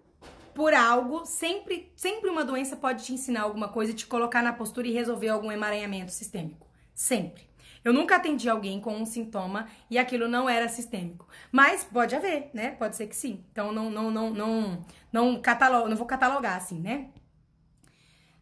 por 0.53 0.73
algo, 0.73 1.25
sempre, 1.25 1.91
sempre 1.95 2.29
uma 2.29 2.45
doença 2.45 2.75
pode 2.75 3.03
te 3.03 3.13
ensinar 3.13 3.41
alguma 3.41 3.69
coisa, 3.69 3.93
te 3.93 4.05
colocar 4.05 4.41
na 4.41 4.53
postura 4.53 4.87
e 4.87 4.91
resolver 4.93 5.29
algum 5.29 5.51
emaranhamento 5.51 6.11
sistêmico. 6.11 6.67
Sempre. 6.93 7.43
Eu 7.83 7.91
nunca 7.91 8.15
atendi 8.15 8.49
alguém 8.49 8.79
com 8.79 8.95
um 8.95 9.05
sintoma 9.05 9.67
e 9.89 9.97
aquilo 9.97 10.27
não 10.27 10.49
era 10.49 10.69
sistêmico. 10.69 11.27
Mas 11.51 11.83
pode 11.83 12.15
haver, 12.15 12.49
né? 12.53 12.71
Pode 12.71 12.95
ser 12.95 13.07
que 13.07 13.15
sim. 13.15 13.43
Então 13.51 13.73
não 13.73 13.89
não 13.89 14.09
não 14.09 14.29
não 14.29 14.85
não 15.11 15.41
catalogo, 15.41 15.89
não 15.89 15.97
vou 15.97 16.05
catalogar 16.07 16.55
assim, 16.55 16.79
né? 16.79 17.09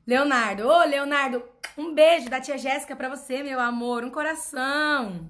Leonardo, 0.05 0.67
ô 0.67 0.83
Leonardo, 0.83 1.43
um 1.77 1.93
beijo 1.93 2.29
da 2.29 2.41
tia 2.41 2.57
Jéssica 2.57 2.95
para 2.95 3.09
você, 3.09 3.41
meu 3.41 3.59
amor, 3.59 4.03
um 4.03 4.11
coração. 4.11 5.29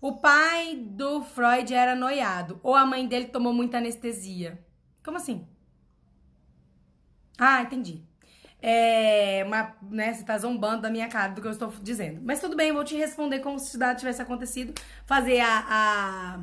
O 0.00 0.16
pai 0.16 0.76
do 0.76 1.22
Freud 1.22 1.72
era 1.74 1.94
noiado 1.94 2.58
ou 2.62 2.74
a 2.74 2.86
mãe 2.86 3.06
dele 3.06 3.26
tomou 3.26 3.52
muita 3.52 3.78
anestesia. 3.78 4.58
Como 5.04 5.16
assim? 5.16 5.46
Ah, 7.38 7.62
entendi. 7.62 8.02
É, 8.60 9.44
uma, 9.46 9.76
né, 9.82 10.12
você 10.12 10.24
tá 10.24 10.36
zombando 10.36 10.82
da 10.82 10.90
minha 10.90 11.06
cara 11.06 11.32
do 11.32 11.40
que 11.40 11.46
eu 11.46 11.52
estou 11.52 11.72
dizendo. 11.80 12.20
Mas 12.24 12.40
tudo 12.40 12.56
bem, 12.56 12.72
vou 12.72 12.84
te 12.84 12.96
responder 12.96 13.38
como 13.38 13.58
se 13.58 13.78
nada 13.78 13.94
tivesse 13.94 14.20
acontecido. 14.20 14.74
Fazer 15.06 15.40
a, 15.40 15.64
a. 15.68 16.40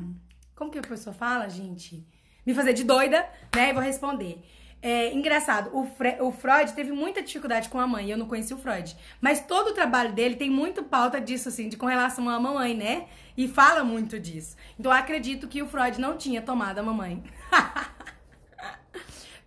Como 0.54 0.70
que 0.70 0.78
a 0.78 0.82
pessoa 0.82 1.14
fala, 1.14 1.48
gente? 1.50 2.06
Me 2.46 2.54
fazer 2.54 2.72
de 2.72 2.84
doida, 2.84 3.28
né? 3.54 3.70
E 3.70 3.72
vou 3.74 3.82
responder. 3.82 4.42
É, 4.80 5.12
engraçado, 5.12 5.76
o, 5.76 5.84
Fre 5.84 6.16
o 6.20 6.30
Freud 6.30 6.72
teve 6.72 6.92
muita 6.92 7.22
dificuldade 7.22 7.68
com 7.68 7.80
a 7.80 7.86
mãe, 7.86 8.10
eu 8.10 8.16
não 8.16 8.26
conheci 8.26 8.54
o 8.54 8.58
Freud. 8.58 8.96
Mas 9.20 9.40
todo 9.40 9.68
o 9.68 9.74
trabalho 9.74 10.12
dele 10.12 10.36
tem 10.36 10.48
muito 10.48 10.84
pauta 10.84 11.20
disso, 11.20 11.48
assim, 11.48 11.68
de 11.68 11.76
com 11.76 11.86
relação 11.86 12.28
à 12.28 12.38
mamãe, 12.38 12.74
né? 12.74 13.06
E 13.36 13.48
fala 13.48 13.82
muito 13.82 14.18
disso. 14.20 14.56
Então 14.78 14.92
eu 14.92 14.96
acredito 14.96 15.48
que 15.48 15.60
o 15.60 15.66
Freud 15.66 16.00
não 16.00 16.16
tinha 16.16 16.40
tomado 16.40 16.78
a 16.78 16.82
mamãe. 16.82 17.22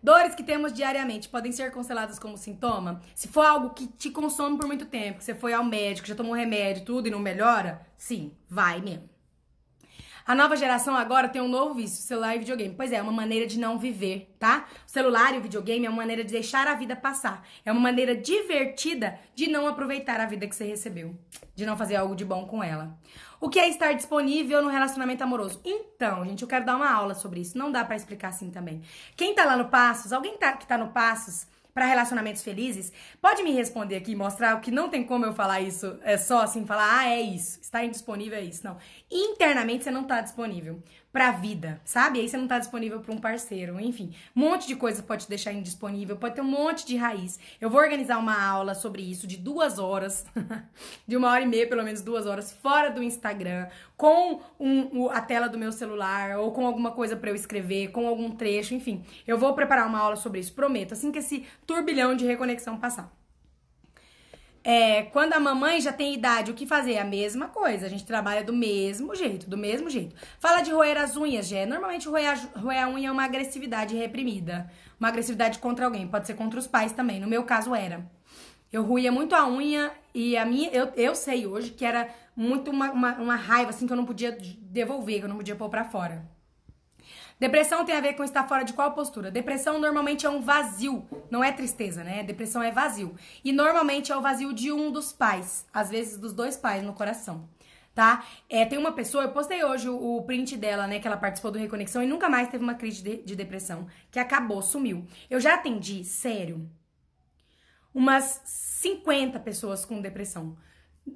Dores 0.02 0.34
que 0.34 0.43
temos 0.43 0.72
diariamente 0.72 1.28
podem 1.28 1.52
ser 1.52 1.72
canceladas 1.72 2.18
como 2.18 2.38
sintoma? 2.38 3.02
Se 3.14 3.28
for 3.28 3.45
algo 3.45 3.72
que 3.72 3.86
te 3.88 4.10
consome 4.10 4.58
por 4.58 4.66
muito 4.66 4.86
tempo, 4.86 5.18
que 5.20 5.24
você 5.26 5.36
foi 5.36 5.54
ao 5.54 5.64
médico, 5.64 6.08
já 6.08 6.16
tomou 6.16 6.34
remédio, 6.34 6.86
tudo 6.86 7.08
e 7.08 7.12
não 7.12 7.20
melhora, 7.20 7.86
sim, 7.97 8.32
vai 8.50 8.80
mesmo. 8.80 9.19
A 10.30 10.36
nova 10.36 10.56
geração 10.56 10.96
agora 10.96 11.28
tem 11.28 11.42
um 11.42 11.48
novo 11.48 11.74
vício, 11.74 12.04
celular 12.04 12.36
e 12.36 12.38
videogame. 12.38 12.76
Pois 12.78 12.92
é, 12.92 12.98
é 12.98 13.02
uma 13.02 13.12
maneira 13.12 13.48
de 13.48 13.58
não 13.58 13.80
viver, 13.80 14.32
tá? 14.38 14.68
O 14.88 14.92
celular 14.92 15.34
e 15.34 15.40
o 15.40 15.42
videogame 15.42 15.88
é 15.88 15.90
uma 15.90 15.96
maneira 15.96 16.24
de 16.24 16.32
deixar 16.32 16.68
a 16.68 16.76
vida 16.76 16.96
passar. 16.96 17.44
É 17.66 17.72
uma 17.72 17.82
maneira 17.82 18.16
divertida 18.16 19.20
de 19.34 19.50
não 19.50 19.66
aproveitar 19.68 20.20
a 20.20 20.28
vida 20.28 20.46
que 20.46 20.56
você 20.56 20.66
recebeu, 20.66 21.18
de 21.56 21.66
não 21.66 21.76
fazer 21.76 21.96
algo 21.96 22.16
de 22.16 22.24
bom 22.24 22.46
com 22.46 22.64
ela. 22.64 22.96
O 23.42 23.50
que 23.50 23.60
é 23.60 23.68
estar 23.70 23.92
disponível 23.94 24.62
no 24.62 24.70
relacionamento 24.70 25.24
amoroso? 25.24 25.60
Então, 25.66 26.24
gente, 26.24 26.44
eu 26.44 26.48
quero 26.48 26.64
dar 26.64 26.76
uma 26.76 26.94
aula 26.94 27.16
sobre 27.16 27.40
isso. 27.40 27.58
Não 27.58 27.72
dá 27.72 27.84
para 27.84 27.96
explicar 27.96 28.28
assim 28.28 28.52
também. 28.52 28.84
Quem 29.18 29.34
tá 29.34 29.46
lá 29.46 29.58
no 29.58 29.70
Passos, 29.70 30.14
alguém 30.14 30.38
tá, 30.38 30.54
que 30.54 30.68
tá 30.68 30.78
no 30.78 30.90
Passos, 30.90 31.48
para 31.74 31.86
relacionamentos 31.86 32.44
felizes, 32.44 32.92
pode 33.22 33.42
me 33.44 33.52
responder 33.52 33.96
aqui, 33.96 34.16
mostrar 34.16 34.56
o 34.58 34.60
que 34.60 34.70
não 34.70 34.90
tem 34.90 35.04
como 35.04 35.26
eu 35.26 35.34
falar 35.34 35.62
isso, 35.62 35.98
é 36.04 36.18
só 36.18 36.42
assim 36.42 36.66
falar, 36.66 37.00
ah, 37.00 37.08
é 37.08 37.22
isso, 37.22 37.60
está 37.62 37.84
indisponível 37.84 38.38
é 38.38 38.42
isso. 38.42 38.66
Não. 38.66 38.78
Internamente 39.12 39.84
você 39.84 39.89
não 39.89 40.03
está 40.03 40.22
disponível 40.22 40.84
pra 41.12 41.32
vida, 41.32 41.82
sabe? 41.84 42.20
Aí 42.20 42.30
você 42.30 42.38
não 42.38 42.47
tá 42.47 42.60
disponível 42.60 42.99
para 42.99 43.12
um 43.12 43.18
parceiro, 43.18 43.80
enfim. 43.80 44.14
Um 44.36 44.41
monte 44.41 44.68
de 44.68 44.76
coisa 44.76 45.01
pode 45.01 45.26
te 45.26 45.30
deixar 45.30 45.51
indisponível, 45.51 46.16
pode 46.16 46.36
ter 46.36 46.41
um 46.41 46.45
monte 46.45 46.86
de 46.86 46.95
raiz. 46.95 47.39
Eu 47.60 47.70
vou 47.70 47.82
organizar 47.82 48.20
uma 48.20 48.39
aula 48.39 48.76
sobre 48.76 49.01
isso 49.01 49.26
de 49.26 49.36
duas 49.36 49.80
horas, 49.80 50.26
de 51.07 51.18
uma 51.18 51.30
hora 51.30 51.43
e 51.43 51.47
meia, 51.47 51.68
pelo 51.68 51.84
menos 51.84 52.01
duas 52.01 52.28
horas, 52.28 52.51
fora 52.51 52.91
do 52.91 53.01
Instagram, 53.01 53.68
com 53.97 54.41
um, 54.60 55.10
a 55.10 55.22
tela 55.22 55.49
do 55.49 55.57
meu 55.57 55.72
celular, 55.72 56.38
ou 56.38 56.51
com 56.51 56.68
alguma 56.68 56.91
coisa 56.91 57.16
para 57.16 57.32
eu 57.32 57.36
escrever, 57.36 57.89
com 57.89 58.07
algum 58.07 58.30
trecho, 58.30 58.76
enfim. 58.76 59.03
Eu 59.26 59.39
vou 59.39 59.53
preparar 59.53 59.88
uma 59.88 59.99
aula 59.99 60.16
sobre 60.16 60.39
isso, 60.39 60.53
prometo, 60.53 60.93
assim 60.93 61.12
que 61.12 61.20
esse 61.20 61.45
turbilhão 61.66 62.16
de 62.16 62.26
reconexão 62.26 62.78
passar. 62.78 63.19
É, 64.64 65.03
quando 65.03 65.34
a 65.34 65.39
mamãe 65.39 65.80
já 65.80 65.93
tem 65.93 66.14
idade, 66.14 66.51
o 66.51 66.53
que 66.53 66.66
fazer? 66.66 66.97
A 66.97 67.05
mesma 67.05 67.47
coisa. 67.47 67.86
A 67.86 67.89
gente 67.89 68.05
trabalha 68.05 68.43
do 68.43 68.53
mesmo 68.53 69.16
jeito, 69.16 69.49
do 69.49 69.57
mesmo 69.57 69.89
jeito. 69.89 70.16
Fala 70.39 70.62
de 70.62 70.72
roer 70.72 70.97
as 70.97 71.16
unhas, 71.16 71.47
Gé. 71.47 71.66
Normalmente 71.66 72.07
roer 72.07 72.30
a, 72.30 72.60
roer 72.60 72.84
a 72.84 72.89
unha 72.89 73.10
é 73.10 73.12
uma 73.12 73.24
agressividade 73.24 73.95
reprimida. 73.95 74.70
Uma 74.99 75.07
agressividade 75.07 75.60
contra 75.60 75.86
alguém. 75.86 76.07
Pode 76.07 76.28
ser 76.28 76.34
contra 76.34 76.60
os 76.60 76.68
pais 76.68 76.91
também. 76.91 77.20
No 77.20 77.28
meu 77.28 77.43
caso 77.43 77.74
era. 77.74 78.05
Eu 78.72 78.84
ruía 78.84 79.12
muito 79.12 79.34
a 79.34 79.47
unha 79.47 79.91
e 80.14 80.38
a 80.38 80.45
minha, 80.45 80.70
eu, 80.70 80.91
eu 80.95 81.16
sei 81.16 81.47
hoje 81.47 81.72
que 81.72 81.84
era 81.84 82.07
muito 82.36 82.70
uma, 82.70 82.91
uma, 82.91 83.14
uma 83.16 83.36
raiva 83.36 83.72
assim 83.72 83.88
que 83.88 83.93
eu 83.93 83.97
não 83.97 84.05
podia 84.05 84.38
devolver, 84.60 85.20
que 85.20 85.26
eu 85.26 85.30
não 85.30 85.38
podia 85.38 85.55
pôr 85.55 85.70
pra 85.70 85.86
fora. 85.86 86.24
Depressão 87.40 87.86
tem 87.86 87.96
a 87.96 88.02
ver 88.02 88.16
com 88.16 88.24
estar 88.24 88.46
fora 88.50 88.64
de 88.64 88.74
qual 88.74 88.92
postura? 88.92 89.32
Depressão 89.32 89.80
normalmente 89.80 90.26
é 90.26 90.30
um 90.30 90.42
vazio, 90.42 91.08
não 91.32 91.42
é 91.42 91.54
tristeza, 91.54 92.04
né? 92.04 92.22
Depressão 92.22 92.62
é 92.62 92.70
vazio. 92.70 93.16
E 93.46 93.54
normalmente 93.54 94.12
é 94.12 94.18
o 94.18 94.22
vazio 94.22 94.54
de 94.54 94.74
um 94.74 94.92
dos 94.92 95.14
pais, 95.14 95.66
às 95.74 95.90
vezes 95.90 96.18
dos 96.18 96.34
dois 96.34 96.58
pais 96.58 96.84
no 96.84 96.92
coração. 96.92 97.48
Tá? 97.96 98.26
É, 98.50 98.66
tem 98.66 98.78
uma 98.78 98.92
pessoa, 98.92 99.24
eu 99.24 99.32
postei 99.32 99.64
hoje 99.64 99.88
o, 99.88 100.18
o, 100.18 100.24
print 100.24 100.58
dela, 100.58 100.86
né, 100.86 101.00
que 101.00 101.08
ela 101.08 101.18
participou 101.18 101.52
do 101.52 101.58
Reconexão 101.58 102.04
e 102.04 102.08
nunca 102.08 102.30
mais 102.30 102.50
teve 102.50 102.64
uma 102.64 102.76
crise 102.76 103.02
de, 103.02 103.24
de 103.24 103.36
depressão, 103.36 103.88
que 104.12 104.20
acabou, 104.20 104.62
sumiu. 104.62 105.06
Eu 105.30 105.40
já 105.40 105.56
atendi, 105.56 106.04
sério, 106.04 106.70
umas 107.94 108.42
50 108.46 109.40
pessoas 109.40 109.86
com 109.86 110.02
depressão 110.02 110.58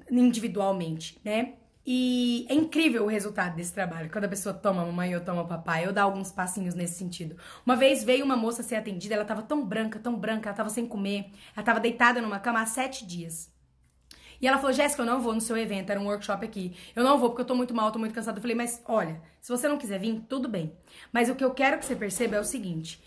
individualmente, 0.10 1.20
né? 1.24 1.56
E 1.86 2.46
é 2.50 2.54
incrível 2.54 3.04
o 3.04 3.08
resultado 3.08 3.56
desse 3.56 3.74
trabalho. 3.74 4.10
Quando 4.10 4.26
a 4.26 4.30
pessoa 4.30 4.54
toma 4.54 4.86
mamãe 4.86 5.14
ou 5.16 5.22
toma 5.22 5.46
papai, 5.46 5.86
eu 5.86 5.92
dou 5.92 6.04
alguns 6.04 6.32
passinhos 6.32 6.74
nesse 6.74 6.98
sentido. 6.98 7.36
Uma 7.66 7.76
vez 7.76 8.04
veio 8.04 8.24
uma 8.24 8.38
moça 8.38 8.64
ser 8.64 8.76
atendida, 8.76 9.16
ela 9.16 9.26
tava 9.26 9.42
tão 9.42 9.66
branca, 9.66 10.00
tão 10.00 10.18
branca, 10.18 10.50
ela 10.50 10.56
tava 10.56 10.70
sem 10.70 10.88
comer, 10.88 11.32
ela 11.56 11.66
tava 11.66 11.82
deitada 11.82 12.22
numa 12.22 12.40
cama 12.40 12.62
há 12.62 12.66
sete 12.66 13.06
dias. 13.06 13.52
E 14.40 14.48
ela 14.48 14.58
falou, 14.58 14.74
Jéssica, 14.74 15.02
eu 15.02 15.06
não 15.06 15.22
vou 15.22 15.34
no 15.34 15.42
seu 15.42 15.58
evento, 15.58 15.90
era 15.90 16.00
um 16.00 16.06
workshop 16.06 16.46
aqui. 16.46 16.76
Eu 16.96 17.04
não 17.04 17.18
vou 17.18 17.30
porque 17.30 17.42
eu 17.42 17.46
tô 17.46 17.56
muito 17.56 17.74
mal, 17.74 17.92
tô 17.92 18.00
muito 18.00 18.14
cansada. 18.14 18.38
Eu 18.38 18.42
falei, 18.42 18.56
mas 18.56 18.82
olha, 18.86 19.22
se 19.40 19.50
você 19.50 19.68
não 19.68 19.78
quiser 19.78 20.00
vir, 20.00 20.22
tudo 20.28 20.50
bem. 20.50 20.76
Mas 21.12 21.30
o 21.30 21.36
que 21.36 21.44
eu 21.44 21.52
quero 21.52 21.78
que 21.78 21.86
você 21.86 21.96
perceba 21.96 22.36
é 22.36 22.40
o 22.40 22.44
seguinte: 22.44 23.02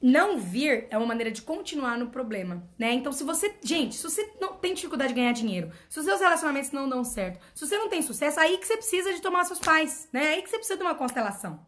não 0.00 0.38
vir 0.38 0.86
é 0.90 0.96
uma 0.96 1.06
maneira 1.06 1.30
de 1.30 1.42
continuar 1.42 1.98
no 1.98 2.08
problema, 2.08 2.62
né? 2.78 2.92
Então, 2.92 3.12
se 3.12 3.24
você, 3.24 3.54
gente, 3.62 3.94
se 3.94 4.02
você 4.02 4.34
não 4.40 4.54
tem 4.54 4.74
dificuldade 4.74 5.14
de 5.14 5.20
ganhar 5.20 5.32
dinheiro, 5.32 5.70
se 5.88 5.98
os 5.98 6.04
seus 6.04 6.20
relacionamentos 6.20 6.70
não 6.70 6.88
dão 6.88 7.02
certo, 7.02 7.40
se 7.54 7.66
você 7.66 7.78
não 7.78 7.88
tem 7.88 8.02
sucesso, 8.02 8.38
aí 8.38 8.58
que 8.58 8.66
você 8.66 8.76
precisa 8.76 9.12
de 9.12 9.22
tomar 9.22 9.44
seus 9.44 9.58
pais, 9.58 10.08
né? 10.12 10.34
Aí 10.34 10.42
que 10.42 10.50
você 10.50 10.58
precisa 10.58 10.76
de 10.76 10.82
uma 10.82 10.94
constelação. 10.94 11.64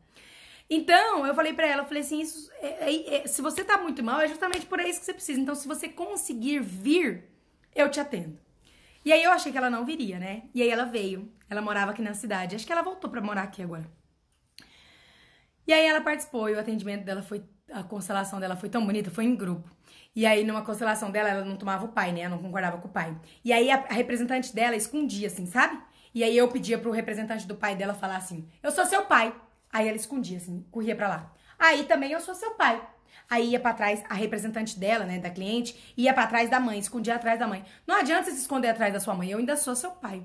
Então, 0.70 1.26
eu 1.26 1.34
falei 1.34 1.54
para 1.54 1.66
ela, 1.66 1.82
eu 1.82 1.86
falei 1.86 2.02
assim, 2.02 2.20
isso, 2.20 2.50
é, 2.60 2.92
é, 2.92 3.16
é, 3.16 3.26
se 3.26 3.40
você 3.40 3.64
tá 3.64 3.78
muito 3.78 4.02
mal, 4.02 4.20
é 4.20 4.28
justamente 4.28 4.66
por 4.66 4.78
isso 4.80 5.00
que 5.00 5.06
você 5.06 5.14
precisa. 5.14 5.40
Então, 5.40 5.54
se 5.54 5.66
você 5.66 5.88
conseguir 5.88 6.60
vir, 6.60 7.24
eu 7.74 7.90
te 7.90 7.98
atendo. 7.98 8.38
E 9.04 9.12
aí 9.12 9.22
eu 9.22 9.30
achei 9.30 9.50
que 9.50 9.56
ela 9.56 9.70
não 9.70 9.86
viria, 9.86 10.18
né? 10.18 10.42
E 10.54 10.60
aí 10.60 10.68
ela 10.68 10.84
veio. 10.84 11.32
Ela 11.48 11.62
morava 11.62 11.92
aqui 11.92 12.02
na 12.02 12.12
cidade. 12.12 12.54
Acho 12.54 12.66
que 12.66 12.72
ela 12.72 12.82
voltou 12.82 13.08
para 13.08 13.22
morar 13.22 13.44
aqui 13.44 13.62
agora. 13.62 13.90
E 15.66 15.72
aí 15.72 15.86
ela 15.86 16.02
participou 16.02 16.48
e 16.50 16.54
o 16.54 16.60
atendimento 16.60 17.04
dela 17.04 17.22
foi 17.22 17.42
a 17.72 17.82
constelação 17.82 18.40
dela 18.40 18.56
foi 18.56 18.68
tão 18.68 18.84
bonita, 18.84 19.10
foi 19.10 19.24
em 19.24 19.36
grupo. 19.36 19.68
E 20.14 20.26
aí, 20.26 20.44
numa 20.44 20.62
constelação 20.62 21.10
dela, 21.10 21.28
ela 21.28 21.44
não 21.44 21.56
tomava 21.56 21.84
o 21.84 21.88
pai, 21.88 22.12
né? 22.12 22.22
Ela 22.22 22.34
não 22.34 22.42
concordava 22.42 22.78
com 22.78 22.88
o 22.88 22.90
pai. 22.90 23.16
E 23.44 23.52
aí, 23.52 23.70
a, 23.70 23.76
a, 23.76 23.92
representante 23.92 24.54
dela 24.54 24.74
escondia, 24.74 25.28
assim, 25.28 25.46
sabe? 25.46 25.78
E 26.14 26.24
aí, 26.24 26.36
eu 26.36 26.48
pedia 26.48 26.78
pro 26.78 26.90
representante 26.90 27.46
do 27.46 27.54
pai 27.54 27.76
dela 27.76 27.94
falar 27.94 28.16
assim: 28.16 28.48
Eu 28.62 28.70
sou 28.70 28.84
seu 28.84 29.04
pai. 29.04 29.34
Aí 29.72 29.86
ela 29.86 29.96
escondia, 29.96 30.38
assim, 30.38 30.64
corria 30.70 30.96
pra 30.96 31.08
lá. 31.08 31.32
Aí 31.58 31.84
também 31.84 32.12
eu 32.12 32.20
sou 32.20 32.34
seu 32.34 32.52
pai. 32.52 32.80
Aí 33.28 33.50
ia 33.50 33.60
para 33.60 33.74
trás, 33.74 34.02
a 34.08 34.14
representante 34.14 34.78
dela, 34.78 35.04
né, 35.04 35.18
da 35.18 35.28
cliente, 35.28 35.92
ia 35.96 36.14
para 36.14 36.26
trás 36.26 36.48
da 36.48 36.58
mãe, 36.58 36.78
escondia 36.78 37.16
atrás 37.16 37.38
da 37.38 37.46
mãe. 37.46 37.64
Não 37.86 37.96
adianta 37.96 38.24
você 38.24 38.30
se 38.30 38.40
esconder 38.40 38.68
atrás 38.68 38.92
da 38.92 39.00
sua 39.00 39.14
mãe, 39.14 39.30
eu 39.30 39.38
ainda 39.38 39.56
sou 39.56 39.76
seu 39.76 39.90
pai. 39.90 40.22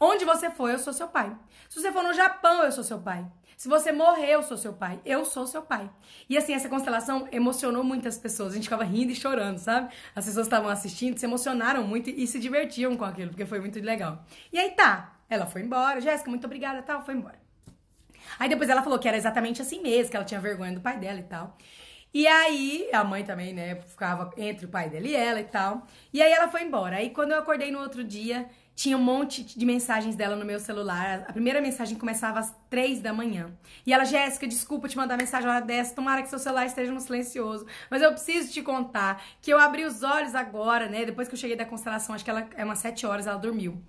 Onde 0.00 0.24
você 0.24 0.50
for, 0.50 0.70
eu 0.70 0.78
sou 0.78 0.92
seu 0.92 1.08
pai. 1.08 1.36
Se 1.68 1.80
você 1.80 1.92
for 1.92 2.02
no 2.02 2.14
Japão, 2.14 2.64
eu 2.64 2.72
sou 2.72 2.82
seu 2.82 2.98
pai. 3.00 3.26
Se 3.58 3.68
você 3.68 3.90
morrer, 3.90 4.30
eu 4.34 4.42
sou 4.44 4.56
seu 4.56 4.72
pai. 4.72 5.00
Eu 5.04 5.24
sou 5.24 5.44
seu 5.44 5.60
pai. 5.62 5.90
E 6.30 6.38
assim, 6.38 6.54
essa 6.54 6.68
constelação 6.68 7.26
emocionou 7.32 7.82
muitas 7.82 8.16
pessoas. 8.16 8.52
A 8.52 8.54
gente 8.54 8.66
ficava 8.66 8.84
rindo 8.84 9.10
e 9.10 9.16
chorando, 9.16 9.58
sabe? 9.58 9.92
As 10.14 10.26
pessoas 10.26 10.46
estavam 10.46 10.70
assistindo, 10.70 11.18
se 11.18 11.26
emocionaram 11.26 11.82
muito 11.82 12.08
e 12.08 12.24
se 12.28 12.38
divertiam 12.38 12.96
com 12.96 13.04
aquilo, 13.04 13.30
porque 13.30 13.44
foi 13.44 13.58
muito 13.58 13.76
legal. 13.80 14.24
E 14.52 14.58
aí 14.60 14.70
tá, 14.70 15.18
ela 15.28 15.44
foi 15.44 15.62
embora. 15.62 16.00
Jéssica, 16.00 16.30
muito 16.30 16.44
obrigada, 16.44 16.82
tal, 16.82 17.04
foi 17.04 17.14
embora. 17.14 17.36
Aí 18.38 18.48
depois 18.48 18.70
ela 18.70 18.80
falou 18.80 18.96
que 18.96 19.08
era 19.08 19.16
exatamente 19.16 19.60
assim 19.60 19.82
mesmo, 19.82 20.12
que 20.12 20.16
ela 20.16 20.24
tinha 20.24 20.38
vergonha 20.40 20.72
do 20.72 20.80
pai 20.80 20.96
dela 20.96 21.18
e 21.18 21.24
tal. 21.24 21.58
E 22.14 22.28
aí, 22.28 22.88
a 22.92 23.02
mãe 23.02 23.24
também, 23.24 23.52
né, 23.52 23.74
ficava 23.82 24.32
entre 24.36 24.66
o 24.66 24.68
pai 24.68 24.88
dela 24.88 25.06
e 25.08 25.16
ela 25.16 25.40
e 25.40 25.44
tal. 25.44 25.84
E 26.12 26.22
aí 26.22 26.30
ela 26.30 26.46
foi 26.46 26.62
embora. 26.62 26.98
Aí 26.98 27.10
quando 27.10 27.32
eu 27.32 27.40
acordei 27.40 27.72
no 27.72 27.80
outro 27.80 28.04
dia, 28.04 28.48
tinha 28.78 28.96
um 28.96 29.02
monte 29.02 29.42
de 29.42 29.66
mensagens 29.66 30.14
dela 30.14 30.36
no 30.36 30.44
meu 30.44 30.60
celular. 30.60 31.24
A 31.26 31.32
primeira 31.32 31.60
mensagem 31.60 31.98
começava 31.98 32.38
às 32.38 32.54
três 32.70 33.00
da 33.00 33.12
manhã. 33.12 33.50
E 33.84 33.92
ela, 33.92 34.04
Jéssica, 34.04 34.46
desculpa 34.46 34.86
te 34.86 34.96
mandar 34.96 35.16
mensagem 35.16 35.50
hora 35.50 35.60
dessa, 35.60 35.96
tomara 35.96 36.22
que 36.22 36.28
seu 36.28 36.38
celular 36.38 36.64
esteja 36.64 36.92
no 36.92 37.00
silencioso. 37.00 37.66
Mas 37.90 38.02
eu 38.02 38.12
preciso 38.12 38.52
te 38.52 38.62
contar 38.62 39.20
que 39.42 39.52
eu 39.52 39.58
abri 39.58 39.84
os 39.84 40.04
olhos 40.04 40.32
agora, 40.32 40.88
né? 40.88 41.04
Depois 41.04 41.26
que 41.26 41.34
eu 41.34 41.38
cheguei 41.38 41.56
da 41.56 41.64
constelação, 41.64 42.14
acho 42.14 42.22
que 42.24 42.30
ela 42.30 42.48
é 42.54 42.64
umas 42.64 42.78
sete 42.78 43.04
horas, 43.04 43.26
ela 43.26 43.36
dormiu. 43.36 43.82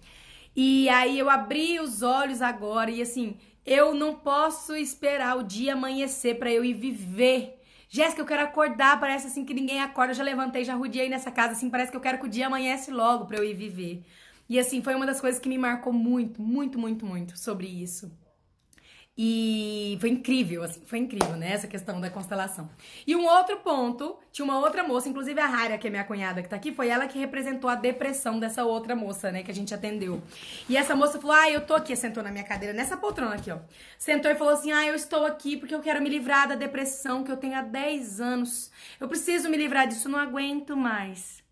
E 0.56 0.90
aí 0.90 1.20
eu 1.20 1.30
abri 1.30 1.80
os 1.80 2.02
olhos 2.02 2.42
agora 2.42 2.90
e 2.90 3.00
assim, 3.00 3.38
eu 3.64 3.94
não 3.94 4.16
posso 4.16 4.76
esperar 4.76 5.38
o 5.38 5.44
dia 5.44 5.74
amanhecer 5.74 6.40
para 6.40 6.52
eu 6.52 6.66
ir 6.66 6.74
viver. 6.74 7.62
Jéssica, 7.88 8.24
eu 8.24 8.26
quero 8.26 8.42
acordar, 8.42 9.00
parece 9.00 9.28
assim 9.28 9.46
que 9.46 9.54
ninguém 9.54 9.82
acorda. 9.82 10.14
Eu 10.14 10.16
já 10.16 10.24
levantei, 10.24 10.64
já 10.64 10.74
rodeei 10.74 11.10
nessa 11.10 11.30
casa, 11.30 11.52
assim, 11.52 11.70
parece 11.70 11.92
que 11.92 11.98
eu 11.98 12.02
quero 12.02 12.18
que 12.18 12.26
o 12.26 12.30
dia 12.30 12.48
amanhece 12.48 12.90
logo 12.90 13.26
para 13.28 13.38
eu 13.38 13.44
ir 13.44 13.54
viver. 13.54 14.04
E 14.50 14.58
assim, 14.58 14.82
foi 14.82 14.96
uma 14.96 15.06
das 15.06 15.22
coisas 15.22 15.40
que 15.40 15.48
me 15.48 15.58
marcou 15.58 15.94
muito, 15.94 16.42
muito, 16.42 16.80
muito, 16.80 17.06
muito 17.06 17.38
sobre 17.38 17.68
isso. 17.68 18.12
E 19.22 19.98
foi 20.00 20.12
incrível, 20.12 20.64
assim, 20.64 20.82
foi 20.86 20.98
incrível, 20.98 21.36
né? 21.36 21.52
Essa 21.52 21.68
questão 21.68 22.00
da 22.00 22.10
constelação. 22.10 22.70
E 23.06 23.18
um 23.18 23.26
outro 23.26 23.58
ponto, 23.58 24.18
tinha 24.32 24.46
uma 24.46 24.58
outra 24.58 24.82
moça, 24.82 25.10
inclusive 25.10 25.38
a 25.42 25.46
Rara, 25.46 25.78
que 25.78 25.88
é 25.88 25.90
minha 25.90 26.06
cunhada 26.06 26.42
que 26.42 26.48
tá 26.48 26.56
aqui, 26.56 26.72
foi 26.72 26.88
ela 26.88 27.06
que 27.06 27.20
representou 27.20 27.70
a 27.70 27.76
depressão 27.76 28.40
dessa 28.40 28.64
outra 28.64 28.96
moça, 28.96 29.30
né? 29.30 29.44
Que 29.44 29.52
a 29.52 29.54
gente 29.54 29.74
atendeu. 29.74 30.24
E 30.70 30.78
essa 30.78 30.96
moça 30.96 31.20
falou: 31.20 31.36
Ah, 31.36 31.52
eu 31.52 31.60
tô 31.66 31.76
aqui, 31.76 31.94
sentou 31.98 32.24
na 32.24 32.32
minha 32.32 32.46
cadeira, 32.46 32.74
nessa 32.74 32.96
poltrona 32.96 33.36
aqui, 33.36 33.52
ó. 33.52 33.58
Sentou 33.98 34.32
e 34.32 34.36
falou 34.36 34.54
assim: 34.54 34.72
Ah, 34.72 34.88
eu 34.88 34.96
estou 34.96 35.26
aqui 35.26 35.58
porque 35.58 35.76
eu 35.76 35.82
quero 35.82 36.02
me 36.02 36.10
livrar 36.10 36.48
da 36.48 36.56
depressão 36.56 37.22
que 37.22 37.32
eu 37.32 37.36
tenho 37.36 37.58
há 37.58 37.62
10 37.62 38.22
anos. 38.22 38.72
Eu 39.02 39.10
preciso 39.10 39.50
me 39.50 39.58
livrar 39.58 39.86
disso, 39.86 40.08
não 40.08 40.18
aguento 40.18 40.78
mais. 40.78 41.44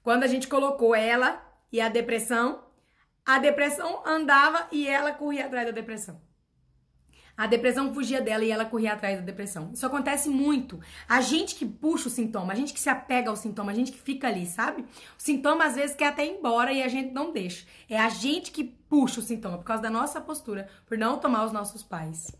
Quando 0.00 0.22
a 0.22 0.28
gente 0.28 0.46
colocou 0.46 0.94
ela 0.94 1.44
e 1.72 1.80
a 1.80 1.88
depressão, 1.88 2.64
a 3.24 3.38
depressão 3.38 4.02
andava 4.06 4.68
e 4.70 4.86
ela 4.86 5.12
corria 5.12 5.46
atrás 5.46 5.66
da 5.66 5.72
depressão. 5.72 6.20
A 7.36 7.46
depressão 7.46 7.92
fugia 7.92 8.22
dela 8.22 8.44
e 8.44 8.50
ela 8.50 8.64
corria 8.64 8.94
atrás 8.94 9.18
da 9.18 9.24
depressão. 9.24 9.70
Isso 9.74 9.84
acontece 9.84 10.30
muito. 10.30 10.80
A 11.06 11.20
gente 11.20 11.54
que 11.54 11.66
puxa 11.66 12.08
o 12.08 12.10
sintoma, 12.10 12.54
a 12.54 12.56
gente 12.56 12.72
que 12.72 12.80
se 12.80 12.88
apega 12.88 13.28
ao 13.28 13.36
sintoma, 13.36 13.72
a 13.72 13.74
gente 13.74 13.92
que 13.92 14.00
fica 14.00 14.26
ali, 14.26 14.46
sabe? 14.46 14.82
O 14.82 14.86
sintoma 15.22 15.66
às 15.66 15.74
vezes 15.74 15.94
quer 15.94 16.06
até 16.06 16.24
ir 16.24 16.38
embora 16.38 16.72
e 16.72 16.82
a 16.82 16.88
gente 16.88 17.12
não 17.12 17.32
deixa. 17.32 17.66
É 17.90 18.00
a 18.00 18.08
gente 18.08 18.50
que 18.50 18.64
puxa 18.64 19.20
o 19.20 19.22
sintoma 19.22 19.58
por 19.58 19.64
causa 19.64 19.82
da 19.82 19.90
nossa 19.90 20.18
postura, 20.18 20.66
por 20.86 20.96
não 20.96 21.18
tomar 21.18 21.44
os 21.44 21.52
nossos 21.52 21.82
pais. 21.82 22.34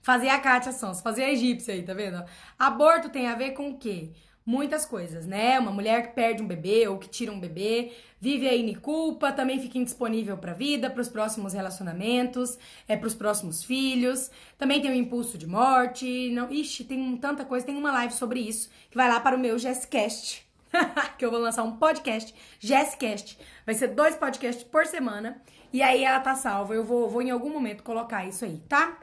Fazer 0.00 0.28
a 0.28 0.38
Kátia 0.38 0.70
Sons, 0.70 1.00
fazer 1.00 1.24
a 1.24 1.32
egípcia 1.32 1.74
aí, 1.74 1.82
tá 1.82 1.94
vendo? 1.94 2.22
Aborto 2.56 3.08
tem 3.08 3.26
a 3.26 3.34
ver 3.34 3.52
com 3.52 3.70
o 3.70 3.78
quê? 3.78 4.12
Muitas 4.46 4.84
coisas, 4.84 5.26
né? 5.26 5.58
Uma 5.58 5.70
mulher 5.70 6.08
que 6.08 6.14
perde 6.14 6.42
um 6.42 6.46
bebê 6.46 6.86
ou 6.86 6.98
que 6.98 7.08
tira 7.08 7.32
um 7.32 7.40
bebê, 7.40 7.92
vive 8.20 8.48
aí 8.48 8.60
em 8.60 8.74
culpa, 8.74 9.32
também 9.32 9.58
fica 9.58 9.78
indisponível 9.78 10.36
para 10.36 10.52
a 10.52 10.54
vida, 10.54 10.90
para 10.90 11.00
os 11.00 11.08
próximos 11.08 11.52
relacionamentos, 11.52 12.58
é 12.86 12.96
para 12.96 13.06
os 13.06 13.14
próximos 13.14 13.64
filhos. 13.64 14.30
Também 14.58 14.80
tem 14.80 14.90
o 14.90 14.94
impulso 14.94 15.38
de 15.38 15.46
morte, 15.46 16.30
não, 16.30 16.50
ixi, 16.52 16.84
tem 16.84 17.16
tanta 17.16 17.44
coisa, 17.44 17.64
tem 17.64 17.76
uma 17.76 17.92
live 17.92 18.12
sobre 18.12 18.40
isso 18.40 18.68
que 18.90 18.96
vai 18.96 19.08
lá 19.08 19.18
para 19.20 19.36
o 19.36 19.40
meu 19.40 19.58
Jesscast. 19.58 20.44
que 21.16 21.24
eu 21.24 21.30
vou 21.30 21.40
lançar 21.40 21.62
um 21.62 21.76
podcast, 21.76 22.34
Jesscast. 22.58 23.38
Vai 23.64 23.74
ser 23.74 23.88
dois 23.88 24.16
podcasts 24.16 24.64
por 24.64 24.86
semana. 24.86 25.40
E 25.72 25.82
aí 25.82 26.04
ela 26.04 26.20
tá 26.20 26.34
salva. 26.34 26.74
Eu 26.74 26.84
vou, 26.84 27.08
vou 27.08 27.22
em 27.22 27.30
algum 27.30 27.50
momento 27.50 27.82
colocar 27.82 28.26
isso 28.26 28.44
aí, 28.44 28.60
tá? 28.68 28.98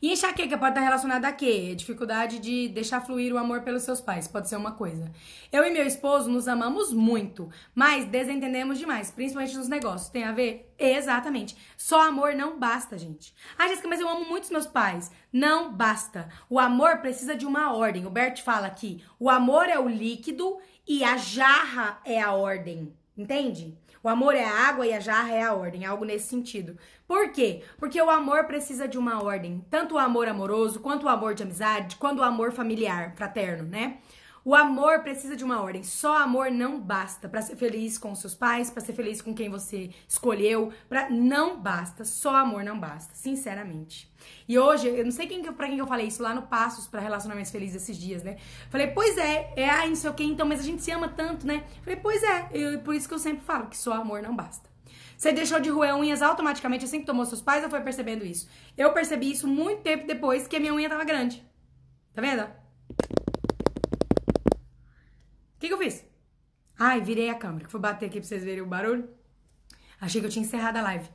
E 0.00 0.12
enxaqueca 0.12 0.58
pode 0.58 0.72
estar 0.72 0.82
relacionada 0.82 1.28
a 1.28 1.32
quê? 1.32 1.74
Dificuldade 1.74 2.38
de 2.38 2.68
deixar 2.68 3.00
fluir 3.00 3.32
o 3.32 3.38
amor 3.38 3.62
pelos 3.62 3.82
seus 3.82 4.00
pais, 4.00 4.28
pode 4.28 4.48
ser 4.48 4.56
uma 4.56 4.72
coisa. 4.72 5.10
Eu 5.52 5.64
e 5.64 5.70
meu 5.70 5.86
esposo 5.86 6.30
nos 6.30 6.48
amamos 6.48 6.92
muito, 6.92 7.48
mas 7.74 8.04
desentendemos 8.04 8.78
demais, 8.78 9.10
principalmente 9.10 9.56
nos 9.56 9.68
negócios. 9.68 10.10
Tem 10.10 10.24
a 10.24 10.32
ver? 10.32 10.72
Exatamente. 10.78 11.56
Só 11.76 12.08
amor 12.08 12.34
não 12.34 12.58
basta, 12.58 12.98
gente. 12.98 13.34
Ah, 13.58 13.68
Jéssica, 13.68 13.88
mas 13.88 14.00
eu 14.00 14.08
amo 14.08 14.28
muito 14.28 14.44
os 14.44 14.50
meus 14.50 14.66
pais. 14.66 15.10
Não 15.32 15.72
basta. 15.72 16.28
O 16.48 16.58
amor 16.58 16.98
precisa 16.98 17.34
de 17.34 17.46
uma 17.46 17.74
ordem. 17.74 18.06
O 18.06 18.10
Bert 18.10 18.42
fala 18.42 18.66
aqui: 18.66 19.02
o 19.18 19.30
amor 19.30 19.68
é 19.68 19.78
o 19.78 19.88
líquido 19.88 20.58
e 20.86 21.02
a 21.02 21.16
jarra 21.16 22.00
é 22.04 22.20
a 22.20 22.32
ordem. 22.32 22.92
Entende? 23.16 23.76
O 24.06 24.08
amor 24.08 24.36
é 24.36 24.44
a 24.44 24.68
água 24.68 24.86
e 24.86 24.92
a 24.92 25.00
jarra 25.00 25.32
é 25.34 25.42
a 25.42 25.52
ordem, 25.52 25.84
algo 25.84 26.04
nesse 26.04 26.28
sentido. 26.28 26.78
Por 27.08 27.32
quê? 27.32 27.64
Porque 27.76 28.00
o 28.00 28.08
amor 28.08 28.44
precisa 28.44 28.86
de 28.86 28.96
uma 28.96 29.20
ordem, 29.20 29.64
tanto 29.68 29.96
o 29.96 29.98
amor 29.98 30.28
amoroso, 30.28 30.78
quanto 30.78 31.06
o 31.06 31.08
amor 31.08 31.34
de 31.34 31.42
amizade, 31.42 31.96
quanto 31.96 32.20
o 32.20 32.22
amor 32.22 32.52
familiar, 32.52 33.16
fraterno, 33.16 33.64
né? 33.64 33.98
O 34.46 34.54
amor 34.54 35.00
precisa 35.00 35.34
de 35.34 35.42
uma 35.42 35.60
ordem. 35.60 35.82
Só 35.82 36.18
amor 36.18 36.52
não 36.52 36.80
basta 36.80 37.28
para 37.28 37.42
ser 37.42 37.56
feliz 37.56 37.98
com 37.98 38.14
seus 38.14 38.32
pais, 38.32 38.70
para 38.70 38.80
ser 38.80 38.92
feliz 38.92 39.20
com 39.20 39.34
quem 39.34 39.50
você 39.50 39.90
escolheu, 40.08 40.72
não 41.10 41.60
basta. 41.60 42.04
Só 42.04 42.36
amor 42.36 42.62
não 42.62 42.78
basta, 42.78 43.12
sinceramente. 43.12 44.08
E 44.46 44.56
hoje, 44.56 44.86
eu 44.86 45.04
não 45.04 45.10
sei 45.10 45.26
quem 45.26 45.42
para 45.42 45.66
quem 45.66 45.78
eu 45.78 45.86
falei 45.88 46.06
isso 46.06 46.22
lá 46.22 46.32
no 46.32 46.42
Passos 46.42 46.86
para 46.86 47.00
relacionamentos 47.00 47.50
felizes 47.50 47.82
esses 47.82 47.98
dias, 47.98 48.22
né? 48.22 48.36
Falei: 48.70 48.86
"Pois 48.86 49.18
é, 49.18 49.52
é 49.56 49.68
ai, 49.68 49.88
não 49.88 49.96
sei 49.96 50.10
o 50.10 50.14
que, 50.14 50.22
então, 50.22 50.46
mas 50.46 50.60
a 50.60 50.62
gente 50.62 50.80
se 50.80 50.92
ama 50.92 51.08
tanto, 51.08 51.44
né?" 51.44 51.64
Falei: 51.82 51.98
"Pois 51.98 52.22
é, 52.22 52.48
eu, 52.52 52.78
por 52.82 52.94
isso 52.94 53.08
que 53.08 53.14
eu 53.14 53.18
sempre 53.18 53.44
falo 53.44 53.66
que 53.66 53.76
só 53.76 53.94
amor 53.94 54.22
não 54.22 54.36
basta." 54.36 54.70
Você 55.18 55.32
deixou 55.32 55.58
de 55.58 55.70
roer 55.70 55.96
unhas 55.96 56.22
automaticamente 56.22 56.84
assim 56.84 57.00
que 57.00 57.06
tomou 57.06 57.26
seus 57.26 57.42
pais 57.42 57.64
ou 57.64 57.70
foi 57.70 57.80
percebendo 57.80 58.24
isso? 58.24 58.48
Eu 58.78 58.92
percebi 58.92 59.28
isso 59.28 59.48
muito 59.48 59.82
tempo 59.82 60.06
depois 60.06 60.46
que 60.46 60.54
a 60.54 60.60
minha 60.60 60.72
unha 60.72 60.88
tava 60.88 61.02
grande. 61.02 61.44
Tá 62.14 62.22
vendo? 62.22 62.46
O 65.56 65.58
que, 65.58 65.68
que 65.68 65.74
eu 65.74 65.78
fiz? 65.78 66.04
Ai, 66.78 67.00
virei 67.00 67.30
a 67.30 67.34
câmera. 67.34 67.68
Fui 67.68 67.80
bater 67.80 68.06
aqui 68.06 68.20
pra 68.20 68.28
vocês 68.28 68.44
verem 68.44 68.62
o 68.62 68.66
barulho. 68.66 69.08
Achei 70.00 70.20
que 70.20 70.26
eu 70.26 70.30
tinha 70.30 70.44
encerrado 70.44 70.76
a 70.76 70.82
live. 70.82 71.08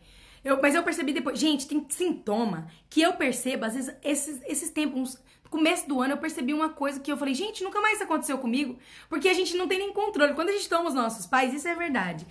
Eu, 0.43 0.59
mas 0.59 0.73
eu 0.73 0.83
percebi 0.83 1.13
depois. 1.13 1.39
Gente, 1.39 1.67
tem 1.67 1.85
sintoma 1.89 2.67
que 2.89 3.01
eu 3.01 3.13
percebo, 3.13 3.65
às 3.65 3.75
vezes, 3.75 3.95
esses, 4.03 4.41
esses 4.45 4.69
tempos. 4.71 5.17
Começo 5.49 5.85
do 5.87 6.01
ano, 6.01 6.13
eu 6.13 6.17
percebi 6.17 6.53
uma 6.53 6.69
coisa 6.69 6.99
que 7.01 7.11
eu 7.11 7.17
falei, 7.17 7.33
gente, 7.33 7.61
nunca 7.61 7.81
mais 7.81 7.95
isso 7.95 8.05
aconteceu 8.05 8.37
comigo. 8.37 8.79
Porque 9.09 9.27
a 9.27 9.33
gente 9.33 9.55
não 9.57 9.67
tem 9.67 9.77
nem 9.77 9.91
controle. 9.91 10.33
Quando 10.33 10.47
a 10.47 10.53
gente 10.53 10.69
toma 10.69 10.87
os 10.87 10.95
nossos 10.95 11.27
pais, 11.27 11.53
isso 11.53 11.67
é 11.67 11.75
verdade. 11.75 12.25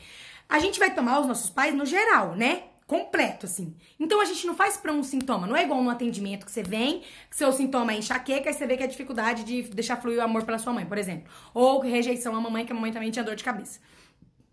a 0.48 0.58
gente 0.58 0.78
vai 0.78 0.92
tomar 0.94 1.20
os 1.20 1.26
nossos 1.26 1.50
pais 1.50 1.74
no 1.74 1.84
geral, 1.86 2.34
né? 2.34 2.69
Completo, 2.90 3.46
assim. 3.46 3.76
Então 4.00 4.20
a 4.20 4.24
gente 4.24 4.44
não 4.48 4.56
faz 4.56 4.76
pra 4.76 4.92
um 4.92 5.00
sintoma. 5.04 5.46
Não 5.46 5.56
é 5.56 5.62
igual 5.62 5.80
no 5.80 5.90
atendimento 5.90 6.44
que 6.44 6.50
você 6.50 6.60
vem, 6.60 7.04
que 7.30 7.36
seu 7.36 7.52
sintoma 7.52 7.92
é 7.92 7.98
enxaqueca 7.98 8.50
e 8.50 8.52
você 8.52 8.66
vê 8.66 8.76
que 8.76 8.82
é 8.82 8.86
dificuldade 8.88 9.44
de 9.44 9.62
deixar 9.62 9.94
fluir 9.94 10.18
o 10.18 10.22
amor 10.22 10.42
pela 10.42 10.58
sua 10.58 10.72
mãe, 10.72 10.84
por 10.84 10.98
exemplo. 10.98 11.32
Ou 11.54 11.78
rejeição 11.78 12.34
à 12.34 12.40
mamãe, 12.40 12.66
que 12.66 12.72
a 12.72 12.74
mamãe 12.74 12.90
também 12.90 13.12
tinha 13.12 13.24
dor 13.24 13.36
de 13.36 13.44
cabeça. 13.44 13.78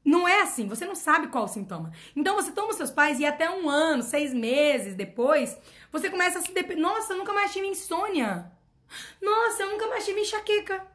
Não 0.05 0.27
é 0.27 0.43
assim, 0.43 0.67
você 0.67 0.85
não 0.85 0.93
sabe 0.93 1.29
qual 1.29 1.45
o 1.45 1.47
sintoma. 1.47 1.91
Então 2.15 2.35
você 2.35 2.51
toma 2.51 2.69
os 2.69 2.75
seus 2.75 2.91
pais 2.91 3.19
e 3.19 3.25
até 3.25 3.49
um 3.49 3.67
ano, 3.67 4.03
seis 4.03 4.35
meses 4.35 4.93
depois, 4.93 5.57
você 5.91 6.07
começa 6.07 6.37
a 6.37 6.41
se 6.43 6.51
dep... 6.53 6.75
Nossa, 6.75 7.13
eu 7.13 7.17
nunca 7.17 7.33
mais 7.33 7.51
tive 7.51 7.65
insônia. 7.65 8.51
Nossa, 9.19 9.63
eu 9.63 9.71
nunca 9.71 9.87
mais 9.87 10.05
tive 10.05 10.21
enxaqueca. 10.21 10.85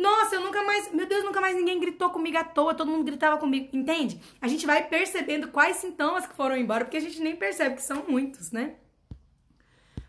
Nossa, 0.00 0.36
eu 0.36 0.40
nunca 0.40 0.62
mais. 0.62 0.90
Meu 0.92 1.06
Deus, 1.06 1.22
nunca 1.22 1.42
mais 1.42 1.54
ninguém 1.54 1.78
gritou 1.78 2.08
comigo 2.08 2.38
à 2.38 2.42
toa, 2.42 2.74
todo 2.74 2.90
mundo 2.90 3.04
gritava 3.04 3.36
comigo. 3.36 3.68
Entende? 3.72 4.18
A 4.40 4.48
gente 4.48 4.66
vai 4.66 4.82
percebendo 4.82 5.48
quais 5.48 5.76
sintomas 5.76 6.26
que 6.26 6.34
foram 6.34 6.56
embora, 6.56 6.86
porque 6.86 6.96
a 6.96 7.00
gente 7.00 7.20
nem 7.20 7.36
percebe 7.36 7.76
que 7.76 7.82
são 7.82 8.04
muitos, 8.08 8.50
né? 8.50 8.76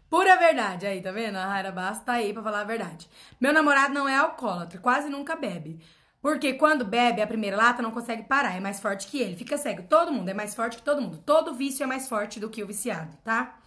Pura 0.09 0.37
verdade. 0.37 0.85
Aí, 0.85 1.01
tá 1.01 1.11
vendo? 1.11 1.35
A 1.35 1.45
Raira 1.45 1.71
Basta 1.71 2.05
tá 2.05 2.13
aí 2.13 2.31
pra 2.31 2.41
falar 2.41 2.61
a 2.61 2.63
verdade. 2.63 3.09
Meu 3.39 3.51
namorado 3.51 3.93
não 3.93 4.07
é 4.07 4.15
alcoólatra, 4.15 4.79
quase 4.79 5.09
nunca 5.09 5.35
bebe. 5.35 5.81
Porque 6.21 6.53
quando 6.53 6.85
bebe 6.85 7.21
a 7.21 7.27
primeira 7.27 7.57
lata 7.57 7.81
não 7.81 7.91
consegue 7.91 8.23
parar, 8.23 8.55
é 8.55 8.59
mais 8.61 8.79
forte 8.79 9.07
que 9.07 9.19
ele. 9.19 9.35
Fica 9.35 9.57
cego. 9.57 9.83
Todo 9.83 10.11
mundo 10.11 10.29
é 10.29 10.33
mais 10.33 10.55
forte 10.55 10.77
que 10.77 10.83
todo 10.83 11.01
mundo. 11.01 11.17
Todo 11.25 11.53
vício 11.53 11.83
é 11.83 11.87
mais 11.87 12.07
forte 12.07 12.39
do 12.39 12.49
que 12.49 12.63
o 12.63 12.67
viciado, 12.67 13.17
tá? 13.23 13.60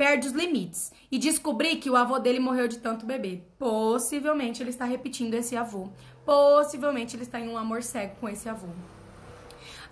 Perde 0.00 0.28
os 0.28 0.32
limites 0.32 0.90
e 1.12 1.18
descobrir 1.18 1.76
que 1.76 1.90
o 1.90 1.94
avô 1.94 2.18
dele 2.18 2.40
morreu 2.40 2.66
de 2.66 2.78
tanto 2.78 3.04
beber. 3.04 3.46
Possivelmente 3.58 4.62
ele 4.62 4.70
está 4.70 4.86
repetindo 4.86 5.34
esse 5.34 5.54
avô. 5.54 5.90
Possivelmente 6.24 7.14
ele 7.14 7.24
está 7.24 7.38
em 7.38 7.46
um 7.46 7.58
amor 7.58 7.82
cego 7.82 8.16
com 8.18 8.26
esse 8.26 8.48
avô. 8.48 8.68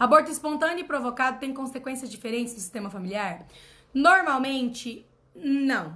Aborto 0.01 0.31
espontâneo 0.31 0.79
e 0.79 0.85
provocado 0.85 1.39
tem 1.39 1.53
consequências 1.53 2.11
diferentes 2.11 2.55
no 2.55 2.59
sistema 2.59 2.89
familiar? 2.89 3.47
Normalmente, 3.93 5.05
não. 5.35 5.95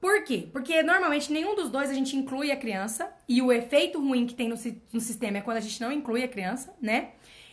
Por 0.00 0.24
quê? 0.24 0.48
Porque 0.50 0.82
normalmente 0.82 1.30
nenhum 1.30 1.54
dos 1.54 1.68
dois 1.68 1.90
a 1.90 1.94
gente 1.94 2.16
inclui 2.16 2.50
a 2.50 2.56
criança 2.56 3.12
e 3.28 3.42
o 3.42 3.52
efeito 3.52 4.00
ruim 4.00 4.26
que 4.26 4.34
tem 4.34 4.48
no, 4.48 4.56
no 4.90 5.00
sistema 5.00 5.36
é 5.36 5.42
quando 5.42 5.58
a 5.58 5.60
gente 5.60 5.78
não 5.78 5.92
inclui 5.92 6.22
a 6.24 6.28
criança, 6.28 6.74
né? 6.80 7.10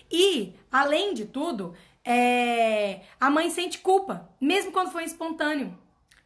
E, 0.09 0.53
além 0.71 1.13
de 1.13 1.25
tudo, 1.25 1.73
é, 2.05 3.01
a 3.19 3.29
mãe 3.29 3.49
sente 3.49 3.79
culpa, 3.79 4.29
mesmo 4.39 4.71
quando 4.71 4.93
foi 4.93 5.03
espontâneo. 5.03 5.77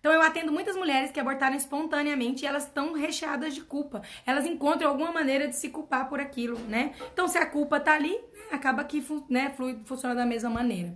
Então 0.03 0.11
eu 0.11 0.21
atendo 0.21 0.51
muitas 0.51 0.75
mulheres 0.75 1.11
que 1.11 1.19
abortaram 1.21 1.55
espontaneamente 1.55 2.43
e 2.43 2.45
elas 2.45 2.65
estão 2.65 2.91
recheadas 2.91 3.55
de 3.55 3.61
culpa. 3.61 4.01
Elas 4.25 4.45
encontram 4.45 4.89
alguma 4.89 5.13
maneira 5.13 5.47
de 5.47 5.55
se 5.55 5.69
culpar 5.69 6.09
por 6.09 6.19
aquilo, 6.19 6.59
né? 6.67 6.93
Então 7.13 7.25
se 7.25 7.37
a 7.37 7.45
culpa 7.45 7.79
tá 7.79 7.93
ali, 7.93 8.19
acaba 8.51 8.83
que 8.83 9.01
né, 9.29 9.53
flui, 9.55 9.79
funciona 9.85 10.13
da 10.13 10.25
mesma 10.25 10.49
maneira. 10.49 10.93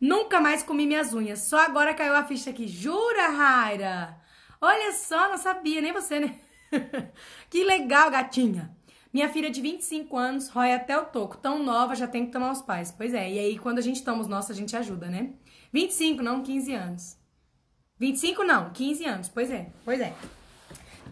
Nunca 0.00 0.40
mais 0.40 0.62
comi 0.62 0.86
minhas 0.86 1.12
unhas. 1.12 1.40
Só 1.40 1.58
agora 1.58 1.92
caiu 1.92 2.16
a 2.16 2.24
ficha 2.24 2.48
aqui. 2.48 2.66
Jura, 2.66 3.28
Raira? 3.28 4.18
Olha 4.58 4.90
só, 4.92 5.28
não 5.28 5.36
sabia, 5.36 5.82
nem 5.82 5.92
você, 5.92 6.18
né? 6.18 6.40
que 7.50 7.62
legal, 7.62 8.10
gatinha. 8.10 8.74
Minha 9.12 9.28
filha 9.28 9.50
de 9.50 9.60
25 9.60 10.16
anos 10.16 10.48
rói 10.48 10.72
até 10.72 10.98
o 10.98 11.04
toco. 11.04 11.36
Tão 11.36 11.62
nova, 11.62 11.94
já 11.94 12.08
tem 12.08 12.24
que 12.24 12.32
tomar 12.32 12.52
os 12.52 12.62
pais. 12.62 12.90
Pois 12.90 13.12
é, 13.12 13.30
e 13.30 13.38
aí 13.38 13.58
quando 13.58 13.80
a 13.80 13.82
gente 13.82 14.02
toma 14.02 14.22
os 14.22 14.28
nossos, 14.28 14.52
a 14.52 14.54
gente 14.54 14.74
ajuda, 14.74 15.08
né? 15.08 15.34
25, 15.74 16.22
não 16.22 16.42
15 16.42 16.72
anos. 16.72 17.15
25 17.98 18.44
não, 18.44 18.70
15 18.70 19.04
anos. 19.04 19.28
Pois 19.28 19.50
é, 19.50 19.68
pois 19.84 20.00
é. 20.00 20.12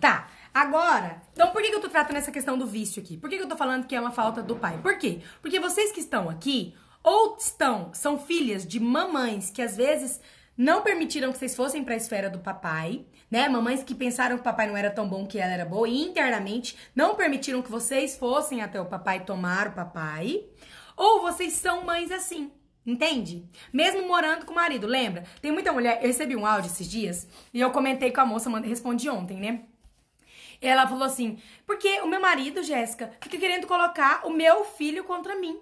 Tá, 0.00 0.28
agora, 0.52 1.22
então 1.32 1.50
por 1.50 1.62
que, 1.62 1.70
que 1.70 1.76
eu 1.76 1.80
tô 1.80 1.88
tratando 1.88 2.16
essa 2.16 2.32
questão 2.32 2.58
do 2.58 2.66
vício 2.66 3.02
aqui? 3.02 3.16
Por 3.16 3.30
que, 3.30 3.36
que 3.36 3.42
eu 3.42 3.48
tô 3.48 3.56
falando 3.56 3.86
que 3.86 3.94
é 3.94 4.00
uma 4.00 4.10
falta 4.10 4.42
do 4.42 4.56
pai? 4.56 4.78
Por 4.82 4.98
quê? 4.98 5.20
Porque 5.40 5.60
vocês 5.60 5.92
que 5.92 6.00
estão 6.00 6.28
aqui, 6.28 6.74
ou 7.02 7.36
estão, 7.38 7.92
são 7.92 8.18
filhas 8.18 8.66
de 8.66 8.80
mamães 8.80 9.50
que 9.50 9.62
às 9.62 9.76
vezes 9.76 10.20
não 10.56 10.82
permitiram 10.82 11.32
que 11.32 11.38
vocês 11.38 11.56
fossem 11.56 11.82
para 11.82 11.94
a 11.94 11.96
esfera 11.96 12.30
do 12.30 12.38
papai, 12.38 13.04
né? 13.30 13.48
Mamães 13.48 13.82
que 13.82 13.94
pensaram 13.94 14.36
que 14.36 14.42
o 14.42 14.44
papai 14.44 14.68
não 14.68 14.76
era 14.76 14.90
tão 14.90 15.08
bom 15.08 15.26
que 15.26 15.38
ela 15.38 15.52
era 15.52 15.64
boa 15.64 15.88
e 15.88 16.02
internamente 16.02 16.76
não 16.94 17.14
permitiram 17.14 17.60
que 17.60 17.70
vocês 17.70 18.16
fossem 18.16 18.62
até 18.62 18.80
o 18.80 18.86
papai 18.86 19.24
tomar 19.24 19.68
o 19.68 19.72
papai. 19.72 20.44
Ou 20.96 21.22
vocês 21.22 21.54
são 21.54 21.84
mães 21.84 22.10
assim, 22.12 22.52
Entende? 22.86 23.44
Mesmo 23.72 24.06
morando 24.06 24.44
com 24.44 24.52
o 24.52 24.56
marido, 24.56 24.86
lembra? 24.86 25.24
Tem 25.40 25.50
muita 25.50 25.72
mulher. 25.72 26.00
Eu 26.02 26.08
recebi 26.08 26.36
um 26.36 26.44
áudio 26.44 26.70
esses 26.70 26.88
dias 26.88 27.26
e 27.52 27.60
eu 27.60 27.70
comentei 27.70 28.10
com 28.10 28.20
a 28.20 28.26
moça, 28.26 28.50
respondi 28.60 29.08
ontem, 29.08 29.38
né? 29.38 29.62
Ela 30.60 30.86
falou 30.86 31.04
assim: 31.04 31.38
porque 31.66 32.00
o 32.00 32.06
meu 32.06 32.20
marido, 32.20 32.62
Jéssica, 32.62 33.12
fica 33.20 33.38
querendo 33.38 33.66
colocar 33.66 34.26
o 34.26 34.30
meu 34.30 34.64
filho 34.64 35.04
contra 35.04 35.36
mim. 35.36 35.58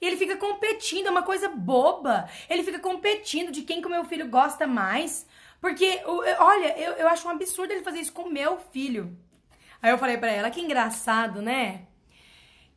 E 0.00 0.06
ele 0.06 0.16
fica 0.16 0.36
competindo, 0.36 1.06
é 1.06 1.10
uma 1.10 1.22
coisa 1.22 1.48
boba. 1.48 2.28
Ele 2.48 2.62
fica 2.62 2.78
competindo 2.78 3.52
de 3.52 3.62
quem 3.62 3.80
que 3.80 3.86
o 3.86 3.90
meu 3.90 4.04
filho 4.04 4.28
gosta 4.28 4.66
mais. 4.66 5.26
Porque, 5.60 6.00
olha, 6.38 6.78
eu, 6.78 6.92
eu 6.94 7.08
acho 7.08 7.26
um 7.26 7.30
absurdo 7.30 7.72
ele 7.72 7.82
fazer 7.82 8.00
isso 8.00 8.12
com 8.12 8.22
o 8.22 8.32
meu 8.32 8.58
filho. 8.72 9.16
Aí 9.80 9.90
eu 9.90 9.98
falei 9.98 10.16
para 10.16 10.30
ela: 10.30 10.50
que 10.50 10.60
engraçado, 10.60 11.40
né? 11.42 11.86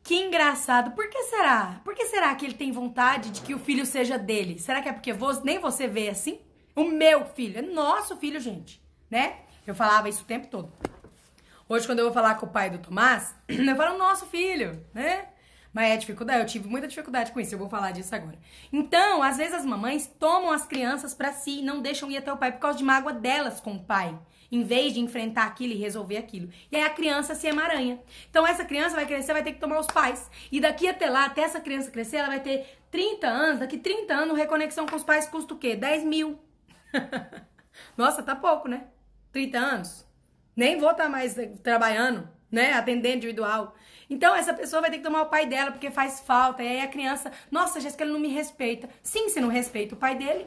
Que 0.08 0.14
engraçado. 0.14 0.92
Por 0.92 1.10
que 1.10 1.24
será? 1.24 1.82
Por 1.84 1.94
que 1.94 2.06
será 2.06 2.34
que 2.34 2.46
ele 2.46 2.54
tem 2.54 2.72
vontade 2.72 3.28
de 3.28 3.42
que 3.42 3.52
o 3.52 3.58
filho 3.58 3.84
seja 3.84 4.16
dele? 4.18 4.58
Será 4.58 4.80
que 4.80 4.88
é 4.88 4.92
porque 4.94 5.12
você, 5.12 5.42
nem 5.44 5.58
você 5.58 5.86
vê 5.86 6.08
assim? 6.08 6.40
O 6.74 6.84
meu 6.84 7.26
filho. 7.26 7.58
É 7.58 7.60
nosso 7.60 8.16
filho, 8.16 8.40
gente. 8.40 8.82
Né? 9.10 9.40
Eu 9.66 9.74
falava 9.74 10.08
isso 10.08 10.22
o 10.22 10.24
tempo 10.24 10.46
todo. 10.46 10.72
Hoje, 11.68 11.84
quando 11.84 11.98
eu 11.98 12.06
vou 12.06 12.14
falar 12.14 12.36
com 12.36 12.46
o 12.46 12.48
pai 12.48 12.70
do 12.70 12.78
Tomás, 12.78 13.34
eu 13.46 13.76
falo 13.76 13.98
nosso 13.98 14.24
filho, 14.24 14.82
né? 14.94 15.28
Mas 15.74 15.90
é 15.90 15.96
dificuldade, 15.98 16.40
eu 16.40 16.46
tive 16.46 16.66
muita 16.70 16.88
dificuldade 16.88 17.30
com 17.30 17.38
isso, 17.38 17.54
eu 17.54 17.58
vou 17.58 17.68
falar 17.68 17.90
disso 17.90 18.14
agora. 18.14 18.38
Então, 18.72 19.22
às 19.22 19.36
vezes 19.36 19.52
as 19.52 19.66
mamães 19.66 20.06
tomam 20.06 20.50
as 20.50 20.64
crianças 20.64 21.12
para 21.12 21.34
si 21.34 21.58
e 21.58 21.62
não 21.62 21.82
deixam 21.82 22.10
ir 22.10 22.16
até 22.16 22.32
o 22.32 22.38
pai 22.38 22.50
por 22.50 22.60
causa 22.60 22.78
de 22.78 22.84
mágoa 22.84 23.12
delas 23.12 23.60
com 23.60 23.74
o 23.74 23.84
pai 23.84 24.18
em 24.50 24.62
vez 24.62 24.94
de 24.94 25.00
enfrentar 25.00 25.44
aquilo 25.44 25.72
e 25.72 25.76
resolver 25.76 26.16
aquilo. 26.16 26.48
E 26.70 26.76
aí 26.76 26.82
a 26.82 26.90
criança 26.90 27.34
se 27.34 27.46
emaranha. 27.46 28.00
Então 28.30 28.46
essa 28.46 28.64
criança 28.64 28.96
vai 28.96 29.06
crescer, 29.06 29.32
vai 29.32 29.42
ter 29.42 29.52
que 29.52 29.60
tomar 29.60 29.78
os 29.78 29.86
pais. 29.86 30.30
E 30.50 30.60
daqui 30.60 30.88
até 30.88 31.08
lá, 31.08 31.26
até 31.26 31.42
essa 31.42 31.60
criança 31.60 31.90
crescer, 31.90 32.16
ela 32.16 32.28
vai 32.28 32.40
ter 32.40 32.66
30 32.90 33.26
anos. 33.26 33.60
Daqui 33.60 33.76
30 33.76 34.14
anos, 34.14 34.36
reconexão 34.36 34.86
com 34.86 34.96
os 34.96 35.04
pais 35.04 35.28
custa 35.28 35.54
o 35.54 35.58
quê? 35.58 35.76
10 35.76 36.04
mil. 36.04 36.38
Nossa, 37.96 38.22
tá 38.22 38.34
pouco, 38.34 38.68
né? 38.68 38.86
30 39.32 39.58
anos. 39.58 40.06
Nem 40.56 40.78
vou 40.78 40.90
estar 40.90 41.04
tá 41.04 41.08
mais 41.08 41.38
eh, 41.38 41.52
trabalhando, 41.62 42.28
né? 42.50 42.72
Atendendo 42.72 43.16
individual. 43.16 43.74
Então, 44.10 44.34
essa 44.34 44.54
pessoa 44.54 44.80
vai 44.80 44.90
ter 44.90 44.98
que 44.98 45.04
tomar 45.04 45.22
o 45.22 45.26
pai 45.26 45.46
dela 45.46 45.70
porque 45.70 45.90
faz 45.90 46.20
falta. 46.20 46.62
E 46.62 46.68
aí 46.68 46.80
a 46.80 46.88
criança, 46.88 47.30
nossa, 47.50 47.80
Jéssica, 47.80 48.04
ele 48.04 48.12
não 48.12 48.20
me 48.20 48.28
respeita. 48.28 48.88
Sim, 49.02 49.28
você 49.28 49.40
não 49.40 49.48
respeita 49.48 49.94
o 49.94 49.98
pai 49.98 50.16
dele. 50.16 50.46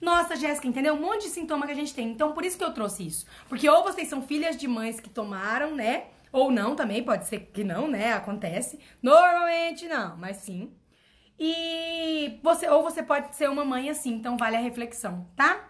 Nossa, 0.00 0.36
Jéssica, 0.36 0.68
entendeu? 0.68 0.94
Um 0.94 1.00
monte 1.00 1.22
de 1.22 1.30
sintoma 1.30 1.66
que 1.66 1.72
a 1.72 1.74
gente 1.74 1.94
tem. 1.94 2.10
Então, 2.10 2.32
por 2.32 2.44
isso 2.44 2.56
que 2.56 2.64
eu 2.64 2.72
trouxe 2.72 3.06
isso. 3.06 3.26
Porque 3.48 3.68
ou 3.68 3.82
vocês 3.82 4.08
são 4.08 4.22
filhas 4.22 4.56
de 4.56 4.68
mães 4.68 5.00
que 5.00 5.10
tomaram, 5.10 5.74
né? 5.74 6.06
Ou 6.32 6.50
não 6.50 6.76
também, 6.76 7.02
pode 7.02 7.26
ser 7.26 7.40
que 7.52 7.64
não, 7.64 7.88
né? 7.88 8.12
Acontece. 8.12 8.78
Normalmente 9.02 9.88
não, 9.88 10.16
mas 10.16 10.38
sim. 10.38 10.72
E 11.38 12.38
você, 12.42 12.68
ou 12.68 12.82
você 12.82 13.02
pode 13.02 13.34
ser 13.36 13.48
uma 13.48 13.64
mãe 13.64 13.88
assim, 13.90 14.12
então 14.14 14.36
vale 14.36 14.56
a 14.56 14.60
reflexão, 14.60 15.26
tá? 15.36 15.68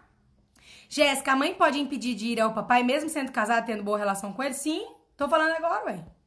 Jéssica, 0.89 1.33
a 1.33 1.37
mãe 1.37 1.55
pode 1.55 1.79
impedir 1.79 2.15
de 2.15 2.29
ir 2.29 2.41
ao 2.41 2.55
papai 2.55 2.83
mesmo 2.83 3.11
sendo 3.11 3.31
casada, 3.31 3.67
tendo 3.67 3.83
boa 3.83 3.99
relação 3.99 4.33
com 4.33 4.43
ele? 4.43 4.55
Sim, 4.55 4.87
tô 5.17 5.29
falando 5.29 5.53
agora, 5.53 5.85
ué. 5.85 6.18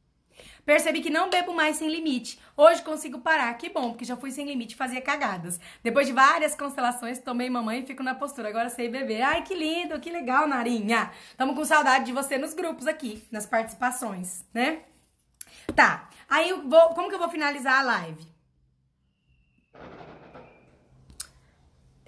Percebi 0.64 1.00
que 1.00 1.10
não 1.10 1.28
bebo 1.28 1.52
mais 1.52 1.76
sem 1.76 1.88
limite. 1.88 2.38
Hoje 2.56 2.82
consigo 2.82 3.20
parar. 3.20 3.52
Que 3.54 3.68
bom, 3.68 3.90
porque 3.90 4.04
já 4.04 4.16
fui 4.16 4.30
sem 4.30 4.46
limite 4.46 4.74
e 4.74 4.78
fazia 4.78 5.00
cagadas. 5.00 5.58
Depois 5.82 6.06
de 6.06 6.12
várias 6.12 6.54
constelações, 6.54 7.18
tomei 7.18 7.50
mamãe 7.50 7.80
e 7.80 7.86
fico 7.86 8.02
na 8.02 8.14
postura. 8.14 8.48
Agora 8.48 8.70
sei 8.70 8.88
beber. 8.88 9.22
Ai, 9.22 9.42
que 9.42 9.54
lindo, 9.54 9.98
que 10.00 10.10
legal, 10.10 10.46
Narinha. 10.46 11.10
Tamo 11.36 11.54
com 11.54 11.64
saudade 11.64 12.06
de 12.06 12.12
você 12.12 12.38
nos 12.38 12.54
grupos 12.54 12.86
aqui, 12.86 13.24
nas 13.30 13.46
participações, 13.46 14.44
né? 14.54 14.82
Tá. 15.74 16.08
Aí 16.28 16.52
vou. 16.52 16.80
Como 16.90 17.08
que 17.08 17.14
eu 17.14 17.18
vou 17.18 17.28
finalizar 17.28 17.80
a 17.80 17.82
live? 17.82 18.31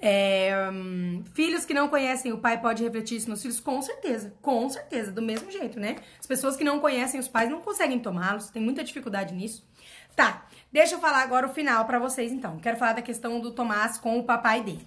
É, 0.07 0.69
hum, 0.71 1.25
filhos 1.33 1.65
que 1.65 1.73
não 1.73 1.89
conhecem 1.89 2.31
o 2.31 2.37
pai 2.37 2.61
pode 2.61 2.83
refletir 2.83 3.17
isso 3.17 3.31
nos 3.31 3.41
filhos? 3.41 3.59
Com 3.59 3.81
certeza, 3.81 4.35
com 4.43 4.69
certeza, 4.69 5.11
do 5.11 5.23
mesmo 5.23 5.51
jeito, 5.51 5.81
né? 5.81 5.97
As 6.21 6.27
pessoas 6.27 6.57
que 6.57 6.63
não 6.63 6.79
conhecem 6.79 7.19
os 7.19 7.27
pais 7.27 7.49
não 7.49 7.63
conseguem 7.63 7.99
tomá-los, 7.99 8.51
tem 8.51 8.61
muita 8.61 8.85
dificuldade 8.85 9.33
nisso. 9.33 9.67
Tá, 10.15 10.47
deixa 10.71 10.97
eu 10.97 11.01
falar 11.01 11.23
agora 11.23 11.47
o 11.47 11.55
final 11.55 11.87
para 11.87 11.99
vocês 11.99 12.31
então. 12.33 12.59
Quero 12.59 12.77
falar 12.77 12.93
da 12.93 13.01
questão 13.01 13.41
do 13.41 13.51
Tomás 13.51 13.97
com 13.97 14.19
o 14.19 14.25
papai 14.25 14.63
dele. 14.63 14.87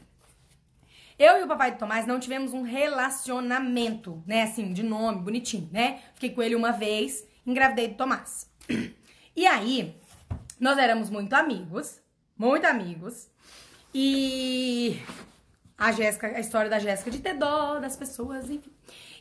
Eu 1.17 1.39
e 1.39 1.43
o 1.43 1.47
papai 1.47 1.71
do 1.71 1.79
Tomás 1.79 2.05
não 2.05 2.19
tivemos 2.19 2.53
um 2.53 2.61
relacionamento, 2.61 4.21
né? 4.27 4.43
Assim, 4.43 4.71
de 4.71 4.83
nome, 4.83 5.23
bonitinho, 5.23 5.67
né? 5.71 5.99
Fiquei 6.13 6.29
com 6.29 6.43
ele 6.43 6.53
uma 6.53 6.71
vez, 6.71 7.27
engravidei 7.43 7.87
do 7.87 7.95
Tomás. 7.95 8.47
E 9.35 9.45
aí, 9.45 9.95
nós 10.59 10.79
éramos 10.79 11.11
muito 11.11 11.31
amigos, 11.33 12.01
muito 12.35 12.65
amigos. 12.65 13.29
E 13.99 15.01
a 15.75 15.91
Jéssica, 15.91 16.27
a 16.27 16.39
história 16.39 16.69
da 16.69 16.77
Jéssica 16.77 17.09
de 17.09 17.17
ter 17.17 17.33
dó 17.33 17.79
das 17.79 17.97
pessoas, 17.97 18.47
enfim. 18.47 18.71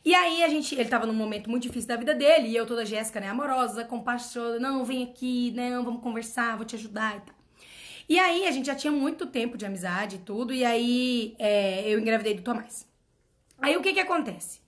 E 0.05 0.15
aí 0.15 0.45
a 0.45 0.49
gente, 0.49 0.75
ele 0.75 0.91
tava 0.91 1.07
num 1.07 1.15
momento 1.15 1.49
muito 1.49 1.63
difícil 1.63 1.89
da 1.89 1.97
vida 1.97 2.15
dele, 2.15 2.49
e 2.49 2.57
eu 2.57 2.67
toda 2.67 2.85
Jéssica, 2.85 3.19
né, 3.19 3.31
amorosa, 3.31 3.87
compassiosa, 3.87 4.61
não, 4.61 4.85
vem 4.85 5.03
aqui, 5.03 5.51
não, 5.57 5.83
vamos 5.83 6.03
conversar, 6.03 6.59
vou 6.59 6.67
te 6.67 6.77
ajudar 6.77 7.17
e 7.17 7.21
tal. 7.21 7.35
E 8.07 8.19
aí 8.19 8.47
a 8.47 8.51
gente 8.51 8.67
já 8.67 8.75
tinha 8.75 8.93
muito 8.93 9.27
tempo 9.27 9.57
de 9.57 9.65
amizade 9.65 10.17
e 10.17 10.19
tudo, 10.19 10.53
e 10.53 10.63
aí 10.63 11.35
é, 11.39 11.89
eu 11.89 11.99
engravidei 11.99 12.35
do 12.35 12.43
Tomás. 12.43 12.87
Aí 13.59 13.79
o 13.79 13.81
que 13.81 13.95
que 13.95 14.01
acontece? 14.01 14.61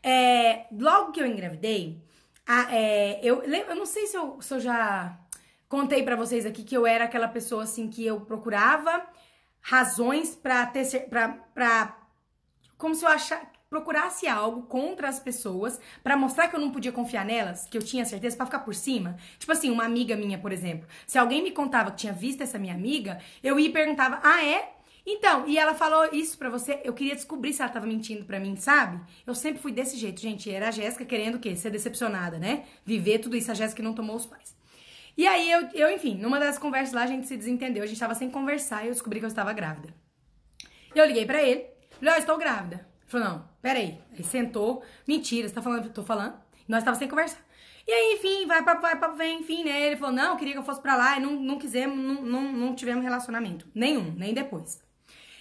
É, 0.00 0.66
logo 0.70 1.10
que 1.10 1.20
eu 1.20 1.26
engravidei, 1.26 2.00
a, 2.46 2.72
é, 2.72 3.18
eu, 3.20 3.42
eu 3.42 3.74
não 3.74 3.84
sei 3.84 4.06
se 4.06 4.16
eu, 4.16 4.40
se 4.40 4.54
eu 4.54 4.60
já 4.60 5.18
contei 5.68 6.04
para 6.04 6.14
vocês 6.14 6.46
aqui 6.46 6.62
que 6.62 6.76
eu 6.76 6.86
era 6.86 7.06
aquela 7.06 7.26
pessoa 7.26 7.64
assim 7.64 7.88
que 7.88 8.06
eu 8.06 8.20
procurava 8.20 9.04
razões 9.66 10.36
para 10.36 10.64
ter 10.66 11.08
para 11.08 11.98
como 12.78 12.94
se 12.94 13.04
eu 13.04 13.08
achar 13.08 13.50
procurasse 13.68 14.28
algo 14.28 14.62
contra 14.62 15.08
as 15.08 15.18
pessoas 15.18 15.80
para 16.04 16.16
mostrar 16.16 16.46
que 16.46 16.54
eu 16.54 16.60
não 16.60 16.70
podia 16.70 16.92
confiar 16.92 17.24
nelas, 17.24 17.66
que 17.66 17.76
eu 17.76 17.82
tinha 17.82 18.04
certeza 18.04 18.36
para 18.36 18.46
ficar 18.46 18.60
por 18.60 18.76
cima. 18.76 19.16
Tipo 19.40 19.50
assim, 19.50 19.68
uma 19.70 19.84
amiga 19.84 20.14
minha, 20.14 20.38
por 20.38 20.52
exemplo, 20.52 20.86
se 21.04 21.18
alguém 21.18 21.42
me 21.42 21.50
contava 21.50 21.90
que 21.90 21.96
tinha 21.96 22.12
visto 22.12 22.42
essa 22.42 22.60
minha 22.60 22.74
amiga, 22.74 23.18
eu 23.42 23.58
ia 23.58 23.68
e 23.68 23.72
perguntava: 23.72 24.20
"Ah, 24.22 24.44
é? 24.44 24.72
Então, 25.04 25.48
e 25.48 25.58
ela 25.58 25.74
falou 25.74 26.10
isso 26.12 26.38
pra 26.38 26.48
você, 26.48 26.80
eu 26.84 26.92
queria 26.92 27.16
descobrir 27.16 27.52
se 27.52 27.60
ela 27.60 27.70
tava 27.70 27.86
mentindo 27.86 28.24
pra 28.24 28.38
mim, 28.38 28.54
sabe? 28.56 29.00
Eu 29.26 29.34
sempre 29.34 29.60
fui 29.60 29.72
desse 29.72 29.96
jeito, 29.96 30.20
gente. 30.20 30.48
Era 30.50 30.68
a 30.68 30.70
Jéssica 30.72 31.04
querendo 31.04 31.36
o 31.36 31.40
quê? 31.40 31.56
Ser 31.56 31.70
decepcionada, 31.70 32.38
né? 32.38 32.64
Viver 32.84 33.18
tudo 33.18 33.36
isso, 33.36 33.50
a 33.50 33.54
Jéssica 33.54 33.82
não 33.82 33.94
tomou 33.94 34.14
os 34.16 34.26
pais. 34.26 34.55
E 35.16 35.26
aí, 35.26 35.50
eu, 35.50 35.68
eu, 35.72 35.90
enfim, 35.90 36.16
numa 36.16 36.38
das 36.38 36.58
conversas 36.58 36.92
lá, 36.92 37.02
a 37.02 37.06
gente 37.06 37.26
se 37.26 37.36
desentendeu. 37.36 37.82
A 37.82 37.86
gente 37.86 37.98
tava 37.98 38.14
sem 38.14 38.30
conversar 38.30 38.84
e 38.84 38.88
eu 38.88 38.92
descobri 38.92 39.18
que 39.18 39.24
eu 39.24 39.28
estava 39.28 39.52
grávida. 39.52 39.94
E 40.94 40.98
eu 40.98 41.06
liguei 41.06 41.24
pra 41.24 41.42
ele, 41.42 41.66
falei, 41.98 42.14
ó, 42.14 42.16
oh, 42.16 42.18
estou 42.18 42.38
grávida. 42.38 42.76
Ele 42.76 43.08
falou, 43.08 43.28
não, 43.28 43.48
peraí. 43.62 43.98
Aí 44.12 44.24
sentou, 44.24 44.82
mentira, 45.06 45.48
você 45.48 45.54
tá 45.54 45.62
falando, 45.62 45.90
tô 45.90 46.02
falando? 46.02 46.34
Nós 46.68 46.84
tava 46.84 46.96
sem 46.96 47.08
conversar. 47.08 47.44
E 47.86 47.92
aí, 47.92 48.14
enfim, 48.14 48.46
vai 48.46 48.62
pra, 48.62 48.74
vai 48.74 48.98
pra 48.98 49.08
vem, 49.08 49.40
enfim, 49.40 49.62
né? 49.64 49.80
Ele 49.86 49.96
falou, 49.96 50.14
não, 50.14 50.36
queria 50.36 50.54
que 50.54 50.58
eu 50.58 50.64
fosse 50.64 50.82
pra 50.82 50.96
lá 50.96 51.16
e 51.16 51.20
não, 51.20 51.32
não 51.32 51.58
quisemos, 51.58 51.96
não, 51.96 52.22
não, 52.22 52.52
não 52.52 52.74
tivemos 52.74 53.04
relacionamento. 53.04 53.68
Nenhum, 53.74 54.12
nem 54.16 54.34
depois. 54.34 54.82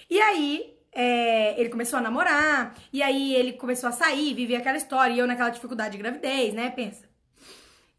E 0.10 0.22
aí, 0.22 0.78
é, 0.94 1.60
ele 1.60 1.70
começou 1.70 1.98
a 1.98 2.02
namorar, 2.02 2.76
e 2.94 3.02
aí 3.02 3.36
ele 3.36 3.54
começou 3.54 3.90
a 3.90 3.92
sair, 3.92 4.34
viver 4.34 4.58
aquela 4.58 4.78
história, 4.78 5.14
e 5.14 5.20
eu 5.20 5.26
naquela 5.26 5.50
dificuldade 5.50 5.98
de 5.98 5.98
gravidez, 5.98 6.54
né? 6.54 6.70
Pensa. 6.70 7.05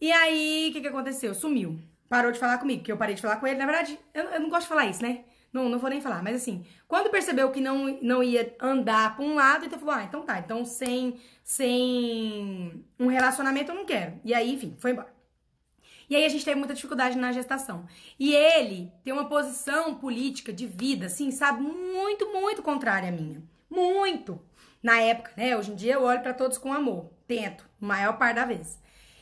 E 0.01 0.13
aí, 0.13 0.69
o 0.71 0.73
que, 0.73 0.81
que 0.81 0.89
aconteceu? 0.89 1.35
Sumiu. 1.35 1.79
Parou 2.09 2.31
de 2.31 2.39
falar 2.39 2.59
comigo, 2.59 2.83
que 2.85 2.93
eu 2.93 2.97
parei 2.97 3.15
de 3.15 3.23
falar 3.23 3.37
com 3.37 3.47
ele. 3.47 3.59
Na 3.59 3.67
verdade, 3.67 3.99
eu, 4.15 4.25
eu 4.25 4.41
não 4.41 4.49
gosto 4.49 4.63
de 4.63 4.69
falar 4.69 4.87
isso, 4.87 5.03
né? 5.03 5.25
Não, 5.53 5.69
não 5.69 5.79
vou 5.79 5.89
nem 5.89 6.03
falar, 6.03 6.23
mas 6.23 6.37
assim, 6.37 6.67
quando 6.87 7.11
percebeu 7.11 7.51
que 7.51 7.61
não, 7.63 7.99
não 8.03 8.23
ia 8.23 8.55
andar 8.61 9.17
pra 9.17 9.25
um 9.25 9.35
lado, 9.35 9.65
então 9.65 9.79
falou: 9.79 9.95
ah, 9.95 10.05
então 10.05 10.23
tá, 10.23 10.39
então 10.39 10.65
sem, 10.67 11.19
sem 11.43 12.85
um 13.01 13.07
relacionamento 13.07 13.71
eu 13.73 13.75
não 13.75 13.87
quero. 13.87 14.21
E 14.23 14.35
aí, 14.35 14.53
enfim, 14.53 14.77
foi 14.79 14.91
embora. 14.91 15.15
E 16.09 16.15
aí 16.15 16.25
a 16.25 16.29
gente 16.29 16.45
teve 16.45 16.59
muita 16.59 16.75
dificuldade 16.75 17.17
na 17.17 17.33
gestação. 17.33 17.87
E 18.19 18.35
ele 18.35 18.93
tem 19.03 19.13
uma 19.13 19.29
posição 19.29 19.95
política 19.95 20.53
de 20.53 20.67
vida, 20.67 21.07
assim, 21.07 21.31
sabe, 21.31 21.63
muito, 21.63 22.33
muito 22.33 22.63
contrária 22.63 23.09
à 23.09 23.13
minha. 23.13 23.43
Muito. 23.69 24.41
Na 24.83 25.01
época, 25.01 25.33
né? 25.37 25.57
Hoje 25.57 25.73
em 25.73 25.75
dia 25.75 25.95
eu 25.95 26.03
olho 26.03 26.21
para 26.21 26.35
todos 26.35 26.59
com 26.59 26.73
amor. 26.73 27.11
Tento, 27.27 27.69
maior 27.81 28.19
parte 28.19 28.37
da 28.37 28.45
vez. 28.45 28.79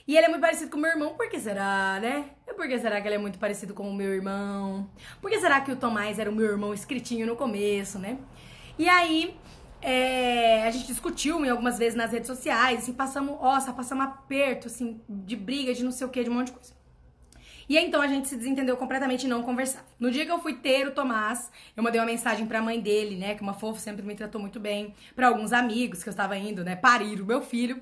E 0.06 0.16
ele 0.16 0.26
é 0.26 0.28
muito 0.28 0.43
parecido 0.43 0.70
com 0.70 0.76
o 0.76 0.81
meu 0.81 0.90
irmão. 0.90 1.14
Por 1.14 1.28
que 1.31 1.40
será, 1.40 1.98
né? 2.01 2.31
Por 2.55 2.68
que 2.68 2.78
será 2.78 3.01
que 3.01 3.09
ele 3.09 3.14
é 3.14 3.18
muito 3.18 3.39
parecido 3.39 3.72
com 3.74 3.89
o 3.89 3.94
meu 3.94 4.14
irmão? 4.14 4.89
Por 5.20 5.31
que 5.31 5.40
será 5.40 5.60
que 5.60 5.72
o 5.72 5.76
Tomás 5.76 6.18
era 6.18 6.31
o 6.31 6.35
meu 6.35 6.47
irmão 6.47 6.74
escritinho 6.74 7.26
no 7.26 7.36
começo, 7.36 7.98
né? 7.98 8.18
E 8.78 8.89
aí, 8.89 9.35
é, 9.81 10.66
a 10.66 10.70
gente 10.70 10.86
discutiu 10.86 11.44
em 11.44 11.48
algumas 11.48 11.78
vezes 11.78 11.94
nas 11.94 12.12
redes 12.12 12.26
sociais, 12.26 12.81
assim, 12.81 12.93
passamos, 12.93 13.40
nossa, 13.40 13.72
passamos 13.72 14.05
aperto, 14.05 14.66
assim, 14.68 15.01
de 15.09 15.36
briga, 15.36 15.74
de 15.74 15.82
não 15.85 15.93
sei 15.93 16.06
o 16.06 16.10
que, 16.10 16.22
de 16.22 16.31
um 16.31 16.35
monte 16.35 16.47
de 16.47 16.52
coisa. 16.52 16.74
E 17.68 17.78
aí, 17.78 17.86
então 17.86 18.02
a 18.02 18.06
gente 18.06 18.28
se 18.28 18.36
desentendeu 18.36 18.76
completamente 18.76 19.24
e 19.24 19.28
não 19.28 19.43
conversava. 19.43 19.86
No 19.98 20.10
dia 20.10 20.26
que 20.26 20.31
eu 20.31 20.39
fui 20.39 20.55
ter 20.55 20.86
o 20.86 20.90
Tomás, 20.90 21.51
eu 21.76 21.82
mandei 21.82 22.01
uma 22.01 22.06
mensagem 22.06 22.47
pra 22.47 22.60
mãe 22.60 22.78
dele, 22.78 23.16
né? 23.16 23.35
Que 23.35 23.43
uma 23.43 23.55
fofa 23.55 23.81
sempre 23.81 24.02
me 24.05 24.14
tratou 24.14 24.40
muito 24.40 24.60
bem. 24.60 24.94
para 25.16 25.28
alguns 25.28 25.52
amigos 25.52 26.02
que 26.02 26.09
eu 26.09 26.12
estava 26.12 26.36
indo, 26.36 26.62
né? 26.62 26.76
Parir 26.76 27.20
o 27.22 27.26
meu 27.26 27.40
filho. 27.40 27.81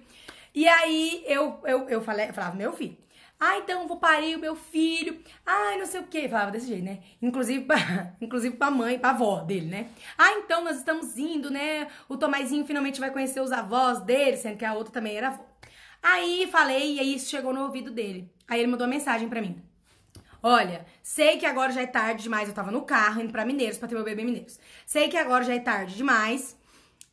E 0.55 0.69
aí 0.69 1.25
eu, 1.27 1.61
eu, 1.65 1.89
eu, 1.89 2.03
falei, 2.03 2.29
eu 2.29 2.35
falava, 2.35 2.57
meu 2.57 2.73
filho. 2.73 2.97
Ah, 3.45 3.59
então 3.59 3.89
vou 3.89 3.97
parir 3.97 4.37
o 4.37 4.39
meu 4.39 4.55
filho. 4.55 5.21
Ai, 5.45 5.77
não 5.77 5.85
sei 5.87 6.01
o 6.01 6.07
quê. 6.07 6.29
Falava 6.29 6.53
desse 6.53 6.69
jeito, 6.69 6.85
né? 6.85 7.01
Inclusive 7.21 7.65
pra, 7.65 7.77
inclusive 8.21 8.57
pra 8.57 8.71
mãe, 8.71 8.99
pra 8.99 9.11
avó 9.11 9.41
dele, 9.41 9.67
né? 9.67 9.89
Ah, 10.17 10.33
então 10.39 10.63
nós 10.63 10.77
estamos 10.77 11.19
indo, 11.19 11.51
né? 11.51 11.89
O 12.09 12.17
Tomazinho 12.17 12.65
finalmente 12.65 13.01
vai 13.01 13.11
conhecer 13.11 13.41
os 13.41 13.51
avós 13.51 14.01
dele, 14.01 14.37
sendo 14.37 14.57
que 14.59 14.65
a 14.65 14.75
outra 14.75 14.93
também 14.93 15.17
era 15.17 15.29
avó. 15.29 15.45
Aí 16.03 16.49
falei, 16.53 16.97
e 16.97 17.01
aí 17.01 17.15
isso 17.15 17.31
chegou 17.31 17.53
no 17.53 17.63
ouvido 17.65 17.91
dele. 17.91 18.31
Aí 18.47 18.61
ele 18.61 18.71
mandou 18.71 18.87
uma 18.87 18.95
mensagem 18.95 19.29
pra 19.29 19.41
mim. 19.41 19.61
Olha, 20.43 20.85
sei 21.03 21.37
que 21.39 21.47
agora 21.47 21.73
já 21.73 21.83
é 21.83 21.87
tarde 21.87 22.25
demais. 22.25 22.49
Eu 22.49 22.55
tava 22.55 22.71
no 22.71 22.83
carro 22.83 23.23
indo 23.23 23.33
pra 23.33 23.45
Mineiros 23.45 23.79
pra 23.79 23.89
ter 23.89 23.95
meu 23.95 24.05
bebê 24.05 24.25
Mineiros. 24.25 24.59
Sei 24.85 25.09
que 25.09 25.17
agora 25.17 25.45
já 25.45 25.55
é 25.55 25.61
tarde 25.61 25.97
demais. 25.97 26.57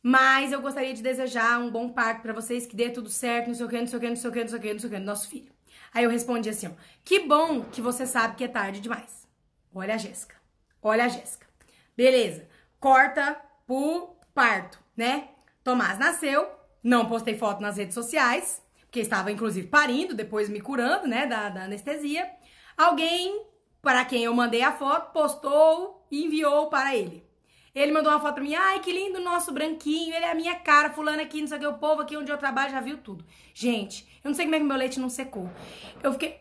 Mas 0.02 0.50
eu 0.50 0.62
gostaria 0.62 0.94
de 0.94 1.02
desejar 1.02 1.58
um 1.58 1.70
bom 1.70 1.90
parto 1.90 2.22
para 2.22 2.32
vocês, 2.32 2.66
que 2.66 2.74
dê 2.74 2.88
tudo 2.90 3.10
certo, 3.10 3.48
não 3.48 3.54
sei 3.54 3.66
o 3.66 3.68
que, 3.68 3.78
não 3.78 3.86
sei 3.86 3.98
o 3.98 4.00
que, 4.00 4.08
não 4.08 4.16
sei 4.16 4.30
o 4.30 4.32
que, 4.32 4.40
não 4.40 4.48
sei 4.48 4.58
o 4.58 4.62
que, 4.62 4.72
não 4.72 4.80
sei 4.80 4.88
o 4.88 4.92
que, 4.92 4.98
nosso 4.98 5.28
filho. 5.28 5.52
Aí 5.92 6.04
eu 6.04 6.10
respondi 6.10 6.48
assim, 6.48 6.68
ó, 6.68 6.70
que 7.04 7.20
bom 7.20 7.62
que 7.64 7.80
você 7.80 8.06
sabe 8.06 8.36
que 8.36 8.44
é 8.44 8.48
tarde 8.48 8.80
demais. 8.80 9.28
Olha 9.74 9.94
a 9.94 9.98
Jéssica, 9.98 10.36
olha 10.82 11.04
a 11.04 11.08
Jéssica. 11.08 11.46
Beleza, 11.96 12.48
corta 12.78 13.40
pro 13.66 14.16
parto, 14.34 14.78
né? 14.96 15.28
Tomás 15.62 15.98
nasceu, 15.98 16.48
não 16.82 17.06
postei 17.06 17.36
foto 17.36 17.60
nas 17.60 17.76
redes 17.76 17.94
sociais, 17.94 18.62
porque 18.80 19.00
estava 19.00 19.30
inclusive 19.30 19.68
parindo, 19.68 20.14
depois 20.14 20.48
me 20.48 20.60
curando, 20.60 21.06
né, 21.06 21.26
da, 21.26 21.48
da 21.48 21.64
anestesia. 21.64 22.28
Alguém, 22.76 23.44
para 23.82 24.04
quem 24.04 24.24
eu 24.24 24.34
mandei 24.34 24.62
a 24.62 24.72
foto, 24.72 25.12
postou 25.12 26.06
e 26.10 26.24
enviou 26.24 26.68
para 26.68 26.96
ele. 26.96 27.29
Ele 27.74 27.92
mandou 27.92 28.12
uma 28.12 28.20
foto 28.20 28.34
pra 28.34 28.42
mim, 28.42 28.54
ai, 28.54 28.80
que 28.80 28.92
lindo 28.92 29.18
o 29.18 29.22
nosso 29.22 29.52
branquinho, 29.52 30.14
ele 30.14 30.24
é 30.24 30.30
a 30.32 30.34
minha 30.34 30.56
cara, 30.56 30.90
fulano 30.90 31.22
aqui, 31.22 31.40
não 31.40 31.46
sei 31.46 31.58
o 31.58 31.60
que, 31.60 31.66
o 31.66 31.78
povo 31.78 32.02
aqui 32.02 32.16
onde 32.16 32.30
eu 32.30 32.38
trabalho 32.38 32.70
já 32.72 32.80
viu 32.80 32.98
tudo. 32.98 33.24
Gente, 33.54 34.06
eu 34.24 34.28
não 34.28 34.34
sei 34.34 34.44
como 34.44 34.56
é 34.56 34.58
que 34.58 34.64
meu 34.64 34.76
leite 34.76 34.98
não 34.98 35.08
secou. 35.08 35.48
Eu 36.02 36.12
fiquei... 36.12 36.40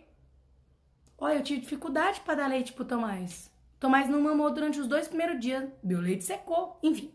Olha, 1.17 1.35
eu 1.35 1.43
tive 1.43 1.61
dificuldade 1.61 2.21
para 2.21 2.35
dar 2.35 2.47
leite 2.47 2.73
pro 2.73 2.85
Tomás. 2.85 3.51
Tomás 3.79 4.09
não 4.09 4.21
mamou 4.21 4.51
durante 4.51 4.79
os 4.79 4.87
dois 4.87 5.07
primeiros 5.07 5.39
dias, 5.39 5.69
meu 5.83 6.01
leite 6.01 6.23
secou, 6.23 6.79
enfim. 6.81 7.13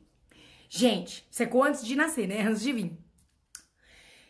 Gente, 0.69 1.27
secou 1.31 1.63
antes 1.63 1.85
de 1.85 1.97
nascer, 1.97 2.29
né, 2.29 2.43
antes 2.43 2.63
de 2.63 2.73
vir. 2.73 2.99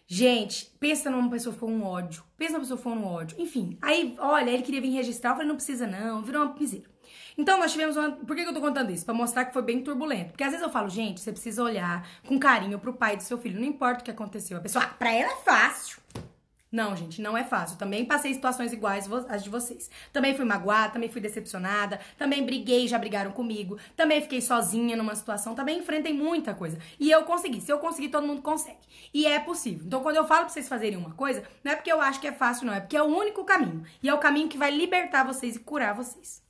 Gente, 0.06 0.66
pensa 0.78 1.10
numa 1.10 1.30
pessoa 1.30 1.54
foi 1.54 1.70
um 1.70 1.84
ódio. 1.84 2.22
Pensa 2.36 2.52
numa 2.52 2.60
pessoa 2.60 2.78
foi 2.78 2.92
um 2.92 3.04
ódio. 3.04 3.40
Enfim, 3.40 3.78
aí, 3.80 4.14
olha, 4.18 4.50
ele 4.50 4.62
queria 4.62 4.80
vir 4.80 4.90
registrar, 4.90 5.30
eu 5.30 5.34
falei, 5.34 5.48
não 5.48 5.56
precisa 5.56 5.86
não, 5.86 6.22
virou 6.22 6.42
uma 6.42 6.54
piseira. 6.54 6.93
Então, 7.36 7.58
nós 7.58 7.72
tivemos 7.72 7.96
uma. 7.96 8.12
Por 8.12 8.36
que 8.36 8.42
eu 8.42 8.54
tô 8.54 8.60
contando 8.60 8.90
isso? 8.90 9.04
Pra 9.04 9.14
mostrar 9.14 9.44
que 9.44 9.52
foi 9.52 9.62
bem 9.62 9.82
turbulento. 9.82 10.30
Porque 10.30 10.44
às 10.44 10.50
vezes 10.50 10.64
eu 10.64 10.70
falo, 10.70 10.88
gente, 10.88 11.20
você 11.20 11.32
precisa 11.32 11.62
olhar 11.62 12.06
com 12.26 12.38
carinho 12.38 12.78
pro 12.78 12.92
pai 12.92 13.16
do 13.16 13.22
seu 13.22 13.38
filho. 13.38 13.60
Não 13.60 13.66
importa 13.66 14.00
o 14.00 14.04
que 14.04 14.10
aconteceu. 14.10 14.56
A 14.56 14.60
pessoa, 14.60 14.84
ah, 14.84 14.88
pra 14.88 15.12
ela 15.12 15.32
é 15.32 15.36
fácil. 15.36 15.98
Não, 16.74 16.96
gente, 16.96 17.22
não 17.22 17.38
é 17.38 17.44
fácil. 17.44 17.78
Também 17.78 18.04
passei 18.04 18.34
situações 18.34 18.72
iguais 18.72 19.08
às 19.28 19.44
de 19.44 19.48
vocês. 19.48 19.88
Também 20.12 20.34
fui 20.34 20.44
magoada, 20.44 20.92
também 20.92 21.08
fui 21.08 21.20
decepcionada, 21.20 22.00
também 22.18 22.44
briguei, 22.44 22.88
já 22.88 22.98
brigaram 22.98 23.30
comigo, 23.30 23.78
também 23.96 24.20
fiquei 24.20 24.40
sozinha 24.40 24.96
numa 24.96 25.14
situação, 25.14 25.54
também 25.54 25.78
enfrentei 25.78 26.12
muita 26.12 26.52
coisa. 26.52 26.76
E 26.98 27.12
eu 27.12 27.22
consegui. 27.22 27.60
Se 27.60 27.72
eu 27.72 27.78
conseguir, 27.78 28.08
todo 28.08 28.26
mundo 28.26 28.42
consegue. 28.42 28.78
E 29.12 29.24
é 29.24 29.38
possível. 29.38 29.86
Então, 29.86 30.02
quando 30.02 30.16
eu 30.16 30.26
falo 30.26 30.46
pra 30.46 30.48
vocês 30.48 30.68
fazerem 30.68 30.98
uma 30.98 31.12
coisa, 31.12 31.44
não 31.62 31.70
é 31.70 31.76
porque 31.76 31.92
eu 31.92 32.00
acho 32.00 32.20
que 32.20 32.26
é 32.26 32.32
fácil, 32.32 32.66
não. 32.66 32.74
É 32.74 32.80
porque 32.80 32.96
é 32.96 33.02
o 33.02 33.06
único 33.06 33.44
caminho. 33.44 33.84
E 34.02 34.08
é 34.08 34.14
o 34.14 34.18
caminho 34.18 34.48
que 34.48 34.58
vai 34.58 34.72
libertar 34.72 35.22
vocês 35.22 35.54
e 35.54 35.60
curar 35.60 35.94
vocês. 35.94 36.43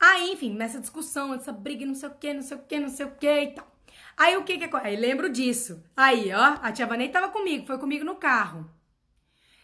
Aí, 0.00 0.32
enfim, 0.32 0.54
nessa 0.54 0.80
discussão, 0.80 1.34
essa 1.34 1.52
briga, 1.52 1.84
não 1.84 1.94
sei 1.94 2.08
o 2.08 2.14
que, 2.14 2.32
não 2.32 2.42
sei 2.42 2.56
o 2.56 2.60
que, 2.60 2.80
não 2.80 2.88
sei 2.88 3.06
o 3.06 3.10
que 3.16 3.42
e 3.42 3.52
tal. 3.52 3.70
Aí 4.16 4.36
o 4.36 4.44
que 4.44 4.58
que 4.58 4.76
Aí 4.76 4.96
lembro 4.96 5.28
disso. 5.30 5.82
Aí, 5.96 6.32
ó, 6.32 6.58
a 6.62 6.72
tia 6.72 6.86
Vanei 6.86 7.08
tava 7.10 7.28
comigo, 7.28 7.66
foi 7.66 7.78
comigo 7.78 8.04
no 8.04 8.16
carro. 8.16 8.68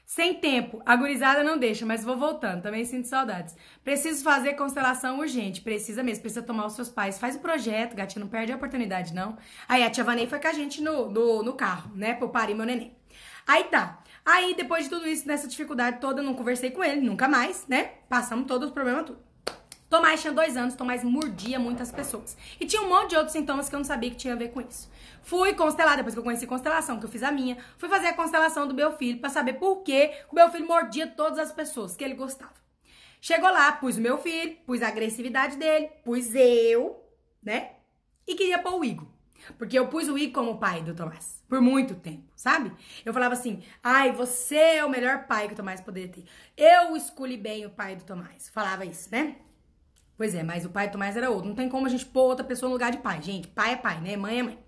Sem 0.04 0.34
tempo, 0.34 0.80
a 0.86 0.94
gurizada 0.94 1.42
não 1.42 1.58
deixa, 1.58 1.84
mas 1.84 2.04
vou 2.04 2.16
voltando, 2.16 2.62
também 2.62 2.84
sinto 2.84 3.08
saudades. 3.08 3.56
Preciso 3.82 4.22
fazer 4.22 4.54
constelação 4.54 5.18
urgente, 5.18 5.62
precisa 5.62 6.02
mesmo, 6.02 6.22
precisa 6.22 6.42
tomar 6.42 6.66
os 6.66 6.74
seus 6.74 6.88
pais. 6.88 7.18
Faz 7.18 7.34
o 7.34 7.40
projeto, 7.40 7.96
gatinho, 7.96 8.24
não 8.24 8.30
perde 8.30 8.52
a 8.52 8.56
oportunidade, 8.56 9.12
não. 9.14 9.36
Aí 9.68 9.82
a 9.82 9.90
tia 9.90 10.04
Vanei 10.04 10.28
foi 10.28 10.38
com 10.38 10.48
a 10.48 10.52
gente 10.52 10.80
no, 10.80 11.10
no, 11.10 11.42
no 11.42 11.54
carro, 11.54 11.90
né, 11.96 12.14
pro 12.14 12.28
parir 12.28 12.54
meu 12.54 12.66
neném. 12.66 12.96
Aí 13.46 13.64
tá. 13.64 14.02
Aí, 14.24 14.54
depois 14.54 14.84
de 14.84 14.90
tudo 14.90 15.06
isso, 15.08 15.26
nessa 15.26 15.48
dificuldade 15.48 16.00
toda, 16.00 16.22
não 16.22 16.34
conversei 16.34 16.70
com 16.70 16.84
ele, 16.84 17.00
nunca 17.00 17.28
mais, 17.28 17.66
né? 17.68 17.92
Passamos 18.08 18.46
todos 18.46 18.68
os 18.68 18.74
problemas 18.74 19.06
tudo. 19.06 19.25
Tomás 19.88 20.20
tinha 20.20 20.32
dois 20.32 20.56
anos, 20.56 20.74
Tomás 20.74 21.04
mordia 21.04 21.58
muitas 21.58 21.92
pessoas. 21.92 22.36
E 22.60 22.66
tinha 22.66 22.82
um 22.82 22.88
monte 22.88 23.10
de 23.10 23.16
outros 23.16 23.32
sintomas 23.32 23.68
que 23.68 23.74
eu 23.74 23.78
não 23.78 23.84
sabia 23.84 24.10
que 24.10 24.16
tinha 24.16 24.34
a 24.34 24.36
ver 24.36 24.48
com 24.48 24.60
isso. 24.60 24.90
Fui 25.22 25.54
constelar, 25.54 25.96
depois 25.96 26.14
que 26.14 26.18
eu 26.18 26.24
conheci 26.24 26.46
constelação, 26.46 26.98
que 26.98 27.06
eu 27.06 27.10
fiz 27.10 27.22
a 27.22 27.30
minha, 27.30 27.56
fui 27.78 27.88
fazer 27.88 28.08
a 28.08 28.14
constelação 28.14 28.66
do 28.66 28.74
meu 28.74 28.96
filho 28.96 29.20
para 29.20 29.30
saber 29.30 29.54
por 29.54 29.82
que 29.82 30.12
o 30.30 30.34
meu 30.34 30.50
filho 30.50 30.66
mordia 30.66 31.06
todas 31.06 31.38
as 31.38 31.52
pessoas 31.52 31.96
que 31.96 32.02
ele 32.02 32.14
gostava. 32.14 32.54
Chegou 33.20 33.50
lá, 33.50 33.72
pus 33.72 33.96
o 33.96 34.00
meu 34.00 34.18
filho, 34.18 34.56
pus 34.66 34.82
a 34.82 34.88
agressividade 34.88 35.56
dele, 35.56 35.88
pus 36.04 36.34
eu, 36.34 37.02
né? 37.42 37.72
E 38.26 38.34
queria 38.34 38.58
pôr 38.58 38.78
o 38.78 38.84
Igor. 38.84 39.08
Porque 39.56 39.78
eu 39.78 39.86
pus 39.88 40.08
o 40.08 40.18
Igor 40.18 40.44
como 40.44 40.58
pai 40.58 40.82
do 40.82 40.94
Tomás. 40.94 41.42
Por 41.48 41.60
muito 41.60 41.94
tempo, 41.94 42.24
sabe? 42.34 42.72
Eu 43.04 43.12
falava 43.12 43.34
assim, 43.34 43.62
ai, 43.82 44.10
você 44.12 44.56
é 44.56 44.84
o 44.84 44.90
melhor 44.90 45.26
pai 45.26 45.46
que 45.46 45.54
o 45.54 45.56
Tomás 45.56 45.80
poderia 45.80 46.08
ter. 46.08 46.24
Eu 46.56 46.96
escolhi 46.96 47.36
bem 47.36 47.64
o 47.64 47.70
pai 47.70 47.94
do 47.94 48.04
Tomás. 48.04 48.48
Falava 48.48 48.84
isso, 48.84 49.08
né? 49.12 49.36
Pois 50.16 50.34
é, 50.34 50.42
mas 50.42 50.64
o 50.64 50.70
pai 50.70 50.90
Tomás 50.90 51.16
era 51.16 51.30
outro. 51.30 51.48
Não 51.48 51.54
tem 51.54 51.68
como 51.68 51.86
a 51.86 51.90
gente 51.90 52.06
pôr 52.06 52.22
outra 52.22 52.44
pessoa 52.44 52.68
no 52.68 52.74
lugar 52.74 52.90
de 52.90 52.98
pai. 52.98 53.20
Gente, 53.22 53.48
pai 53.48 53.72
é 53.72 53.76
pai, 53.76 54.00
né? 54.00 54.16
Mãe 54.16 54.38
é 54.38 54.42
mãe. 54.42 54.58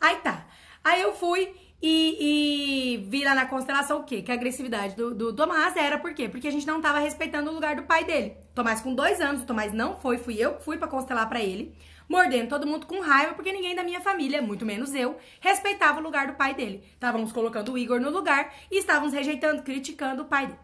Aí 0.00 0.16
tá. 0.16 0.46
Aí 0.84 1.00
eu 1.00 1.12
fui 1.14 1.54
e, 1.82 2.16
e 2.20 2.96
vi 3.08 3.24
lá 3.24 3.34
na 3.34 3.46
constelação 3.46 4.00
o 4.00 4.04
quê? 4.04 4.22
Que 4.22 4.30
a 4.30 4.34
agressividade 4.34 4.94
do, 4.94 5.12
do 5.12 5.32
Tomás 5.32 5.76
era 5.76 5.98
por 5.98 6.14
quê? 6.14 6.28
Porque 6.28 6.46
a 6.46 6.50
gente 6.50 6.66
não 6.66 6.80
tava 6.80 7.00
respeitando 7.00 7.50
o 7.50 7.54
lugar 7.54 7.74
do 7.74 7.82
pai 7.82 8.04
dele. 8.04 8.36
Tomás 8.54 8.80
com 8.80 8.94
dois 8.94 9.20
anos, 9.20 9.42
o 9.42 9.46
Tomás 9.46 9.72
não 9.72 9.98
foi, 9.98 10.16
fui 10.18 10.36
eu 10.38 10.54
que 10.54 10.64
fui 10.64 10.78
pra 10.78 10.86
constelar 10.86 11.28
para 11.28 11.40
ele, 11.40 11.74
mordendo 12.08 12.48
todo 12.48 12.66
mundo 12.66 12.86
com 12.86 13.00
raiva, 13.00 13.34
porque 13.34 13.52
ninguém 13.52 13.74
da 13.74 13.82
minha 13.82 14.00
família, 14.00 14.40
muito 14.40 14.64
menos 14.64 14.94
eu, 14.94 15.16
respeitava 15.40 15.98
o 15.98 16.02
lugar 16.02 16.28
do 16.28 16.34
pai 16.34 16.54
dele. 16.54 16.84
Estávamos 16.92 17.32
colocando 17.32 17.72
o 17.72 17.78
Igor 17.78 18.00
no 18.00 18.10
lugar 18.10 18.54
e 18.70 18.78
estávamos 18.78 19.12
rejeitando, 19.12 19.62
criticando 19.62 20.22
o 20.22 20.26
pai 20.26 20.46
dele. 20.46 20.58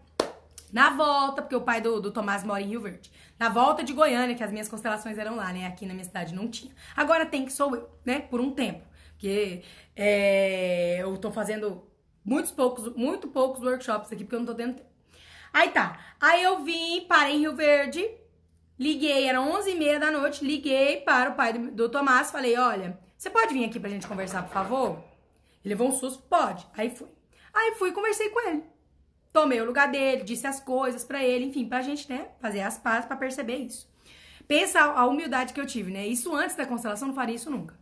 Na 0.72 0.90
volta, 0.90 1.42
porque 1.42 1.56
o 1.56 1.60
pai 1.60 1.80
do, 1.80 2.00
do 2.00 2.10
Tomás 2.10 2.44
mora 2.44 2.60
em 2.60 2.68
Rio 2.68 2.80
Verde. 2.80 3.10
Na 3.38 3.48
volta 3.48 3.82
de 3.82 3.92
Goiânia, 3.92 4.34
que 4.34 4.42
as 4.42 4.50
minhas 4.50 4.68
constelações 4.68 5.16
eram 5.18 5.36
lá, 5.36 5.52
né? 5.52 5.66
Aqui 5.66 5.86
na 5.86 5.94
minha 5.94 6.04
cidade 6.04 6.34
não 6.34 6.48
tinha. 6.48 6.72
Agora 6.96 7.24
tem 7.24 7.44
que 7.44 7.52
sou 7.52 7.74
eu, 7.74 7.88
né? 8.04 8.20
Por 8.20 8.40
um 8.40 8.50
tempo. 8.50 8.86
Porque 9.12 9.62
é, 9.96 10.98
eu 11.00 11.16
tô 11.18 11.30
fazendo 11.30 11.82
muitos 12.24 12.52
poucos, 12.52 12.94
muito 12.94 13.28
poucos 13.28 13.62
workshops 13.62 14.12
aqui, 14.12 14.24
porque 14.24 14.36
eu 14.36 14.40
não 14.40 14.46
tô 14.46 14.54
tendo 14.54 14.74
tempo. 14.74 14.88
Aí 15.52 15.70
tá. 15.70 15.98
Aí 16.20 16.42
eu 16.42 16.62
vim, 16.62 17.06
parei 17.08 17.36
em 17.36 17.40
Rio 17.40 17.56
Verde, 17.56 18.08
liguei, 18.78 19.28
eram 19.28 19.52
11h30 19.60 19.98
da 19.98 20.10
noite, 20.10 20.44
liguei 20.44 21.00
para 21.00 21.30
o 21.30 21.34
pai 21.34 21.52
do, 21.52 21.70
do 21.72 21.88
Tomás, 21.88 22.30
falei, 22.30 22.56
olha, 22.56 22.98
você 23.16 23.30
pode 23.30 23.52
vir 23.54 23.64
aqui 23.64 23.80
pra 23.80 23.90
gente 23.90 24.06
conversar, 24.06 24.42
por 24.42 24.52
favor? 24.52 25.02
Ele 25.64 25.74
levou 25.74 25.88
um 25.88 25.92
susto, 25.92 26.22
pode. 26.24 26.66
Aí 26.76 26.90
fui. 26.90 27.08
Aí 27.52 27.74
fui 27.76 27.92
conversei 27.92 28.28
com 28.30 28.48
ele. 28.48 28.62
Tomei 29.38 29.60
o 29.60 29.64
lugar 29.64 29.88
dele, 29.88 30.24
disse 30.24 30.48
as 30.48 30.58
coisas 30.58 31.04
para 31.04 31.22
ele, 31.22 31.44
enfim, 31.44 31.68
pra 31.68 31.80
gente, 31.80 32.10
né, 32.10 32.26
fazer 32.40 32.60
as 32.60 32.76
pazes 32.76 33.06
para 33.06 33.16
perceber 33.16 33.58
isso. 33.58 33.88
Pensa 34.48 34.80
a 34.80 35.06
humildade 35.06 35.52
que 35.52 35.60
eu 35.60 35.66
tive, 35.66 35.92
né? 35.92 36.04
Isso 36.04 36.34
antes 36.34 36.56
da 36.56 36.66
constelação, 36.66 37.06
não 37.06 37.14
faria 37.14 37.36
isso 37.36 37.48
nunca. 37.48 37.78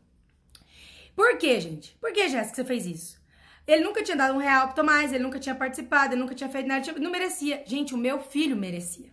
Por 1.14 1.38
quê, 1.38 1.58
gente? 1.58 1.96
Por 1.98 2.12
que, 2.12 2.28
Jéssica, 2.28 2.56
você 2.56 2.64
fez 2.64 2.84
isso? 2.84 3.18
Ele 3.66 3.82
nunca 3.82 4.02
tinha 4.02 4.18
dado 4.18 4.34
um 4.34 4.38
real 4.38 4.66
pro 4.66 4.76
Tomás, 4.76 5.14
ele 5.14 5.24
nunca 5.24 5.40
tinha 5.40 5.54
participado, 5.54 6.12
ele 6.12 6.20
nunca 6.20 6.34
tinha 6.34 6.50
feito 6.50 6.66
nada, 6.66 6.92
não 7.00 7.10
merecia. 7.10 7.64
Gente, 7.64 7.94
o 7.94 7.98
meu 7.98 8.20
filho 8.20 8.54
merecia. 8.54 9.10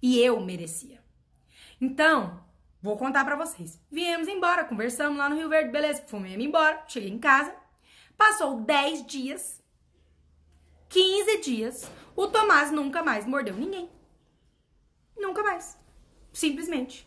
E 0.00 0.18
eu 0.18 0.40
merecia. 0.40 1.02
Então, 1.78 2.42
vou 2.80 2.96
contar 2.96 3.26
para 3.26 3.36
vocês. 3.36 3.78
Viemos 3.90 4.26
embora, 4.26 4.64
conversamos 4.64 5.18
lá 5.18 5.28
no 5.28 5.36
Rio 5.36 5.50
Verde, 5.50 5.70
beleza, 5.70 6.02
fomos 6.06 6.30
embora, 6.30 6.82
cheguei 6.88 7.10
em 7.10 7.18
casa. 7.18 7.54
Passou 8.16 8.62
10 8.62 9.04
dias, 9.04 9.62
15 10.88 11.38
dias, 11.38 11.90
o 12.16 12.26
Tomás 12.26 12.70
nunca 12.72 13.02
mais 13.02 13.26
mordeu 13.26 13.54
ninguém. 13.54 13.88
Nunca 15.16 15.42
mais. 15.42 15.76
Simplesmente. 16.32 17.06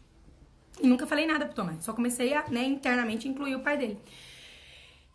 E 0.79 0.87
nunca 0.87 1.07
falei 1.07 1.25
nada 1.25 1.45
pro 1.45 1.55
Tomás. 1.55 1.83
Só 1.83 1.93
comecei 1.93 2.33
a, 2.33 2.47
né, 2.49 2.63
internamente 2.63 3.27
incluir 3.27 3.55
o 3.55 3.61
pai 3.61 3.77
dele. 3.77 3.99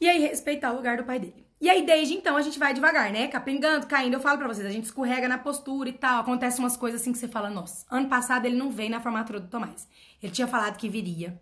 E 0.01 0.09
aí, 0.09 0.19
respeitar 0.19 0.73
o 0.73 0.77
lugar 0.77 0.97
do 0.97 1.05
pai 1.05 1.19
dele. 1.19 1.47
E 1.59 1.71
aí, 1.71 1.87
desde 1.87 2.15
então, 2.15 2.37
a 2.37 2.43
gente 2.43 2.59
vai 2.59 2.75
devagar, 2.75 3.11
né? 3.11 3.29
Capengando, 3.29 3.87
caindo. 3.87 4.15
Eu 4.15 4.21
falo 4.21 4.37
pra 4.39 4.49
vocês, 4.49 4.67
a 4.67 4.71
gente 4.71 4.85
escorrega 4.85 5.27
na 5.27 5.39
postura 5.39 5.89
e 5.89 5.93
tal. 5.93 6.21
Acontece 6.21 6.59
umas 6.59 6.77
coisas 6.77 7.01
assim 7.01 7.13
que 7.13 7.19
você 7.19 7.29
fala, 7.29 7.49
nossa, 7.49 7.87
ano 7.91 8.09
passado 8.09 8.45
ele 8.45 8.57
não 8.57 8.71
veio 8.71 8.91
na 8.91 9.01
formatura 9.01 9.41
do 9.41 9.49
Tomás. 9.49 9.89
Ele 10.23 10.33
tinha 10.33 10.47
falado 10.47 10.77
que 10.77 10.89
viria. 10.89 11.41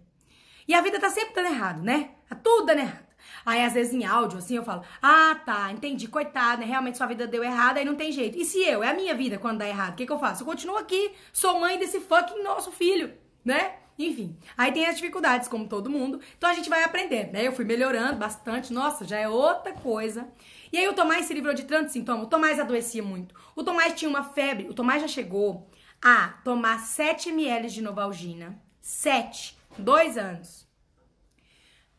E 0.69 0.75
a 0.75 0.81
vida 0.81 1.01
tá 1.01 1.11
sempre 1.11 1.35
dando 1.35 1.49
errado, 1.49 1.83
né? 1.83 2.11
Tá 2.29 2.37
tudo 2.37 2.67
dando 2.67 2.79
errado. 2.79 3.14
Aí, 3.45 3.63
às 3.63 3.73
vezes, 3.73 3.93
em 3.93 4.05
áudio, 4.05 4.39
assim, 4.39 4.57
eu 4.57 4.65
falo, 4.65 4.83
ah, 5.03 5.35
tá, 5.45 5.71
entendi, 5.73 6.09
coitado, 6.09 6.61
né? 6.61 6.67
Realmente 6.67 6.97
sua 6.97 7.07
vida 7.07 7.27
deu 7.27 7.43
errado, 7.45 7.79
aí 7.79 7.85
não 7.85 7.95
tem 7.95 8.13
jeito. 8.13 8.39
E 8.39 8.45
se 8.45 8.63
eu? 8.63 8.83
É 8.83 8.91
a 8.91 8.95
minha 8.95 9.15
vida 9.15 9.39
quando 9.39 9.59
dá 9.59 9.69
errado. 9.69 9.95
O 9.95 9.97
que, 9.97 10.07
que 10.07 10.13
eu 10.13 10.19
faço? 10.19 10.43
Eu 10.43 10.47
continuo 10.47 10.77
aqui, 10.77 11.13
sou 11.33 11.59
mãe 11.61 11.79
desse 11.79 12.01
fucking 12.01 12.43
nosso 12.43 12.71
filho, 12.73 13.13
né? 13.45 13.77
Enfim, 13.97 14.37
aí 14.57 14.73
tem 14.73 14.87
as 14.87 14.97
dificuldades, 14.97 15.47
como 15.47 15.69
todo 15.69 15.89
mundo. 15.89 16.21
Então 16.37 16.51
a 16.51 16.55
gente 16.55 16.69
vai 16.69 16.83
aprendendo, 16.83 17.33
né? 17.33 17.47
Eu 17.47 17.53
fui 17.53 17.65
melhorando 17.65 18.17
bastante, 18.17 18.73
nossa, 18.73 19.05
já 19.05 19.19
é 19.19 19.29
outra 19.29 19.73
coisa. 19.73 20.29
E 20.73 20.79
aí 20.79 20.89
o 20.89 20.95
Tomás 20.95 21.27
se 21.27 21.35
livrou 21.35 21.55
de 21.55 21.65
tanto 21.65 21.93
sintoma. 21.93 22.25
O 22.25 22.27
Tomás 22.27 22.59
adoecia 22.59 23.03
muito. 23.03 23.35
O 23.55 23.63
Tomás 23.63 23.95
tinha 23.95 24.09
uma 24.09 24.25
febre. 24.25 24.69
O 24.69 24.75
Tomás 24.75 25.01
já 25.01 25.07
chegou 25.07 25.69
a 26.03 26.29
tomar 26.45 26.81
7 26.81 27.31
ml 27.31 27.69
de 27.69 27.81
Novalgina. 27.81 28.61
7. 28.81 29.57
Dois 29.79 30.19
anos. 30.19 30.69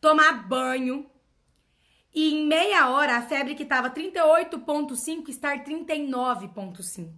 Tomar 0.00 0.46
banho. 0.46 1.10
E 2.16 2.32
em 2.32 2.46
meia 2.46 2.88
hora, 2.88 3.18
a 3.18 3.20
febre 3.20 3.54
que 3.54 3.62
estava 3.62 3.90
38,5 3.90 5.28
estar 5.28 5.62
39,5. 5.62 7.12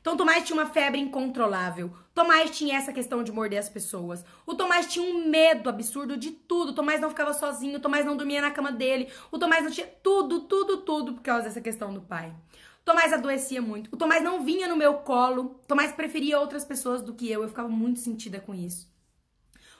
Então, 0.00 0.16
Tomás 0.16 0.42
tinha 0.44 0.60
uma 0.60 0.68
febre 0.68 0.98
incontrolável. 0.98 1.92
Tomás 2.12 2.50
tinha 2.50 2.76
essa 2.76 2.92
questão 2.92 3.22
de 3.22 3.30
morder 3.30 3.60
as 3.60 3.68
pessoas. 3.68 4.24
O 4.44 4.56
Tomás 4.56 4.88
tinha 4.88 5.08
um 5.08 5.28
medo 5.28 5.68
absurdo 5.68 6.16
de 6.16 6.32
tudo. 6.32 6.70
O 6.70 6.74
Tomás 6.74 7.00
não 7.00 7.08
ficava 7.08 7.32
sozinho. 7.32 7.76
O 7.76 7.80
Tomás 7.80 8.04
não 8.04 8.16
dormia 8.16 8.40
na 8.40 8.50
cama 8.50 8.72
dele. 8.72 9.08
O 9.30 9.38
Tomás 9.38 9.62
não 9.62 9.70
tinha 9.70 9.86
tudo, 9.86 10.40
tudo, 10.40 10.78
tudo 10.78 11.12
por 11.12 11.22
causa 11.22 11.44
dessa 11.44 11.60
questão 11.60 11.94
do 11.94 12.00
pai. 12.00 12.30
O 12.30 12.84
Tomás 12.84 13.12
adoecia 13.12 13.62
muito. 13.62 13.94
O 13.94 13.96
Tomás 13.96 14.24
não 14.24 14.44
vinha 14.44 14.66
no 14.66 14.76
meu 14.76 14.94
colo. 14.94 15.60
O 15.62 15.66
Tomás 15.68 15.92
preferia 15.92 16.40
outras 16.40 16.64
pessoas 16.64 17.00
do 17.00 17.14
que 17.14 17.30
eu. 17.30 17.44
Eu 17.44 17.48
ficava 17.48 17.68
muito 17.68 18.00
sentida 18.00 18.40
com 18.40 18.52
isso. 18.52 18.95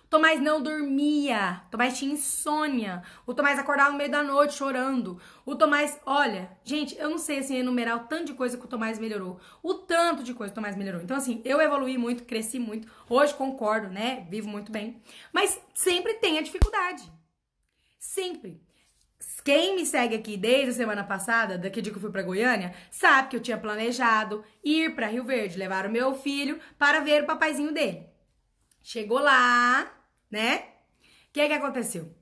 Tomás 0.09 0.41
não 0.41 0.63
dormia. 0.63 1.63
Tomás 1.71 1.99
tinha 1.99 2.13
insônia. 2.13 3.03
O 3.27 3.35
Tomás 3.35 3.59
acordava 3.59 3.91
no 3.91 3.99
meio 3.99 4.11
da 4.11 4.23
noite 4.23 4.55
chorando. 4.55 5.21
O 5.45 5.57
Tomás, 5.57 5.99
olha, 6.07 6.51
gente, 6.65 6.97
eu 6.97 7.11
não 7.11 7.19
sei 7.19 7.41
assim 7.41 7.57
enumerar 7.57 7.97
o 7.97 8.07
tanto 8.07 8.27
de 8.27 8.35
coisa 8.35 8.57
que 8.57 8.65
o 8.65 8.69
Tomás 8.69 8.99
melhorou. 8.99 9.41
O 9.63 9.75
tanto 9.75 10.23
de 10.23 10.33
coisa 10.33 10.53
que 10.53 10.59
o 10.59 10.63
Tomás 10.63 10.77
melhorou. 10.77 11.03
Então, 11.03 11.17
assim, 11.17 11.43
eu 11.45 11.61
evolui 11.61 11.99
muito, 11.99 12.25
cresci 12.25 12.59
muito. 12.59 12.89
Hoje 13.09 13.35
concordo, 13.35 13.89
né? 13.89 14.27
Vivo 14.31 14.49
muito 14.49 14.71
bem. 14.71 15.03
Mas 15.33 15.61
sempre 15.75 16.15
tem 16.15 16.39
a 16.39 16.43
dificuldade. 16.43 17.03
Sempre. 17.99 18.65
Quem 19.45 19.77
me 19.77 19.87
segue 19.87 20.17
aqui 20.17 20.37
desde 20.37 20.71
a 20.71 20.75
semana 20.75 21.05
passada, 21.05 21.57
daqui 21.57 21.81
dia 21.81 21.93
que 21.93 21.99
eu 21.99 22.03
fui 22.03 22.11
para 22.11 22.23
Goiânia, 22.23 22.75
sabe 22.91 23.29
que 23.29 23.37
eu 23.37 23.41
tinha 23.41 23.57
planejado 23.57 24.45
ir 24.63 24.95
para 24.95 25.07
Rio 25.07 25.25
Verde, 25.25 25.57
levar 25.57 25.87
o 25.87 25.91
meu 25.91 26.15
filho 26.15 26.59
para 26.77 26.99
ver 26.99 27.23
o 27.23 27.27
papaizinho 27.27 27.73
dele. 27.73 28.07
Chegou 28.83 29.21
lá, 29.21 29.89
né? 30.31 30.59
O 31.29 31.33
que 31.33 31.41
é 31.41 31.49
que 31.49 31.55
aconteceu? 31.55 32.15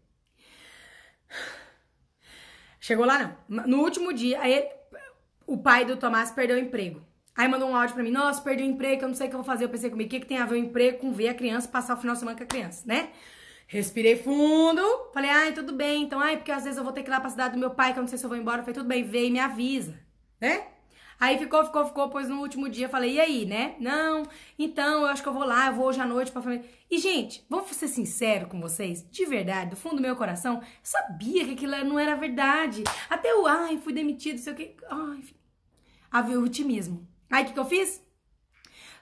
Chegou 2.81 3.07
lá, 3.07 3.39
não. 3.49 3.67
No 3.67 3.83
último 3.83 4.13
dia, 4.13 4.41
aí 4.41 4.69
o 5.47 5.59
pai 5.59 5.85
do 5.85 5.97
Tomás 5.97 6.31
perdeu 6.31 6.57
o 6.57 6.61
emprego. 6.61 7.03
Aí 7.37 7.49
mandou 7.49 7.69
um 7.69 7.75
áudio 7.75 7.95
pra 7.95 8.05
mim, 8.05 8.11
nossa, 8.11 8.41
perdi 8.43 8.63
o 8.63 8.67
emprego, 8.67 9.03
eu 9.03 9.09
não 9.09 9.15
sei 9.15 9.27
o 9.27 9.31
que 9.31 9.35
eu 9.35 9.43
vou 9.43 9.47
fazer. 9.47 9.65
Eu 9.65 9.69
pensei 9.69 9.91
comigo, 9.91 10.07
o 10.07 10.11
que, 10.11 10.21
que 10.21 10.27
tem 10.27 10.39
a 10.39 10.47
ver 10.47 10.55
o 10.55 10.59
emprego 10.59 10.99
com 10.99 11.13
ver 11.13 11.29
a 11.29 11.35
criança 11.35 11.67
passar 11.67 11.95
o 11.95 12.01
final 12.01 12.15
de 12.15 12.21
semana 12.21 12.37
com 12.37 12.45
a 12.45 12.47
criança, 12.47 12.85
né? 12.87 13.11
Respirei 13.67 14.17
fundo, 14.17 14.83
falei, 15.13 15.31
ai, 15.31 15.53
tudo 15.53 15.73
bem, 15.73 16.03
então, 16.03 16.21
ai, 16.21 16.37
porque 16.37 16.53
às 16.53 16.65
vezes 16.65 16.77
eu 16.79 16.85
vou 16.85 16.93
ter 16.93 17.03
que 17.03 17.09
ir 17.09 17.11
lá 17.11 17.21
pra 17.21 17.31
cidade 17.31 17.55
do 17.55 17.61
meu 17.61 17.71
pai, 17.71 17.93
que 17.93 17.99
eu 17.99 18.03
não 18.03 18.09
sei 18.09 18.19
se 18.19 18.25
eu 18.25 18.29
vou 18.29 18.39
embora. 18.39 18.59
Eu 18.59 18.65
falei, 18.65 18.75
tudo 18.75 18.87
bem, 18.87 19.03
vem 19.03 19.27
e 19.27 19.31
me 19.31 19.41
avisa, 19.41 19.99
né? 20.41 20.69
Aí 21.19 21.39
ficou, 21.39 21.65
ficou, 21.65 21.87
ficou, 21.87 22.09
pois 22.09 22.29
no 22.29 22.41
último 22.41 22.69
dia 22.69 22.89
falei, 22.89 23.15
e 23.15 23.21
aí, 23.21 23.47
né? 23.47 23.77
Não, 23.81 24.25
então 24.59 25.03
eu 25.03 25.07
acho 25.07 25.23
que 25.23 25.29
eu 25.29 25.33
vou 25.33 25.45
lá, 25.45 25.69
eu 25.69 25.75
vou 25.75 25.87
hoje 25.87 26.01
à 26.01 26.07
noite 26.07 26.33
pra 26.33 26.43
família. 26.43 26.65
E, 26.91 26.99
gente, 26.99 27.45
vamos 27.49 27.71
ser 27.71 27.89
sincero 27.89 28.47
com 28.47 28.61
vocês, 28.61 29.07
de 29.11 29.25
verdade, 29.25 29.71
do 29.71 29.77
fundo 29.77 29.97
do 29.97 30.03
meu 30.03 30.17
coração, 30.17 30.63
sabia 30.83 31.45
que 31.45 31.53
aquilo 31.53 31.85
não 31.85 31.99
era 31.99 32.15
verdade. 32.15 32.85
Até 33.09 33.35
o, 33.35 33.47
ai, 33.47 33.79
fui 33.79 33.93
demitido, 33.93 34.39
sei 34.39 34.53
o 34.53 34.57
que. 34.57 34.77
Ai. 34.89 35.25
Havia 36.11 36.39
o 36.39 36.45
otimismo. 36.45 37.07
Aí 37.31 37.43
o 37.43 37.47
que, 37.47 37.53
que 37.53 37.59
eu 37.59 37.65
fiz? 37.65 38.04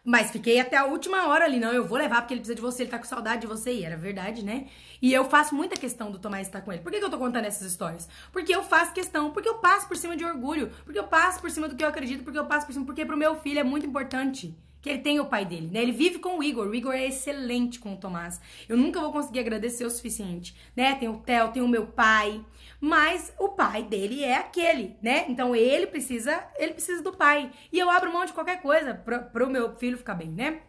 Mas 0.05 0.33
fiquei 0.33 0.59
até 0.59 0.77
a 0.77 0.85
última 0.85 1.29
hora 1.29 1.45
ali, 1.45 1.61
não, 1.61 1.73
eu 1.73 1.87
vou 1.87 1.97
levar 1.97 2.23
porque 2.23 2.35
ele 2.35 2.41
precisa 2.41 2.57
de 2.57 2.61
você, 2.61 2.83
ele 2.83 2.91
tá 2.91 2.99
com 2.99 3.05
saudade 3.05 3.43
de 3.43 3.47
você, 3.47 3.73
e 3.73 3.85
era 3.85 3.97
verdade, 3.97 4.45
né? 4.45 4.67
E 5.01 5.13
eu 5.13 5.25
faço 5.31 5.55
muita 5.55 5.77
questão 5.77 6.11
do 6.11 6.19
Tomás 6.19 6.49
estar 6.49 6.61
com 6.61 6.73
ele. 6.73 6.83
Por 6.83 6.91
que, 6.91 6.99
que 6.99 7.05
eu 7.05 7.11
tô 7.11 7.19
contando 7.19 7.45
essas 7.45 7.71
histórias? 7.71 8.09
Porque 8.33 8.53
eu 8.53 8.65
faço 8.65 8.93
questão, 8.93 9.31
porque 9.31 9.49
eu 9.49 9.59
passo 9.59 9.87
por 9.87 9.97
cima 9.97 10.17
de 10.17 10.25
orgulho, 10.25 10.73
porque 10.85 10.99
eu 10.99 11.05
passo 11.05 11.41
por 11.41 11.51
cima 11.53 11.69
do 11.69 11.77
que 11.77 11.85
eu 11.85 11.89
acredito, 11.89 12.25
porque 12.25 12.39
eu 12.39 12.47
passo 12.47 12.67
por 12.67 12.73
cima, 12.73 12.85
porque 12.85 13.07
pro 13.07 13.17
meu 13.17 13.37
filho 13.37 13.61
é 13.61 13.65
muito 13.65 13.87
importante 13.87 14.57
que 14.83 14.91
ele 14.91 14.99
tem 14.99 15.21
o 15.21 15.27
pai 15.27 15.45
dele, 15.45 15.71
né? 15.73 15.81
Ele 15.81 15.93
vive 15.93 16.19
com 16.19 16.39
o 16.39 16.43
Igor. 16.43 16.67
O 16.67 16.75
Igor 16.75 16.93
é 16.93 17.07
excelente 17.07 17.79
com 17.79 17.95
o 17.95 17.97
Tomás. 17.97 18.41
Eu 18.69 18.77
nunca 18.77 19.01
vou 19.01 19.13
conseguir 19.13 19.39
agradecer 19.39 19.85
o 19.85 19.91
suficiente, 19.91 20.57
né? 20.77 20.97
Tem 20.97 21.09
o 21.09 21.19
Theo, 21.19 21.53
tem 21.53 21.63
o 21.63 21.69
meu 21.69 21.87
pai, 21.87 22.45
mas 22.81 23.33
o 23.39 23.51
pai 23.51 23.85
dele 23.85 24.25
é 24.25 24.37
aquele, 24.37 24.97
né? 25.01 25.25
Então 25.29 25.55
ele 25.55 25.87
precisa, 25.87 26.45
ele 26.59 26.75
precisa 26.75 27.01
do 27.01 27.13
pai. 27.13 27.53
E 27.73 27.79
eu 27.79 27.89
abro 27.89 28.13
mão 28.13 28.25
de 28.25 28.33
qualquer 28.33 28.61
coisa 28.61 28.93
pro, 28.93 29.23
pro 29.27 29.49
meu 29.49 29.77
filho 29.77 29.97
ficar 29.97 30.15
bem, 30.15 30.29
né? 30.29 30.63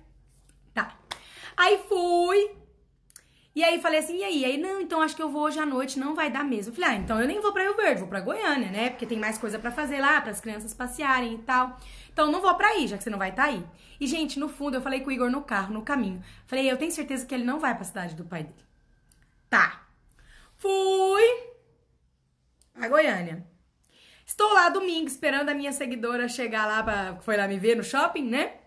Tá. 0.75 0.95
Aí 1.57 1.79
fui, 1.89 2.51
e 3.55 3.63
aí 3.63 3.79
falei 3.79 3.99
assim, 3.99 4.17
e 4.17 4.23
aí? 4.23 4.45
Aí, 4.45 4.57
não, 4.57 4.81
então 4.81 4.99
acho 4.99 5.15
que 5.15 5.21
eu 5.21 5.29
vou 5.29 5.43
hoje 5.43 5.59
à 5.59 5.65
noite, 5.65 5.99
não 5.99 6.15
vai 6.15 6.31
dar 6.31 6.43
mesmo. 6.43 6.71
Eu 6.71 6.75
falei, 6.75 6.89
ah, 6.89 6.99
então 6.99 7.21
eu 7.21 7.27
nem 7.27 7.39
vou 7.39 7.53
pra 7.53 7.61
Rio 7.61 7.75
Verde, 7.75 7.99
vou 7.99 8.09
pra 8.09 8.19
Goiânia, 8.19 8.71
né? 8.71 8.89
Porque 8.89 9.05
tem 9.05 9.19
mais 9.19 9.37
coisa 9.37 9.59
para 9.59 9.69
fazer 9.71 9.99
lá, 9.99 10.19
para 10.21 10.31
as 10.31 10.41
crianças 10.41 10.73
passearem 10.73 11.35
e 11.35 11.37
tal. 11.39 11.77
Então 12.13 12.31
não 12.31 12.41
vou 12.41 12.55
pra 12.55 12.69
aí, 12.69 12.87
já 12.87 12.97
que 12.97 13.03
você 13.03 13.09
não 13.09 13.17
vai 13.17 13.31
estar 13.31 13.43
tá 13.43 13.49
aí. 13.49 13.65
E, 13.99 14.07
gente, 14.07 14.39
no 14.39 14.47
fundo, 14.47 14.77
eu 14.77 14.81
falei 14.81 15.01
com 15.01 15.09
o 15.09 15.11
Igor 15.11 15.29
no 15.29 15.43
carro, 15.43 15.73
no 15.73 15.81
caminho. 15.81 16.23
Falei, 16.45 16.71
eu 16.71 16.77
tenho 16.77 16.91
certeza 16.91 17.25
que 17.25 17.33
ele 17.33 17.43
não 17.43 17.59
vai 17.59 17.75
pra 17.75 17.83
cidade 17.83 18.15
do 18.15 18.23
pai 18.23 18.43
dele. 18.43 18.65
Tá. 19.49 19.85
Fui 20.55 21.23
a 22.75 22.87
Goiânia. 22.87 23.45
Estou 24.25 24.53
lá 24.53 24.69
domingo 24.69 25.07
esperando 25.07 25.49
a 25.49 25.53
minha 25.53 25.73
seguidora 25.73 26.29
chegar 26.29 26.65
lá, 26.65 26.81
pra, 26.81 27.15
foi 27.17 27.35
lá 27.35 27.47
me 27.47 27.59
ver 27.59 27.75
no 27.75 27.83
shopping, 27.83 28.29
né? 28.29 28.59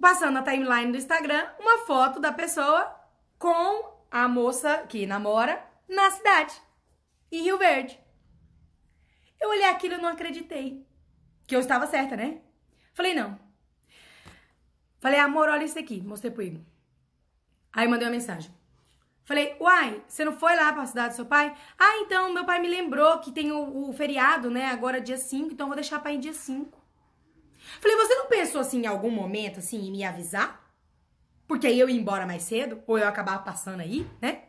passando 0.00 0.34
na 0.34 0.42
timeline 0.42 0.92
do 0.92 0.98
Instagram, 0.98 1.46
uma 1.58 1.78
foto 1.78 2.20
da 2.20 2.32
pessoa 2.32 2.94
com 3.38 3.98
a 4.10 4.28
moça 4.28 4.86
que 4.88 5.06
namora 5.06 5.62
na 5.88 6.10
cidade, 6.10 6.54
em 7.30 7.42
Rio 7.42 7.58
Verde. 7.58 7.98
Eu 9.40 9.50
olhei 9.50 9.66
aquilo 9.66 9.94
e 9.94 9.98
não 9.98 10.08
acreditei. 10.08 10.86
Que 11.48 11.56
eu 11.56 11.60
estava 11.60 11.88
certa, 11.88 12.14
né? 12.14 12.38
Falei, 12.92 13.14
não. 13.14 13.36
Falei, 15.00 15.18
amor, 15.18 15.48
olha 15.48 15.64
isso 15.64 15.78
aqui. 15.78 16.00
Mostrei 16.00 16.30
pro 16.30 16.42
Igor. 16.42 16.60
Aí 17.72 17.88
mandei 17.88 18.06
uma 18.06 18.14
mensagem. 18.14 18.52
Falei, 19.24 19.56
uai, 19.60 20.02
você 20.06 20.24
não 20.24 20.38
foi 20.38 20.54
lá 20.54 20.72
pra 20.72 20.86
cidade 20.86 21.14
do 21.14 21.16
seu 21.16 21.26
pai? 21.26 21.54
Ah, 21.78 21.98
então, 22.00 22.32
meu 22.32 22.44
pai 22.44 22.60
me 22.60 22.68
lembrou 22.68 23.18
que 23.18 23.32
tem 23.32 23.50
o, 23.50 23.88
o 23.88 23.92
feriado, 23.92 24.50
né? 24.50 24.66
Agora 24.66 25.00
dia 25.00 25.16
5, 25.16 25.52
então 25.52 25.66
vou 25.66 25.76
deixar 25.76 26.00
pra 26.00 26.12
ir 26.12 26.18
dia 26.18 26.32
5. 26.32 26.78
Falei, 27.80 27.96
você 27.96 28.14
não 28.14 28.26
pensou 28.26 28.60
assim 28.60 28.82
em 28.82 28.86
algum 28.86 29.10
momento, 29.10 29.58
assim, 29.58 29.88
em 29.88 29.90
me 29.90 30.04
avisar? 30.04 30.66
Porque 31.46 31.66
aí 31.66 31.78
eu 31.78 31.88
ia 31.88 31.98
embora 31.98 32.26
mais 32.26 32.42
cedo, 32.42 32.82
ou 32.86 32.98
eu 32.98 33.08
acabava 33.08 33.42
passando 33.42 33.80
aí, 33.80 34.06
né? 34.20 34.42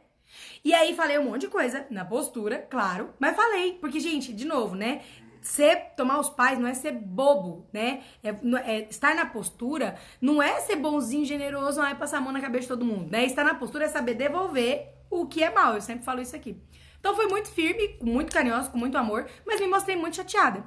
E 0.63 0.73
aí 0.73 0.93
falei 0.95 1.17
um 1.17 1.25
monte 1.25 1.41
de 1.41 1.47
coisa, 1.47 1.85
na 1.89 2.03
postura, 2.03 2.65
claro, 2.69 3.13
mas 3.19 3.35
falei, 3.35 3.77
porque, 3.79 3.99
gente, 3.99 4.33
de 4.33 4.45
novo, 4.45 4.75
né? 4.75 5.01
Ser, 5.41 5.93
tomar 5.95 6.19
os 6.19 6.29
pais 6.29 6.59
não 6.59 6.67
é 6.67 6.73
ser 6.73 6.91
bobo, 6.91 7.67
né? 7.71 8.03
É, 8.23 8.29
é, 8.29 8.89
estar 8.89 9.15
na 9.15 9.25
postura 9.25 9.95
não 10.21 10.41
é 10.41 10.59
ser 10.61 10.75
bonzinho, 10.75 11.25
generoso, 11.25 11.79
não 11.79 11.87
é 11.87 11.95
passar 11.95 12.17
a 12.17 12.21
mão 12.21 12.33
na 12.33 12.41
cabeça 12.41 12.63
de 12.63 12.67
todo 12.67 12.85
mundo, 12.85 13.09
né? 13.09 13.25
Estar 13.25 13.43
na 13.43 13.55
postura 13.55 13.85
é 13.85 13.87
saber 13.87 14.15
devolver 14.15 14.89
o 15.09 15.25
que 15.25 15.43
é 15.43 15.49
mal, 15.49 15.75
eu 15.75 15.81
sempre 15.81 16.03
falo 16.03 16.21
isso 16.21 16.35
aqui. 16.35 16.61
Então 16.99 17.15
foi 17.15 17.27
muito 17.27 17.49
firme, 17.49 17.97
muito 18.01 18.31
carinhoso, 18.33 18.69
com 18.71 18.77
muito 18.77 18.97
amor, 18.97 19.29
mas 19.45 19.59
me 19.61 19.67
mostrei 19.67 19.95
muito 19.95 20.17
chateada. 20.17 20.63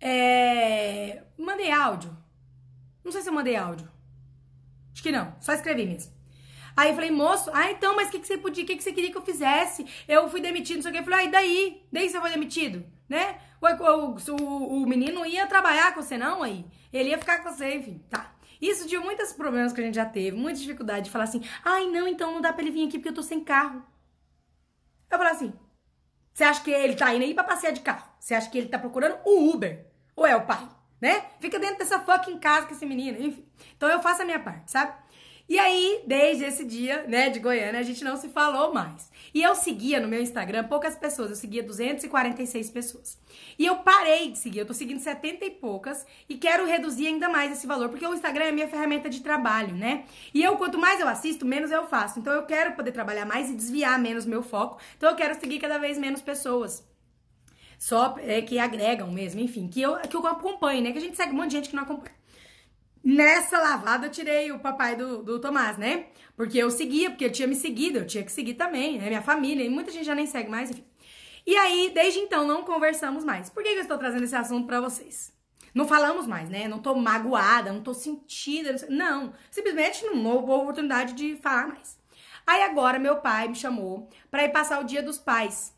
É... 0.00 1.22
Mandei 1.36 1.72
áudio. 1.72 2.16
Não 3.02 3.10
sei 3.10 3.22
se 3.22 3.28
eu 3.28 3.32
mandei 3.32 3.56
áudio. 3.56 3.88
Acho 4.92 5.02
que 5.02 5.12
não, 5.12 5.34
só 5.40 5.52
escrevi 5.52 5.86
mesmo. 5.86 6.17
Aí 6.78 6.90
eu 6.90 6.94
falei, 6.94 7.10
moço, 7.10 7.50
ah, 7.52 7.72
então, 7.72 7.96
mas 7.96 8.06
o 8.06 8.12
que, 8.12 8.20
que 8.20 8.26
você 8.28 8.38
podia, 8.38 8.62
o 8.62 8.66
que, 8.68 8.76
que 8.76 8.84
você 8.84 8.92
queria 8.92 9.10
que 9.10 9.16
eu 9.16 9.22
fizesse? 9.22 9.84
Eu 10.06 10.30
fui 10.30 10.40
demitido, 10.40 10.76
não 10.76 10.82
sei 10.82 10.92
o 10.92 10.94
que. 10.94 11.00
Eu 11.00 11.04
falei, 11.04 11.18
ah, 11.18 11.24
e 11.24 11.30
daí? 11.32 11.82
Daí 11.92 12.08
você 12.08 12.20
foi 12.20 12.30
demitido, 12.30 12.86
né? 13.08 13.40
O, 13.60 13.66
o, 14.32 14.82
o, 14.84 14.86
menino 14.86 15.26
ia 15.26 15.44
trabalhar 15.48 15.92
com 15.92 16.00
você, 16.00 16.16
não, 16.16 16.40
aí. 16.40 16.64
Ele 16.92 17.08
ia 17.08 17.18
ficar 17.18 17.42
com 17.42 17.50
você, 17.50 17.78
enfim, 17.78 18.00
tá. 18.08 18.32
Isso 18.62 18.86
de 18.86 18.96
muitos 18.96 19.32
problemas 19.32 19.72
que 19.72 19.80
a 19.80 19.84
gente 19.84 19.96
já 19.96 20.06
teve, 20.06 20.36
muita 20.36 20.60
dificuldade 20.60 21.06
de 21.06 21.10
falar 21.10 21.24
assim, 21.24 21.42
ai, 21.64 21.86
não, 21.86 22.06
então 22.06 22.30
não 22.30 22.40
dá 22.40 22.52
pra 22.52 22.62
ele 22.62 22.70
vir 22.70 22.86
aqui 22.86 22.98
porque 22.98 23.08
eu 23.08 23.14
tô 23.14 23.24
sem 23.24 23.42
carro. 23.42 23.84
Eu 25.10 25.18
falei 25.18 25.32
assim, 25.32 25.52
você 26.32 26.44
acha 26.44 26.62
que 26.62 26.70
ele 26.70 26.94
tá 26.94 27.12
indo 27.12 27.24
aí 27.24 27.34
pra 27.34 27.42
passear 27.42 27.72
de 27.72 27.80
carro? 27.80 28.08
Você 28.20 28.36
acha 28.36 28.48
que 28.48 28.56
ele 28.56 28.68
tá 28.68 28.78
procurando 28.78 29.18
o 29.24 29.50
Uber? 29.52 29.84
Ou 30.14 30.24
é 30.24 30.36
o 30.36 30.46
pai? 30.46 30.68
Né? 31.00 31.24
Fica 31.40 31.58
dentro 31.58 31.78
dessa 31.78 31.98
fucking 31.98 32.38
casa 32.38 32.66
com 32.68 32.72
esse 32.72 32.86
menino, 32.86 33.20
enfim. 33.20 33.44
Então 33.76 33.88
eu 33.88 34.00
faço 34.00 34.22
a 34.22 34.24
minha 34.24 34.38
parte, 34.38 34.70
sabe? 34.70 34.92
E 35.48 35.58
aí, 35.58 36.02
desde 36.06 36.44
esse 36.44 36.62
dia, 36.62 37.04
né, 37.08 37.30
de 37.30 37.38
Goiânia, 37.38 37.80
a 37.80 37.82
gente 37.82 38.04
não 38.04 38.18
se 38.18 38.28
falou 38.28 38.74
mais. 38.74 39.10
E 39.32 39.42
eu 39.42 39.54
seguia 39.54 39.98
no 39.98 40.06
meu 40.06 40.20
Instagram 40.20 40.64
poucas 40.64 40.94
pessoas, 40.94 41.30
eu 41.30 41.36
seguia 41.36 41.62
246 41.62 42.70
pessoas. 42.70 43.18
E 43.58 43.64
eu 43.64 43.76
parei 43.76 44.30
de 44.30 44.36
seguir, 44.36 44.58
eu 44.58 44.66
tô 44.66 44.74
seguindo 44.74 45.00
70 45.00 45.46
e 45.46 45.50
poucas 45.50 46.04
e 46.28 46.36
quero 46.36 46.66
reduzir 46.66 47.06
ainda 47.06 47.30
mais 47.30 47.50
esse 47.50 47.66
valor, 47.66 47.88
porque 47.88 48.06
o 48.06 48.12
Instagram 48.12 48.44
é 48.44 48.52
minha 48.52 48.68
ferramenta 48.68 49.08
de 49.08 49.20
trabalho, 49.20 49.74
né? 49.74 50.04
E 50.34 50.42
eu, 50.42 50.56
quanto 50.56 50.76
mais 50.76 51.00
eu 51.00 51.08
assisto, 51.08 51.46
menos 51.46 51.70
eu 51.70 51.86
faço. 51.86 52.18
Então 52.18 52.32
eu 52.32 52.44
quero 52.44 52.72
poder 52.72 52.92
trabalhar 52.92 53.24
mais 53.24 53.48
e 53.48 53.54
desviar 53.54 53.98
menos 53.98 54.26
meu 54.26 54.42
foco. 54.42 54.78
Então 54.98 55.08
eu 55.08 55.16
quero 55.16 55.38
seguir 55.40 55.60
cada 55.60 55.78
vez 55.78 55.96
menos 55.96 56.20
pessoas 56.20 56.86
só 57.78 58.16
é, 58.18 58.42
que 58.42 58.58
agregam 58.58 59.10
mesmo, 59.10 59.40
enfim, 59.40 59.68
que 59.68 59.80
eu, 59.80 59.96
que 60.00 60.16
eu 60.16 60.26
acompanho, 60.26 60.82
né? 60.82 60.92
Que 60.92 60.98
a 60.98 61.00
gente 61.00 61.16
segue 61.16 61.32
um 61.32 61.36
monte 61.36 61.50
de 61.50 61.56
gente 61.56 61.70
que 61.70 61.76
não 61.76 61.84
acompanha. 61.84 62.17
Nessa 63.02 63.58
lavada 63.58 64.06
eu 64.06 64.10
tirei 64.10 64.50
o 64.52 64.58
papai 64.58 64.96
do, 64.96 65.22
do 65.22 65.40
Tomás, 65.40 65.76
né? 65.76 66.06
Porque 66.36 66.58
eu 66.58 66.70
seguia, 66.70 67.10
porque 67.10 67.24
ele 67.24 67.34
tinha 67.34 67.48
me 67.48 67.54
seguido, 67.54 67.98
eu 67.98 68.06
tinha 68.06 68.24
que 68.24 68.32
seguir 68.32 68.54
também, 68.54 68.98
né? 68.98 69.06
Minha 69.08 69.22
família, 69.22 69.64
e 69.64 69.68
muita 69.68 69.90
gente 69.90 70.04
já 70.04 70.14
nem 70.14 70.26
segue 70.26 70.50
mais, 70.50 70.70
enfim. 70.70 70.84
E 71.46 71.56
aí, 71.56 71.90
desde 71.94 72.20
então, 72.20 72.46
não 72.46 72.62
conversamos 72.62 73.24
mais. 73.24 73.48
Por 73.48 73.62
que, 73.62 73.70
eu 73.70 73.80
estou 73.80 73.96
trazendo 73.98 74.24
esse 74.24 74.36
assunto 74.36 74.66
para 74.66 74.80
vocês? 74.80 75.32
Não 75.74 75.86
falamos 75.86 76.26
mais, 76.26 76.48
né? 76.50 76.68
Não 76.68 76.78
tô 76.78 76.94
magoada, 76.94 77.72
não 77.72 77.82
tô 77.82 77.94
sentida, 77.94 78.74
não, 78.88 79.26
não 79.26 79.32
simplesmente 79.50 80.04
não 80.04 80.24
houve 80.26 80.50
oportunidade 80.50 81.14
de 81.14 81.36
falar 81.36 81.68
mais. 81.68 81.98
Aí 82.46 82.62
agora 82.62 82.98
meu 82.98 83.16
pai 83.16 83.48
me 83.48 83.54
chamou 83.54 84.08
para 84.30 84.44
ir 84.44 84.50
passar 84.50 84.80
o 84.80 84.84
dia 84.84 85.02
dos 85.02 85.18
pais 85.18 85.74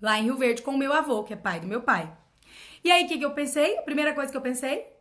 lá 0.00 0.18
em 0.18 0.24
Rio 0.24 0.36
Verde 0.36 0.62
com 0.62 0.72
o 0.72 0.78
meu 0.78 0.92
avô, 0.92 1.22
que 1.22 1.32
é 1.32 1.36
pai 1.36 1.60
do 1.60 1.66
meu 1.66 1.80
pai. 1.80 2.12
E 2.84 2.90
aí, 2.90 3.04
o 3.04 3.08
que, 3.08 3.18
que 3.18 3.24
eu 3.24 3.30
pensei? 3.32 3.78
A 3.78 3.82
primeira 3.82 4.12
coisa 4.12 4.30
que 4.30 4.36
eu 4.36 4.42
pensei, 4.42 4.91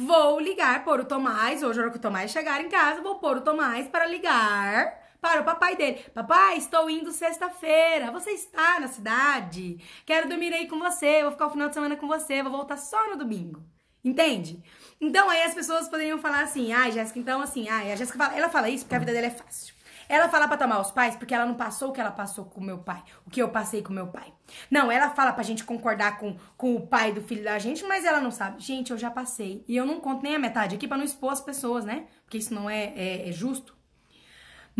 Vou 0.00 0.38
ligar 0.38 0.84
por 0.84 1.00
o 1.00 1.04
Tomás, 1.04 1.60
hoje, 1.60 1.76
na 1.76 1.82
hora 1.82 1.90
que 1.90 1.98
o 1.98 2.00
Tomás 2.00 2.30
chegar 2.30 2.60
em 2.64 2.68
casa, 2.68 3.02
vou 3.02 3.16
pôr 3.16 3.38
o 3.38 3.40
Tomás 3.40 3.88
para 3.88 4.06
ligar 4.06 4.96
para 5.20 5.40
o 5.40 5.44
papai 5.44 5.74
dele. 5.74 5.98
Papai, 6.14 6.56
estou 6.56 6.88
indo 6.88 7.10
sexta-feira. 7.10 8.12
Você 8.12 8.30
está 8.30 8.78
na 8.78 8.86
cidade? 8.86 9.76
Quero 10.06 10.28
dormir 10.28 10.54
aí 10.54 10.68
com 10.68 10.78
você. 10.78 11.22
Vou 11.22 11.32
ficar 11.32 11.48
o 11.48 11.50
final 11.50 11.66
de 11.66 11.74
semana 11.74 11.96
com 11.96 12.06
você. 12.06 12.44
Vou 12.44 12.52
voltar 12.52 12.76
só 12.76 13.10
no 13.10 13.16
domingo. 13.16 13.60
Entende? 14.04 14.62
Então 15.00 15.28
aí 15.28 15.42
as 15.42 15.52
pessoas 15.52 15.88
poderiam 15.88 16.18
falar 16.20 16.42
assim: 16.42 16.72
ai, 16.72 16.90
ah, 16.90 16.92
Jéssica, 16.92 17.18
então 17.18 17.42
assim, 17.42 17.68
ai, 17.68 17.90
a 17.90 17.96
Jéssica 17.96 18.18
fala, 18.18 18.38
ela 18.38 18.48
fala 18.48 18.70
isso 18.70 18.84
porque 18.84 18.94
a 18.94 19.00
vida 19.00 19.12
dela 19.12 19.26
é 19.26 19.30
fácil. 19.30 19.74
Ela 20.08 20.28
fala 20.28 20.48
para 20.48 20.56
tomar 20.56 20.80
os 20.80 20.90
pais 20.90 21.16
porque 21.16 21.34
ela 21.34 21.44
não 21.44 21.54
passou 21.54 21.90
o 21.90 21.92
que 21.92 22.00
ela 22.00 22.10
passou 22.10 22.46
com 22.46 22.60
meu 22.60 22.78
pai, 22.78 23.02
o 23.26 23.30
que 23.30 23.42
eu 23.42 23.48
passei 23.48 23.82
com 23.82 23.92
meu 23.92 24.06
pai. 24.06 24.32
Não, 24.70 24.90
ela 24.90 25.10
fala 25.10 25.32
pra 25.32 25.42
gente 25.42 25.64
concordar 25.64 26.18
com, 26.18 26.36
com 26.56 26.74
o 26.74 26.86
pai 26.86 27.12
do 27.12 27.20
filho 27.20 27.44
da 27.44 27.58
gente, 27.58 27.84
mas 27.84 28.04
ela 28.04 28.20
não 28.20 28.30
sabe. 28.30 28.62
Gente, 28.62 28.90
eu 28.90 28.98
já 28.98 29.10
passei. 29.10 29.64
E 29.68 29.76
eu 29.76 29.84
não 29.84 30.00
conto 30.00 30.22
nem 30.22 30.36
a 30.36 30.38
metade 30.38 30.74
aqui 30.74 30.88
para 30.88 30.96
não 30.96 31.04
expor 31.04 31.32
as 31.32 31.40
pessoas, 31.40 31.84
né? 31.84 32.06
Porque 32.24 32.38
isso 32.38 32.54
não 32.54 32.68
é, 32.68 32.92
é, 32.96 33.28
é 33.28 33.32
justo. 33.32 33.76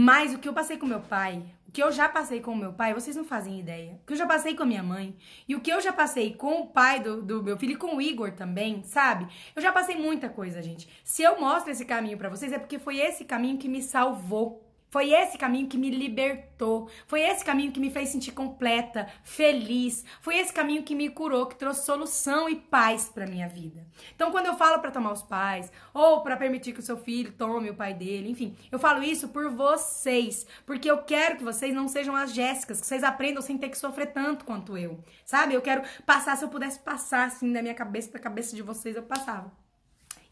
Mas 0.01 0.33
o 0.33 0.39
que 0.39 0.49
eu 0.49 0.53
passei 0.53 0.77
com 0.77 0.87
meu 0.87 1.01
pai, 1.01 1.43
o 1.67 1.73
que 1.73 1.83
eu 1.83 1.91
já 1.91 2.09
passei 2.09 2.41
com 2.41 2.55
meu 2.55 2.73
pai, 2.73 2.95
vocês 2.95 3.17
não 3.17 3.25
fazem 3.25 3.59
ideia. 3.59 3.99
O 4.01 4.07
que 4.07 4.13
eu 4.13 4.17
já 4.17 4.27
passei 4.27 4.55
com 4.55 4.63
a 4.63 4.67
minha 4.67 4.83
mãe 4.83 5.17
e 5.49 5.57
o 5.57 5.61
que 5.61 5.73
eu 5.73 5.81
já 5.81 5.93
passei 5.93 6.35
com 6.35 6.61
o 6.61 6.67
pai 6.69 7.01
do, 7.01 7.21
do 7.21 7.43
meu 7.43 7.59
filho 7.59 7.73
e 7.73 7.77
com 7.77 7.97
o 7.97 8.01
Igor 8.01 8.31
também, 8.31 8.85
sabe? 8.85 9.27
Eu 9.57 9.61
já 9.61 9.73
passei 9.73 9.97
muita 9.97 10.29
coisa, 10.29 10.63
gente. 10.63 10.89
Se 11.03 11.25
eu 11.25 11.41
mostro 11.41 11.73
esse 11.73 11.85
caminho 11.85 12.17
para 12.17 12.29
vocês 12.29 12.53
é 12.53 12.61
porque 12.61 12.79
foi 12.79 12.99
esse 12.99 13.25
caminho 13.25 13.59
que 13.59 13.69
me 13.69 13.83
salvou. 13.83 14.68
Foi 14.91 15.13
esse 15.13 15.37
caminho 15.37 15.69
que 15.69 15.77
me 15.77 15.91
libertou. 15.91 16.91
Foi 17.07 17.21
esse 17.21 17.45
caminho 17.45 17.73
que 17.73 17.81
me 17.81 17.91
fez 17.91 18.09
sentir 18.09 18.33
completa, 18.33 19.07
feliz. 19.23 20.05
Foi 20.21 20.39
esse 20.39 20.53
caminho 20.53 20.83
que 20.83 20.95
me 20.95 21.11
curou, 21.11 21.47
que 21.47 21.57
trouxe 21.57 21.85
solução 21.85 22.49
e 22.49 22.57
paz 22.57 23.09
para 23.09 23.27
minha 23.27 23.49
vida. 23.49 23.87
Então, 24.15 24.31
quando 24.31 24.47
eu 24.47 24.57
falo 24.57 24.81
para 24.81 24.91
tomar 24.91 25.13
os 25.13 25.23
pais 25.23 25.71
ou 25.93 26.23
para 26.23 26.37
permitir 26.37 26.73
que 26.73 26.81
o 26.81 26.83
seu 26.83 26.97
filho 26.97 27.33
tome 27.33 27.71
o 27.71 27.75
pai 27.75 27.93
dele, 27.93 28.31
enfim, 28.31 28.57
eu 28.73 28.79
falo 28.79 29.03
isso 29.03 29.29
por 29.29 29.51
vocês, 29.51 30.47
porque 30.65 30.91
eu 30.91 30.99
quero 30.99 31.37
que 31.37 31.45
vocês 31.45 31.75
não 31.75 31.89
sejam 31.89 32.17
as 32.17 32.33
Jéssicas, 32.33 32.81
que 32.81 32.87
vocês 32.87 33.05
aprendam 33.05 33.43
sem 33.43 33.59
ter 33.59 33.69
que 33.69 33.79
sofrer 33.79 34.13
tanto 34.13 34.45
quanto 34.45 34.77
eu. 34.77 35.03
Sabe? 35.25 35.55
Eu 35.55 35.63
quero 35.63 35.83
passar, 36.07 36.37
se 36.37 36.45
eu 36.45 36.49
pudesse 36.49 36.79
passar 36.79 37.27
assim 37.27 37.53
da 37.53 37.61
minha 37.63 37.75
cabeça 37.75 38.09
para 38.09 38.21
a 38.21 38.23
cabeça 38.23 38.57
de 38.57 38.63
vocês, 38.63 38.97
eu 38.97 39.03
passava. 39.03 39.68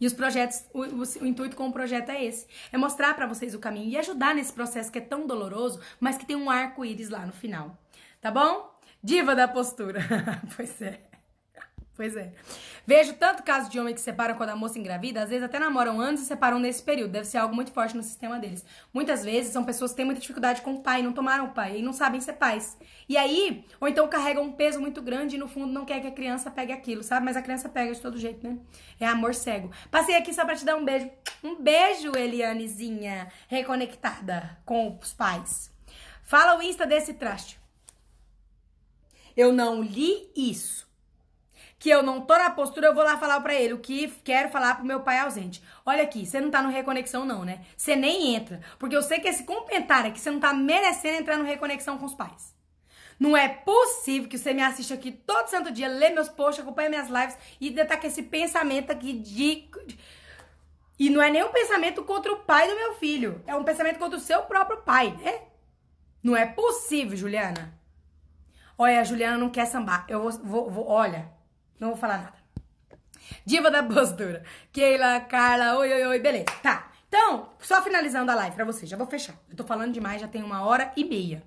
E 0.01 0.07
os 0.07 0.13
projetos, 0.13 0.65
o, 0.73 0.83
o, 0.83 1.03
o, 1.23 1.27
intuito 1.27 1.57
com 1.57 1.69
o 1.69 1.73
projeto 1.73 2.11
é 2.11 2.25
esse: 2.25 2.47
é 2.73 2.77
mostrar 2.77 3.15
para 3.15 3.27
vocês 3.27 3.55
o 3.55 3.59
caminho 3.59 3.91
e 3.91 3.97
ajudar 3.97 4.35
nesse 4.35 4.53
processo 4.53 4.93
que 4.93 4.99
é 4.99 5.03
tão 5.03 5.27
doloroso, 5.27 5.81
mas 5.99 6.19
que 6.19 6.27
tem 6.27 6.37
um 6.37 6.51
arco-íris 6.51 7.09
lá 7.09 7.25
no 7.25 7.33
final. 7.33 7.77
Tá 8.21 8.31
bom? 8.31 8.75
Diva 9.03 9.35
da 9.35 9.49
postura. 9.49 10.01
pois 10.57 10.83
é. 10.83 11.06
Pois 11.97 12.15
é. 12.15 12.31
Vejo 12.87 13.15
tanto 13.15 13.43
caso 13.43 13.71
de 13.71 13.81
homem 13.81 13.95
que 13.95 14.01
separam 14.01 14.35
quando 14.35 14.51
a 14.51 14.57
moça 14.57 14.79
engravida, 14.79 15.23
às 15.23 15.31
vezes 15.31 15.43
até 15.43 15.59
namoram 15.59 15.99
antes 15.99 16.23
e 16.23 16.27
separam 16.27 16.59
nesse 16.59 16.83
período. 16.83 17.13
Deve 17.13 17.25
ser 17.25 17.39
algo 17.39 17.55
muito 17.55 17.73
forte 17.73 17.97
no 17.97 18.03
sistema 18.03 18.39
deles. 18.39 18.63
Muitas 18.93 19.25
vezes 19.25 19.51
são 19.51 19.65
pessoas 19.65 19.93
que 19.93 19.97
têm 19.97 20.05
muita 20.05 20.21
dificuldade 20.21 20.61
com 20.61 20.75
o 20.75 20.83
pai, 20.83 21.01
não 21.03 21.15
tomaram 21.15 21.47
o 21.47 21.53
pai 21.53 21.79
e 21.79 21.83
não 21.83 21.95
sabem 21.95 22.21
ser 22.21 22.35
pais. 22.35 22.77
E 23.09 23.17
aí, 23.17 23.65
ou 23.81 23.89
então 23.89 24.07
carregam 24.09 24.45
um 24.45 24.53
peso 24.53 24.79
muito 24.79 25.01
grande 25.01 25.37
e 25.37 25.39
no 25.39 25.49
fundo 25.49 25.73
não 25.73 25.87
quer 25.87 26.01
que 26.01 26.07
a 26.07 26.13
criança 26.13 26.51
pegue 26.51 26.71
aquilo, 26.71 27.03
sabe? 27.03 27.25
Mas 27.25 27.37
a 27.37 27.43
criança 27.43 27.67
pega 27.67 27.95
de 27.95 28.01
todo 28.01 28.19
jeito, 28.19 28.47
né? 28.47 28.59
É 29.01 29.07
amor 29.07 29.35
cego. 29.35 29.71
Passei 29.91 30.15
aqui 30.15 30.35
só 30.35 30.45
pra 30.45 30.55
te 30.55 30.65
dar 30.67 30.77
um 30.77 30.85
beijo. 30.85 31.11
Um 31.43 31.57
beijo, 31.57 32.13
Elianezinha, 32.15 33.29
reconectada 33.49 34.59
com 34.67 34.99
os 35.01 35.15
pais. 35.15 35.73
Fala 36.23 36.59
o 36.59 36.63
Insta 36.63 36.87
desse 36.87 37.15
traste. 37.15 37.59
Eu 39.35 39.53
não 39.53 39.83
li 39.83 40.31
isso 40.37 40.86
que 41.79 41.91
eu 41.91 42.03
não 42.03 42.21
tô 42.21 42.37
na 42.37 42.51
postura, 42.51 42.87
eu 42.87 42.95
vou 42.95 43.05
lá 43.05 43.19
falar 43.19 43.41
para 43.41 43.55
ele 43.55 43.75
o 43.75 43.79
que 43.79 44.09
quero 44.25 44.49
falar 44.49 44.77
pro 44.77 44.85
meu 44.85 45.01
pai 45.01 45.19
ausente. 45.19 45.63
Olha 45.85 46.03
aqui, 46.03 46.25
você 46.25 46.41
não 46.41 46.51
tá 46.51 46.63
no 46.63 46.71
Reconexão 46.71 47.25
não, 47.25 47.45
né? 47.45 47.61
Você 47.77 47.95
nem 47.95 48.35
entra, 48.35 48.61
porque 48.79 48.97
eu 48.97 49.03
sei 49.03 49.21
que 49.21 49.29
esse 49.29 49.45
comentário 49.45 50.11
aqui, 50.11 50.19
você 50.19 50.31
não 50.31 50.41
tá 50.41 50.53
merecendo 50.55 51.19
entrar 51.19 51.37
no 51.37 51.45
Reconexão 51.45 51.99
com 51.99 52.07
os 52.07 52.15
pais. 52.15 52.55
Não 53.19 53.37
é 53.37 53.49
possível 53.49 54.29
que 54.29 54.37
você 54.37 54.53
me 54.53 54.63
assista 54.63 54.95
aqui 54.95 55.11
todo 55.11 55.49
santo 55.49 55.71
dia, 55.71 55.89
lê 55.89 56.11
meus 56.11 56.29
posts, 56.29 56.63
acompanhe 56.63 56.91
minhas 56.91 57.09
lives 57.09 57.37
e 57.61 57.71
tá 57.85 57.97
com 57.97 58.07
esse 58.07 58.23
pensamento 58.23 58.91
aqui 58.91 59.13
de... 59.15 59.69
E 60.99 61.11
não 61.11 61.23
é 61.23 61.31
nem 61.31 61.45
um 61.45 61.53
pensamento 61.53 62.03
contra 62.05 62.33
o 62.33 62.41
pai 62.41 62.69
do 62.69 62.75
meu 62.75 62.95
filho, 62.95 63.43
é 63.47 63.55
um 63.55 63.65
pensamento 63.65 63.99
contra 63.99 64.19
o 64.19 64.21
seu 64.21 64.43
próprio 64.43 64.79
pai, 64.79 65.15
né? 65.23 65.43
Não 66.23 66.35
é 66.35 66.47
possível, 66.47 67.17
Juliana. 67.17 67.79
Olha, 68.79 69.01
a 69.01 69.05
Juliana 69.05 69.39
não 69.39 69.51
quer 69.51 69.67
sambar. 69.67 70.05
Eu 70.09 70.23
vou, 70.23 70.33
vou, 70.33 70.71
vou 70.71 70.89
olha, 70.89 71.31
não 71.79 71.89
vou 71.89 71.97
falar 71.97 72.19
nada. 72.19 72.47
Diva 73.45 73.71
da 73.71 73.83
postura. 73.83 74.45
Keila, 74.73 75.21
Carla, 75.21 75.79
oi, 75.79 75.93
oi, 75.93 76.07
oi, 76.07 76.19
beleza. 76.19 76.47
Tá. 76.63 76.91
Então, 77.09 77.51
só 77.61 77.83
finalizando 77.83 78.31
a 78.31 78.35
live 78.35 78.57
pra 78.57 78.65
vocês, 78.65 78.91
já 78.91 78.97
vou 78.97 79.07
fechar. 79.07 79.37
Eu 79.49 79.57
tô 79.57 79.65
falando 79.65 79.93
demais, 79.93 80.21
já 80.21 80.29
tem 80.29 80.43
uma 80.43 80.65
hora 80.65 80.93
e 80.97 81.05
meia. 81.05 81.43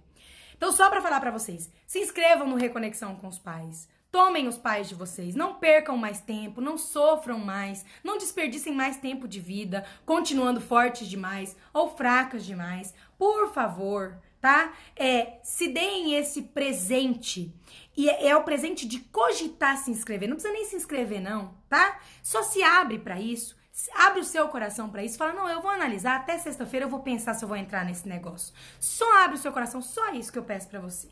Então, 0.56 0.72
só 0.72 0.90
pra 0.90 1.02
falar 1.02 1.20
pra 1.20 1.32
vocês, 1.32 1.72
se 1.86 2.00
inscrevam 2.00 2.48
no 2.48 2.56
Reconexão 2.56 3.16
com 3.16 3.28
os 3.28 3.40
Pais. 3.40 3.88
Tomem 4.12 4.48
os 4.48 4.58
pais 4.58 4.90
de 4.90 4.96
vocês, 4.96 5.36
não 5.36 5.56
percam 5.56 5.96
mais 5.96 6.20
tempo, 6.20 6.60
não 6.60 6.80
sofram 6.80 7.38
mais, 7.38 7.86
não 8.04 8.18
desperdicem 8.18 8.74
mais 8.74 8.98
tempo 8.98 9.28
de 9.28 9.40
vida, 9.40 9.86
continuando 10.04 10.60
fortes 10.60 11.08
demais 11.08 11.56
ou 11.72 11.96
fracas 11.96 12.44
demais. 12.44 12.92
Por 13.20 13.54
favor, 13.54 14.20
tá? 14.42 14.74
É, 14.96 15.38
se 15.44 15.68
deem 15.68 16.16
esse 16.16 16.42
presente. 16.42 17.54
E 18.00 18.10
é, 18.10 18.28
é, 18.28 18.38
o 18.38 18.44
presente 18.44 18.88
de 18.88 18.98
cogitar 18.98 19.76
se 19.76 19.92
inscrever. 19.92 20.30
Não 20.30 20.38
precisa 20.38 20.54
nem 20.54 20.64
se 20.64 20.74
inscrever, 20.74 21.20
não, 21.20 21.54
tá? 21.68 22.00
Só 22.24 22.44
se 22.44 22.64
abre 22.64 22.98
para 22.98 23.20
isso. 23.20 23.58
Abre 23.94 24.22
o 24.22 24.24
seu 24.24 24.48
coração 24.48 24.90
para 24.90 25.04
isso. 25.04 25.18
Fala, 25.18 25.34
não, 25.34 25.50
eu 25.50 25.62
vou 25.62 25.70
analisar. 25.70 26.16
Até 26.16 26.38
sexta-feira 26.38 26.86
eu 26.86 26.90
vou 26.90 27.02
pensar 27.02 27.34
se 27.34 27.44
eu 27.44 27.50
vou 27.50 27.58
entrar 27.58 27.84
nesse 27.84 28.08
negócio. 28.08 28.54
Só 28.80 29.22
abre 29.22 29.36
o 29.36 29.38
seu 29.38 29.52
coração. 29.52 29.82
Só 29.82 30.14
isso 30.14 30.32
que 30.32 30.40
eu 30.40 30.46
peço 30.46 30.70
para 30.70 30.80
você. 30.80 31.10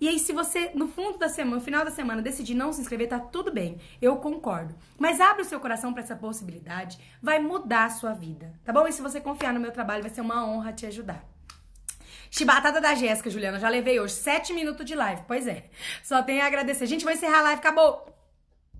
E 0.00 0.06
aí, 0.06 0.20
se 0.20 0.32
você, 0.32 0.70
no 0.72 0.86
fundo 0.86 1.18
da 1.18 1.28
semana, 1.28 1.56
no 1.56 1.62
final 1.62 1.84
da 1.84 1.90
semana, 1.90 2.22
decidir 2.22 2.54
não 2.54 2.72
se 2.72 2.80
inscrever, 2.80 3.08
tá 3.08 3.18
tudo 3.18 3.52
bem. 3.52 3.80
Eu 4.00 4.16
concordo. 4.18 4.72
Mas 4.96 5.20
abre 5.20 5.42
o 5.42 5.44
seu 5.44 5.58
coração 5.58 5.92
para 5.92 6.04
essa 6.04 6.14
possibilidade. 6.14 6.96
Vai 7.20 7.40
mudar 7.40 7.86
a 7.86 7.90
sua 7.90 8.12
vida, 8.12 8.54
tá 8.64 8.72
bom? 8.72 8.86
E 8.86 8.92
se 8.92 9.02
você 9.02 9.20
confiar 9.20 9.52
no 9.52 9.58
meu 9.58 9.72
trabalho, 9.72 10.02
vai 10.02 10.14
ser 10.14 10.20
uma 10.20 10.46
honra 10.46 10.72
te 10.72 10.86
ajudar. 10.86 11.29
Chibatada 12.30 12.80
da 12.80 12.94
Jéssica, 12.94 13.28
Juliana. 13.28 13.58
Já 13.58 13.68
levei 13.68 13.98
hoje 13.98 14.14
sete 14.14 14.52
minutos 14.52 14.86
de 14.86 14.94
live. 14.94 15.22
Pois 15.26 15.46
é. 15.46 15.64
Só 16.02 16.22
tenho 16.22 16.42
a 16.42 16.46
agradecer. 16.46 16.86
Gente, 16.86 17.04
vou 17.04 17.12
encerrar 17.12 17.40
a 17.40 17.42
live. 17.42 17.60
Acabou! 17.60 18.19